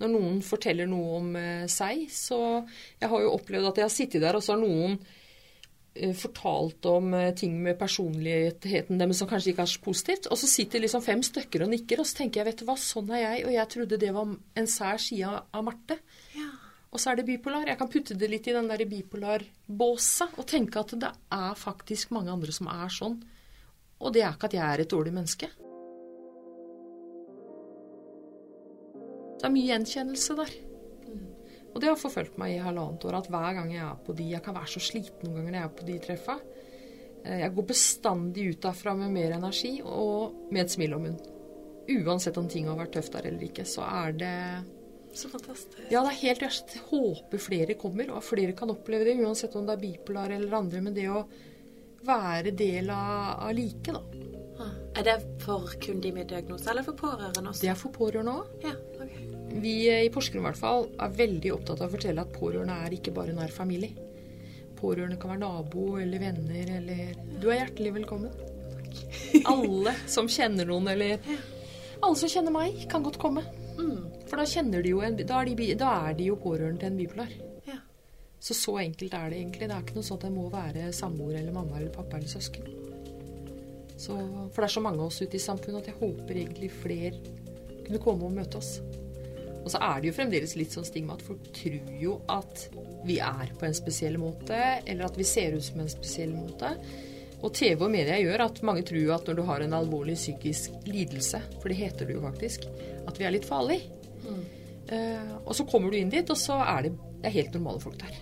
Når 0.00 0.08
noen 0.14 0.38
forteller 0.42 0.88
noe 0.88 1.16
om 1.18 1.34
eh, 1.36 1.66
seg, 1.68 2.06
så 2.10 2.38
Jeg 3.00 3.08
har 3.12 3.20
jo 3.26 3.34
opplevd 3.36 3.68
at 3.70 3.76
jeg 3.82 3.84
har 3.88 3.92
sittet 3.96 4.22
der, 4.24 4.36
og 4.38 4.42
så 4.42 4.54
har 4.54 4.62
noen 4.62 4.94
eh, 5.94 6.14
fortalt 6.16 6.86
om 6.88 7.12
eh, 7.18 7.32
ting 7.36 7.58
med 7.62 7.76
personligheten 7.78 8.98
deres 9.00 9.20
som 9.20 9.28
kanskje 9.28 9.52
ikke 9.52 9.66
er 9.66 9.72
så 9.74 9.82
positivt. 9.84 10.30
Og 10.32 10.40
så 10.40 10.48
sitter 10.48 10.80
liksom 10.80 11.04
fem 11.04 11.22
stykker 11.26 11.66
og 11.66 11.72
nikker, 11.74 12.00
og 12.00 12.08
så 12.08 12.22
tenker 12.22 12.40
jeg, 12.40 12.48
vet 12.50 12.62
du 12.62 12.66
hva, 12.70 12.78
sånn 12.80 13.12
er 13.12 13.24
jeg. 13.26 13.44
Og 13.46 13.52
jeg 13.58 13.72
trodde 13.76 14.00
det 14.00 14.12
var 14.16 14.32
en 14.62 14.66
sær 14.78 14.98
side 15.04 15.28
av- 15.28 15.44
av 15.52 15.64
Marte. 15.68 16.00
Ja. 16.36 16.48
Og 16.90 16.98
så 16.98 17.12
er 17.12 17.20
det 17.20 17.26
bipolar. 17.28 17.68
Jeg 17.70 17.78
kan 17.78 17.88
putte 17.92 18.16
det 18.18 18.26
litt 18.32 18.48
i 18.50 18.54
den 18.56 18.66
der 18.66 18.82
bipolar-båsa 18.90 20.26
og 20.40 20.46
tenke 20.50 20.80
at 20.80 20.96
det 20.98 21.12
er 21.30 21.54
faktisk 21.54 22.10
mange 22.16 22.32
andre 22.32 22.50
som 22.56 22.66
er 22.72 22.88
sånn. 22.90 23.20
Og 24.00 24.12
det 24.16 24.24
er 24.24 24.32
ikke 24.32 24.48
at 24.50 24.56
jeg 24.56 24.64
er 24.64 24.80
et 24.82 24.90
dårlig 24.90 25.12
menneske. 25.14 25.46
Det 29.40 29.46
er 29.48 29.54
mye 29.54 29.70
gjenkjennelse 29.70 30.36
der. 30.36 30.50
Og 31.70 31.78
det 31.80 31.88
har 31.88 31.98
forfulgt 32.00 32.36
meg 32.40 32.56
i 32.56 32.62
halvannet 32.62 33.04
år. 33.06 33.16
At 33.20 33.28
hver 33.30 33.54
gang 33.56 33.70
jeg 33.72 33.84
er 33.86 34.00
på 34.04 34.14
de 34.18 34.26
Jeg 34.32 34.42
kan 34.44 34.56
være 34.56 34.72
så 34.72 34.82
sliten 34.82 35.28
noen 35.30 35.38
ganger 35.38 35.52
når 35.54 35.60
jeg 35.60 35.68
er 35.68 35.76
på 35.80 35.86
de 35.88 35.98
treffa. 36.06 36.34
Eh, 37.24 37.38
Jeg 37.44 37.54
går 37.56 37.66
bestandig 37.70 38.48
ut 38.50 38.60
derfra 38.66 38.94
med 38.98 39.12
mer 39.14 39.36
energi 39.38 39.76
og 39.84 40.50
med 40.50 40.64
et 40.66 40.74
smil 40.74 40.94
om 40.98 41.06
munnen. 41.06 41.36
Uansett 41.90 42.36
om 42.38 42.48
ting 42.48 42.68
har 42.68 42.76
vært 42.78 42.92
tøft 42.98 43.12
der 43.16 43.26
eller 43.30 43.42
ikke, 43.48 43.64
så 43.66 43.82
er 43.82 44.12
det 44.12 44.34
Så 45.18 45.28
fantastisk. 45.30 45.78
ja, 45.90 46.02
det 46.04 46.10
er 46.12 46.20
helt 46.22 46.42
rart. 46.42 46.74
Håper 46.90 47.38
flere 47.42 47.74
kommer, 47.74 48.10
og 48.14 48.22
flere 48.22 48.52
kan 48.54 48.70
oppleve 48.70 49.04
det, 49.08 49.16
uansett 49.18 49.56
om 49.58 49.66
det 49.66 49.74
er 49.74 49.80
bipolar 49.82 50.30
eller 50.30 50.54
andre. 50.60 50.80
Men 50.84 50.94
det 50.94 51.08
å 51.10 51.24
være 52.06 52.52
del 52.56 52.90
av, 52.94 53.40
av 53.48 53.54
like, 53.56 53.90
da. 53.96 54.02
Er 54.98 55.06
det 55.06 55.16
for 55.44 55.70
kun 55.80 56.00
de 56.02 56.10
med 56.12 56.28
diagnose, 56.28 56.66
eller 56.70 56.82
for 56.82 56.98
pårørende 56.98 57.48
også? 57.52 57.62
Det 57.62 57.70
er 57.70 57.78
for 57.78 57.94
pårørende 57.94 58.32
òg. 58.40 58.48
Ja, 58.64 58.72
okay. 59.00 59.26
Vi 59.62 59.74
eh, 59.90 60.04
i 60.06 60.10
Porsgrunn 60.12 60.42
i 60.42 60.48
hvert 60.48 60.58
fall 60.58 60.88
er 61.02 61.14
veldig 61.18 61.52
opptatt 61.54 61.82
av 61.82 61.90
å 61.90 61.94
fortelle 61.94 62.24
at 62.24 62.34
pårørende 62.34 62.76
er 62.86 62.96
ikke 62.96 63.14
bare 63.14 63.34
nær 63.36 63.54
familie. 63.54 64.08
Pårørende 64.80 65.18
kan 65.20 65.34
være 65.34 65.42
nabo 65.42 65.86
eller 66.00 66.22
venner 66.22 66.74
eller 66.78 67.14
Du 67.40 67.50
er 67.50 67.62
hjertelig 67.62 67.94
velkommen. 68.00 68.34
Alle 69.52 69.94
som 70.10 70.28
kjenner 70.30 70.66
noen 70.66 70.88
eller 70.90 71.18
Alle 72.00 72.16
som 72.18 72.30
kjenner 72.32 72.54
meg, 72.54 72.84
kan 72.90 73.04
godt 73.06 73.20
komme. 73.22 73.44
Mm. 73.78 74.26
For 74.26 74.40
da 74.40 74.48
kjenner 74.48 74.82
de 74.82 74.94
jo 74.94 75.02
en 75.06 75.18
Da 75.20 75.40
er 75.40 75.52
de, 75.52 75.72
da 75.78 75.94
er 76.08 76.18
de 76.18 76.30
jo 76.32 76.38
pårørende 76.40 76.82
til 76.82 76.90
en 76.90 76.98
bipolar. 76.98 77.34
Ja. 77.68 77.78
Så 78.42 78.58
så 78.58 78.78
enkelt 78.82 79.14
er 79.14 79.30
det 79.30 79.42
egentlig. 79.42 79.68
Det 79.68 79.76
er 79.76 79.86
ikke 79.86 80.00
noe 80.00 80.10
sånn 80.10 80.18
at 80.18 80.26
det 80.26 80.34
må 80.34 80.48
være 80.50 80.90
samboer 80.96 81.38
eller 81.42 81.54
mamma 81.54 81.78
eller 81.78 81.94
pappa 81.94 82.18
eller 82.18 82.32
søsken. 82.32 82.89
Så, 84.00 84.16
for 84.48 84.62
det 84.62 84.70
er 84.70 84.76
så 84.78 84.82
mange 84.84 85.02
av 85.02 85.10
oss 85.10 85.20
ute 85.20 85.36
i 85.36 85.42
samfunnet 85.42 85.82
at 85.82 85.90
jeg 85.92 86.00
håper 86.00 86.38
egentlig 86.40 86.70
flere 86.72 87.12
kunne 87.84 88.00
komme 88.00 88.28
og 88.28 88.36
møte 88.38 88.60
oss. 88.60 88.78
Og 89.60 89.68
så 89.74 89.80
er 89.84 90.00
det 90.00 90.08
jo 90.08 90.16
fremdeles 90.16 90.56
litt 90.56 90.72
sånn 90.72 90.86
stigma 90.88 91.18
at 91.18 91.24
folk 91.24 91.50
tror 91.56 91.90
jo 92.00 92.16
at 92.32 92.62
vi 93.04 93.18
er 93.20 93.52
på 93.58 93.66
en 93.68 93.76
spesiell 93.76 94.16
måte, 94.20 94.56
eller 94.86 95.04
at 95.04 95.18
vi 95.20 95.26
ser 95.28 95.56
ut 95.56 95.64
som 95.64 95.82
en 95.82 95.92
spesiell 95.92 96.32
måte. 96.32 96.72
Og 97.40 97.52
TV 97.56 97.84
og 97.86 97.92
media 97.92 98.16
gjør 98.20 98.46
at 98.46 98.62
mange 98.66 98.84
tror 98.88 99.14
at 99.16 99.28
når 99.28 99.36
du 99.38 99.44
har 99.48 99.64
en 99.64 99.76
alvorlig 99.76 100.16
psykisk 100.18 100.80
lidelse, 100.88 101.42
for 101.60 101.72
det 101.72 101.78
heter 101.80 102.08
det 102.08 102.16
jo 102.16 102.24
faktisk, 102.24 102.66
at 103.08 103.20
vi 103.20 103.28
er 103.28 103.36
litt 103.36 103.48
farlig. 103.48 103.82
Mm. 104.24 104.40
Uh, 104.90 105.34
og 105.44 105.52
så 105.56 105.66
kommer 105.68 105.92
du 105.92 106.00
inn 106.00 106.12
dit, 106.12 106.32
og 106.32 106.40
så 106.40 106.58
er 106.64 106.88
det, 106.88 106.94
det 107.20 107.28
er 107.28 107.36
helt 107.36 107.56
normale 107.56 107.84
folk 107.84 108.00
der. 108.00 108.16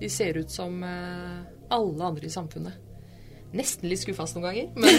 De 0.00 0.10
ser 0.12 0.38
ut 0.38 0.52
som 0.52 0.82
uh, 0.82 1.46
alle 1.72 2.10
andre 2.10 2.28
i 2.28 2.32
samfunnet. 2.32 2.85
Nesten 3.54 3.88
litt 3.88 4.00
skuffa 4.02 4.26
noen 4.34 4.42
ganger, 4.42 4.66
men 4.74 4.88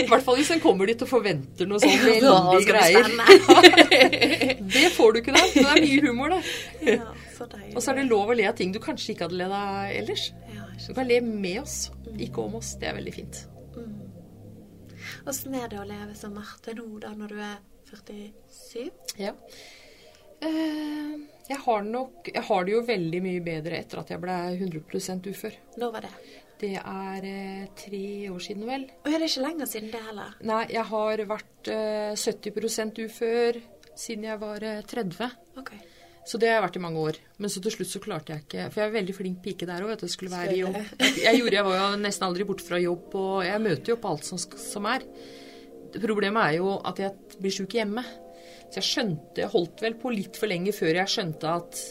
I 0.00 0.06
hvert 0.08 0.24
fall 0.24 0.38
hvis 0.38 0.50
en 0.54 0.62
kommer 0.62 0.88
dit 0.88 1.02
og 1.04 1.08
forventer 1.10 1.68
noe 1.68 1.80
sånt 1.82 2.00
veldig 2.02 2.64
greier. 2.66 3.04
det 4.74 4.88
får 4.96 5.12
du 5.12 5.20
ikke 5.20 5.34
da. 5.36 5.42
Det 5.52 5.66
er 5.68 5.82
mye 5.84 6.00
humor 6.06 6.28
det. 6.32 6.40
Ja, 6.96 7.12
og 7.74 7.80
så 7.82 7.92
er 7.92 8.00
det 8.00 8.06
lov 8.08 8.32
å 8.32 8.38
le 8.38 8.48
av 8.48 8.56
ting 8.58 8.72
du 8.74 8.80
kanskje 8.82 9.12
ikke 9.14 9.28
hadde 9.28 9.38
ledd 9.42 9.54
av 9.54 9.92
ellers. 9.92 10.24
Du 10.86 10.92
kan 10.96 11.06
le 11.08 11.20
med 11.24 11.60
oss, 11.62 11.76
ikke 12.16 12.48
om 12.48 12.58
oss. 12.60 12.74
Det 12.80 12.88
er 12.90 12.96
veldig 12.98 13.14
fint. 13.14 13.44
Åssen 15.28 15.52
mm. 15.54 15.60
er 15.60 15.70
det 15.72 15.78
å 15.80 15.86
leve 15.88 16.16
som 16.18 16.34
Marte 16.36 16.74
nå, 16.76 16.86
da, 17.02 17.12
når 17.16 17.36
du 17.36 17.38
er 17.44 17.56
47? 17.92 18.90
Ja. 19.20 19.32
Uh, 20.44 21.33
jeg 21.44 21.60
har, 21.60 21.82
nok, 21.84 22.30
jeg 22.32 22.42
har 22.46 22.64
det 22.64 22.72
jo 22.72 22.80
veldig 22.88 23.20
mye 23.24 23.44
bedre 23.44 23.80
etter 23.82 24.00
at 24.00 24.12
jeg 24.14 24.22
ble 24.22 24.36
100% 24.54 25.26
ufør. 25.28 25.58
Når 25.80 25.92
var 25.92 26.06
det? 26.06 26.12
Det 26.64 26.72
er 26.80 27.26
eh, 27.28 27.64
tre 27.76 28.04
år 28.32 28.40
siden, 28.40 28.64
vel. 28.68 28.86
Og 29.02 29.10
er 29.10 29.20
det 29.20 29.28
ikke 29.28 29.42
lenger 29.44 29.68
siden 29.68 29.90
det 29.92 30.00
heller? 30.06 30.36
Nei, 30.48 30.62
jeg 30.72 30.86
har 30.88 31.24
vært 31.28 31.72
eh, 31.74 32.14
70% 32.16 33.02
ufør 33.04 33.60
siden 33.92 34.24
jeg 34.30 34.40
var 34.40 34.64
eh, 34.64 34.80
30. 34.88 35.36
Okay. 35.60 35.82
Så 36.24 36.40
det 36.40 36.48
har 36.48 36.56
jeg 36.56 36.64
vært 36.64 36.80
i 36.80 36.84
mange 36.86 37.04
år. 37.04 37.20
Men 37.36 37.52
så 37.52 37.60
til 37.60 37.74
slutt 37.74 37.92
så 37.92 38.00
klarte 38.00 38.32
jeg 38.32 38.46
ikke 38.46 38.68
For 38.72 38.80
jeg 38.80 38.88
er 38.88 38.96
veldig 38.96 39.14
flink 39.18 39.42
pike 39.44 39.68
der 39.68 39.84
òg. 39.84 40.04
Skulle 40.08 40.32
være 40.32 40.56
i 40.56 40.62
jobb. 40.62 40.78
Jeg, 41.26 41.36
gjorde, 41.42 41.58
jeg 41.58 41.66
var 41.68 41.80
jo 41.82 41.88
nesten 42.00 42.28
aldri 42.30 42.48
borte 42.48 42.64
fra 42.64 42.80
jobb, 42.80 43.12
og 43.20 43.44
jeg 43.44 43.64
møter 43.68 43.92
jo 43.92 44.00
på 44.00 44.14
alt 44.14 44.28
som, 44.30 44.40
som 44.40 44.88
er. 44.88 45.04
Problemet 46.00 46.46
er 46.46 46.62
jo 46.62 46.78
at 46.80 47.04
jeg 47.04 47.36
blir 47.36 47.52
sjuk 47.52 47.76
hjemme. 47.76 48.06
Så 48.74 48.80
jeg 48.80 48.88
skjønte 48.88 49.44
Jeg 49.44 49.52
holdt 49.52 49.82
vel 49.84 49.94
på 50.00 50.10
litt 50.10 50.38
for 50.38 50.50
lenge 50.50 50.72
før 50.74 50.96
jeg 50.98 51.12
skjønte 51.12 51.50
at 51.60 51.82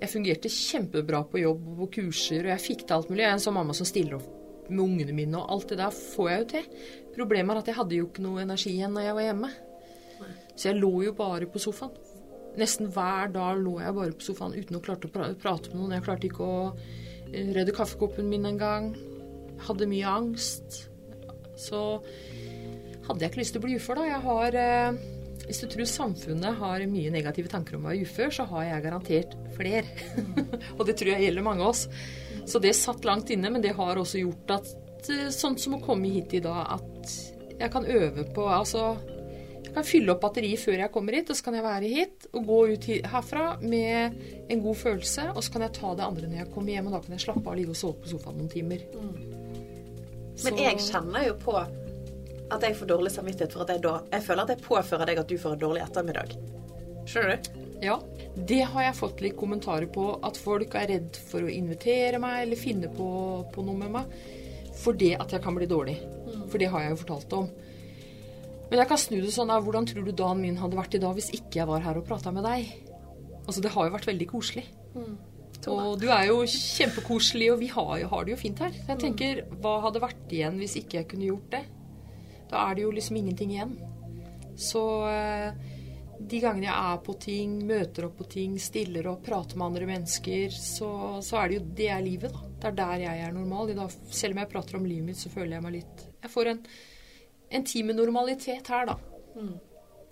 jeg 0.00 0.12
fungerte 0.14 0.48
kjempebra 0.48 1.18
på 1.28 1.42
jobb 1.42 1.64
og 1.74 1.80
på 1.82 1.86
kurser, 1.98 2.46
og 2.46 2.52
jeg 2.54 2.62
fikk 2.64 2.84
til 2.86 2.94
alt 2.96 3.10
mulig. 3.10 3.20
Jeg 3.20 3.28
er 3.28 3.34
en 3.36 3.42
sånn 3.44 3.56
mamma 3.58 3.74
som 3.76 3.88
stiller 3.88 4.16
opp 4.16 4.70
med 4.70 4.80
ungene 4.80 5.12
mine, 5.12 5.36
og 5.36 5.50
alt 5.52 5.74
det 5.74 5.76
der 5.76 5.92
får 5.92 6.30
jeg 6.30 6.38
jo 6.40 6.46
til. 6.54 6.70
Problemet 7.18 7.52
er 7.52 7.60
at 7.60 7.68
jeg 7.68 7.76
hadde 7.76 7.98
jo 7.98 8.06
ikke 8.06 8.24
noe 8.24 8.40
energi 8.40 8.72
igjen 8.72 8.96
når 8.96 9.04
jeg 9.04 9.18
var 9.18 9.26
hjemme. 9.26 9.50
Så 10.54 10.70
jeg 10.70 10.78
lå 10.78 10.92
jo 11.04 11.12
bare 11.18 11.50
på 11.52 11.60
sofaen. 11.60 11.92
Nesten 12.60 12.88
hver 12.94 13.28
dag 13.34 13.60
lå 13.60 13.76
jeg 13.82 13.98
bare 14.00 14.16
på 14.16 14.28
sofaen 14.30 14.56
uten 14.56 14.80
å 14.80 14.82
klarte 14.88 15.10
å 15.10 15.28
prate 15.44 15.74
med 15.74 15.82
noen. 15.82 15.94
Jeg 15.98 16.06
klarte 16.08 16.30
ikke 16.30 16.48
å 16.48 16.58
eh, 16.72 17.52
redde 17.52 17.76
kaffekoppen 17.76 18.32
min 18.32 18.48
engang. 18.48 18.94
Hadde 19.68 19.90
mye 19.90 20.16
angst. 20.16 20.86
Så 21.60 21.84
hadde 23.04 23.20
jeg 23.20 23.34
ikke 23.34 23.44
lyst 23.44 23.58
til 23.58 23.60
å 23.60 23.68
bli 23.68 23.76
ufør, 23.76 24.00
da. 24.00 24.08
Jeg 24.14 24.24
har 24.30 24.62
eh, 24.64 25.02
hvis 25.50 25.64
du 25.64 25.66
tror 25.72 25.88
samfunnet 25.90 26.58
har 26.60 26.82
mye 26.86 27.10
negative 27.10 27.50
tanker 27.50 27.74
om 27.74 27.88
å 27.88 27.90
være 27.90 28.06
ufør, 28.06 28.30
så 28.30 28.44
har 28.52 28.68
jeg 28.68 28.84
garantert 28.84 29.32
flere. 29.56 29.82
og 30.78 30.84
det 30.86 30.94
tror 31.00 31.10
jeg 31.10 31.26
gjelder 31.26 31.46
mange 31.46 31.64
av 31.64 31.72
oss. 31.72 31.88
Så 32.46 32.62
det 32.62 32.76
satt 32.78 33.06
langt 33.08 33.32
inne, 33.34 33.50
men 33.50 33.64
det 33.64 33.74
har 33.74 33.98
også 33.98 34.22
gjort 34.22 34.54
at 34.60 34.70
sånt 34.70 35.34
sånn 35.34 35.58
som 35.58 35.74
å 35.78 35.82
komme 35.82 36.12
hit 36.12 36.36
i 36.38 36.42
dag, 36.44 36.76
at 36.76 37.16
jeg 37.60 37.72
kan 37.72 37.88
øve 37.88 38.28
på 38.30 38.46
Altså, 38.46 38.94
jeg 39.64 39.74
kan 39.74 39.86
fylle 39.86 40.14
opp 40.14 40.22
batteriet 40.22 40.62
før 40.62 40.84
jeg 40.84 40.92
kommer 40.94 41.18
hit, 41.18 41.32
og 41.32 41.38
så 41.38 41.48
kan 41.48 41.58
jeg 41.58 41.66
være 41.66 41.92
hit 41.96 42.30
og 42.30 42.46
gå 42.46 42.60
ut 42.70 42.88
herfra 43.10 43.44
med 43.62 44.22
en 44.46 44.64
god 44.64 44.80
følelse, 44.86 45.28
og 45.34 45.42
så 45.42 45.56
kan 45.56 45.66
jeg 45.66 45.76
ta 45.80 45.92
det 45.98 46.06
andre 46.06 46.30
når 46.30 46.44
jeg 46.44 46.52
kommer 46.54 46.76
hjem, 46.76 46.88
og 46.90 46.96
da 46.96 47.04
kan 47.04 47.18
jeg 47.18 47.26
slappe 47.26 47.42
av 47.42 47.52
og 47.56 47.58
ligge 47.58 47.74
og 47.74 47.82
sove 47.82 47.98
på 48.04 48.14
sofaen 48.14 48.38
noen 48.38 48.54
timer. 48.54 48.86
Mm. 48.94 49.14
Men 50.40 50.62
jeg 50.62 50.82
kjenner 50.86 51.26
jo 51.26 51.38
på 51.42 51.58
at 52.50 52.64
jeg 52.66 52.76
får 52.78 52.90
dårlig 52.90 53.12
samvittighet 53.14 53.54
for 53.54 53.64
at 53.64 53.72
jeg 53.74 53.82
da 53.84 53.94
Jeg 54.10 54.26
føler 54.26 54.42
at 54.46 54.52
jeg 54.54 54.64
påfører 54.64 55.10
deg 55.10 55.22
at 55.22 55.30
du 55.30 55.36
får 55.38 55.56
en 55.56 55.62
dårlig 55.64 55.82
ettermiddag. 55.84 56.34
Skjønner 57.08 57.36
du? 57.36 57.60
Ja. 57.80 57.96
Det 58.36 58.60
har 58.72 58.84
jeg 58.84 58.98
fått 58.98 59.22
litt 59.24 59.38
kommentarer 59.38 59.88
på. 59.90 60.12
At 60.26 60.38
folk 60.40 60.76
er 60.78 60.90
redd 60.92 61.18
for 61.30 61.46
å 61.46 61.52
invitere 61.52 62.20
meg 62.22 62.44
eller 62.44 62.60
finne 62.60 62.90
på, 62.92 63.08
på 63.54 63.64
noe 63.66 63.80
med 63.80 63.94
meg. 63.96 64.20
Fordi 64.80 65.14
at 65.16 65.32
jeg 65.34 65.44
kan 65.44 65.56
bli 65.56 65.68
dårlig. 65.70 65.96
Mm. 66.00 66.44
For 66.52 66.60
det 66.62 66.70
har 66.72 66.84
jeg 66.84 66.94
jo 66.94 67.00
fortalt 67.02 67.38
om. 67.38 67.48
Men 68.70 68.82
jeg 68.82 68.90
kan 68.92 69.00
snu 69.02 69.16
det 69.18 69.32
sånn 69.34 69.50
av 69.50 69.64
hvordan 69.66 69.88
tror 69.90 70.06
du 70.06 70.12
dagen 70.14 70.44
min 70.44 70.60
hadde 70.60 70.78
vært 70.78 70.94
i 70.94 71.02
dag 71.02 71.16
hvis 71.16 71.32
ikke 71.34 71.58
jeg 71.58 71.70
var 71.70 71.82
her 71.82 71.98
og 71.98 72.06
prata 72.06 72.30
med 72.34 72.46
deg? 72.46 72.70
Altså, 73.40 73.58
det 73.64 73.72
har 73.74 73.88
jo 73.88 73.96
vært 73.96 74.06
veldig 74.06 74.28
koselig. 74.30 74.68
Mm. 74.94 75.16
Og 75.68 75.98
du 76.00 76.06
er 76.08 76.28
jo 76.30 76.38
kjempekoselig, 76.48 77.50
og 77.52 77.58
vi 77.60 77.68
har, 77.72 77.90
jo, 78.00 78.06
har 78.12 78.24
det 78.24 78.32
jo 78.32 78.38
fint 78.40 78.62
her. 78.62 78.72
Jeg 78.76 78.96
mm. 78.96 79.02
tenker, 79.02 79.42
hva 79.60 79.74
hadde 79.84 80.02
vært 80.04 80.32
igjen 80.32 80.60
hvis 80.62 80.78
ikke 80.80 81.00
jeg 81.00 81.08
kunne 81.10 81.28
gjort 81.32 81.50
det? 81.56 81.64
Da 82.50 82.66
er 82.66 82.76
det 82.76 82.86
jo 82.86 82.94
liksom 82.94 83.18
ingenting 83.20 83.54
igjen. 83.54 83.76
Så 84.60 84.82
eh, 85.08 85.54
de 86.20 86.40
gangene 86.42 86.68
jeg 86.68 86.76
er 86.92 87.00
på 87.04 87.14
ting, 87.22 87.54
møter 87.66 88.06
opp 88.08 88.18
på 88.20 88.26
ting, 88.34 88.58
stiller 88.60 89.08
opp, 89.08 89.22
prater 89.24 89.56
med 89.56 89.70
andre 89.70 89.88
mennesker, 89.88 90.52
så, 90.52 90.90
så 91.24 91.40
er 91.40 91.48
det 91.48 91.58
jo 91.58 91.66
det 91.80 91.88
er 91.94 92.04
livet, 92.04 92.34
da. 92.34 92.46
Det 92.60 92.68
er 92.68 92.76
der 92.76 93.04
jeg 93.06 93.24
er 93.24 93.32
normal. 93.32 93.72
selv 94.12 94.36
om 94.36 94.42
jeg 94.42 94.50
prater 94.52 94.76
om 94.76 94.84
livet 94.84 95.06
mitt, 95.06 95.20
så 95.20 95.32
føler 95.32 95.56
jeg 95.56 95.64
meg 95.64 95.78
litt 95.78 96.02
Jeg 96.20 96.32
får 96.34 96.50
en, 96.52 96.60
en 97.56 97.64
tid 97.64 97.88
med 97.88 97.96
normalitet 98.02 98.68
her, 98.68 98.90
da. 98.90 98.98
Mm. 99.38 99.56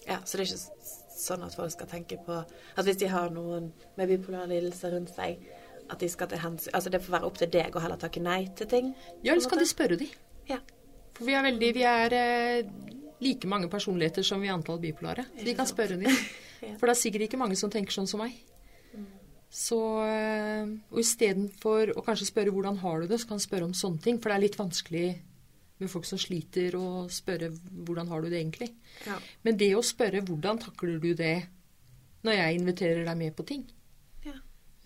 Ja, 0.08 0.22
så 0.24 0.38
det 0.38 0.46
er 0.46 0.54
ikke 0.54 0.96
sånn 1.18 1.44
at 1.44 1.56
folk 1.58 1.74
skal 1.74 1.90
tenke 1.90 2.16
på 2.24 2.38
at 2.40 2.86
hvis 2.86 3.00
de 3.02 3.10
har 3.12 3.28
noen 3.34 3.72
med 3.98 4.08
bipolar 4.08 4.48
lidelse 4.48 4.88
rundt 4.94 5.12
seg, 5.12 5.42
at 5.88 6.00
de 6.00 6.08
skal 6.12 6.28
til 6.30 6.40
hensyn 6.42 6.74
Altså 6.76 6.92
det 6.92 7.00
får 7.00 7.14
være 7.16 7.28
opp 7.28 7.38
til 7.40 7.50
deg 7.52 7.76
å 7.76 7.82
heller 7.82 8.00
takke 8.00 8.22
nei 8.22 8.42
til 8.56 8.68
ting? 8.70 8.90
Ja, 9.22 9.32
eller 9.32 9.44
skal 9.44 9.60
de 9.60 9.68
spørre 9.68 10.00
de? 10.00 10.08
Ja. 10.48 10.60
For 11.18 11.26
vi 11.26 11.34
er 11.34 11.46
veldig 11.46 11.72
Vi 11.74 11.86
er 11.86 12.14
eh, 12.14 12.68
like 13.24 13.50
mange 13.50 13.70
personligheter 13.70 14.26
som 14.26 14.42
vi 14.42 14.50
er 14.50 14.54
antall 14.54 14.78
bipolare. 14.82 15.26
Så 15.36 15.46
vi 15.46 15.56
kan 15.58 15.66
spørre 15.66 15.98
dem. 15.98 16.14
For 16.78 16.86
det 16.86 16.94
er 16.94 17.00
sikkert 17.00 17.26
ikke 17.26 17.40
mange 17.40 17.58
som 17.58 17.70
tenker 17.70 17.94
sånn 17.94 18.08
som 18.10 18.22
meg. 18.22 18.36
Så 19.48 19.78
eh, 20.04 20.68
Og 20.92 21.00
istedenfor 21.00 21.94
å 21.96 22.04
kanskje 22.04 22.28
spørre 22.28 22.52
'hvordan 22.52 22.78
har 22.82 23.00
du 23.00 23.06
det', 23.08 23.20
så 23.20 23.28
kan 23.28 23.38
han 23.38 23.46
spørre 23.46 23.64
om 23.64 23.74
sånne 23.74 24.02
ting. 24.04 24.18
For 24.20 24.28
det 24.28 24.36
er 24.36 24.46
litt 24.46 24.58
vanskelig 24.60 25.06
med 25.78 25.90
folk 25.90 26.04
som 26.04 26.18
sliter, 26.18 26.74
å 26.76 27.06
spørre 27.08 27.50
'hvordan 27.50 28.08
har 28.08 28.22
du 28.22 28.28
det 28.28 28.42
egentlig'? 28.42 28.74
Ja. 29.06 29.18
Men 29.42 29.56
det 29.56 29.74
å 29.74 29.82
spørre 29.82 30.22
'hvordan 30.22 30.60
takler 30.60 31.00
du 31.00 31.14
det' 31.14 31.48
når 32.24 32.32
jeg 32.32 32.60
inviterer 32.60 33.04
deg 33.04 33.16
med 33.16 33.36
på 33.36 33.46
ting? 33.46 33.64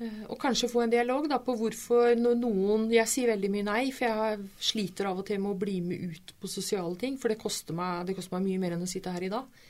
Eh, 0.02 0.22
og 0.28 0.38
kanskje 0.40 0.70
få 0.70 0.82
en 0.84 0.92
dialog 0.92 1.28
da, 1.30 1.38
på 1.42 1.54
hvorfor 1.58 2.16
noen 2.18 2.88
Jeg 2.92 3.08
sier 3.10 3.32
veldig 3.32 3.50
mye 3.52 3.66
nei, 3.68 3.82
for 3.94 4.08
jeg 4.08 4.46
sliter 4.72 5.10
av 5.10 5.20
og 5.22 5.28
til 5.28 5.42
med 5.42 5.54
å 5.54 5.60
bli 5.60 5.80
med 5.84 6.14
ut 6.14 6.32
på 6.40 6.50
sosiale 6.50 6.96
ting. 6.98 7.18
For 7.20 7.32
det 7.32 7.40
koster 7.42 7.76
meg, 7.76 8.08
det 8.08 8.16
koster 8.18 8.38
meg 8.38 8.48
mye 8.48 8.62
mer 8.62 8.76
enn 8.76 8.86
å 8.86 8.90
sitte 8.90 9.12
her 9.14 9.26
i 9.26 9.30
dag. 9.32 9.62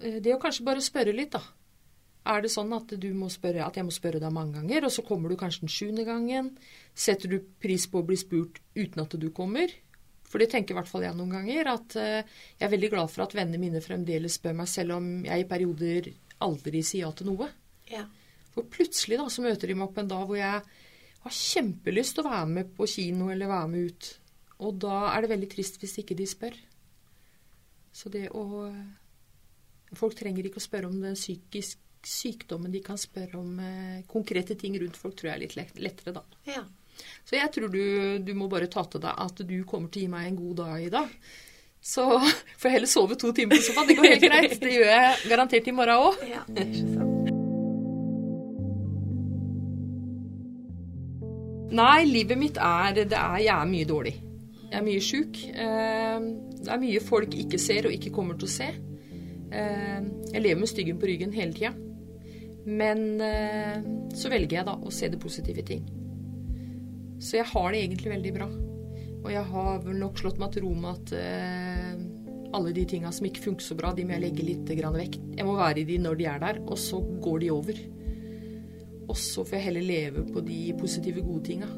Eh, 0.00 0.18
det 0.24 0.34
å 0.34 0.40
kanskje 0.42 0.66
bare 0.66 0.84
spørre 0.84 1.14
litt, 1.14 1.36
da. 1.36 1.42
Er 2.24 2.40
det 2.40 2.54
sånn 2.54 2.72
at, 2.72 2.94
spørre, 3.34 3.66
at 3.66 3.76
jeg 3.76 3.84
må 3.84 3.92
spørre 3.92 4.20
deg 4.22 4.32
mange 4.32 4.56
ganger, 4.56 4.86
og 4.86 4.92
så 4.94 5.02
kommer 5.04 5.28
du 5.28 5.36
kanskje 5.36 5.66
den 5.66 5.72
sjuende 5.74 6.06
gangen? 6.08 6.54
Setter 6.96 7.28
du 7.28 7.42
pris 7.60 7.84
på 7.84 8.00
å 8.00 8.06
bli 8.06 8.16
spurt 8.16 8.62
uten 8.74 9.02
at 9.02 9.18
du 9.20 9.28
kommer? 9.30 9.68
For 10.24 10.40
det 10.40 10.48
tenker 10.50 10.72
i 10.72 10.78
hvert 10.78 10.88
fall 10.88 11.04
jeg 11.04 11.14
noen 11.18 11.36
ganger. 11.36 11.68
At 11.76 11.96
eh, 12.00 12.24
jeg 12.56 12.64
er 12.66 12.72
veldig 12.72 12.90
glad 12.96 13.12
for 13.12 13.26
at 13.26 13.36
vennene 13.36 13.60
mine 13.60 13.84
fremdeles 13.84 14.40
spør 14.40 14.56
meg, 14.56 14.72
selv 14.72 14.96
om 14.96 15.10
jeg 15.28 15.44
i 15.44 15.48
perioder 15.50 16.10
aldri 16.42 16.80
sier 16.82 17.04
ja 17.04 17.12
til 17.12 17.28
noe. 17.28 17.52
Ja. 17.92 18.08
For 18.54 18.66
plutselig 18.70 19.18
da, 19.20 19.28
så 19.30 19.44
møter 19.44 19.70
de 19.70 19.76
meg 19.78 19.88
opp 19.88 20.00
en 20.02 20.10
dag 20.10 20.26
hvor 20.28 20.38
jeg 20.38 20.60
har 21.24 21.38
kjempelyst 21.38 22.16
til 22.16 22.24
å 22.24 22.30
være 22.30 22.50
med 22.52 22.74
på 22.76 22.88
kino 22.90 23.30
eller 23.32 23.50
være 23.50 23.70
med 23.72 23.88
ut. 23.90 24.10
Og 24.64 24.76
da 24.84 24.98
er 25.10 25.24
det 25.24 25.32
veldig 25.32 25.50
trist 25.54 25.80
hvis 25.82 25.98
ikke 26.02 26.16
de 26.18 26.28
spør. 26.30 26.58
Så 27.94 28.12
det 28.12 28.28
å 28.34 28.44
Folk 29.94 30.16
trenger 30.18 30.48
ikke 30.48 30.58
å 30.58 30.64
spørre 30.64 30.88
om 30.88 30.96
den 30.98 31.14
psykisk 31.14 31.78
sykdommen. 32.02 32.72
De 32.72 32.80
kan 32.82 32.98
spørre 32.98 33.38
om 33.38 33.60
eh, 33.62 34.00
konkrete 34.10 34.56
ting 34.58 34.74
rundt 34.80 34.98
folk, 34.98 35.14
tror 35.14 35.30
jeg 35.30 35.36
er 35.36 35.42
litt 35.44 35.78
lettere, 35.78 36.16
da. 36.16 36.24
Ja. 36.48 36.64
Så 37.22 37.38
jeg 37.38 37.52
tror 37.54 37.70
du, 37.70 38.18
du 38.26 38.32
må 38.34 38.48
bare 38.50 38.66
ta 38.70 38.82
til 38.90 39.04
deg 39.04 39.22
at 39.26 39.44
du 39.46 39.54
kommer 39.70 39.92
til 39.92 40.02
å 40.02 40.06
gi 40.08 40.12
meg 40.16 40.32
en 40.32 40.40
god 40.40 40.56
dag 40.64 40.88
i 40.88 40.90
dag. 40.96 41.14
Så 41.84 42.08
får 42.18 42.68
jeg 42.68 42.76
heller 42.78 42.90
sove 42.90 43.20
to 43.20 43.30
timer 43.36 43.60
på 43.60 43.68
sofaen. 43.68 43.92
Det 43.92 44.00
går 44.00 44.10
helt 44.16 44.26
greit. 44.30 44.58
Det 44.62 44.74
gjør 44.74 44.90
jeg 44.96 45.30
garantert 45.30 45.70
i 45.70 45.78
morgen 45.78 46.08
òg. 46.08 46.26
Ja, 46.32 47.33
Nei, 51.74 52.04
livet 52.06 52.38
mitt 52.38 52.58
er, 52.60 52.94
det 52.94 53.18
er 53.18 53.40
Jeg 53.42 53.54
er 53.54 53.70
mye 53.70 53.86
dårlig. 53.88 54.14
Jeg 54.68 54.76
er 54.78 54.84
mye 54.86 55.02
sjuk. 55.02 55.40
Eh, 55.50 56.26
det 56.60 56.70
er 56.70 56.82
mye 56.82 57.00
folk 57.02 57.34
ikke 57.38 57.58
ser 57.62 57.88
og 57.88 57.94
ikke 57.94 58.12
kommer 58.14 58.38
til 58.38 58.46
å 58.46 58.52
se. 58.52 58.68
Eh, 59.54 60.06
jeg 60.30 60.42
lever 60.42 60.60
med 60.60 60.70
styggen 60.70 61.00
på 61.00 61.08
ryggen 61.10 61.34
hele 61.34 61.56
tida. 61.56 61.72
Men 62.64 63.20
eh, 63.20 63.82
så 64.14 64.30
velger 64.32 64.60
jeg 64.60 64.68
da 64.68 64.76
å 64.78 64.92
se 64.94 65.10
det 65.10 65.20
positive 65.22 65.64
i 65.64 65.66
ting. 65.72 65.82
Så 67.18 67.40
jeg 67.40 67.50
har 67.50 67.72
det 67.72 67.82
egentlig 67.82 68.12
veldig 68.12 68.34
bra. 68.36 68.48
Og 69.24 69.28
jeg 69.32 69.44
har 69.50 69.82
vel 69.82 69.98
nok 69.98 70.20
slått 70.20 70.38
meg 70.42 70.54
til 70.54 70.66
ro 70.66 70.74
med 70.76 70.90
at 70.94 71.14
alle 72.54 72.74
de 72.76 72.84
tinga 72.86 73.10
som 73.14 73.26
ikke 73.26 73.42
funker 73.48 73.64
så 73.66 73.74
bra, 73.78 73.90
de 73.96 74.04
må 74.06 74.14
jeg 74.14 74.26
legge 74.28 74.46
litt 74.46 74.68
vekk. 74.68 75.16
Jeg 75.38 75.46
må 75.48 75.56
være 75.56 75.80
i 75.80 75.86
de 75.88 75.96
når 75.98 76.18
de 76.20 76.26
er 76.28 76.42
der, 76.42 76.60
og 76.68 76.78
så 76.78 77.00
går 77.24 77.40
de 77.42 77.50
over. 77.54 77.80
Og 79.08 79.16
så 79.20 79.44
får 79.44 79.58
jeg 79.58 79.66
heller 79.68 79.88
leve 79.88 80.24
på 80.30 80.42
de 80.44 80.60
positive, 80.78 81.24
gode 81.24 81.44
tinga. 81.48 81.68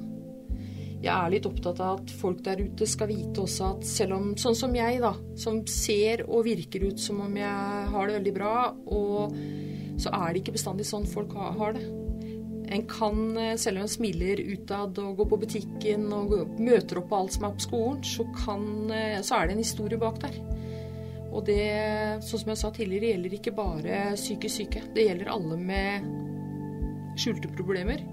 Jeg 1.03 1.13
er 1.13 1.31
litt 1.31 1.47
opptatt 1.47 1.81
av 1.85 2.01
at 2.01 2.13
folk 2.19 2.41
der 2.47 2.63
ute 2.65 2.87
skal 2.89 3.11
vite 3.11 3.43
også 3.43 3.75
at 3.75 3.85
selv 3.87 4.17
om 4.17 4.31
sånn 4.41 4.57
som 4.59 4.73
jeg, 4.75 4.99
da, 5.03 5.13
som 5.39 5.61
ser 5.69 6.25
og 6.27 6.47
virker 6.49 6.89
ut 6.89 7.03
som 7.03 7.21
om 7.27 7.37
jeg 7.37 7.93
har 7.93 8.09
det 8.09 8.17
veldig 8.17 8.35
bra, 8.35 8.57
og 8.73 9.37
så 10.01 10.13
er 10.17 10.33
det 10.33 10.43
ikke 10.43 10.57
bestandig 10.57 10.89
sånn 10.89 11.07
folk 11.09 11.37
har 11.37 11.77
det. 11.77 11.85
En 12.75 12.83
kan, 12.91 13.37
eh, 13.39 13.55
selv 13.57 13.79
om 13.79 13.87
en 13.87 13.89
smiler 13.89 14.41
utad 14.43 14.99
og 14.99 15.21
går 15.21 15.29
på 15.31 15.41
butikken 15.45 16.09
og 16.13 16.59
møter 16.59 16.99
opp 16.99 17.09
på 17.13 17.21
alt 17.21 17.37
som 17.37 17.47
er 17.47 17.55
på 17.55 17.67
skolen, 17.69 18.03
så, 18.03 18.27
kan, 18.35 18.91
eh, 18.91 19.21
så 19.23 19.37
er 19.37 19.47
det 19.47 19.55
en 19.55 19.63
historie 19.63 20.01
bak 20.01 20.19
der. 20.25 20.41
Og 21.31 21.45
det, 21.47 21.63
sånn 22.25 22.41
som 22.43 22.51
jeg 22.51 22.59
sa 22.59 22.71
tidligere, 22.73 23.13
gjelder 23.13 23.37
ikke 23.39 23.55
bare 23.55 24.01
psykisk 24.17 24.57
syke. 24.57 24.83
Det 24.95 25.05
gjelder 25.05 25.31
alle 25.31 25.59
med 25.61 26.07
skjulte 27.17 27.51
problemer. 27.57 28.05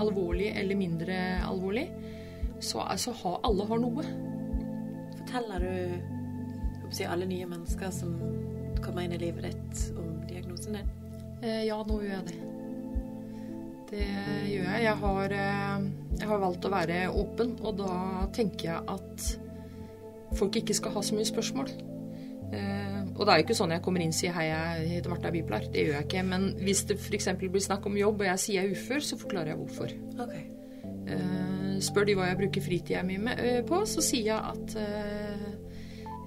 Alvorlig 0.00 0.50
eller 0.56 0.78
mindre 0.78 1.16
alvorlig. 1.46 1.86
Så 2.60 2.80
altså, 2.80 3.14
alle 3.44 3.66
har 3.68 3.80
noe. 3.80 4.04
Forteller 5.16 5.64
du 5.66 6.92
si, 6.94 7.04
alle 7.04 7.26
nye 7.28 7.46
mennesker 7.48 7.90
som 7.92 8.14
kommer 8.84 9.04
inn 9.06 9.16
i 9.16 9.20
livet 9.20 9.48
ditt, 9.50 9.86
om 9.98 10.20
diagnosen 10.28 10.78
din? 10.78 10.92
Eh, 11.42 11.64
ja, 11.68 11.78
nå 11.84 11.98
gjør 12.02 12.14
jeg 12.14 12.28
det. 12.30 12.36
Det 13.90 14.06
gjør 14.50 14.68
jeg. 14.70 14.84
Jeg 14.86 14.94
har, 15.02 15.34
eh, 15.34 15.88
jeg 16.20 16.28
har, 16.30 16.40
valgt 16.42 16.66
å 16.66 16.72
være 16.72 17.02
åpen, 17.12 17.56
og 17.62 17.76
da 17.82 18.26
tenker 18.34 18.70
jeg 18.70 18.82
at 18.96 19.26
folk 20.38 20.56
ikke 20.58 20.74
skal 20.74 20.96
ha 20.96 21.02
så 21.06 21.18
mye 21.18 21.28
spørsmål. 21.28 21.70
Eh, 22.52 22.95
og 23.16 23.22
det 23.24 23.32
er 23.32 23.40
jo 23.40 23.46
ikke 23.46 23.58
sånn 23.58 23.74
jeg 23.74 23.82
kommer 23.84 24.04
inn 24.04 24.12
og 24.14 24.18
sier 24.18 24.34
hei, 24.36 24.46
jeg 24.50 24.88
heter 24.94 25.12
Martha 25.12 25.32
Bipolar. 25.34 25.68
Det 25.72 25.86
gjør 25.86 25.98
jeg 25.98 26.08
ikke. 26.08 26.24
Men 26.28 26.50
hvis 26.60 26.84
det 26.90 26.98
f.eks. 27.00 27.30
blir 27.40 27.64
snakk 27.64 27.88
om 27.88 27.96
jobb, 27.98 28.20
og 28.22 28.30
jeg 28.30 28.42
sier 28.42 28.60
jeg 28.60 28.70
er 28.70 28.76
ufør, 28.76 29.06
så 29.08 29.20
forklarer 29.20 29.52
jeg 29.54 29.60
hvorfor. 29.62 29.94
Okay. 30.26 30.42
Uh, 31.06 31.76
spør 31.86 32.08
de 32.08 32.16
hva 32.18 32.26
jeg 32.32 32.40
bruker 32.40 32.64
fritida 32.64 33.04
mi 33.06 33.20
på, 33.68 33.80
så 33.86 34.04
sier 34.04 34.32
jeg 34.32 34.40
at 34.52 34.76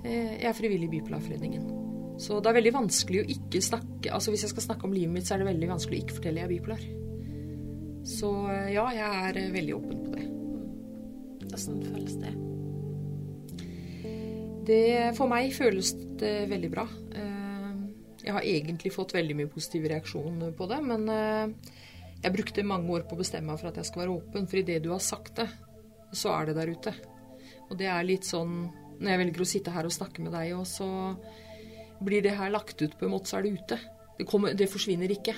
jeg 0.10 0.48
er 0.48 0.56
frivillig 0.56 0.88
i 0.88 0.94
Bipolarforeningen. 0.96 1.80
Så 2.20 2.42
det 2.44 2.52
er 2.52 2.58
veldig 2.60 2.76
vanskelig 2.76 3.22
å 3.22 3.30
ikke 3.32 3.62
snakke 3.64 4.12
Altså 4.12 4.34
hvis 4.34 4.44
jeg 4.44 4.52
skal 4.54 4.66
snakke 4.66 4.88
om 4.88 4.96
livet 4.96 5.14
mitt, 5.14 5.28
så 5.28 5.36
er 5.36 5.44
det 5.44 5.52
veldig 5.54 5.72
vanskelig 5.72 6.00
å 6.00 6.04
ikke 6.04 6.18
fortelle 6.18 6.42
jeg 6.42 6.50
er 6.50 6.54
bipolar. 6.54 6.84
Så 8.10 8.30
ja, 8.74 8.86
jeg 8.96 9.24
er 9.30 9.40
eh, 9.40 9.52
veldig 9.54 9.76
åpen 9.76 10.06
på 10.06 10.14
det. 10.16 10.28
Åssen 11.54 11.82
føles 11.84 12.16
det? 12.20 12.34
Det? 14.70 15.12
For 15.18 15.32
meg 15.32 15.52
føles 15.56 15.94
det 16.22 16.34
veldig 16.52 16.72
bra. 16.72 16.86
Eh, 17.18 17.40
jeg 18.24 18.36
har 18.36 18.46
egentlig 18.46 18.94
fått 18.94 19.16
veldig 19.18 19.38
mye 19.40 19.52
positiv 19.52 19.88
reaksjon 19.90 20.44
på 20.56 20.68
det, 20.70 20.80
men 20.86 21.06
eh, 21.14 21.76
jeg 22.20 22.36
brukte 22.36 22.66
mange 22.68 22.92
år 22.98 23.06
på 23.08 23.16
å 23.16 23.22
bestemme 23.22 23.52
meg 23.52 23.62
for 23.62 23.72
at 23.72 23.80
jeg 23.80 23.90
skal 23.90 24.04
være 24.04 24.18
åpen, 24.18 24.48
for 24.50 24.62
idet 24.62 24.82
du 24.84 24.92
har 24.94 25.04
sagt 25.04 25.40
det, 25.40 25.48
så 26.16 26.34
er 26.36 26.50
det 26.50 26.58
der 26.60 26.74
ute. 26.74 26.94
Og 27.70 27.78
det 27.80 27.88
er 27.92 28.08
litt 28.08 28.26
sånn 28.26 28.64
Når 29.00 29.12
jeg 29.14 29.20
velger 29.22 29.44
å 29.44 29.46
sitte 29.48 29.72
her 29.72 29.88
og 29.88 29.94
snakke 29.96 30.24
med 30.26 30.34
deg, 30.36 30.50
og 30.58 30.66
så 30.68 30.88
blir 32.04 32.24
det 32.26 32.34
her 32.36 32.50
lagt 32.52 32.82
ut 32.82 32.98
på 33.00 33.06
en 33.08 33.14
måte, 33.14 33.30
så 33.32 33.38
er 33.38 33.46
det 33.46 33.54
ute. 33.56 33.78
Det, 34.18 34.26
kommer, 34.28 34.52
det 34.52 34.68
forsvinner 34.68 35.14
ikke. 35.14 35.36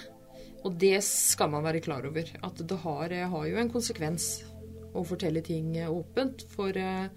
Og 0.65 0.79
det 0.81 0.95
skal 1.05 1.51
man 1.53 1.61
være 1.67 1.83
klar 1.85 2.07
over. 2.09 2.25
At 2.41 2.57
det 2.57 2.79
har, 2.81 3.13
har 3.33 3.45
jo 3.45 3.59
en 3.61 3.69
konsekvens 3.69 4.31
å 4.93 5.03
fortelle 5.07 5.43
ting 5.45 5.73
åpent. 5.87 6.45
For 6.51 6.75
eh, 6.77 7.07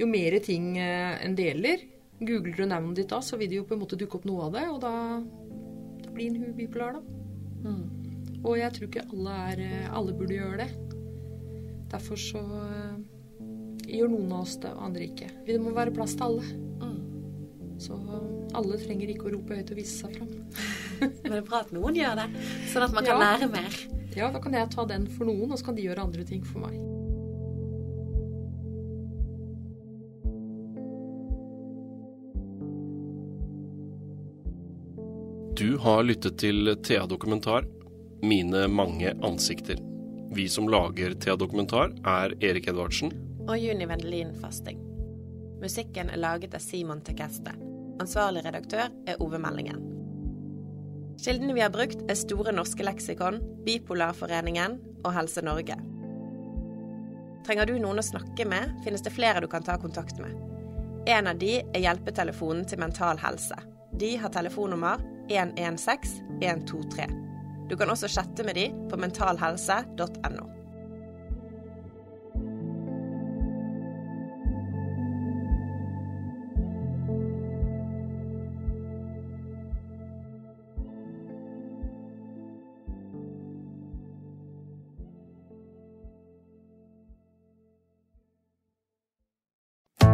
jo 0.00 0.08
mer 0.10 0.38
ting 0.44 0.76
eh, 0.80 1.18
en 1.24 1.36
deler, 1.38 1.86
googler 2.22 2.58
du 2.58 2.66
navnet 2.68 3.02
ditt 3.02 3.12
da, 3.12 3.22
så 3.24 3.38
vil 3.40 3.50
det 3.50 3.60
jo 3.60 3.66
på 3.68 3.76
en 3.76 3.82
måte 3.82 3.98
dukke 4.00 4.20
opp 4.20 4.28
noe 4.28 4.48
av 4.48 4.56
det. 4.56 4.66
Og 4.72 4.80
da, 4.82 4.94
da 6.04 6.14
blir 6.14 6.36
en 6.36 6.56
bipolar, 6.58 6.98
da. 6.98 7.18
Mm. 7.62 8.40
Og 8.42 8.58
jeg 8.58 8.74
tror 8.74 8.88
ikke 8.88 9.06
alle, 9.06 9.38
er, 9.52 9.64
eh, 9.68 9.88
alle 9.94 10.16
burde 10.18 10.38
gjøre 10.38 10.66
det. 10.66 10.70
Derfor 11.92 12.16
så 12.20 12.42
gjør 13.84 14.12
noen 14.14 14.30
av 14.32 14.46
oss 14.46 14.56
det, 14.62 14.70
og 14.72 14.86
andre 14.88 15.08
ikke. 15.10 15.28
Det 15.46 15.58
må 15.60 15.74
være 15.76 15.92
plass 15.94 16.14
til 16.16 16.30
alle. 16.30 16.54
Mm. 16.80 17.00
Så 17.82 17.98
alle 18.56 18.78
trenger 18.80 19.12
ikke 19.12 19.28
å 19.28 19.34
rope 19.34 19.58
høyt 19.58 19.74
og 19.74 19.80
vise 19.80 19.98
seg 19.98 20.16
fram. 20.16 20.30
Men 21.02 21.28
det 21.34 21.40
er 21.40 21.46
bra 21.48 21.60
at 21.64 21.74
noen 21.74 21.98
gjør 21.98 22.22
det, 22.22 22.28
sånn 22.72 22.86
at 22.86 22.96
man 22.96 23.06
kan 23.08 23.18
ja. 23.18 23.20
lære 23.26 23.50
mer. 23.52 23.78
Ja, 24.16 24.28
da 24.32 24.40
kan 24.44 24.54
jeg 24.56 24.68
ta 24.72 24.84
den 24.88 25.06
for 25.10 25.28
noen, 25.28 25.50
og 25.50 25.58
så 25.58 25.70
kan 25.70 25.78
de 25.78 25.86
gjøre 25.88 26.04
andre 26.04 26.24
ting 26.28 26.44
for 26.46 26.64
meg. 26.64 26.76
Du 35.62 35.76
har 35.76 36.02
lyttet 36.02 36.38
til 36.38 36.76
Thea 36.82 37.04
Dokumentar, 37.06 37.62
mine 38.22 38.64
mange 38.68 39.12
ansikter. 39.22 39.76
Vi 40.34 40.48
som 40.50 40.66
lager 40.68 41.14
Thea 41.14 41.36
Dokumentar, 41.38 41.92
er 42.02 42.32
Erik 42.42 42.66
Edvardsen. 42.72 43.12
Og 43.46 43.54
Juni 43.62 43.86
Vendelin 43.86 44.32
Fasting. 44.40 44.80
Musikken 45.62 46.10
er 46.10 46.18
laget 46.18 46.56
av 46.58 46.64
Simon 46.64 47.04
Tekeste. 47.06 47.54
Ansvarlig 48.02 48.42
redaktør 48.42 48.90
er 49.06 49.22
Ove 49.22 49.38
Meldingen. 49.38 49.78
Kildene 51.22 51.54
vi 51.54 51.62
har 51.62 51.70
brukt, 51.70 52.02
er 52.10 52.18
Store 52.18 52.56
norske 52.58 52.82
leksikon, 52.82 53.38
Bipolarforeningen 53.62 54.80
og 55.04 55.14
Helse 55.14 55.46
Norge. 55.46 55.78
Trenger 57.46 57.70
du 57.70 57.76
noen 57.78 58.02
å 58.02 58.08
snakke 58.10 58.50
med, 58.50 58.74
finnes 58.82 59.06
det 59.06 59.14
flere 59.14 59.46
du 59.46 59.46
kan 59.46 59.62
ta 59.62 59.78
kontakt 59.78 60.18
med. 60.18 60.34
En 61.06 61.30
av 61.30 61.38
de 61.38 61.60
er 61.62 61.86
hjelpetelefonen 61.86 62.66
til 62.66 62.82
Mental 62.82 63.22
Helse. 63.22 63.62
De 63.94 64.16
har 64.18 64.34
telefonnummer 64.34 65.11
116 65.28 66.22
123. 66.40 67.06
Du 67.70 67.76
kan 67.76 67.90
også 67.90 68.08
chatte 68.08 68.44
med 68.44 68.54
de 68.54 68.66
på 68.90 68.96
mentalhelse.no. 68.96 70.61